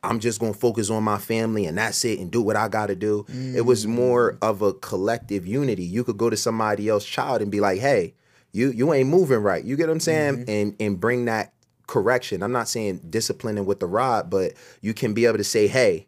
i'm 0.03 0.21
just 0.21 0.41
to 0.41 0.53
focus 0.53 0.91
on 0.91 1.03
my 1.03 1.17
family 1.17 1.65
and 1.65 1.79
that's 1.79 2.05
it 2.05 2.19
and 2.19 2.31
do 2.31 2.43
what 2.43 2.57
i 2.57 2.69
got 2.69 2.87
to 2.87 2.95
do. 2.95 3.25
Mm. 3.31 3.55
it 3.55 3.63
was 3.63 3.87
more 3.87 4.33
mm. 4.35 4.39
of 4.43 4.61
a 4.61 4.75
collective 4.75 5.47
unity. 5.47 5.85
You 5.85 6.05
could 6.05 6.19
go 6.19 6.29
to 6.29 6.37
somebody 6.37 6.89
else's 6.89 7.09
child 7.09 7.41
and 7.41 7.51
be 7.51 7.61
like 7.61 7.81
hey 7.81 8.15
you 8.53 8.71
you 8.71 8.93
ain't 8.93 9.09
moving 9.09 9.39
right. 9.39 9.65
You 9.65 9.77
get 9.77 9.89
what 9.89 9.95
i'm 9.95 10.01
saying? 10.01 10.35
Mm-hmm. 10.39 10.51
and 10.51 10.77
and 10.81 11.01
bring 11.01 11.25
that 11.25 11.55
correction. 11.87 12.43
I'm 12.43 12.53
not 12.53 12.69
saying 12.69 13.01
disciplining 13.09 13.67
with 13.67 13.81
the 13.81 13.87
rod 13.87 14.29
but 14.29 14.53
you 14.81 14.95
can 14.95 15.15
be 15.15 15.25
able 15.27 15.39
to 15.39 15.45
say 15.45 15.67
hey 15.67 16.07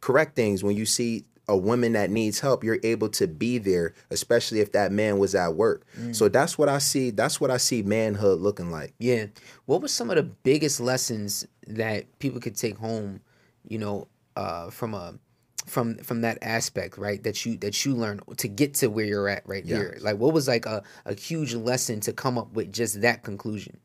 correct 0.00 0.36
things. 0.36 0.62
When 0.62 0.76
you 0.76 0.86
see 0.86 1.24
a 1.48 1.56
woman 1.56 1.94
that 1.94 2.10
needs 2.10 2.40
help 2.40 2.62
you're 2.62 2.78
able 2.82 3.08
to 3.08 3.26
be 3.26 3.58
there 3.58 3.94
especially 4.10 4.60
if 4.60 4.72
that 4.72 4.92
man 4.92 5.18
was 5.18 5.34
at 5.34 5.54
work. 5.54 5.86
Mm. 5.98 6.14
so 6.14 6.28
that's 6.28 6.58
what 6.58 6.68
i 6.68 6.78
see 6.78 7.10
that's 7.10 7.40
what 7.40 7.50
i 7.50 7.56
see 7.56 7.82
manhood 7.82 8.40
looking 8.40 8.70
like. 8.70 8.94
Yeah. 8.98 9.26
What 9.64 9.82
were 9.82 9.88
some 9.88 10.10
of 10.10 10.16
the 10.16 10.22
biggest 10.22 10.80
lessons 10.80 11.46
that 11.66 12.18
people 12.18 12.40
could 12.40 12.56
take 12.56 12.76
home 12.76 13.20
you 13.66 13.78
know 13.78 14.08
uh, 14.36 14.70
from 14.70 14.94
a 14.94 15.14
from 15.66 15.96
from 15.98 16.20
that 16.20 16.38
aspect 16.42 16.98
right? 16.98 17.22
That 17.22 17.44
you 17.44 17.56
that 17.58 17.84
you 17.84 17.94
learned 17.94 18.22
to 18.36 18.48
get 18.48 18.74
to 18.74 18.88
where 18.88 19.04
you're 19.04 19.28
at 19.28 19.46
right 19.48 19.64
yes. 19.64 19.78
here 19.78 19.98
like 20.00 20.18
what 20.18 20.32
was 20.32 20.48
like 20.48 20.66
a, 20.66 20.82
a 21.06 21.14
huge 21.14 21.54
lesson 21.54 22.00
to 22.00 22.12
come 22.12 22.38
up 22.38 22.52
with 22.52 22.72
just 22.72 23.00
that 23.00 23.22
conclusion? 23.22 23.78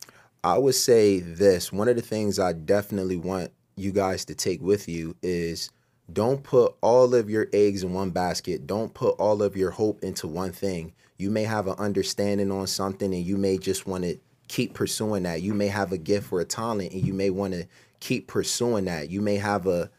I 0.45 0.57
would 0.57 0.76
say 0.76 1.22
this. 1.22 1.72
One 1.72 1.88
of 1.88 1.95
the 1.95 2.02
things 2.02 2.40
i 2.40 2.52
definitely 2.52 3.18
want 3.18 3.52
you 3.76 3.91
guys 3.91 4.26
to 4.26 4.35
take 4.35 4.61
with 4.61 4.88
you 4.88 5.15
is 5.23 5.72
don't 6.11 6.43
put 6.43 6.75
all 6.81 7.15
of 7.15 7.30
your 7.30 7.47
eggs 7.53 7.84
in 7.84 7.93
one 7.93 8.09
basket. 8.09 8.67
Don't 8.67 8.93
put 8.93 9.15
all 9.19 9.41
of 9.41 9.55
your 9.55 9.71
hope 9.71 10.03
into 10.03 10.27
one 10.27 10.51
thing. 10.51 10.93
You 11.17 11.30
may 11.30 11.43
have 11.43 11.67
an 11.67 11.75
understanding 11.77 12.51
on 12.51 12.67
something 12.67 13.13
and 13.13 13.25
you 13.25 13.38
may 13.38 13.57
just 13.57 13.88
want 13.88 14.03
to 14.03 14.17
keep 14.47 14.73
pursuing 14.73 15.23
that. 15.23 15.41
You 15.41 15.53
may 15.53 15.67
have 15.67 15.91
a 15.91 15.97
gift 15.97 16.34
or 16.34 16.41
a 16.41 16.45
talent 16.45 16.91
and 16.91 17.05
you 17.05 17.13
may 17.13 17.30
want 17.30 17.53
to 17.53 17.65
keep 17.99 18.27
pursuing 18.27 18.85
that. 18.85 19.09
You 19.09 19.21
may 19.21 19.38
have 19.38 19.65
a 19.67 19.89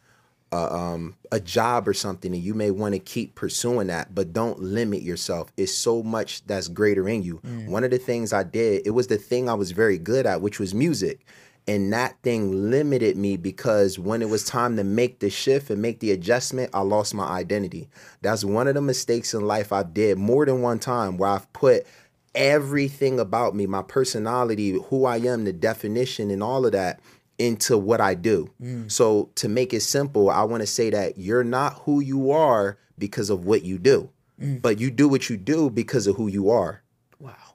a, 0.51 0.73
um, 0.73 1.15
a 1.31 1.39
job 1.39 1.87
or 1.87 1.93
something 1.93 2.33
and 2.33 2.41
you 2.41 2.53
may 2.53 2.71
want 2.71 2.93
to 2.93 2.99
keep 2.99 3.35
pursuing 3.35 3.87
that, 3.87 4.13
but 4.13 4.31
don't 4.31 4.59
limit 4.59 5.01
yourself. 5.01 5.51
It's 5.57 5.73
so 5.73 6.03
much 6.03 6.45
that's 6.45 6.67
greater 6.67 7.09
in 7.09 7.23
you. 7.23 7.39
Mm. 7.39 7.67
One 7.67 7.83
of 7.83 7.91
the 7.91 7.97
things 7.97 8.31
I 8.31 8.43
did, 8.43 8.85
it 8.85 8.91
was 8.91 9.07
the 9.07 9.17
thing 9.17 9.49
I 9.49 9.53
was 9.53 9.71
very 9.71 9.97
good 9.97 10.25
at, 10.25 10.41
which 10.41 10.59
was 10.59 10.73
music 10.73 11.25
and 11.67 11.91
that 11.93 12.15
thing 12.21 12.69
limited 12.69 13.17
me 13.17 13.37
because 13.37 13.97
when 13.97 14.21
it 14.21 14.29
was 14.29 14.43
time 14.43 14.75
to 14.75 14.83
make 14.83 15.19
the 15.19 15.29
shift 15.29 15.69
and 15.69 15.81
make 15.81 15.99
the 15.99 16.11
adjustment 16.11 16.69
i 16.73 16.81
lost 16.81 17.13
my 17.13 17.25
identity 17.25 17.87
that's 18.21 18.43
one 18.43 18.67
of 18.67 18.75
the 18.75 18.81
mistakes 18.81 19.33
in 19.33 19.41
life 19.41 19.71
i 19.71 19.83
did 19.83 20.17
more 20.17 20.45
than 20.45 20.61
one 20.61 20.79
time 20.79 21.17
where 21.17 21.29
i've 21.29 21.51
put 21.53 21.85
everything 22.33 23.19
about 23.19 23.55
me 23.55 23.65
my 23.65 23.81
personality 23.81 24.77
who 24.89 25.05
i 25.05 25.17
am 25.17 25.45
the 25.45 25.53
definition 25.53 26.29
and 26.29 26.43
all 26.43 26.65
of 26.65 26.71
that 26.71 26.99
into 27.37 27.77
what 27.77 27.99
i 27.99 28.13
do 28.13 28.49
mm. 28.61 28.89
so 28.91 29.29
to 29.35 29.47
make 29.47 29.73
it 29.73 29.81
simple 29.81 30.29
i 30.29 30.43
want 30.43 30.61
to 30.61 30.67
say 30.67 30.89
that 30.89 31.17
you're 31.17 31.43
not 31.43 31.73
who 31.79 31.99
you 31.99 32.31
are 32.31 32.77
because 32.97 33.29
of 33.29 33.45
what 33.45 33.63
you 33.63 33.77
do 33.77 34.09
mm. 34.41 34.61
but 34.61 34.79
you 34.79 34.91
do 34.91 35.07
what 35.07 35.29
you 35.29 35.37
do 35.37 35.69
because 35.69 36.07
of 36.07 36.15
who 36.15 36.27
you 36.27 36.49
are 36.49 36.81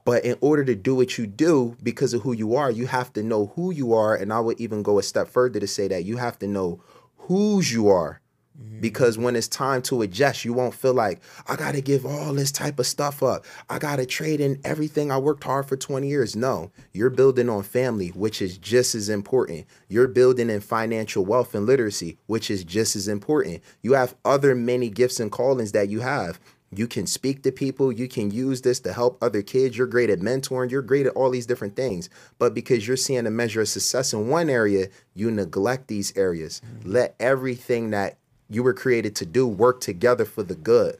but 0.03 0.25
in 0.25 0.37
order 0.41 0.63
to 0.65 0.75
do 0.75 0.95
what 0.95 1.17
you 1.17 1.27
do 1.27 1.75
because 1.83 2.13
of 2.13 2.21
who 2.21 2.33
you 2.33 2.55
are, 2.55 2.71
you 2.71 2.87
have 2.87 3.13
to 3.13 3.23
know 3.23 3.53
who 3.55 3.71
you 3.71 3.93
are. 3.93 4.15
And 4.15 4.33
I 4.33 4.39
would 4.39 4.59
even 4.59 4.83
go 4.83 4.99
a 4.99 5.03
step 5.03 5.27
further 5.27 5.59
to 5.59 5.67
say 5.67 5.87
that 5.87 6.05
you 6.05 6.17
have 6.17 6.39
to 6.39 6.47
know 6.47 6.81
whose 7.17 7.71
you 7.71 7.87
are. 7.87 8.19
Mm-hmm. 8.61 8.81
Because 8.81 9.17
when 9.17 9.35
it's 9.35 9.47
time 9.47 9.81
to 9.83 10.01
adjust, 10.01 10.45
you 10.45 10.53
won't 10.53 10.73
feel 10.73 10.93
like, 10.93 11.21
I 11.47 11.55
got 11.55 11.73
to 11.73 11.81
give 11.81 12.05
all 12.05 12.33
this 12.33 12.51
type 12.51 12.79
of 12.79 12.85
stuff 12.85 13.23
up. 13.23 13.45
I 13.69 13.79
got 13.79 13.95
to 13.95 14.05
trade 14.05 14.41
in 14.41 14.59
everything 14.63 15.11
I 15.11 15.17
worked 15.17 15.43
hard 15.43 15.67
for 15.67 15.77
20 15.77 16.07
years. 16.07 16.35
No, 16.35 16.71
you're 16.91 17.09
building 17.09 17.49
on 17.49 17.63
family, 17.63 18.09
which 18.09 18.41
is 18.41 18.57
just 18.57 18.93
as 18.93 19.09
important. 19.09 19.65
You're 19.87 20.07
building 20.07 20.49
in 20.49 20.59
financial 20.59 21.25
wealth 21.25 21.55
and 21.55 21.65
literacy, 21.65 22.17
which 22.27 22.51
is 22.51 22.63
just 22.63 22.95
as 22.95 23.07
important. 23.07 23.61
You 23.81 23.93
have 23.93 24.15
other 24.25 24.53
many 24.53 24.89
gifts 24.89 25.19
and 25.19 25.31
callings 25.31 25.71
that 25.71 25.89
you 25.89 26.01
have. 26.01 26.39
You 26.73 26.87
can 26.87 27.05
speak 27.05 27.43
to 27.43 27.51
people. 27.51 27.91
You 27.91 28.07
can 28.07 28.31
use 28.31 28.61
this 28.61 28.79
to 28.81 28.93
help 28.93 29.21
other 29.21 29.41
kids. 29.41 29.77
You're 29.77 29.87
great 29.87 30.09
at 30.09 30.19
mentoring. 30.19 30.71
You're 30.71 30.81
great 30.81 31.05
at 31.05 31.13
all 31.13 31.29
these 31.29 31.45
different 31.45 31.75
things. 31.75 32.09
But 32.39 32.53
because 32.53 32.87
you're 32.87 32.95
seeing 32.95 33.27
a 33.27 33.31
measure 33.31 33.61
of 33.61 33.67
success 33.67 34.13
in 34.13 34.29
one 34.29 34.49
area, 34.49 34.87
you 35.13 35.31
neglect 35.31 35.87
these 35.87 36.15
areas. 36.15 36.61
Mm-hmm. 36.65 36.91
Let 36.91 37.15
everything 37.19 37.89
that 37.89 38.17
you 38.49 38.63
were 38.63 38.73
created 38.73 39.17
to 39.17 39.25
do 39.25 39.45
work 39.45 39.81
together 39.81 40.23
for 40.23 40.43
the 40.43 40.55
good. 40.55 40.97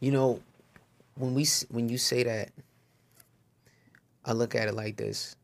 You 0.00 0.12
know, 0.12 0.42
when 1.14 1.32
we 1.34 1.46
when 1.70 1.88
you 1.88 1.96
say 1.96 2.24
that, 2.24 2.50
I 4.26 4.32
look 4.32 4.54
at 4.54 4.68
it 4.68 4.74
like 4.74 4.96
this. 4.98 5.36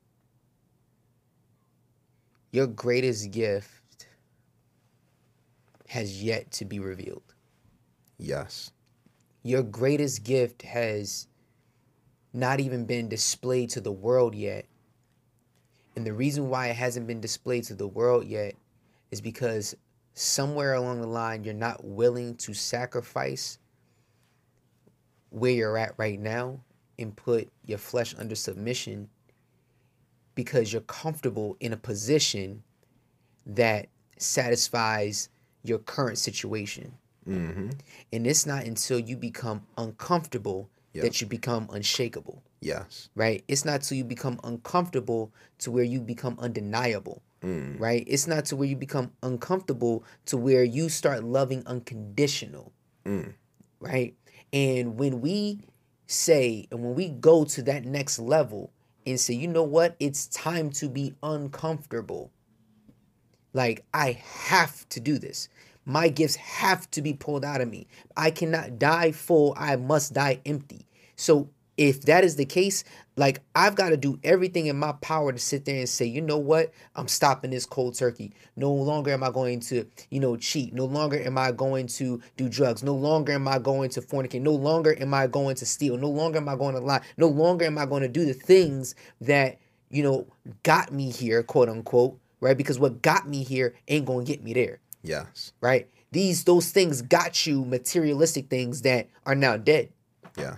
Your 2.52 2.66
greatest 2.66 3.30
gift 3.30 4.06
has 5.88 6.22
yet 6.22 6.50
to 6.52 6.66
be 6.66 6.80
revealed. 6.80 7.22
Yes 8.18 8.72
your 9.48 9.62
greatest 9.62 10.24
gift 10.24 10.60
has 10.60 11.26
not 12.34 12.60
even 12.60 12.84
been 12.84 13.08
displayed 13.08 13.70
to 13.70 13.80
the 13.80 13.90
world 13.90 14.34
yet. 14.34 14.66
And 15.96 16.06
the 16.06 16.12
reason 16.12 16.50
why 16.50 16.66
it 16.66 16.76
hasn't 16.76 17.06
been 17.06 17.22
displayed 17.22 17.64
to 17.64 17.74
the 17.74 17.88
world 17.88 18.26
yet 18.26 18.56
is 19.10 19.22
because 19.22 19.74
somewhere 20.12 20.74
along 20.74 21.00
the 21.00 21.06
line 21.06 21.44
you're 21.44 21.54
not 21.54 21.82
willing 21.82 22.36
to 22.36 22.52
sacrifice 22.52 23.58
where 25.30 25.52
you're 25.52 25.78
at 25.78 25.94
right 25.96 26.20
now 26.20 26.60
and 26.98 27.16
put 27.16 27.48
your 27.64 27.78
flesh 27.78 28.14
under 28.18 28.34
submission 28.34 29.08
because 30.34 30.74
you're 30.74 30.82
comfortable 30.82 31.56
in 31.60 31.72
a 31.72 31.76
position 31.76 32.62
that 33.46 33.88
satisfies 34.18 35.30
your 35.62 35.78
current 35.78 36.18
situation. 36.18 36.92
Mm-hmm. 37.28 37.70
And 38.12 38.26
it's 38.26 38.46
not 38.46 38.64
until 38.64 38.98
you 38.98 39.16
become 39.16 39.62
uncomfortable 39.76 40.70
yep. 40.92 41.05
that 41.05 41.20
you 41.20 41.26
become 41.26 41.68
unshakable. 41.72 42.42
Yes. 42.60 43.09
Right? 43.14 43.44
It's 43.48 43.64
not 43.64 43.82
till 43.82 43.98
you 43.98 44.05
become 44.05 44.40
uncomfortable 44.44 45.32
to 45.59 45.70
where 45.70 45.84
you 45.84 46.00
become 46.00 46.38
undeniable. 46.40 47.22
Mm. 47.42 47.78
Right? 47.78 48.05
It's 48.06 48.26
not 48.26 48.46
to 48.46 48.56
where 48.56 48.68
you 48.68 48.76
become 48.76 49.12
uncomfortable 49.22 50.05
to 50.26 50.36
where 50.36 50.64
you 50.64 50.88
start 50.88 51.22
loving 51.22 51.62
unconditional. 51.66 52.72
Mm. 53.05 53.34
Right? 53.80 54.14
And 54.52 54.98
when 54.98 55.20
we 55.20 55.60
say, 56.06 56.66
and 56.70 56.82
when 56.82 56.94
we 56.94 57.10
go 57.10 57.44
to 57.44 57.62
that 57.62 57.84
next 57.84 58.18
level 58.18 58.72
and 59.06 59.20
say, 59.20 59.34
you 59.34 59.46
know 59.46 59.62
what? 59.62 59.94
It's 60.00 60.26
time 60.26 60.70
to 60.70 60.88
be 60.88 61.14
uncomfortable. 61.22 62.32
Like, 63.52 63.84
I 63.94 64.12
have 64.12 64.88
to 64.90 65.00
do 65.00 65.18
this. 65.18 65.48
My 65.89 66.09
gifts 66.09 66.36
have 66.36 66.90
to 66.90 67.01
be 67.01 67.15
pulled 67.15 67.47
out 67.47 67.62
of 67.62 67.69
me. 67.70 67.86
I 68.15 68.31
cannot 68.31 68.78
die 68.78 69.10
full. 69.10 69.55
I 69.56 69.77
must 69.77 70.12
die 70.12 70.40
empty. 70.44 70.86
So 71.16 71.48
if 71.78 72.02
that 72.02 72.24
is 72.24 72.36
the 72.36 72.44
case, 72.44 72.85
like 73.16 73.40
I've 73.55 73.74
got 73.74 73.89
to 73.89 73.97
do 73.97 74.19
everything 74.23 74.66
in 74.66 74.78
my 74.78 74.93
power 75.01 75.32
to 75.32 75.39
sit 75.39 75.65
there 75.65 75.78
and 75.78 75.89
say, 75.89 76.05
you 76.05 76.20
know 76.20 76.36
what? 76.36 76.73
I'm 76.94 77.09
stopping 77.09 77.52
this 77.52 77.65
cold 77.65 77.94
turkey. 77.94 78.35
No 78.55 78.70
longer 78.70 79.12
am 79.12 79.23
I 79.23 79.31
going 79.31 79.60
to, 79.60 79.86
you 80.10 80.20
know, 80.20 80.36
cheat. 80.36 80.74
No 80.74 80.85
longer 80.85 81.19
am 81.23 81.39
I 81.39 81.52
going 81.52 81.86
to 81.86 82.20
do 82.36 82.51
drugs. 82.51 82.82
No 82.82 82.94
longer 82.94 83.32
am 83.32 83.48
I 83.48 83.59
going 83.59 83.89
to 83.90 84.02
fornicate. 84.02 84.43
No 84.43 84.52
longer 84.52 84.94
am 85.01 85.15
I 85.15 85.27
going 85.27 85.56
to 85.56 85.65
steal. 85.65 85.97
No 85.97 86.10
longer 86.10 86.36
am 86.36 86.51
I 86.51 86.56
going 86.56 86.74
to 86.74 86.81
lie. 86.82 87.01
No 87.16 87.28
longer 87.28 87.65
am 87.65 87.78
I 87.78 87.86
going 87.86 88.02
to 88.02 88.09
do 88.09 88.27
the 88.27 88.35
things 88.35 88.94
that, 89.23 89.59
you 89.90 90.02
know, 90.02 90.27
got 90.65 90.93
me 90.93 91.10
here, 91.10 91.43
quote 91.43 91.70
unquote, 91.70 92.19
right? 92.40 92.56
Because 92.56 92.78
what 92.78 93.02
got 93.02 93.28
me 93.28 93.43
here 93.43 93.74
ain't 93.89 94.06
gonna 94.06 94.24
get 94.24 94.43
me 94.43 94.52
there, 94.52 94.81
Yes. 95.02 95.52
right? 95.60 95.88
These 96.10 96.44
those 96.44 96.70
things 96.70 97.02
got 97.02 97.46
you 97.46 97.64
materialistic 97.64 98.48
things 98.48 98.82
that 98.82 99.08
are 99.26 99.34
now 99.34 99.56
dead 99.56 99.90
Yes. 100.36 100.56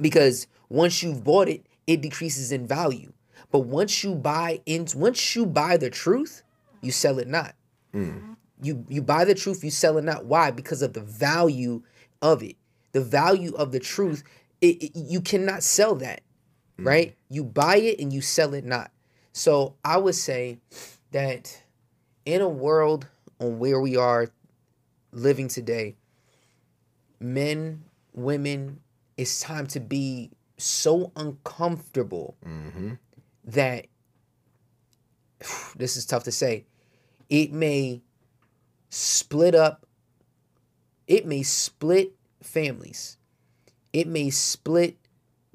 because 0.00 0.46
once 0.68 1.02
you've 1.02 1.24
bought 1.24 1.48
it, 1.48 1.66
it 1.86 2.00
decreases 2.00 2.52
in 2.52 2.66
value. 2.66 3.12
But 3.50 3.60
once 3.60 4.02
you 4.02 4.14
buy 4.14 4.60
in, 4.66 4.86
once 4.94 5.34
you 5.36 5.44
buy 5.46 5.76
the 5.76 5.90
truth, 5.90 6.42
you 6.80 6.90
sell 6.92 7.18
it 7.18 7.28
not. 7.28 7.54
Mm. 7.94 8.36
You 8.62 8.86
you 8.88 9.02
buy 9.02 9.24
the 9.24 9.34
truth, 9.34 9.62
you 9.64 9.70
sell 9.70 9.98
it 9.98 10.04
not. 10.04 10.24
Why? 10.24 10.50
Because 10.50 10.80
of 10.82 10.92
the 10.94 11.02
value 11.02 11.82
of 12.22 12.42
it. 12.42 12.56
The 12.92 13.00
value 13.02 13.52
of 13.54 13.72
the 13.72 13.80
truth. 13.80 14.22
It, 14.60 14.82
it- 14.82 14.92
you 14.96 15.20
cannot 15.20 15.62
sell 15.62 15.94
that, 15.96 16.22
mm. 16.78 16.86
right? 16.86 17.16
You 17.28 17.44
buy 17.44 17.76
it 17.76 17.98
and 18.00 18.12
you 18.12 18.20
sell 18.22 18.54
it 18.54 18.64
not. 18.64 18.90
So 19.32 19.74
I 19.84 19.96
would 19.98 20.14
say 20.14 20.58
that 21.10 21.62
in 22.24 22.40
a 22.40 22.48
world 22.48 23.06
on 23.42 23.58
where 23.58 23.80
we 23.80 23.96
are 23.96 24.28
living 25.10 25.48
today, 25.48 25.96
men, 27.20 27.84
women, 28.14 28.80
it's 29.16 29.40
time 29.40 29.66
to 29.68 29.80
be 29.80 30.30
so 30.56 31.12
uncomfortable 31.16 32.36
Mm-hmm. 32.46 32.92
that 33.44 33.86
this 35.76 35.96
is 35.96 36.06
tough 36.06 36.24
to 36.24 36.32
say. 36.32 36.64
It 37.28 37.52
may 37.52 38.02
split 38.90 39.54
up, 39.54 39.86
it 41.06 41.26
may 41.26 41.42
split 41.42 42.12
families, 42.42 43.16
it 43.92 44.06
may 44.06 44.30
split 44.30 44.96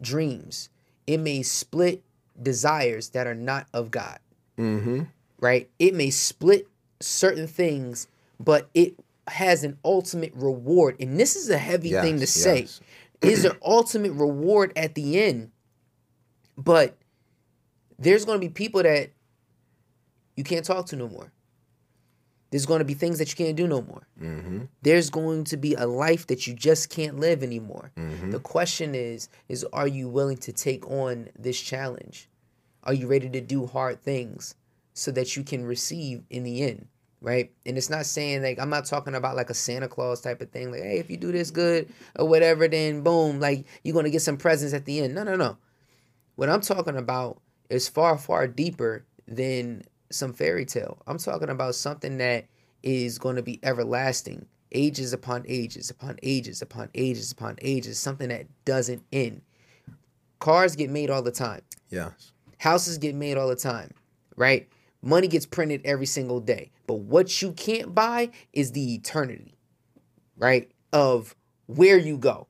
dreams, 0.02 0.70
it 1.06 1.20
may 1.20 1.42
split 1.44 2.04
desires 2.42 3.10
that 3.10 3.26
are 3.28 3.36
not 3.36 3.68
of 3.74 3.90
God 3.92 4.20
Mm-hmm. 4.58 5.04
right? 5.40 5.70
It 5.78 5.94
may 5.94 6.10
split 6.10 6.68
certain 7.00 7.48
things, 7.48 8.08
but 8.40 8.70
it 8.74 8.96
has 9.28 9.64
an 9.64 9.78
ultimate 9.84 10.34
reward. 10.36 10.96
And 11.00 11.20
this 11.20 11.36
is 11.36 11.50
a 11.50 11.58
heavy 11.58 11.92
thing 11.92 12.16
to 12.16 12.22
Yes, 12.22 12.32
say. 12.32 12.68
Is 13.22 13.46
an 13.46 13.58
ultimate 13.64 14.12
reward 14.12 14.72
at 14.76 14.94
the 14.96 15.20
end. 15.20 15.52
But 16.58 16.98
there's 17.98 18.26
going 18.26 18.40
to 18.40 18.48
be 18.48 18.52
people 18.52 18.84
that 18.84 19.10
you 20.36 20.44
can't 20.44 20.64
talk 20.64 20.86
to 20.88 20.96
no 20.96 21.08
more. 21.08 21.32
There's 22.52 22.66
going 22.66 22.80
to 22.80 22.86
be 22.86 22.94
things 22.94 23.20
that 23.20 23.30
you 23.30 23.36
can't 23.46 23.58
do 23.58 23.68
no 23.68 23.82
more. 23.82 24.08
Mm-hmm. 24.22 24.66
There's 24.82 25.10
going 25.10 25.44
to 25.46 25.58
be 25.58 25.74
a 25.74 25.86
life 25.86 26.28
that 26.28 26.48
you 26.48 26.54
just 26.54 26.90
can't 26.90 27.20
live 27.20 27.44
anymore. 27.44 27.92
Mm-hmm. 27.98 28.32
The 28.32 28.40
question 28.40 28.96
is 28.96 29.28
is 29.50 29.66
are 29.74 29.88
you 29.88 30.08
willing 30.08 30.38
to 30.38 30.54
take 30.54 30.90
on 30.90 31.30
this 31.38 31.60
challenge? 31.60 32.30
Are 32.84 32.94
you 32.94 33.08
ready 33.08 33.30
to 33.30 33.42
do 33.42 33.66
hard 33.66 34.02
things 34.02 34.56
so 34.98 35.12
that 35.12 35.36
you 35.36 35.44
can 35.44 35.64
receive 35.64 36.24
in 36.32 36.42
the 36.42 36.64
end, 36.64 36.88
right? 37.22 37.52
And 37.68 37.78
it's 37.78 37.90
not 37.90 38.08
saying 38.08 38.42
like 38.42 38.60
I'm 38.60 38.72
not 38.72 38.86
talking 38.86 39.14
about 39.14 39.36
like 39.36 39.52
a 39.52 39.54
Santa 39.54 39.88
Claus 39.88 40.22
type 40.22 40.42
of 40.42 40.50
thing 40.50 40.72
like 40.72 40.82
hey, 40.82 40.98
if 40.98 41.12
you 41.12 41.18
do 41.18 41.32
this 41.32 41.52
good 41.52 41.94
or 42.18 42.28
whatever 42.28 42.68
then 42.68 43.04
boom, 43.04 43.40
like 43.40 43.68
you're 43.84 43.94
going 43.94 44.06
to 44.06 44.12
get 44.12 44.24
some 44.24 44.38
presents 44.38 44.74
at 44.74 44.86
the 44.86 45.02
end. 45.02 45.14
No, 45.14 45.24
no, 45.24 45.36
no. 45.36 45.58
What 46.36 46.50
I'm 46.50 46.62
talking 46.62 46.98
about 46.98 47.40
is 47.70 47.88
far 47.88 48.18
far 48.18 48.48
deeper 48.48 49.06
than 49.28 49.84
some 50.10 50.34
fairy 50.34 50.66
tale. 50.66 50.98
I'm 51.06 51.20
talking 51.20 51.50
about 51.50 51.76
something 51.76 52.18
that 52.18 52.46
is 52.82 53.20
going 53.20 53.36
to 53.36 53.44
be 53.44 53.60
everlasting, 53.62 54.48
ages 54.72 55.14
upon 55.14 55.46
ages 55.48 55.92
upon 55.92 56.18
ages 56.24 56.64
upon 56.64 56.90
ages 56.96 57.32
upon 57.32 57.58
ages, 57.62 58.00
something 58.00 58.30
that 58.30 58.48
doesn't 58.66 59.04
end. 59.12 59.42
Cars 60.40 60.76
get 60.76 60.90
made 60.90 61.12
all 61.12 61.22
the 61.22 61.32
time. 61.32 61.62
Yes. 61.90 62.32
Houses 62.58 62.98
get 62.98 63.14
made 63.14 63.38
all 63.38 63.48
the 63.48 63.56
time, 63.56 63.92
right? 64.36 64.68
Money 65.08 65.30
gets 65.30 65.46
printed 65.46 65.80
every 65.86 66.06
single 66.06 66.42
day. 66.42 66.70
But 66.86 66.96
what 66.96 67.42
you 67.42 67.54
can't 67.54 67.96
buy 67.96 68.30
is 68.52 68.74
the 68.74 68.96
eternity, 68.96 69.56
right? 70.38 70.70
Of 70.92 71.34
where 71.68 71.98
you 71.98 72.18
go. 72.18 72.48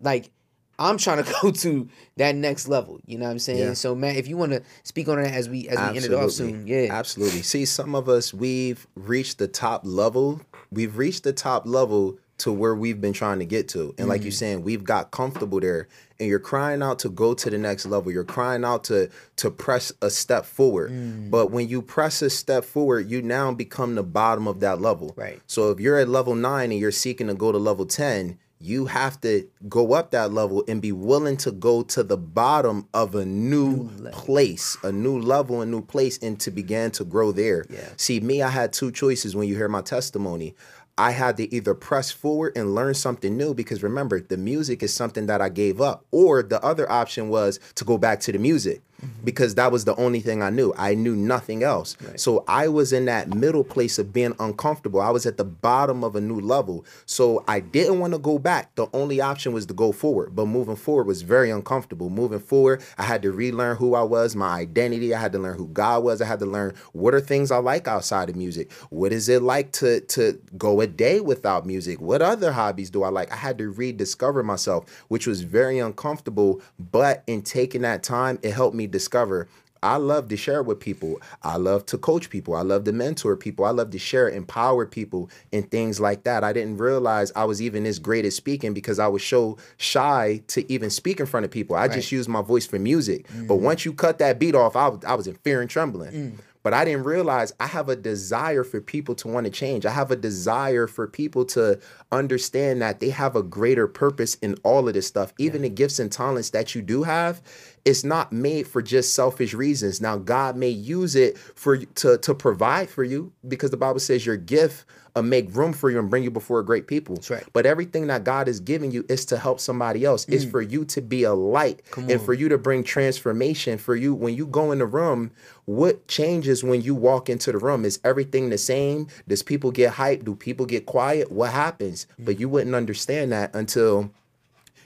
Like, 0.00 0.32
I'm 0.76 0.98
trying 0.98 1.22
to 1.24 1.34
go 1.40 1.52
to 1.52 1.88
that 2.16 2.34
next 2.34 2.66
level. 2.66 2.98
You 3.06 3.18
know 3.18 3.26
what 3.26 3.30
I'm 3.30 3.38
saying? 3.38 3.58
Yeah. 3.60 3.72
So, 3.74 3.94
Matt, 3.94 4.16
if 4.16 4.26
you 4.26 4.36
want 4.36 4.50
to 4.50 4.62
speak 4.82 5.08
on 5.08 5.22
that 5.22 5.32
as 5.32 5.48
we 5.48 5.68
as 5.68 5.78
we 5.78 5.96
end 5.98 6.06
it 6.06 6.12
off 6.12 6.32
soon, 6.32 6.66
yeah. 6.66 6.88
Absolutely. 6.90 7.42
See, 7.42 7.64
some 7.64 7.94
of 7.94 8.08
us 8.08 8.34
we've 8.34 8.88
reached 8.96 9.38
the 9.38 9.46
top 9.46 9.82
level. 9.84 10.40
We've 10.72 10.98
reached 10.98 11.22
the 11.22 11.32
top 11.32 11.64
level 11.64 12.18
to 12.38 12.52
where 12.52 12.74
we've 12.74 13.00
been 13.00 13.12
trying 13.12 13.38
to 13.38 13.44
get 13.44 13.68
to. 13.68 13.94
And 13.96 14.08
like 14.08 14.20
Mm. 14.20 14.24
you're 14.24 14.32
saying, 14.32 14.62
we've 14.64 14.82
got 14.84 15.10
comfortable 15.12 15.60
there. 15.60 15.86
And 16.20 16.28
you're 16.28 16.38
crying 16.38 16.82
out 16.82 16.98
to 17.00 17.08
go 17.08 17.34
to 17.34 17.50
the 17.50 17.58
next 17.58 17.86
level. 17.86 18.10
You're 18.12 18.24
crying 18.24 18.64
out 18.64 18.84
to 18.84 19.08
to 19.36 19.50
press 19.50 19.92
a 20.00 20.10
step 20.10 20.44
forward. 20.46 20.90
Mm. 20.92 21.30
But 21.30 21.50
when 21.50 21.68
you 21.68 21.82
press 21.82 22.22
a 22.22 22.30
step 22.30 22.64
forward, 22.64 23.08
you 23.10 23.20
now 23.22 23.52
become 23.52 23.94
the 23.96 24.02
bottom 24.04 24.46
of 24.48 24.60
that 24.60 24.80
level. 24.80 25.12
Right. 25.16 25.40
So 25.46 25.70
if 25.70 25.80
you're 25.80 25.98
at 25.98 26.08
level 26.08 26.34
nine 26.34 26.70
and 26.70 26.80
you're 26.80 26.92
seeking 26.92 27.26
to 27.28 27.34
go 27.34 27.50
to 27.52 27.58
level 27.58 27.84
10, 27.86 28.38
you 28.60 28.86
have 28.86 29.20
to 29.20 29.46
go 29.68 29.92
up 29.92 30.12
that 30.12 30.32
level 30.32 30.64
and 30.68 30.80
be 30.80 30.92
willing 30.92 31.36
to 31.36 31.50
go 31.50 31.82
to 31.82 32.02
the 32.02 32.16
bottom 32.16 32.86
of 32.94 33.14
a 33.14 33.26
new, 33.26 33.90
place, 34.12 34.78
a 34.82 34.90
new 34.90 35.18
level, 35.18 35.60
a 35.60 35.66
new 35.66 35.82
place, 35.82 36.16
and 36.22 36.40
to 36.40 36.50
begin 36.50 36.90
to 36.92 37.04
grow 37.04 37.30
there. 37.32 37.66
Yeah. 37.68 37.88
See, 37.98 38.20
me, 38.20 38.40
I 38.40 38.48
had 38.48 38.72
two 38.72 38.90
choices 38.90 39.36
when 39.36 39.48
you 39.48 39.54
hear 39.56 39.68
my 39.68 39.82
testimony. 39.82 40.54
I 40.96 41.10
had 41.10 41.36
to 41.38 41.52
either 41.52 41.74
press 41.74 42.12
forward 42.12 42.52
and 42.56 42.74
learn 42.74 42.94
something 42.94 43.36
new 43.36 43.52
because 43.52 43.82
remember, 43.82 44.20
the 44.20 44.36
music 44.36 44.82
is 44.82 44.94
something 44.94 45.26
that 45.26 45.40
I 45.40 45.48
gave 45.48 45.80
up. 45.80 46.04
Or 46.12 46.42
the 46.42 46.62
other 46.62 46.90
option 46.90 47.28
was 47.28 47.58
to 47.74 47.84
go 47.84 47.98
back 47.98 48.20
to 48.20 48.32
the 48.32 48.38
music 48.38 48.82
because 49.24 49.54
that 49.56 49.72
was 49.72 49.84
the 49.84 49.96
only 49.96 50.20
thing 50.20 50.42
I 50.42 50.50
knew. 50.50 50.72
I 50.76 50.94
knew 50.94 51.14
nothing 51.16 51.62
else. 51.62 51.96
So 52.16 52.44
I 52.48 52.68
was 52.68 52.92
in 52.92 53.06
that 53.06 53.34
middle 53.34 53.64
place 53.64 53.98
of 53.98 54.12
being 54.12 54.34
uncomfortable. 54.38 55.00
I 55.00 55.10
was 55.10 55.26
at 55.26 55.36
the 55.36 55.44
bottom 55.44 56.04
of 56.04 56.16
a 56.16 56.20
new 56.20 56.40
level. 56.40 56.84
So 57.06 57.44
I 57.48 57.60
didn't 57.60 58.00
want 58.00 58.12
to 58.12 58.18
go 58.18 58.38
back. 58.38 58.74
The 58.74 58.86
only 58.92 59.20
option 59.20 59.52
was 59.52 59.66
to 59.66 59.74
go 59.74 59.92
forward. 59.92 60.34
But 60.34 60.46
moving 60.46 60.76
forward 60.76 61.06
was 61.06 61.22
very 61.22 61.50
uncomfortable. 61.50 62.10
Moving 62.10 62.38
forward, 62.38 62.82
I 62.98 63.04
had 63.04 63.22
to 63.22 63.32
relearn 63.32 63.76
who 63.76 63.94
I 63.94 64.02
was, 64.02 64.36
my 64.36 64.58
identity. 64.58 65.14
I 65.14 65.20
had 65.20 65.32
to 65.32 65.38
learn 65.38 65.56
who 65.56 65.68
God 65.68 66.04
was. 66.04 66.20
I 66.20 66.26
had 66.26 66.40
to 66.40 66.46
learn 66.46 66.74
what 66.92 67.14
are 67.14 67.20
things 67.20 67.50
I 67.50 67.58
like 67.58 67.88
outside 67.88 68.28
of 68.30 68.36
music. 68.36 68.72
What 68.90 69.12
is 69.12 69.28
it 69.28 69.42
like 69.42 69.72
to 69.72 70.00
to 70.00 70.40
go 70.56 70.80
a 70.80 70.86
day 70.86 71.20
without 71.20 71.66
music? 71.66 72.00
What 72.00 72.22
other 72.22 72.52
hobbies 72.52 72.90
do 72.90 73.02
I 73.02 73.08
like? 73.08 73.32
I 73.32 73.36
had 73.36 73.58
to 73.58 73.70
rediscover 73.70 74.42
myself, 74.42 75.04
which 75.08 75.26
was 75.26 75.42
very 75.42 75.78
uncomfortable. 75.78 76.62
But 76.78 77.22
in 77.26 77.42
taking 77.42 77.82
that 77.82 78.02
time, 78.02 78.38
it 78.42 78.52
helped 78.52 78.76
me 78.76 78.83
discover 78.86 79.48
I 79.84 79.96
love 79.96 80.28
to 80.28 80.36
share 80.36 80.62
with 80.62 80.80
people. 80.80 81.20
I 81.42 81.58
love 81.58 81.84
to 81.86 81.98
coach 81.98 82.30
people. 82.30 82.54
I 82.54 82.62
love 82.62 82.84
to 82.84 82.92
mentor 82.92 83.36
people. 83.36 83.66
I 83.66 83.70
love 83.70 83.90
to 83.90 83.98
share, 83.98 84.30
empower 84.30 84.86
people, 84.86 85.28
and 85.52 85.70
things 85.70 86.00
like 86.00 86.24
that. 86.24 86.42
I 86.42 86.54
didn't 86.54 86.78
realize 86.78 87.30
I 87.36 87.44
was 87.44 87.60
even 87.60 87.84
this 87.84 87.98
great 87.98 88.24
at 88.24 88.32
speaking 88.32 88.72
because 88.72 88.98
I 88.98 89.08
was 89.08 89.22
so 89.22 89.58
shy 89.76 90.40
to 90.48 90.72
even 90.72 90.88
speak 90.88 91.20
in 91.20 91.26
front 91.26 91.44
of 91.44 91.50
people. 91.50 91.76
I 91.76 91.88
just 91.88 92.10
used 92.10 92.30
my 92.30 92.40
voice 92.40 92.66
for 92.66 92.78
music. 92.78 93.26
But 93.46 93.58
mm. 93.58 93.60
once 93.60 93.84
you 93.84 93.92
cut 93.92 94.18
that 94.20 94.38
beat 94.38 94.54
off, 94.54 94.74
I, 94.74 94.90
I 95.06 95.14
was 95.14 95.26
in 95.26 95.34
fear 95.34 95.60
and 95.60 95.68
trembling. 95.68 96.12
Mm. 96.12 96.38
But 96.64 96.72
I 96.72 96.86
didn't 96.86 97.04
realize 97.04 97.52
I 97.60 97.66
have 97.66 97.90
a 97.90 97.94
desire 97.94 98.64
for 98.64 98.80
people 98.80 99.14
to 99.16 99.28
want 99.28 99.44
to 99.44 99.50
change. 99.50 99.84
I 99.84 99.90
have 99.90 100.10
a 100.10 100.16
desire 100.16 100.86
for 100.86 101.06
people 101.06 101.44
to 101.46 101.78
understand 102.10 102.80
that 102.80 103.00
they 103.00 103.10
have 103.10 103.36
a 103.36 103.42
greater 103.42 103.86
purpose 103.86 104.36
in 104.36 104.54
all 104.64 104.88
of 104.88 104.94
this 104.94 105.06
stuff. 105.06 105.34
Even 105.36 105.60
the 105.60 105.68
gifts 105.68 105.98
and 105.98 106.10
talents 106.10 106.48
that 106.50 106.74
you 106.74 106.80
do 106.80 107.02
have, 107.02 107.42
it's 107.84 108.04
not 108.04 108.32
made 108.32 108.66
for 108.66 108.80
just 108.80 109.14
selfish 109.14 109.52
reasons. 109.54 110.00
Now, 110.00 110.16
God 110.16 110.56
may 110.56 110.70
use 110.70 111.14
it 111.14 111.36
for 111.38 111.76
to 111.76 112.18
to 112.18 112.34
provide 112.34 112.88
for 112.88 113.04
you 113.04 113.32
because 113.46 113.70
the 113.70 113.76
Bible 113.76 114.00
says 114.00 114.24
your 114.24 114.36
gift 114.36 114.84
uh, 115.16 115.22
make 115.22 115.54
room 115.54 115.72
for 115.72 115.90
you 115.90 115.98
and 115.98 116.10
bring 116.10 116.24
you 116.24 116.30
before 116.30 116.62
great 116.62 116.86
people. 116.86 117.14
That's 117.16 117.30
right. 117.30 117.44
But 117.52 117.66
everything 117.66 118.08
that 118.08 118.24
God 118.24 118.48
is 118.48 118.58
giving 118.58 118.90
you 118.90 119.04
is 119.08 119.24
to 119.26 119.38
help 119.38 119.60
somebody 119.60 120.04
else. 120.04 120.26
It's 120.28 120.44
for 120.44 120.60
you 120.60 120.84
to 120.86 121.00
be 121.00 121.22
a 121.24 121.34
light 121.34 121.82
and 121.96 122.20
for 122.20 122.34
you 122.34 122.48
to 122.48 122.58
bring 122.58 122.82
transformation. 122.82 123.78
For 123.78 123.94
you, 123.94 124.14
when 124.14 124.34
you 124.34 124.46
go 124.46 124.72
in 124.72 124.78
the 124.78 124.86
room, 124.86 125.30
what 125.66 126.08
changes 126.08 126.64
when 126.64 126.82
you 126.82 126.94
walk 126.94 127.28
into 127.28 127.52
the 127.52 127.58
room? 127.58 127.84
Is 127.84 128.00
everything 128.04 128.50
the 128.50 128.58
same? 128.58 129.08
Does 129.28 129.42
people 129.42 129.70
get 129.70 129.94
hyped? 129.94 130.24
Do 130.24 130.34
people 130.34 130.66
get 130.66 130.86
quiet? 130.86 131.30
What 131.30 131.52
happens? 131.52 132.06
But 132.18 132.40
you 132.40 132.48
wouldn't 132.48 132.74
understand 132.74 133.32
that 133.32 133.54
until 133.54 134.10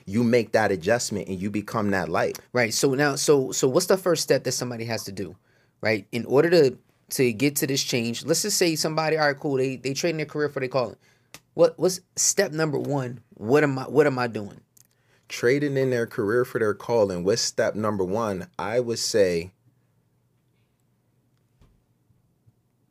you 0.09 0.23
make 0.23 0.53
that 0.53 0.71
adjustment 0.71 1.27
and 1.27 1.39
you 1.39 1.51
become 1.51 1.91
that 1.91 2.09
light. 2.09 2.39
Right. 2.51 2.73
So 2.73 2.93
now, 2.93 3.15
so 3.15 3.51
so 3.51 3.67
what's 3.67 3.85
the 3.85 3.97
first 3.97 4.23
step 4.23 4.43
that 4.43 4.53
somebody 4.53 4.85
has 4.85 5.03
to 5.03 5.11
do, 5.11 5.35
right? 5.81 6.07
In 6.11 6.25
order 6.25 6.49
to 6.49 6.77
to 7.11 7.33
get 7.33 7.55
to 7.57 7.67
this 7.67 7.83
change, 7.83 8.25
let's 8.25 8.41
just 8.41 8.57
say 8.57 8.75
somebody, 8.75 9.17
all 9.17 9.27
right, 9.27 9.39
cool, 9.39 9.57
they 9.57 9.75
they 9.75 9.93
trading 9.93 10.17
their 10.17 10.25
career 10.25 10.49
for 10.49 10.59
they 10.59 10.67
calling. 10.67 10.95
What 11.53 11.77
what's 11.77 12.01
step 12.15 12.51
number 12.51 12.79
one? 12.79 13.21
What 13.35 13.63
am 13.63 13.77
I 13.77 13.83
what 13.83 14.07
am 14.07 14.17
I 14.17 14.27
doing? 14.27 14.61
trading 15.29 15.77
in 15.77 15.91
their 15.91 16.07
career 16.07 16.43
for 16.43 16.59
their 16.59 16.73
calling, 16.73 17.23
what's 17.23 17.41
step 17.41 17.75
number 17.75 18.03
one? 18.03 18.47
I 18.57 18.79
would 18.79 18.99
say 18.99 19.51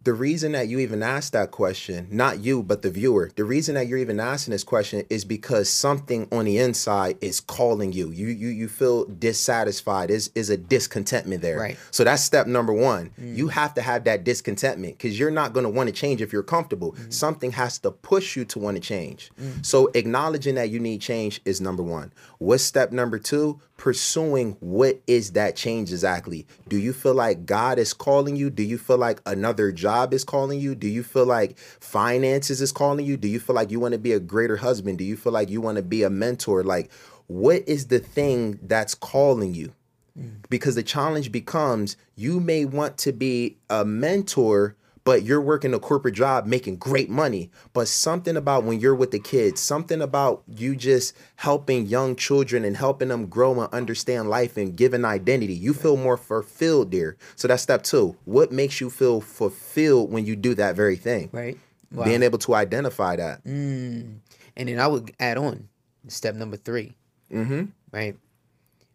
the 0.05 0.15
reason 0.15 0.53
that 0.53 0.69
you 0.69 0.79
even 0.79 1.03
asked 1.03 1.33
that 1.33 1.51
question, 1.51 2.07
not 2.11 2.41
you, 2.41 2.63
but 2.63 2.83
the 2.83 2.91
viewer, 2.91 3.31
the 3.35 3.45
reason 3.45 3.75
that 3.75 3.89
you're 3.89 3.99
even 3.99 4.21
asking 4.21 4.53
this 4.53 4.65
question 4.65 5.05
is 5.11 5.25
because 5.25 5.69
something 5.69 6.29
on 6.31 6.45
the 6.45 6.59
inside 6.59 7.19
is 7.21 7.41
calling 7.41 7.93
you. 7.93 8.11
You 8.11 8.29
you 8.29 8.49
you 8.49 8.69
feel 8.69 9.05
dissatisfied. 9.07 10.11
Is 10.11 10.31
is 10.35 10.51
a 10.51 10.57
discontentment 10.57 11.43
there. 11.43 11.59
Right. 11.59 11.79
So 11.91 12.05
that's 12.05 12.23
step 12.23 12.47
number 12.47 12.73
one. 12.73 13.11
Mm. 13.21 13.37
You 13.37 13.49
have 13.49 13.75
to 13.75 13.83
have 13.83 14.05
that 14.05 14.25
discontentment 14.25 14.97
because 14.99 15.19
you're 15.19 15.31
not 15.31 15.53
going 15.53 15.65
to 15.65 15.71
want 15.71 15.89
to 15.89 15.93
change 15.93 16.23
if 16.23 16.33
you're 16.33 16.43
comfortable. 16.43 16.93
Mm. 16.93 17.13
Something 17.13 17.53
has 17.53 17.79
to 17.81 17.91
push 17.91 18.37
you 18.37 18.45
to 18.47 18.59
want 18.59 18.77
to 18.77 18.81
change. 18.81 19.31
Mm. 19.41 19.67
So 19.67 19.91
acknowledging 19.95 20.55
that 20.55 20.71
you 20.71 20.79
need 20.79 21.01
change 21.01 21.41
is 21.45 21.61
number 21.61 21.83
one. 21.83 22.13
What's 22.39 22.63
step 22.63 22.93
number 22.93 23.19
two? 23.19 23.61
Pursuing 23.79 24.57
what 24.61 25.01
is 25.07 25.33
that 25.33 25.57
change 25.57 25.91
exactly? 25.91 26.47
Do 26.69 26.77
you 26.77 26.93
feel 26.93 27.15
like 27.15 27.47
God 27.47 27.79
is 27.79 27.95
calling 27.95 28.37
you? 28.37 28.51
Do 28.51 28.63
you 28.63 28.77
feel 28.77 28.99
like 28.99 29.23
another 29.25 29.73
job 29.73 30.13
is 30.13 30.25
calling 30.25 30.61
you? 30.61 30.75
Do 30.75 30.87
you 30.87 31.03
feel 31.03 31.25
like 31.25 31.59
finances 31.59 32.61
is 32.61 32.73
calling 32.73 33.07
you? 33.07 33.17
Do 33.17 33.29
you 33.29 33.41
feel 33.41 33.57
like 33.57 33.71
you 33.71 33.81
want 33.81 33.93
to 33.93 33.99
be 33.99 34.13
a 34.13 34.21
greater 34.21 34.59
husband? 34.59 34.99
Do 34.99 35.05
you 35.05 35.17
feel 35.17 35.33
like 35.33 35.49
you 35.49 35.63
want 35.63 35.77
to 35.77 35.83
be 35.83 36.03
a 36.03 36.11
mentor? 36.11 36.63
Like, 36.63 36.93
what 37.29 37.67
is 37.67 37.87
the 37.87 38.01
thing 38.01 38.59
that's 38.63 38.95
calling 38.95 39.55
you? 39.55 39.73
Mm. 40.19 40.43
because 40.51 40.75
the 40.75 40.83
challenge 40.83 41.31
becomes 41.31 41.97
you 42.17 42.41
may 42.41 42.65
want 42.65 42.99
to 42.99 43.13
be 43.13 43.57
a 43.71 43.85
mentor 43.85 44.75
but 45.09 45.23
you're 45.23 45.41
working 45.41 45.73
a 45.73 45.79
corporate 45.79 46.15
job 46.15 46.45
making 46.45 46.77
great 46.77 47.09
money 47.09 47.51
but 47.73 47.89
something 47.89 48.37
about 48.37 48.63
when 48.63 48.79
you're 48.79 48.95
with 48.95 49.11
the 49.11 49.19
kids 49.19 49.59
something 49.59 50.03
about 50.03 50.43
you 50.47 50.77
just 50.77 51.17
helping 51.37 51.87
young 51.87 52.15
children 52.15 52.63
and 52.63 52.77
helping 52.77 53.09
them 53.09 53.25
grow 53.25 53.59
and 53.59 53.73
understand 53.73 54.29
life 54.29 54.59
and 54.59 54.77
give 54.77 54.93
an 54.93 55.07
identity 55.07 55.55
you 55.55 55.73
feel 55.73 55.97
more 55.97 56.19
fulfilled 56.19 56.91
there 56.91 57.17
so 57.37 57.49
that's 57.49 57.63
step 57.63 57.83
two 57.83 58.15
what 58.27 58.53
makes 58.53 58.83
you 58.83 58.91
feel 58.91 59.19
fulfilled 59.23 60.13
when 60.13 60.27
you 60.27 60.37
do 60.37 60.55
that 60.55 60.77
very 60.77 60.97
thing 60.97 61.31
Right. 61.33 61.57
Wow. 61.91 62.05
being 62.05 62.23
able 62.23 62.39
to 62.41 62.55
identify 62.55 63.17
that 63.17 63.43
Mm. 63.45 64.19
And 64.59 64.69
then 64.69 64.79
I 64.79 64.89
would 64.89 65.11
add 65.19 65.39
on 65.39 65.69
step 66.09 66.35
number 66.35 66.59
3 66.59 66.95
mm-hmm 67.33 67.65
Right. 67.93 68.15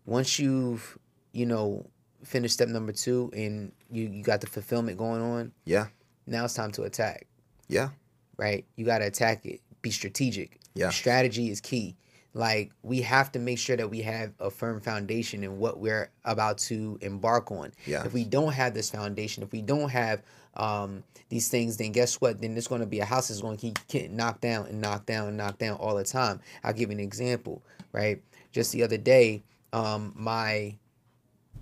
Once 0.06 0.38
you've, 0.38 0.99
you 1.31 1.48
know, 1.48 1.88
finished 2.23 2.53
step 2.53 2.68
number 2.69 2.91
two 2.91 3.31
and 3.35 3.72
you, 3.91 4.03
you 4.07 4.22
got 4.23 4.41
the 4.41 4.48
fulfillment 4.48 4.98
going 4.98 5.22
on, 5.22 5.52
yeah 5.65 5.88
now 6.26 6.45
it's 6.45 6.54
time 6.54 6.72
to 6.72 6.84
attack. 6.84 7.28
yeah 7.68 7.90
Right. 8.38 8.66
You 8.76 8.86
got 8.86 9.00
to 9.00 9.06
attack 9.06 9.45
it. 9.45 9.62
Be 9.82 9.91
strategic. 9.91 10.60
Yeah. 10.74 10.90
Strategy 10.90 11.50
is 11.50 11.62
key. 11.62 11.95
Like 12.34 12.72
we 12.82 13.02
have 13.02 13.32
to 13.34 13.40
make 13.40 13.60
sure 13.60 13.78
that 13.78 13.90
we 13.90 14.02
have 14.02 14.34
a 14.40 14.50
firm 14.50 14.82
foundation 14.82 15.44
in 15.44 15.60
what 15.60 15.80
we're 15.80 16.10
about 16.26 16.58
to 16.60 16.98
embark 17.02 17.52
on. 17.52 17.72
Yes. 17.86 18.06
If 18.08 18.14
we 18.14 18.24
don't 18.24 18.52
have 18.54 18.74
this 18.74 18.90
foundation, 18.90 19.44
if 19.44 19.52
we 19.52 19.62
don't 19.62 19.90
have 19.90 20.24
um, 20.56 21.04
these 21.30 21.48
things, 21.48 21.78
then 21.78 21.91
guess 21.91 22.20
what? 22.20 22.41
Then 22.41 22.54
there's 22.54 22.68
going 22.68 22.82
to 22.82 22.88
be 22.88 23.02
a 23.02 23.06
house 23.06 23.28
that's 23.28 23.41
going 23.41 23.58
to 23.58 23.62
keep 23.62 23.88
getting 23.88 24.16
knocked 24.16 24.41
down 24.41 24.66
and 24.66 24.82
knocked 24.82 25.06
down 25.06 25.28
and 25.28 25.38
knocked 25.38 25.60
down 25.60 25.78
all 25.78 25.95
the 25.95 26.04
time. 26.04 26.41
I'll 26.64 26.74
give 26.74 26.90
you 26.90 26.95
an 26.98 27.00
example, 27.00 27.62
right? 27.91 28.20
Just 28.52 28.72
the 28.72 28.82
other 28.82 28.98
day, 28.98 29.44
um, 29.72 30.14
my 30.16 30.76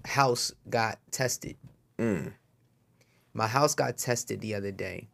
house 0.06 0.54
got 0.70 1.00
tested. 1.12 1.58
mm. 2.00 2.32
My 3.34 3.48
house 3.48 3.76
got 3.76 3.98
tested 3.98 4.41
the 4.41 4.56
other 4.56 4.72
day. 4.72 5.08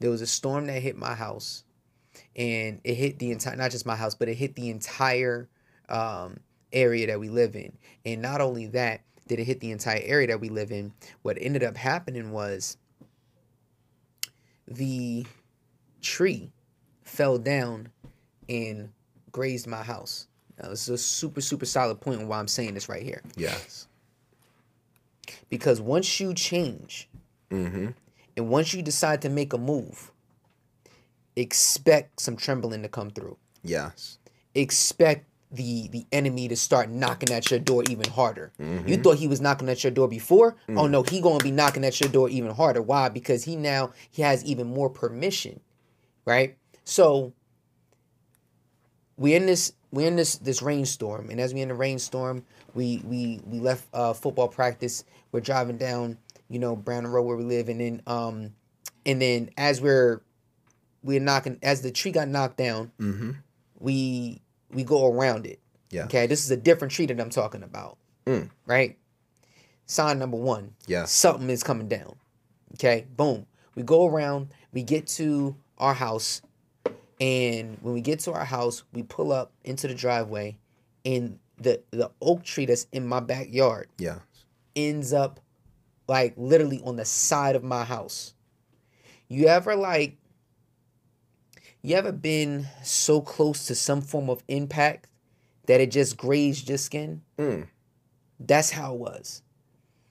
There 0.00 0.10
was 0.10 0.22
a 0.22 0.26
storm 0.26 0.66
that 0.66 0.82
hit 0.82 0.96
my 0.96 1.14
house, 1.14 1.64
and 2.34 2.80
it 2.84 2.94
hit 2.94 3.18
the 3.18 3.30
entire 3.30 3.56
not 3.56 3.70
just 3.70 3.86
my 3.86 3.96
house, 3.96 4.14
but 4.14 4.28
it 4.28 4.34
hit 4.34 4.54
the 4.56 4.70
entire 4.70 5.48
um, 5.88 6.40
area 6.72 7.06
that 7.06 7.20
we 7.20 7.28
live 7.28 7.54
in. 7.54 7.72
And 8.04 8.22
not 8.22 8.40
only 8.40 8.66
that, 8.68 9.02
did 9.28 9.38
it 9.38 9.44
hit 9.44 9.60
the 9.60 9.70
entire 9.70 10.00
area 10.02 10.26
that 10.28 10.40
we 10.40 10.48
live 10.48 10.72
in? 10.72 10.92
What 11.22 11.38
ended 11.40 11.62
up 11.62 11.76
happening 11.76 12.32
was 12.32 12.76
the 14.66 15.26
tree 16.00 16.52
fell 17.04 17.38
down 17.38 17.88
and 18.48 18.90
grazed 19.30 19.66
my 19.66 19.82
house. 19.82 20.26
Now, 20.60 20.70
this 20.70 20.82
is 20.82 20.88
a 20.88 20.98
super, 20.98 21.40
super 21.40 21.64
solid 21.64 22.00
point 22.00 22.20
on 22.20 22.28
why 22.28 22.38
I'm 22.38 22.48
saying 22.48 22.74
this 22.74 22.88
right 22.88 23.02
here. 23.02 23.22
yes 23.36 23.86
Because 25.48 25.80
once 25.80 26.20
you 26.20 26.34
change 26.34 27.08
mm-hmm 27.52 27.88
and 28.36 28.48
once 28.48 28.72
you 28.72 28.82
decide 28.82 29.20
to 29.22 29.28
make 29.28 29.52
a 29.52 29.58
move, 29.58 30.10
expect 31.36 32.20
some 32.20 32.36
trembling 32.36 32.82
to 32.82 32.88
come 32.88 33.10
through. 33.10 33.36
yes 33.62 34.18
Expect 34.54 35.26
the 35.50 35.88
the 35.88 36.06
enemy 36.12 36.48
to 36.48 36.56
start 36.56 36.88
knocking 36.88 37.30
at 37.30 37.50
your 37.50 37.60
door 37.60 37.82
even 37.90 38.08
harder. 38.10 38.52
You 38.86 38.96
thought 38.96 39.18
he 39.18 39.28
was 39.28 39.40
knocking 39.40 39.68
at 39.68 39.84
your 39.84 39.90
door 39.90 40.08
before? 40.08 40.56
Oh 40.70 40.86
no, 40.86 41.02
he 41.02 41.20
going 41.20 41.38
to 41.38 41.44
be 41.44 41.50
knocking 41.50 41.84
at 41.84 42.00
your 42.00 42.08
door 42.10 42.28
even 42.30 42.52
harder. 42.54 42.80
Why? 42.82 43.08
Because 43.10 43.44
he 43.44 43.56
now 43.56 43.92
he 44.10 44.22
has 44.22 44.44
even 44.44 44.66
more 44.66 44.88
permission, 44.90 45.60
right? 46.24 46.56
So 46.84 47.32
we're 49.18 49.36
in 49.36 49.46
this 49.46 49.72
we're 49.90 50.06
in 50.08 50.16
this 50.16 50.36
this 50.36 50.62
rainstorm, 50.62 51.28
and 51.30 51.38
as 51.38 51.52
we 51.54 51.60
in 51.60 51.68
the 51.68 51.74
rainstorm, 51.74 52.44
we 52.74 53.02
we 53.04 53.40
we 53.46 53.58
left 53.60 53.86
uh, 53.92 54.12
football 54.14 54.48
practice. 54.48 55.04
We're 55.32 55.40
driving 55.40 55.78
down, 55.78 56.18
you 56.52 56.58
know, 56.58 56.76
Brown 56.76 57.04
and 57.04 57.12
Road 57.12 57.22
where 57.22 57.36
we 57.36 57.44
live, 57.44 57.68
and 57.68 57.80
then 57.80 58.02
um, 58.06 58.52
and 59.06 59.20
then 59.20 59.50
as 59.56 59.80
we're 59.80 60.20
we're 61.02 61.20
knocking 61.20 61.58
as 61.62 61.82
the 61.82 61.90
tree 61.90 62.12
got 62.12 62.28
knocked 62.28 62.58
down, 62.58 62.92
mm-hmm 63.00 63.30
we 63.82 64.40
we 64.70 64.84
go 64.84 65.12
around 65.12 65.44
it. 65.46 65.58
Yeah. 65.90 66.04
Okay, 66.04 66.26
this 66.26 66.44
is 66.44 66.50
a 66.50 66.56
different 66.56 66.92
tree 66.92 67.06
that 67.06 67.20
I'm 67.20 67.30
talking 67.30 67.62
about. 67.62 67.98
Mm. 68.26 68.48
Right. 68.64 68.96
Sign 69.86 70.18
number 70.18 70.36
one. 70.38 70.74
Yeah. 70.86 71.04
Something 71.04 71.50
is 71.50 71.62
coming 71.62 71.88
down. 71.88 72.14
Okay. 72.74 73.06
Boom. 73.16 73.46
We 73.74 73.82
go 73.82 74.06
around. 74.06 74.48
We 74.72 74.82
get 74.84 75.06
to 75.08 75.56
our 75.78 75.92
house, 75.92 76.40
and 77.20 77.76
when 77.82 77.92
we 77.92 78.00
get 78.00 78.20
to 78.20 78.32
our 78.32 78.44
house, 78.44 78.84
we 78.92 79.02
pull 79.02 79.32
up 79.32 79.52
into 79.64 79.88
the 79.88 79.94
driveway, 79.94 80.56
and 81.04 81.38
the 81.58 81.82
the 81.90 82.10
oak 82.22 82.44
tree 82.44 82.66
that's 82.66 82.86
in 82.92 83.06
my 83.06 83.20
backyard 83.20 83.88
Yeah. 83.98 84.20
ends 84.76 85.12
up 85.12 85.40
like 86.12 86.34
literally 86.36 86.78
on 86.84 86.96
the 86.96 87.06
side 87.06 87.56
of 87.56 87.64
my 87.64 87.84
house. 87.84 88.34
You 89.28 89.46
ever 89.48 89.74
like 89.74 90.18
you 91.82 91.96
ever 91.96 92.12
been 92.12 92.66
so 92.82 93.20
close 93.22 93.66
to 93.66 93.74
some 93.74 94.02
form 94.02 94.28
of 94.30 94.42
impact 94.46 95.08
that 95.66 95.80
it 95.80 95.90
just 95.90 96.16
grazed 96.16 96.68
your 96.68 96.76
skin? 96.78 97.22
Mm. 97.38 97.66
That's 98.38 98.70
how 98.70 98.92
it 98.94 98.98
was. 99.00 99.42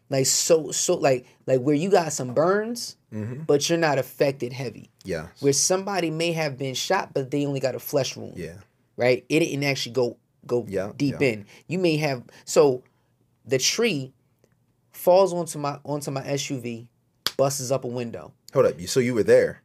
Like 0.09 0.25
so 0.25 0.71
so 0.71 0.95
like 0.95 1.25
like 1.45 1.61
where 1.61 1.75
you 1.75 1.89
got 1.89 2.11
some 2.13 2.33
burns, 2.33 2.97
Mm-hmm. 3.13 3.43
but 3.43 3.67
you're 3.69 3.77
not 3.77 3.97
affected 3.99 4.53
heavy. 4.53 4.89
Yeah. 5.03 5.27
Where 5.41 5.51
somebody 5.51 6.09
may 6.09 6.31
have 6.31 6.57
been 6.57 6.73
shot, 6.75 7.13
but 7.13 7.29
they 7.29 7.45
only 7.45 7.59
got 7.59 7.75
a 7.75 7.79
flesh 7.79 8.15
wound 8.15 8.37
Yeah. 8.37 8.55
right? 8.95 9.25
It 9.27 9.39
didn't 9.41 9.65
actually 9.65 9.91
go 9.93 10.17
go 10.47 10.65
Yeah, 10.67 10.93
deep 10.95 11.17
yeah. 11.19 11.27
in. 11.27 11.45
You 11.67 11.77
may 11.77 11.97
have 11.97 12.23
so 12.45 12.83
the 13.45 13.57
tree 13.59 14.13
falls 15.01 15.33
onto 15.33 15.57
my 15.57 15.79
onto 15.83 16.11
my 16.11 16.21
SUV, 16.21 16.87
busts 17.35 17.71
up 17.71 17.83
a 17.83 17.87
window. 17.87 18.33
Hold 18.53 18.67
up. 18.67 18.79
You 18.79 18.87
so 18.87 18.99
you 18.99 19.13
were 19.13 19.23
there? 19.23 19.61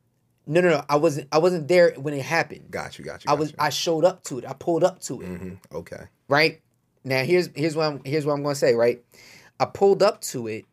No, 0.47 0.61
no, 0.61 0.71
no. 0.71 0.85
I 0.89 0.97
wasn't. 0.97 1.29
I 1.33 1.39
wasn't 1.39 1.69
there 1.69 1.93
when 1.97 2.15
it 2.15 2.23
happened. 2.23 2.71
Got 2.71 2.99
you. 2.99 3.05
Got 3.05 3.25
you. 3.25 3.31
I 3.31 3.35
was. 3.35 3.53
I 3.59 3.69
showed 3.69 4.05
up 4.05 4.23
to 4.25 4.39
it. 4.39 4.47
I 4.47 4.55
pulled 4.55 4.85
up 4.85 5.01
to 5.03 5.21
it. 5.21 5.29
mm-hmm. 5.29 5.77
Okay. 5.77 6.05
Right 6.29 6.63
now, 7.05 7.23
here's 7.23 7.51
here's 7.55 7.77
what 7.77 7.87
I'm 7.87 8.01
here's 8.05 8.25
what 8.25 8.33
I'm 8.33 8.43
gonna 8.43 8.55
say. 8.55 8.75
Right, 8.75 9.05
I 9.61 9.67
pulled 9.67 10.03
up 10.03 10.21
to 10.23 10.47
it, 10.47 10.65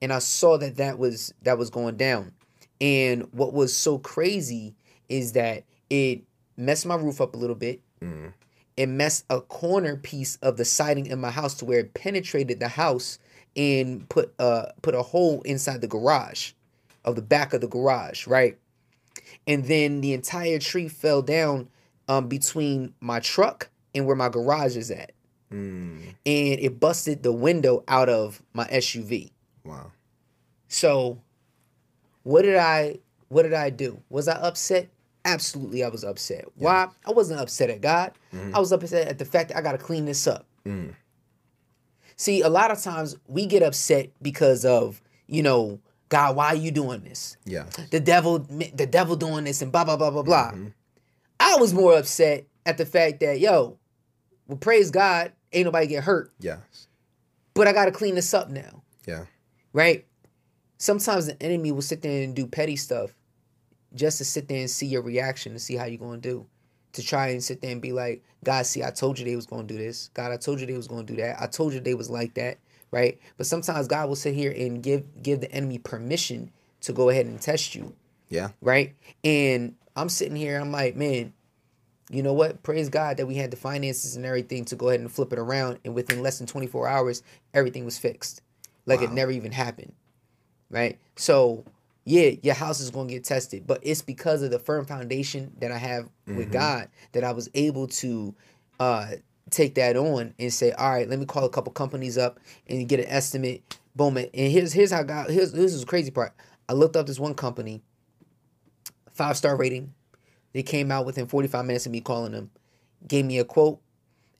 and 0.00 0.12
I 0.12 0.20
saw 0.20 0.56
that 0.58 0.76
that 0.76 0.98
was 0.98 1.34
that 1.42 1.58
was 1.58 1.70
going 1.70 1.96
down. 1.96 2.32
And 2.80 3.28
what 3.32 3.52
was 3.52 3.76
so 3.76 3.98
crazy 3.98 4.74
is 5.08 5.32
that 5.32 5.64
it 5.88 6.22
messed 6.56 6.84
my 6.86 6.96
roof 6.96 7.20
up 7.20 7.34
a 7.34 7.38
little 7.38 7.56
bit. 7.56 7.80
Mm. 8.00 8.32
it 8.76 8.88
messed 8.88 9.24
a 9.30 9.40
corner 9.40 9.96
piece 9.96 10.34
of 10.42 10.56
the 10.56 10.64
siding 10.64 11.06
in 11.06 11.20
my 11.20 11.30
house 11.30 11.54
to 11.54 11.64
where 11.64 11.78
it 11.78 11.94
penetrated 11.94 12.58
the 12.58 12.66
house 12.66 13.18
and 13.56 14.08
put 14.08 14.34
uh 14.38 14.66
put 14.82 14.94
a 14.94 15.02
hole 15.02 15.42
inside 15.42 15.80
the 15.80 15.88
garage 15.88 16.52
of 17.04 17.16
the 17.16 17.22
back 17.22 17.52
of 17.52 17.60
the 17.60 17.68
garage, 17.68 18.26
right? 18.26 18.58
And 19.46 19.64
then 19.64 20.00
the 20.00 20.12
entire 20.12 20.58
tree 20.58 20.88
fell 20.88 21.22
down 21.22 21.68
um 22.08 22.28
between 22.28 22.94
my 23.00 23.20
truck 23.20 23.70
and 23.94 24.06
where 24.06 24.16
my 24.16 24.28
garage 24.28 24.76
is 24.76 24.90
at. 24.90 25.12
Mm. 25.52 26.14
And 26.24 26.60
it 26.60 26.80
busted 26.80 27.22
the 27.22 27.32
window 27.32 27.84
out 27.88 28.08
of 28.08 28.42
my 28.54 28.64
SUV. 28.68 29.30
Wow. 29.64 29.92
So 30.68 31.20
what 32.22 32.42
did 32.42 32.56
I 32.56 32.98
what 33.28 33.42
did 33.42 33.54
I 33.54 33.70
do? 33.70 34.00
Was 34.08 34.28
I 34.28 34.36
upset? 34.36 34.88
Absolutely 35.24 35.84
I 35.84 35.88
was 35.88 36.04
upset. 36.04 36.46
Why? 36.56 36.88
I 37.06 37.12
wasn't 37.12 37.40
upset 37.40 37.70
at 37.70 37.80
God. 37.80 38.12
I 38.54 38.58
was 38.58 38.72
upset 38.72 39.08
at 39.08 39.18
the 39.18 39.24
fact 39.24 39.50
that 39.50 39.58
I 39.58 39.60
gotta 39.60 39.78
clean 39.78 40.04
this 40.06 40.26
up. 40.26 40.46
Mm. 40.66 40.94
See, 42.22 42.40
a 42.40 42.48
lot 42.48 42.70
of 42.70 42.80
times 42.80 43.16
we 43.26 43.46
get 43.46 43.64
upset 43.64 44.10
because 44.22 44.64
of, 44.64 45.02
you 45.26 45.42
know, 45.42 45.80
God, 46.08 46.36
why 46.36 46.46
are 46.50 46.54
you 46.54 46.70
doing 46.70 47.00
this? 47.00 47.36
Yeah. 47.44 47.64
The 47.90 47.98
devil 47.98 48.38
the 48.38 48.86
devil 48.86 49.16
doing 49.16 49.42
this 49.42 49.60
and 49.60 49.72
blah 49.72 49.82
blah 49.82 49.96
blah 49.96 50.12
blah 50.12 50.22
blah. 50.22 50.52
Mm-hmm. 50.52 50.68
I 51.40 51.56
was 51.56 51.74
more 51.74 51.98
upset 51.98 52.46
at 52.64 52.78
the 52.78 52.86
fact 52.86 53.18
that, 53.20 53.40
yo, 53.40 53.76
well, 54.46 54.56
praise 54.56 54.92
God, 54.92 55.32
ain't 55.52 55.64
nobody 55.64 55.88
get 55.88 56.04
hurt, 56.04 56.32
Yes. 56.38 56.86
but 57.54 57.66
I 57.66 57.72
gotta 57.72 57.90
clean 57.90 58.14
this 58.14 58.32
up 58.32 58.48
now. 58.48 58.84
Yeah. 59.04 59.24
right? 59.72 60.06
sometimes 60.78 61.26
the 61.26 61.42
enemy 61.42 61.72
will 61.72 61.82
sit 61.82 62.02
there 62.02 62.22
and 62.22 62.36
do 62.36 62.46
petty 62.46 62.76
stuff 62.76 63.10
just 63.94 64.18
to 64.18 64.24
sit 64.24 64.46
there 64.46 64.60
and 64.60 64.70
see 64.70 64.86
your 64.86 65.02
reaction 65.02 65.50
and 65.52 65.60
see 65.60 65.74
how 65.74 65.86
you're 65.86 65.98
going 65.98 66.20
to 66.20 66.28
do. 66.28 66.46
To 66.94 67.02
try 67.02 67.28
and 67.28 67.42
sit 67.42 67.62
there 67.62 67.70
and 67.72 67.80
be 67.80 67.92
like, 67.92 68.22
God, 68.44 68.66
see, 68.66 68.82
I 68.84 68.90
told 68.90 69.18
you 69.18 69.24
they 69.24 69.36
was 69.36 69.46
going 69.46 69.66
to 69.66 69.74
do 69.74 69.78
this. 69.82 70.10
God, 70.14 70.30
I 70.30 70.36
told 70.36 70.60
you 70.60 70.66
they 70.66 70.76
was 70.76 70.88
going 70.88 71.06
to 71.06 71.12
do 71.14 71.22
that. 71.22 71.40
I 71.40 71.46
told 71.46 71.72
you 71.72 71.80
they 71.80 71.94
was 71.94 72.10
like 72.10 72.34
that, 72.34 72.58
right? 72.90 73.18
But 73.38 73.46
sometimes 73.46 73.88
God 73.88 74.08
will 74.08 74.16
sit 74.16 74.34
here 74.34 74.52
and 74.54 74.82
give 74.82 75.22
give 75.22 75.40
the 75.40 75.50
enemy 75.52 75.78
permission 75.78 76.50
to 76.82 76.92
go 76.92 77.08
ahead 77.08 77.26
and 77.26 77.40
test 77.40 77.74
you, 77.74 77.94
Yeah. 78.28 78.48
right? 78.60 78.94
And 79.24 79.74
I'm 79.96 80.08
sitting 80.08 80.36
here, 80.36 80.60
I'm 80.60 80.72
like, 80.72 80.96
man, 80.96 81.32
you 82.10 82.22
know 82.22 82.32
what? 82.34 82.62
Praise 82.62 82.90
God 82.90 83.16
that 83.16 83.26
we 83.26 83.36
had 83.36 83.50
the 83.50 83.56
finances 83.56 84.16
and 84.16 84.26
everything 84.26 84.64
to 84.66 84.76
go 84.76 84.88
ahead 84.88 85.00
and 85.00 85.10
flip 85.10 85.32
it 85.32 85.38
around. 85.38 85.78
And 85.84 85.94
within 85.94 86.20
less 86.22 86.38
than 86.38 86.46
24 86.46 86.88
hours, 86.88 87.22
everything 87.54 87.84
was 87.86 87.98
fixed. 87.98 88.42
Like 88.84 89.00
it 89.00 89.12
never 89.12 89.30
even 89.30 89.52
happened. 89.52 89.94
Right? 90.68 90.98
So, 91.16 91.64
yeah, 92.04 92.30
your 92.42 92.54
house 92.54 92.80
is 92.80 92.90
going 92.90 93.08
to 93.08 93.14
get 93.14 93.24
tested. 93.24 93.66
But 93.66 93.80
it's 93.82 94.02
because 94.02 94.42
of 94.42 94.50
the 94.50 94.58
firm 94.58 94.84
foundation 94.84 95.52
that 95.60 95.70
I 95.70 95.78
have 95.78 96.08
with 96.26 96.50
God 96.50 96.88
that 97.12 97.24
I 97.24 97.32
was 97.32 97.48
able 97.54 97.86
to 97.88 98.34
uh, 98.80 99.12
take 99.50 99.74
that 99.76 99.96
on 99.96 100.34
and 100.38 100.52
say, 100.52 100.72
all 100.72 100.90
right, 100.90 101.08
let 101.08 101.18
me 101.18 101.26
call 101.26 101.44
a 101.44 101.50
couple 101.50 101.72
companies 101.72 102.18
up 102.18 102.40
and 102.66 102.88
get 102.88 103.00
an 103.00 103.06
estimate. 103.06 103.78
Boom. 103.94 104.16
And 104.16 104.30
here's 104.32 104.72
here's 104.72 104.90
how 104.90 105.02
God 105.02 105.30
here's 105.30 105.52
this 105.52 105.74
is 105.74 105.80
the 105.80 105.86
crazy 105.86 106.10
part. 106.10 106.32
I 106.68 106.72
looked 106.72 106.96
up 106.96 107.06
this 107.06 107.20
one 107.20 107.34
company, 107.34 107.82
five 109.12 109.36
star 109.36 109.56
rating. 109.56 109.92
They 110.52 110.62
came 110.62 110.90
out 110.90 111.06
within 111.06 111.26
45 111.26 111.64
minutes 111.64 111.86
of 111.86 111.92
me 111.92 112.00
calling 112.00 112.32
them, 112.32 112.50
gave 113.06 113.24
me 113.24 113.38
a 113.38 113.44
quote, 113.44 113.80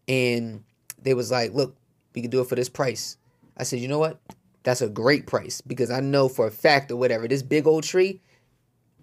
and 0.09 0.63
they 1.03 1.15
was 1.15 1.31
like, 1.31 1.55
look, 1.55 1.75
we 2.15 2.21
can 2.21 2.31
do 2.31 2.41
it 2.41 2.49
for 2.49 2.55
this 2.55 2.69
price. 2.69 3.17
I 3.57 3.63
said, 3.63 3.81
you 3.81 3.89
know 3.89 3.99
what? 3.99 4.21
That's 4.63 4.81
a 4.81 4.89
great 4.89 5.27
price 5.27 5.61
because 5.61 5.91
I 5.91 6.01
know 6.01 6.29
for 6.29 6.47
a 6.47 6.51
fact 6.51 6.91
or 6.91 6.97
whatever, 6.97 7.27
this 7.27 7.43
big 7.43 7.67
old 7.67 7.85
tree, 7.85 8.21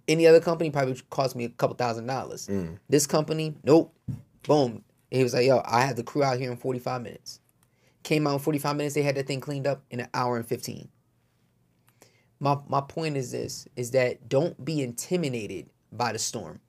any 0.07 0.26
other 0.26 0.40
company 0.40 0.69
probably 0.69 0.99
cost 1.10 1.36
me 1.36 1.45
a 1.45 1.49
couple 1.49 1.76
thousand 1.76 2.07
dollars. 2.07 2.48
Mm. 2.48 2.80
This 2.88 3.06
company, 3.06 3.56
nope. 3.64 3.94
Boom. 4.44 4.84
He 5.11 5.23
was 5.23 5.34
like, 5.34 5.45
yo, 5.45 5.61
I 5.65 5.81
have 5.81 5.95
the 5.95 6.03
crew 6.03 6.23
out 6.23 6.40
here 6.40 6.52
in 6.52 6.57
45 6.57 7.02
minutes. 7.02 7.40
Came 8.03 8.26
out 8.26 8.34
in 8.34 8.40
45 8.40 8.76
minutes, 8.77 8.95
they 8.95 9.02
had 9.02 9.15
that 9.15 9.27
thing 9.27 9.41
cleaned 9.41 9.68
up 9.68 9.84
in 9.91 9.99
an 9.99 10.07
hour 10.14 10.38
and 10.38 10.48
15. 10.48 10.88
My 12.40 12.57
my 12.68 12.81
point 12.81 13.18
is 13.18 13.31
this 13.31 13.68
is 13.76 13.91
that 13.91 14.30
don't 14.30 14.64
be 14.64 14.81
intimidated 14.81 15.69
by 15.91 16.14
the 16.14 16.19
storm. 16.19 16.61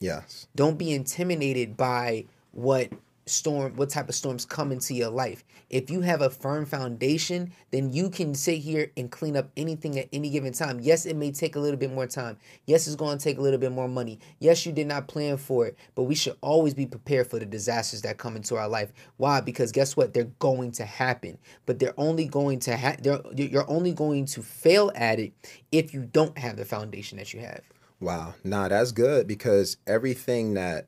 Yes. 0.00 0.46
Don't 0.54 0.78
be 0.78 0.92
intimidated 0.92 1.76
by 1.76 2.26
what 2.52 2.92
storm 3.28 3.76
what 3.76 3.90
type 3.90 4.08
of 4.08 4.14
storms 4.14 4.44
come 4.44 4.72
into 4.72 4.94
your 4.94 5.10
life. 5.10 5.44
If 5.70 5.90
you 5.90 6.00
have 6.00 6.22
a 6.22 6.30
firm 6.30 6.64
foundation, 6.64 7.52
then 7.70 7.92
you 7.92 8.10
can 8.10 8.34
sit 8.34 8.58
here 8.58 8.90
and 8.96 9.10
clean 9.10 9.36
up 9.36 9.50
anything 9.56 9.98
at 9.98 10.08
any 10.12 10.30
given 10.30 10.52
time. 10.52 10.80
Yes, 10.80 11.06
it 11.06 11.16
may 11.16 11.30
take 11.30 11.56
a 11.56 11.60
little 11.60 11.76
bit 11.76 11.92
more 11.92 12.06
time. 12.06 12.38
Yes, 12.66 12.86
it's 12.86 12.96
going 12.96 13.18
to 13.18 13.22
take 13.22 13.38
a 13.38 13.40
little 13.42 13.58
bit 13.58 13.72
more 13.72 13.88
money. 13.88 14.18
Yes, 14.38 14.64
you 14.64 14.72
did 14.72 14.86
not 14.86 15.08
plan 15.08 15.36
for 15.36 15.66
it, 15.66 15.76
but 15.94 16.04
we 16.04 16.14
should 16.14 16.36
always 16.40 16.74
be 16.74 16.86
prepared 16.86 17.26
for 17.26 17.38
the 17.38 17.46
disasters 17.46 18.02
that 18.02 18.18
come 18.18 18.36
into 18.36 18.56
our 18.56 18.68
life. 18.68 18.92
Why? 19.18 19.40
Because 19.40 19.72
guess 19.72 19.96
what? 19.96 20.14
They're 20.14 20.30
going 20.38 20.72
to 20.72 20.84
happen, 20.84 21.38
but 21.66 21.78
they're 21.78 21.98
only 21.98 22.26
going 22.26 22.60
to 22.60 22.76
ha- 22.76 22.96
they're 23.00 23.20
you're 23.34 23.70
only 23.70 23.92
going 23.92 24.24
to 24.26 24.42
fail 24.42 24.90
at 24.94 25.18
it 25.18 25.32
if 25.70 25.92
you 25.92 26.02
don't 26.04 26.36
have 26.38 26.56
the 26.56 26.64
foundation 26.64 27.18
that 27.18 27.34
you 27.34 27.40
have. 27.40 27.62
Wow. 28.00 28.34
Nah, 28.44 28.68
that's 28.68 28.92
good 28.92 29.26
because 29.26 29.76
everything 29.86 30.54
that 30.54 30.86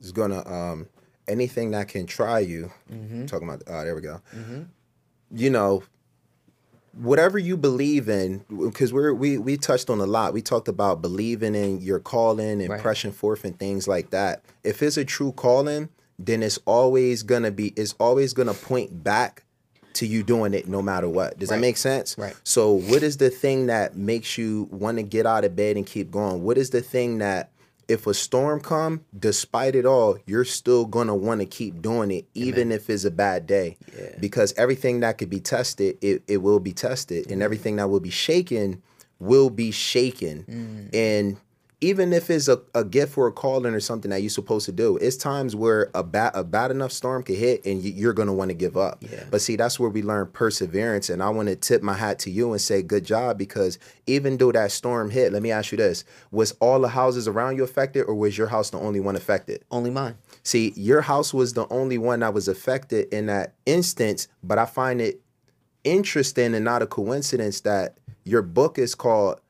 is 0.00 0.12
gonna 0.12 0.46
um 0.46 0.88
anything 1.28 1.70
that 1.72 1.88
can 1.88 2.06
try 2.06 2.38
you. 2.40 2.70
Talking 3.26 3.48
about 3.48 3.62
uh 3.66 3.84
there 3.84 3.94
we 3.94 4.00
go. 4.00 4.20
You 5.30 5.50
know, 5.50 5.82
whatever 6.94 7.38
you 7.38 7.56
believe 7.56 8.08
in, 8.08 8.44
because 8.48 8.92
we're 8.92 9.12
we 9.12 9.38
we 9.38 9.56
touched 9.56 9.90
on 9.90 10.00
a 10.00 10.06
lot. 10.06 10.32
We 10.32 10.42
talked 10.42 10.68
about 10.68 11.02
believing 11.02 11.54
in 11.54 11.80
your 11.80 11.98
calling 11.98 12.60
and 12.60 12.68
Right. 12.70 12.80
pressing 12.80 13.12
forth 13.12 13.44
and 13.44 13.58
things 13.58 13.86
like 13.88 14.10
that. 14.10 14.42
If 14.64 14.82
it's 14.82 14.96
a 14.96 15.04
true 15.04 15.32
calling, 15.32 15.88
then 16.18 16.42
it's 16.42 16.58
always 16.64 17.22
gonna 17.22 17.50
be 17.50 17.68
it's 17.76 17.94
always 18.00 18.32
gonna 18.32 18.54
point 18.54 19.02
back 19.04 19.42
to 19.94 20.06
you 20.06 20.22
doing 20.22 20.52
it 20.54 20.68
no 20.68 20.82
matter 20.82 21.08
what. 21.08 21.38
Does 21.38 21.48
that 21.48 21.58
make 21.60 21.76
sense? 21.78 22.16
Right. 22.18 22.36
So 22.44 22.72
what 22.72 23.02
is 23.02 23.16
the 23.16 23.30
thing 23.30 23.66
that 23.66 23.96
makes 23.96 24.36
you 24.36 24.68
want 24.70 24.98
to 24.98 25.02
get 25.02 25.24
out 25.26 25.44
of 25.44 25.56
bed 25.56 25.76
and 25.76 25.86
keep 25.86 26.10
going? 26.10 26.42
What 26.42 26.58
is 26.58 26.68
the 26.70 26.82
thing 26.82 27.18
that 27.18 27.50
if 27.88 28.06
a 28.06 28.14
storm 28.14 28.60
come, 28.60 29.04
despite 29.16 29.74
it 29.74 29.86
all, 29.86 30.18
you're 30.26 30.44
still 30.44 30.84
gonna 30.84 31.14
want 31.14 31.40
to 31.40 31.46
keep 31.46 31.80
doing 31.80 32.10
it, 32.10 32.26
even 32.34 32.72
if 32.72 32.90
it's 32.90 33.04
a 33.04 33.10
bad 33.10 33.46
day. 33.46 33.76
Yeah. 33.96 34.16
Because 34.20 34.52
everything 34.56 35.00
that 35.00 35.18
could 35.18 35.30
be 35.30 35.40
tested, 35.40 35.98
it, 36.00 36.22
it 36.26 36.38
will 36.38 36.60
be 36.60 36.72
tested. 36.72 37.24
Mm-hmm. 37.24 37.32
And 37.34 37.42
everything 37.42 37.76
that 37.76 37.88
will 37.88 38.00
be 38.00 38.10
shaken 38.10 38.82
will 39.18 39.50
be 39.50 39.70
shaken. 39.70 40.44
Mm. 40.48 40.94
And 40.94 41.36
even 41.82 42.14
if 42.14 42.30
it's 42.30 42.48
a, 42.48 42.62
a 42.74 42.84
gift 42.84 43.18
or 43.18 43.26
a 43.26 43.32
calling 43.32 43.74
or 43.74 43.80
something 43.80 44.10
that 44.10 44.22
you're 44.22 44.30
supposed 44.30 44.64
to 44.64 44.72
do, 44.72 44.96
it's 44.96 45.16
times 45.16 45.54
where 45.54 45.90
a 45.94 46.02
bad 46.02 46.32
a 46.34 46.42
bad 46.42 46.70
enough 46.70 46.90
storm 46.90 47.22
could 47.22 47.36
hit 47.36 47.66
and 47.66 47.82
you, 47.82 47.92
you're 47.92 48.14
gonna 48.14 48.32
want 48.32 48.48
to 48.48 48.54
give 48.54 48.78
up. 48.78 48.98
Yeah. 49.00 49.24
But 49.30 49.42
see, 49.42 49.56
that's 49.56 49.78
where 49.78 49.90
we 49.90 50.02
learn 50.02 50.28
perseverance. 50.28 51.10
And 51.10 51.22
I 51.22 51.28
want 51.28 51.48
to 51.48 51.56
tip 51.56 51.82
my 51.82 51.92
hat 51.92 52.18
to 52.20 52.30
you 52.30 52.50
and 52.52 52.60
say 52.60 52.80
good 52.80 53.04
job 53.04 53.36
because 53.36 53.78
even 54.06 54.38
though 54.38 54.52
that 54.52 54.72
storm 54.72 55.10
hit, 55.10 55.32
let 55.32 55.42
me 55.42 55.50
ask 55.50 55.70
you 55.70 55.76
this: 55.76 56.04
Was 56.30 56.52
all 56.60 56.80
the 56.80 56.88
houses 56.88 57.28
around 57.28 57.56
you 57.56 57.64
affected, 57.64 58.04
or 58.04 58.14
was 58.14 58.38
your 58.38 58.46
house 58.46 58.70
the 58.70 58.78
only 58.78 59.00
one 59.00 59.16
affected? 59.16 59.62
Only 59.70 59.90
mine. 59.90 60.16
See, 60.44 60.72
your 60.76 61.02
house 61.02 61.34
was 61.34 61.52
the 61.52 61.66
only 61.68 61.98
one 61.98 62.20
that 62.20 62.32
was 62.32 62.48
affected 62.48 63.12
in 63.12 63.26
that 63.26 63.54
instance, 63.66 64.28
but 64.42 64.58
I 64.58 64.64
find 64.64 65.00
it 65.02 65.20
interesting 65.84 66.54
and 66.54 66.64
not 66.64 66.82
a 66.82 66.86
coincidence 66.86 67.60
that 67.60 67.98
your 68.24 68.42
book 68.42 68.78
is 68.78 68.94
called 68.94 69.40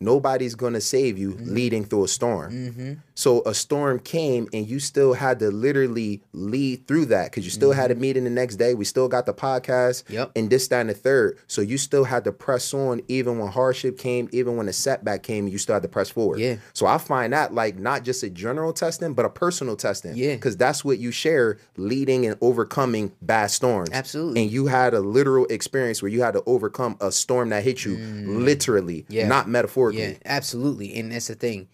Nobody's 0.00 0.54
Gonna 0.54 0.80
Save 0.80 1.18
You 1.18 1.32
mm-hmm. 1.32 1.54
Leading 1.54 1.84
Through 1.84 2.04
a 2.04 2.08
Storm. 2.08 2.52
Mm-hmm. 2.52 2.92
So 3.18 3.42
a 3.46 3.54
storm 3.54 3.98
came 3.98 4.46
and 4.52 4.68
you 4.68 4.78
still 4.78 5.14
had 5.14 5.38
to 5.38 5.50
literally 5.50 6.22
lead 6.34 6.86
through 6.86 7.06
that 7.06 7.30
because 7.30 7.44
you 7.46 7.50
still 7.50 7.72
had 7.72 7.90
a 7.90 7.94
meeting 7.94 8.24
the 8.24 8.30
next 8.30 8.56
day. 8.56 8.74
We 8.74 8.84
still 8.84 9.08
got 9.08 9.24
the 9.24 9.32
podcast 9.32 10.04
Yep. 10.10 10.32
and 10.36 10.50
this, 10.50 10.68
that, 10.68 10.80
and 10.82 10.90
the 10.90 10.94
third. 10.94 11.38
So 11.46 11.62
you 11.62 11.78
still 11.78 12.04
had 12.04 12.24
to 12.24 12.32
press 12.32 12.74
on 12.74 13.00
even 13.08 13.38
when 13.38 13.50
hardship 13.50 13.98
came, 13.98 14.28
even 14.32 14.56
when 14.56 14.68
a 14.68 14.72
setback 14.72 15.22
came, 15.22 15.48
you 15.48 15.56
still 15.56 15.72
had 15.74 15.82
to 15.82 15.88
press 15.88 16.10
forward. 16.10 16.38
Yeah. 16.40 16.56
So 16.74 16.86
I 16.86 16.98
find 16.98 17.32
that 17.32 17.54
like 17.54 17.78
not 17.78 18.04
just 18.04 18.22
a 18.22 18.28
general 18.28 18.74
testing, 18.74 19.14
but 19.14 19.24
a 19.24 19.30
personal 19.30 19.76
testing. 19.76 20.14
Yeah. 20.14 20.34
Because 20.34 20.56
that's 20.58 20.84
what 20.84 20.98
you 20.98 21.10
share 21.10 21.56
leading 21.78 22.26
and 22.26 22.36
overcoming 22.42 23.12
bad 23.22 23.50
storms. 23.50 23.88
Absolutely. 23.92 24.42
And 24.42 24.50
you 24.50 24.66
had 24.66 24.92
a 24.92 25.00
literal 25.00 25.46
experience 25.46 26.02
where 26.02 26.10
you 26.10 26.20
had 26.20 26.34
to 26.34 26.42
overcome 26.44 26.98
a 27.00 27.10
storm 27.10 27.48
that 27.48 27.64
hit 27.64 27.82
you 27.84 27.96
literally, 27.96 29.02
Mm. 29.02 29.04
Yeah. 29.08 29.28
not 29.28 29.48
metaphorically. 29.48 30.02
Yeah, 30.02 30.12
absolutely. 30.24 30.94
And 30.96 31.12
that's 31.12 31.28
the 31.28 31.34
thing. 31.34 31.68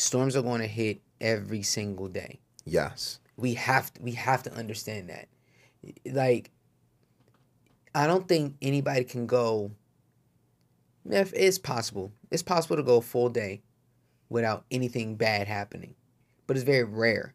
Storms 0.00 0.34
are 0.34 0.42
going 0.42 0.62
to 0.62 0.66
hit 0.66 1.02
every 1.20 1.62
single 1.62 2.08
day. 2.08 2.40
Yes. 2.64 3.20
We 3.36 3.54
have 3.54 3.92
to, 3.92 4.02
we 4.02 4.12
have 4.12 4.42
to 4.44 4.52
understand 4.54 5.10
that. 5.10 5.28
Like 6.06 6.50
I 7.94 8.06
don't 8.06 8.26
think 8.26 8.56
anybody 8.62 9.04
can 9.04 9.26
go 9.26 9.72
if 11.04 11.32
it's 11.34 11.58
possible. 11.58 12.12
It's 12.30 12.42
possible 12.42 12.76
to 12.76 12.82
go 12.82 12.96
a 12.96 13.02
full 13.02 13.28
day 13.28 13.62
without 14.30 14.64
anything 14.70 15.16
bad 15.16 15.46
happening. 15.48 15.94
But 16.46 16.56
it's 16.56 16.64
very 16.64 16.84
rare 16.84 17.34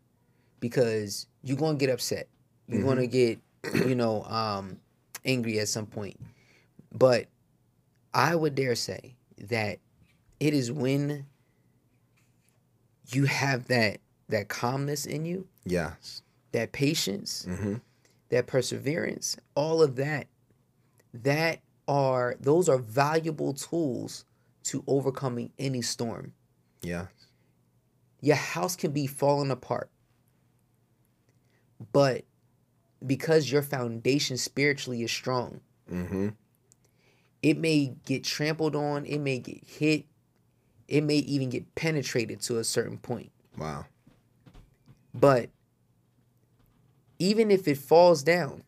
because 0.59 1.27
you're 1.43 1.57
going 1.57 1.77
to 1.77 1.85
get 1.85 1.93
upset. 1.93 2.29
You're 2.67 2.83
going 2.83 2.97
to 2.97 3.07
get, 3.07 3.39
you 3.73 3.95
know, 3.95 4.23
um 4.23 4.79
angry 5.23 5.59
at 5.59 5.67
some 5.67 5.85
point. 5.85 6.19
But 6.91 7.27
I 8.13 8.35
would 8.35 8.55
dare 8.55 8.75
say 8.75 9.17
that 9.37 9.79
it 10.39 10.53
is 10.53 10.71
when 10.71 11.27
you 13.07 13.26
have 13.26 13.68
that 13.68 13.99
that 14.30 14.48
calmness 14.48 15.06
in 15.06 15.26
you, 15.26 15.48
Yes. 15.64 16.22
that 16.52 16.72
patience, 16.72 17.45
hmm 17.45 17.76
that 18.30 18.48
perseverance, 18.48 19.38
all 19.53 19.82
of 19.84 19.95
that 19.98 20.27
that 21.14 21.60
are 21.88 22.36
those 22.40 22.68
are 22.68 22.77
valuable 22.80 23.53
tools 23.53 24.26
to 24.64 24.84
overcoming 24.88 25.52
any 25.60 25.82
storm. 25.82 26.34
Yeah. 26.82 27.07
Your 28.22 28.36
house 28.36 28.76
can 28.76 28.91
be 28.91 29.06
falling 29.06 29.52
apart. 29.52 29.90
But 31.94 32.23
because 33.06 33.52
your 33.52 33.61
foundation 33.61 34.38
spiritually 34.38 35.03
is 35.03 35.11
strong, 35.11 35.61
hmm 35.88 36.30
it 37.44 37.57
may 37.60 37.94
get 38.07 38.23
trampled 38.23 38.76
on, 38.76 39.06
it 39.06 39.19
may 39.19 39.38
get 39.38 39.64
hit, 39.64 40.06
it 40.87 41.01
may 41.03 41.17
even 41.17 41.49
get 41.49 41.73
penetrated 41.75 42.41
to 42.41 42.57
a 42.57 42.63
certain 42.63 42.97
point. 42.97 43.31
Wow. 43.57 43.85
But 45.13 45.49
even 47.19 47.49
if 47.51 47.67
it 47.67 47.77
falls 47.77 48.23
down, 48.23 48.63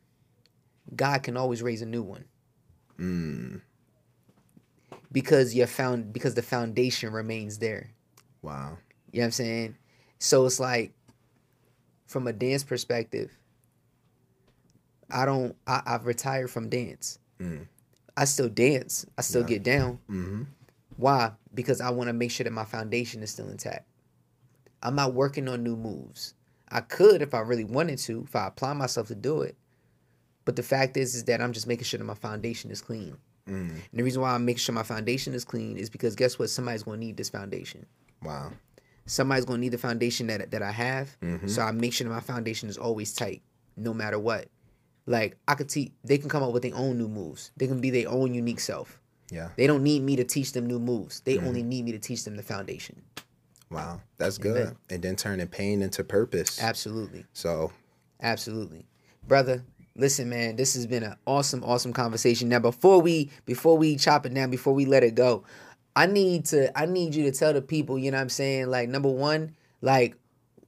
God 0.96 1.24
can 1.24 1.36
always 1.38 1.62
raise 1.62 1.82
a 1.82 1.86
new 1.86 2.02
one 2.02 2.26
Mm. 2.98 3.62
because 5.12 5.54
you 5.54 5.66
found 5.68 6.12
because 6.14 6.34
the 6.34 6.42
foundation 6.42 7.12
remains 7.12 7.60
there. 7.60 7.92
Wow. 8.42 8.78
You 9.12 9.20
know 9.20 9.24
what 9.24 9.26
I'm 9.26 9.32
saying? 9.32 9.76
So 10.20 10.46
it's 10.46 10.60
like 10.60 10.94
from 12.08 12.26
a 12.28 12.34
dance 12.34 12.64
perspective, 12.64 13.38
I 15.12 15.26
don't 15.26 15.56
I, 15.68 15.82
I've 15.86 16.06
retired 16.06 16.50
from 16.50 16.70
dance. 16.70 17.20
Mm. 17.40 17.68
I 18.16 18.26
still 18.26 18.50
dance. 18.50 19.06
I 19.18 19.22
still 19.22 19.42
Yeah. 19.42 19.48
get 19.48 19.64
down. 19.64 20.00
Mm-hmm. 20.10 20.44
Why? 20.98 21.32
Because 21.54 21.80
I 21.80 21.90
want 21.92 22.08
to 22.10 22.14
make 22.14 22.32
sure 22.32 22.44
that 22.44 22.52
my 22.52 22.66
foundation 22.66 23.24
is 23.24 23.32
still 23.32 23.50
intact. 23.50 23.88
I'm 24.84 24.96
not 24.96 25.14
working 25.14 25.48
on 25.48 25.64
new 25.64 25.76
moves. 25.76 26.34
I 26.70 26.82
could 26.82 27.22
if 27.22 27.34
I 27.34 27.40
really 27.40 27.64
wanted 27.64 28.00
to, 28.00 28.24
if 28.24 28.36
I 28.36 28.48
apply 28.48 28.74
myself 28.74 29.08
to 29.08 29.16
do 29.16 29.42
it. 29.42 29.56
But 30.46 30.56
the 30.56 30.64
fact 30.64 30.98
is, 30.98 31.16
is 31.16 31.24
that 31.26 31.42
I'm 31.42 31.54
just 31.54 31.68
making 31.68 31.86
sure 31.86 31.98
that 31.98 32.04
my 32.04 32.14
foundation 32.14 32.72
is 32.72 32.82
clean. 32.82 33.18
Mm. 33.48 33.70
And 33.70 33.82
the 33.94 34.04
reason 34.04 34.22
why 34.22 34.34
I'm 34.34 34.46
making 34.46 34.60
sure 34.60 34.76
my 34.76 34.84
foundation 34.84 35.34
is 35.34 35.46
clean 35.46 35.78
is 35.78 35.90
because 35.90 36.16
guess 36.16 36.38
what? 36.38 36.50
Somebody's 36.50 36.84
going 36.84 37.00
to 37.00 37.06
need 37.06 37.18
this 37.18 37.30
foundation. 37.30 37.86
Wow. 38.22 38.52
Somebody's 39.06 39.46
going 39.46 39.58
to 39.58 39.62
need 39.62 39.72
the 39.72 39.78
foundation 39.78 40.28
that 40.28 40.52
that 40.52 40.62
I 40.62 40.72
have. 40.72 41.18
Mhm. 41.22 41.50
So 41.50 41.62
I 41.62 41.72
make 41.72 41.94
sure 41.94 42.08
that 42.08 42.14
my 42.14 42.20
foundation 42.20 42.68
is 42.68 42.78
always 42.78 43.14
tight, 43.14 43.42
no 43.78 43.94
matter 43.94 44.20
what. 44.20 44.50
Like 45.06 45.38
I 45.48 45.56
could 45.56 45.70
teach, 45.70 45.94
they 46.04 46.18
can 46.18 46.28
come 46.30 46.44
up 46.44 46.52
with 46.52 46.64
their 46.64 46.76
own 46.76 46.98
new 46.98 47.08
moves. 47.08 47.52
They 47.56 47.68
can 47.68 47.80
be 47.80 47.90
their 47.90 48.10
own 48.10 48.34
unique 48.34 48.60
self. 48.60 49.00
Yeah. 49.30 49.50
They 49.58 49.68
don't 49.68 49.84
need 49.84 50.04
me 50.04 50.16
to 50.16 50.24
teach 50.24 50.54
them 50.54 50.66
new 50.68 50.80
moves. 50.80 51.20
They 51.22 51.36
Mm-hmm. 51.36 51.48
only 51.48 51.64
need 51.64 51.86
me 51.86 51.92
to 51.94 52.00
teach 52.00 52.24
them 52.24 52.36
the 52.38 52.44
foundation. 52.44 53.02
Wow. 53.70 54.02
That's 54.18 54.38
good. 54.38 54.58
Amen. 54.62 54.76
And 54.90 55.02
then 55.04 55.16
turning 55.16 55.48
pain 55.48 55.82
into 55.82 56.04
purpose. 56.04 56.62
Absolutely. 56.62 57.26
So 57.34 57.72
Absolutely. 58.22 58.86
Brother, 59.28 59.64
listen, 59.96 60.30
man, 60.30 60.56
this 60.56 60.74
has 60.76 60.88
been 60.88 61.04
an 61.04 61.16
awesome, 61.28 61.64
awesome 61.64 61.92
conversation. 61.94 62.50
Now 62.50 62.60
before 62.60 63.02
we 63.02 63.30
before 63.46 63.78
we 63.78 63.96
chop 63.98 64.26
it 64.26 64.34
down, 64.34 64.50
before 64.50 64.74
we 64.74 64.86
let 64.86 65.04
it 65.04 65.16
go, 65.16 65.44
I 65.96 66.06
need 66.06 66.46
to 66.46 66.76
I 66.78 66.86
need 66.86 67.14
you 67.14 67.24
to 67.30 67.38
tell 67.38 67.54
the 67.54 67.62
people, 67.62 68.00
you 68.00 68.12
know 68.12 68.18
what 68.18 68.22
I'm 68.22 68.30
saying? 68.30 68.68
Like 68.68 68.88
number 68.88 69.10
one, 69.10 69.56
like 69.82 70.16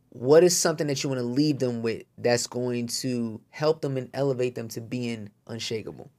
what 0.09 0.43
is 0.43 0.57
something 0.57 0.87
that 0.87 1.01
you 1.03 1.09
want 1.09 1.19
to 1.19 1.25
leave 1.25 1.59
them 1.59 1.81
with 1.81 2.03
that's 2.17 2.47
going 2.47 2.87
to 2.87 3.39
help 3.51 3.79
them 3.81 3.95
and 3.95 4.09
elevate 4.13 4.55
them 4.55 4.67
to 4.69 4.81
being 4.81 5.29
unshakable? 5.47 6.09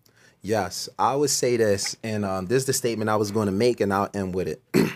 Yes, 0.42 0.88
I 0.98 1.14
would 1.16 1.30
say 1.30 1.56
this, 1.56 1.96
and 2.02 2.24
um, 2.24 2.46
this 2.46 2.62
is 2.62 2.66
the 2.66 2.72
statement 2.72 3.10
I 3.10 3.16
was 3.16 3.30
going 3.30 3.46
to 3.46 3.52
make, 3.52 3.80
and 3.80 3.92
I'll 3.92 4.08
end 4.14 4.34
with 4.34 4.48
it. 4.48 4.62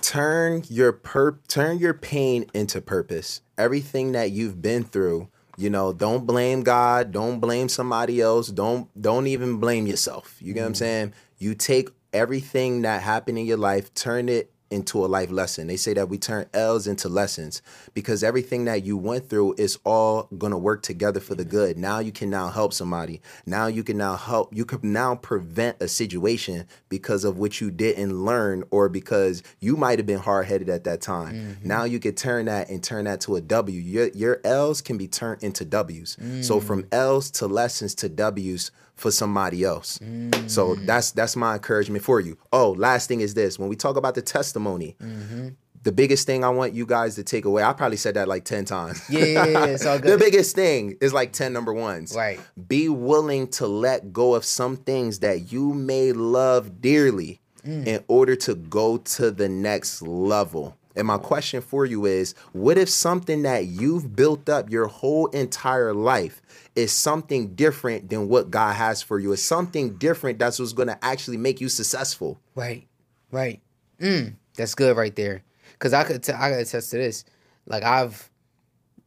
turn 0.00 0.62
your 0.68 0.92
per 0.92 1.32
turn 1.48 1.78
your 1.78 1.92
pain 1.92 2.46
into 2.54 2.80
purpose. 2.80 3.42
Everything 3.58 4.12
that 4.12 4.30
you've 4.30 4.62
been 4.62 4.84
through, 4.84 5.28
you 5.58 5.68
know, 5.68 5.92
don't 5.92 6.26
blame 6.26 6.62
God, 6.62 7.12
don't 7.12 7.40
blame 7.40 7.68
somebody 7.68 8.20
else, 8.20 8.48
don't 8.48 8.88
don't 9.00 9.26
even 9.26 9.58
blame 9.58 9.86
yourself. 9.86 10.36
You 10.40 10.54
get 10.54 10.62
what 10.62 10.68
I'm 10.68 10.74
saying? 10.74 11.12
You 11.38 11.54
take 11.54 11.90
everything 12.12 12.82
that 12.82 13.02
happened 13.02 13.38
in 13.38 13.44
your 13.44 13.58
life, 13.58 13.92
turn 13.92 14.30
it 14.30 14.50
into 14.70 15.04
a 15.04 15.06
life 15.06 15.30
lesson. 15.30 15.66
They 15.66 15.76
say 15.76 15.94
that 15.94 16.08
we 16.08 16.18
turn 16.18 16.46
L's 16.52 16.86
into 16.86 17.08
lessons 17.08 17.62
because 17.94 18.22
everything 18.22 18.64
that 18.64 18.84
you 18.84 18.96
went 18.96 19.28
through 19.28 19.54
is 19.58 19.78
all 19.84 20.28
going 20.36 20.50
to 20.50 20.58
work 20.58 20.82
together 20.82 21.20
for 21.20 21.34
the 21.34 21.44
good. 21.44 21.76
Now 21.76 22.00
you 22.00 22.12
can 22.12 22.30
now 22.30 22.48
help 22.48 22.72
somebody. 22.72 23.20
Now 23.46 23.66
you 23.66 23.84
can 23.84 23.96
now 23.96 24.16
help. 24.16 24.54
You 24.54 24.64
can 24.64 24.92
now 24.92 25.14
prevent 25.14 25.76
a 25.80 25.88
situation 25.88 26.66
because 26.88 27.24
of 27.24 27.38
what 27.38 27.60
you 27.60 27.70
didn't 27.70 28.24
learn 28.24 28.64
or 28.70 28.88
because 28.88 29.42
you 29.60 29.76
might 29.76 29.98
have 29.98 30.06
been 30.06 30.18
hard 30.18 30.46
headed 30.46 30.68
at 30.68 30.84
that 30.84 31.00
time. 31.00 31.34
Mm-hmm. 31.34 31.68
Now 31.68 31.84
you 31.84 31.98
can 31.98 32.14
turn 32.14 32.46
that 32.46 32.68
and 32.68 32.82
turn 32.82 33.04
that 33.04 33.20
to 33.22 33.36
a 33.36 33.40
W. 33.40 33.80
Your, 33.80 34.08
your 34.08 34.40
L's 34.44 34.80
can 34.80 34.98
be 34.98 35.08
turned 35.08 35.42
into 35.42 35.64
W's. 35.64 36.16
So 36.40 36.60
from 36.60 36.84
mm. 36.84 36.94
L's 36.94 37.30
to 37.32 37.46
lessons 37.46 37.94
to 37.96 38.08
W's 38.08 38.70
for 38.96 39.10
somebody 39.10 39.62
else. 39.62 39.98
Mm. 39.98 40.50
So 40.50 40.74
that's 40.74 41.10
that's 41.12 41.36
my 41.36 41.54
encouragement 41.54 42.02
for 42.02 42.20
you. 42.20 42.38
Oh, 42.52 42.72
last 42.72 43.08
thing 43.08 43.20
is 43.20 43.34
this: 43.34 43.58
when 43.58 43.68
we 43.68 43.76
talk 43.76 43.96
about 43.96 44.14
the 44.14 44.22
testimony, 44.22 44.96
mm-hmm. 45.00 45.48
the 45.82 45.92
biggest 45.92 46.26
thing 46.26 46.44
I 46.44 46.48
want 46.48 46.72
you 46.72 46.86
guys 46.86 47.14
to 47.16 47.22
take 47.22 47.44
away. 47.44 47.62
I 47.62 47.72
probably 47.74 47.98
said 47.98 48.14
that 48.14 48.26
like 48.26 48.44
ten 48.44 48.64
times. 48.64 49.02
Yeah, 49.08 49.24
yeah, 49.24 49.46
yeah, 49.46 49.64
it's 49.66 49.86
all 49.86 49.98
the 50.00 50.18
biggest 50.18 50.56
thing 50.56 50.96
is 51.00 51.12
like 51.12 51.32
ten 51.32 51.52
number 51.52 51.72
ones. 51.72 52.14
Right. 52.16 52.40
Be 52.68 52.88
willing 52.88 53.48
to 53.48 53.66
let 53.66 54.12
go 54.12 54.34
of 54.34 54.44
some 54.44 54.76
things 54.76 55.20
that 55.20 55.52
you 55.52 55.74
may 55.74 56.12
love 56.12 56.80
dearly 56.80 57.40
mm. 57.64 57.86
in 57.86 58.02
order 58.08 58.34
to 58.36 58.54
go 58.54 58.96
to 58.96 59.30
the 59.30 59.48
next 59.48 60.02
level. 60.02 60.76
And 60.96 61.06
my 61.06 61.18
question 61.18 61.60
for 61.60 61.84
you 61.84 62.06
is 62.06 62.34
what 62.52 62.78
if 62.78 62.88
something 62.88 63.42
that 63.42 63.66
you've 63.66 64.16
built 64.16 64.48
up 64.48 64.70
your 64.70 64.86
whole 64.86 65.26
entire 65.26 65.92
life 65.92 66.40
is 66.76 66.92
something 66.92 67.54
different 67.54 68.08
than 68.10 68.28
what 68.28 68.50
God 68.50 68.74
has 68.74 69.02
for 69.02 69.18
you? 69.18 69.32
It's 69.32 69.42
something 69.42 69.96
different 69.96 70.38
that's 70.38 70.58
what's 70.58 70.72
going 70.74 70.88
to 70.88 71.04
actually 71.04 71.38
make 71.38 71.60
you 71.60 71.68
successful. 71.68 72.38
Right, 72.54 72.86
right. 73.32 73.60
Mm, 74.00 74.34
that's 74.56 74.74
good 74.74 74.96
right 74.96 75.14
there. 75.16 75.42
Cause 75.78 75.92
I 75.92 76.04
could, 76.04 76.22
t- 76.22 76.32
I 76.32 76.50
could 76.50 76.60
attest 76.60 76.90
to 76.92 76.98
this. 76.98 77.24
Like 77.66 77.82
I've 77.82 78.30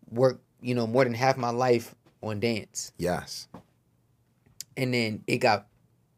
worked, 0.09 0.41
you 0.61 0.75
know, 0.75 0.85
more 0.87 1.03
than 1.03 1.13
half 1.13 1.37
my 1.37 1.51
life 1.51 1.95
on 2.21 2.39
dance, 2.41 2.91
Yes. 2.97 3.47
and 4.75 4.93
then 4.93 5.23
it 5.27 5.37
got 5.37 5.67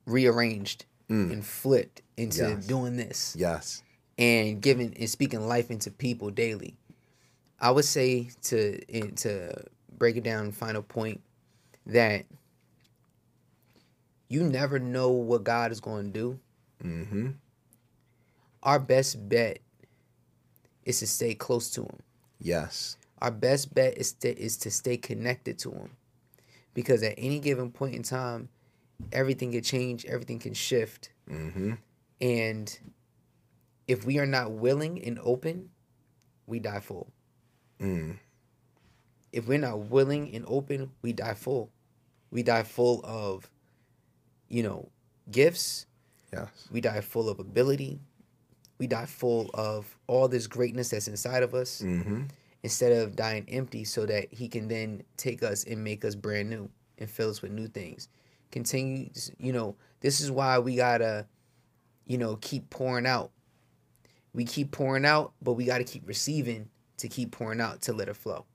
rearranged 0.06 0.86
and 1.10 1.46
flipped 1.46 2.02
into 2.16 2.40
Yes. 2.40 2.66
doing 2.68 2.96
this 2.96 3.36
Yes. 3.38 3.84
and 4.18 4.62
giving 4.62 4.96
and 4.98 5.10
speaking 5.10 5.46
life 5.46 5.70
into 5.70 5.92
people 5.92 6.30
daily. 6.30 6.78
I 7.60 7.70
would 7.72 7.84
say 7.86 8.30
to 8.44 8.80
to 9.18 9.64
break 9.98 10.16
it 10.16 10.24
down, 10.24 10.52
final 10.54 10.82
point 10.82 11.20
that 11.86 12.26
you 14.30 14.44
never 14.44 14.80
know 14.80 15.10
what 15.12 15.44
God 15.44 15.72
is 15.72 15.80
going 15.80 16.12
to 16.14 16.20
do. 16.20 16.40
Mm-hmm. 16.84 17.30
Our 18.64 18.80
best 18.80 19.28
bet 19.28 19.60
is 20.86 21.00
to 21.00 21.08
stay 21.08 21.34
close 21.34 21.70
to 21.72 21.82
Him. 21.82 22.00
Yes. 22.40 22.98
Our 23.22 23.32
best 23.32 23.74
bet 23.74 23.98
is 23.98 24.14
to, 24.14 24.38
is 24.38 24.58
to 24.58 24.72
stay 24.72 24.98
connected 24.98 25.60
to 25.60 25.72
Him, 25.72 25.92
because 26.74 27.04
at 27.04 27.16
any 27.18 27.40
given 27.40 27.72
point 27.72 27.96
in 27.96 28.04
time, 28.04 28.50
everything 29.12 29.52
can 29.52 29.64
change, 29.64 30.06
everything 30.06 30.40
can 30.40 30.54
shift, 30.54 31.10
Mm-hmm. 31.30 31.74
and 32.20 32.80
if 33.88 34.06
we 34.06 34.20
are 34.20 34.26
not 34.26 34.52
willing 34.52 35.02
and 35.04 35.18
open, 35.24 35.70
we 36.46 36.60
die 36.60 36.80
full. 36.82 37.10
Mm. 37.80 38.18
If 39.32 39.48
we're 39.48 39.58
not 39.60 39.80
willing 39.90 40.34
and 40.36 40.46
open, 40.48 40.92
we 41.02 41.14
die 41.14 41.34
full. 41.34 41.70
We 42.32 42.44
die 42.44 42.64
full 42.64 43.02
of, 43.06 43.50
you 44.50 44.64
know, 44.64 44.90
gifts. 45.32 45.86
Yes. 46.34 46.50
We 46.72 46.82
die 46.82 47.02
full 47.02 47.30
of 47.30 47.40
ability. 47.40 48.00
We 48.78 48.88
die 48.88 49.06
full 49.06 49.50
of 49.54 49.98
all 50.08 50.28
this 50.28 50.48
greatness 50.48 50.90
that's 50.90 51.08
inside 51.08 51.44
of 51.44 51.54
us 51.54 51.82
Mm-hmm. 51.82 52.24
instead 52.64 52.92
of 52.94 53.16
dying 53.16 53.46
empty 53.50 53.84
so 53.84 54.06
that 54.06 54.34
he 54.34 54.48
can 54.48 54.68
then 54.68 55.04
take 55.18 55.44
us 55.44 55.64
and 55.66 55.84
make 55.84 56.04
us 56.06 56.16
brand 56.16 56.50
new 56.50 56.70
and 56.98 57.10
fill 57.10 57.30
us 57.30 57.42
with 57.42 57.52
new 57.52 57.68
things. 57.68 58.08
Continue, 58.52 59.10
you 59.38 59.54
know, 59.54 59.76
this 60.02 60.20
is 60.20 60.30
why 60.32 60.60
we 60.60 60.76
gotta, 60.76 61.26
you 62.06 62.18
know, 62.18 62.36
keep 62.38 62.70
pouring 62.70 63.06
out. 63.06 63.32
We 64.34 64.46
keep 64.46 64.72
pouring 64.72 65.06
out, 65.06 65.34
but 65.42 65.54
we 65.54 65.66
gotta 65.66 65.84
keep 65.84 66.08
receiving 66.08 66.70
to 66.98 67.08
keep 67.08 67.32
pouring 67.32 67.62
out 67.62 67.82
to 67.84 67.94
let 67.94 68.10
it 68.10 68.16
flow. 68.16 68.46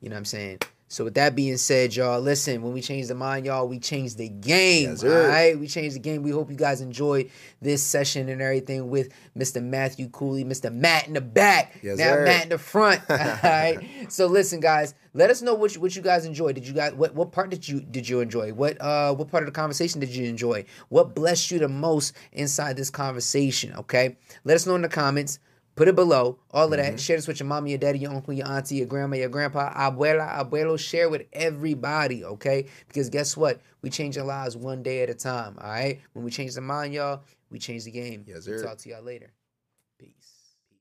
You 0.00 0.08
know 0.08 0.14
what 0.14 0.20
I'm 0.20 0.24
saying? 0.24 0.60
So 0.90 1.04
with 1.04 1.14
that 1.14 1.36
being 1.36 1.56
said, 1.56 1.94
y'all, 1.94 2.20
listen, 2.20 2.62
when 2.62 2.72
we 2.72 2.80
change 2.80 3.06
the 3.06 3.14
mind, 3.14 3.46
y'all, 3.46 3.68
we 3.68 3.78
change 3.78 4.16
the 4.16 4.28
game. 4.28 4.88
Yes, 4.90 5.04
all 5.04 5.10
right? 5.10 5.56
We 5.56 5.68
change 5.68 5.92
the 5.92 6.00
game. 6.00 6.24
We 6.24 6.32
hope 6.32 6.50
you 6.50 6.56
guys 6.56 6.80
enjoyed 6.80 7.30
this 7.62 7.80
session 7.80 8.28
and 8.28 8.42
everything 8.42 8.90
with 8.90 9.12
Mr. 9.38 9.62
Matthew 9.62 10.08
Cooley, 10.08 10.44
Mr. 10.44 10.74
Matt 10.74 11.06
in 11.06 11.12
the 11.12 11.20
back. 11.20 11.78
Yes, 11.80 11.98
now 11.98 12.14
sir. 12.14 12.24
Matt 12.24 12.42
in 12.42 12.48
the 12.48 12.58
front. 12.58 13.02
all 13.08 13.16
right. 13.16 13.78
So 14.08 14.26
listen, 14.26 14.58
guys, 14.58 14.96
let 15.14 15.30
us 15.30 15.42
know 15.42 15.54
what 15.54 15.76
you, 15.76 15.80
what 15.80 15.94
you 15.94 16.02
guys 16.02 16.24
enjoyed. 16.26 16.56
Did 16.56 16.66
you 16.66 16.74
guys 16.74 16.92
what 16.94 17.14
what 17.14 17.30
part 17.30 17.50
did 17.50 17.68
you 17.68 17.80
did 17.80 18.08
you 18.08 18.18
enjoy? 18.18 18.52
What 18.52 18.80
uh 18.80 19.14
what 19.14 19.30
part 19.30 19.44
of 19.44 19.46
the 19.46 19.52
conversation 19.52 20.00
did 20.00 20.10
you 20.10 20.28
enjoy? 20.28 20.64
What 20.88 21.14
blessed 21.14 21.52
you 21.52 21.60
the 21.60 21.68
most 21.68 22.16
inside 22.32 22.76
this 22.76 22.90
conversation? 22.90 23.72
Okay. 23.76 24.16
Let 24.42 24.56
us 24.56 24.66
know 24.66 24.74
in 24.74 24.82
the 24.82 24.88
comments. 24.88 25.38
Put 25.76 25.88
it 25.88 25.94
below. 25.94 26.38
All 26.50 26.64
of 26.64 26.70
that. 26.72 26.80
Mm-hmm. 26.80 26.96
Share 26.96 27.16
this 27.16 27.26
with 27.26 27.40
your 27.40 27.46
mama, 27.46 27.68
your 27.68 27.78
daddy, 27.78 28.00
your 28.00 28.12
uncle, 28.12 28.34
your 28.34 28.46
auntie, 28.46 28.76
your 28.76 28.86
grandma, 28.86 29.16
your 29.16 29.28
grandpa, 29.28 29.72
abuela, 29.72 30.38
abuelo. 30.38 30.78
Share 30.78 31.08
with 31.08 31.26
everybody, 31.32 32.24
okay? 32.24 32.66
Because 32.88 33.08
guess 33.08 33.36
what? 33.36 33.60
We 33.82 33.90
change 33.90 34.18
our 34.18 34.24
lives 34.24 34.56
one 34.56 34.82
day 34.82 35.02
at 35.02 35.10
a 35.10 35.14
time, 35.14 35.56
all 35.60 35.70
right? 35.70 36.00
When 36.12 36.24
we 36.24 36.30
change 36.30 36.54
the 36.54 36.60
mind, 36.60 36.92
y'all, 36.92 37.22
we 37.50 37.58
change 37.58 37.84
the 37.84 37.90
game. 37.90 38.24
Yes, 38.26 38.46
We'll 38.46 38.58
sir. 38.58 38.64
Talk 38.64 38.78
to 38.78 38.88
y'all 38.90 39.02
later. 39.02 39.32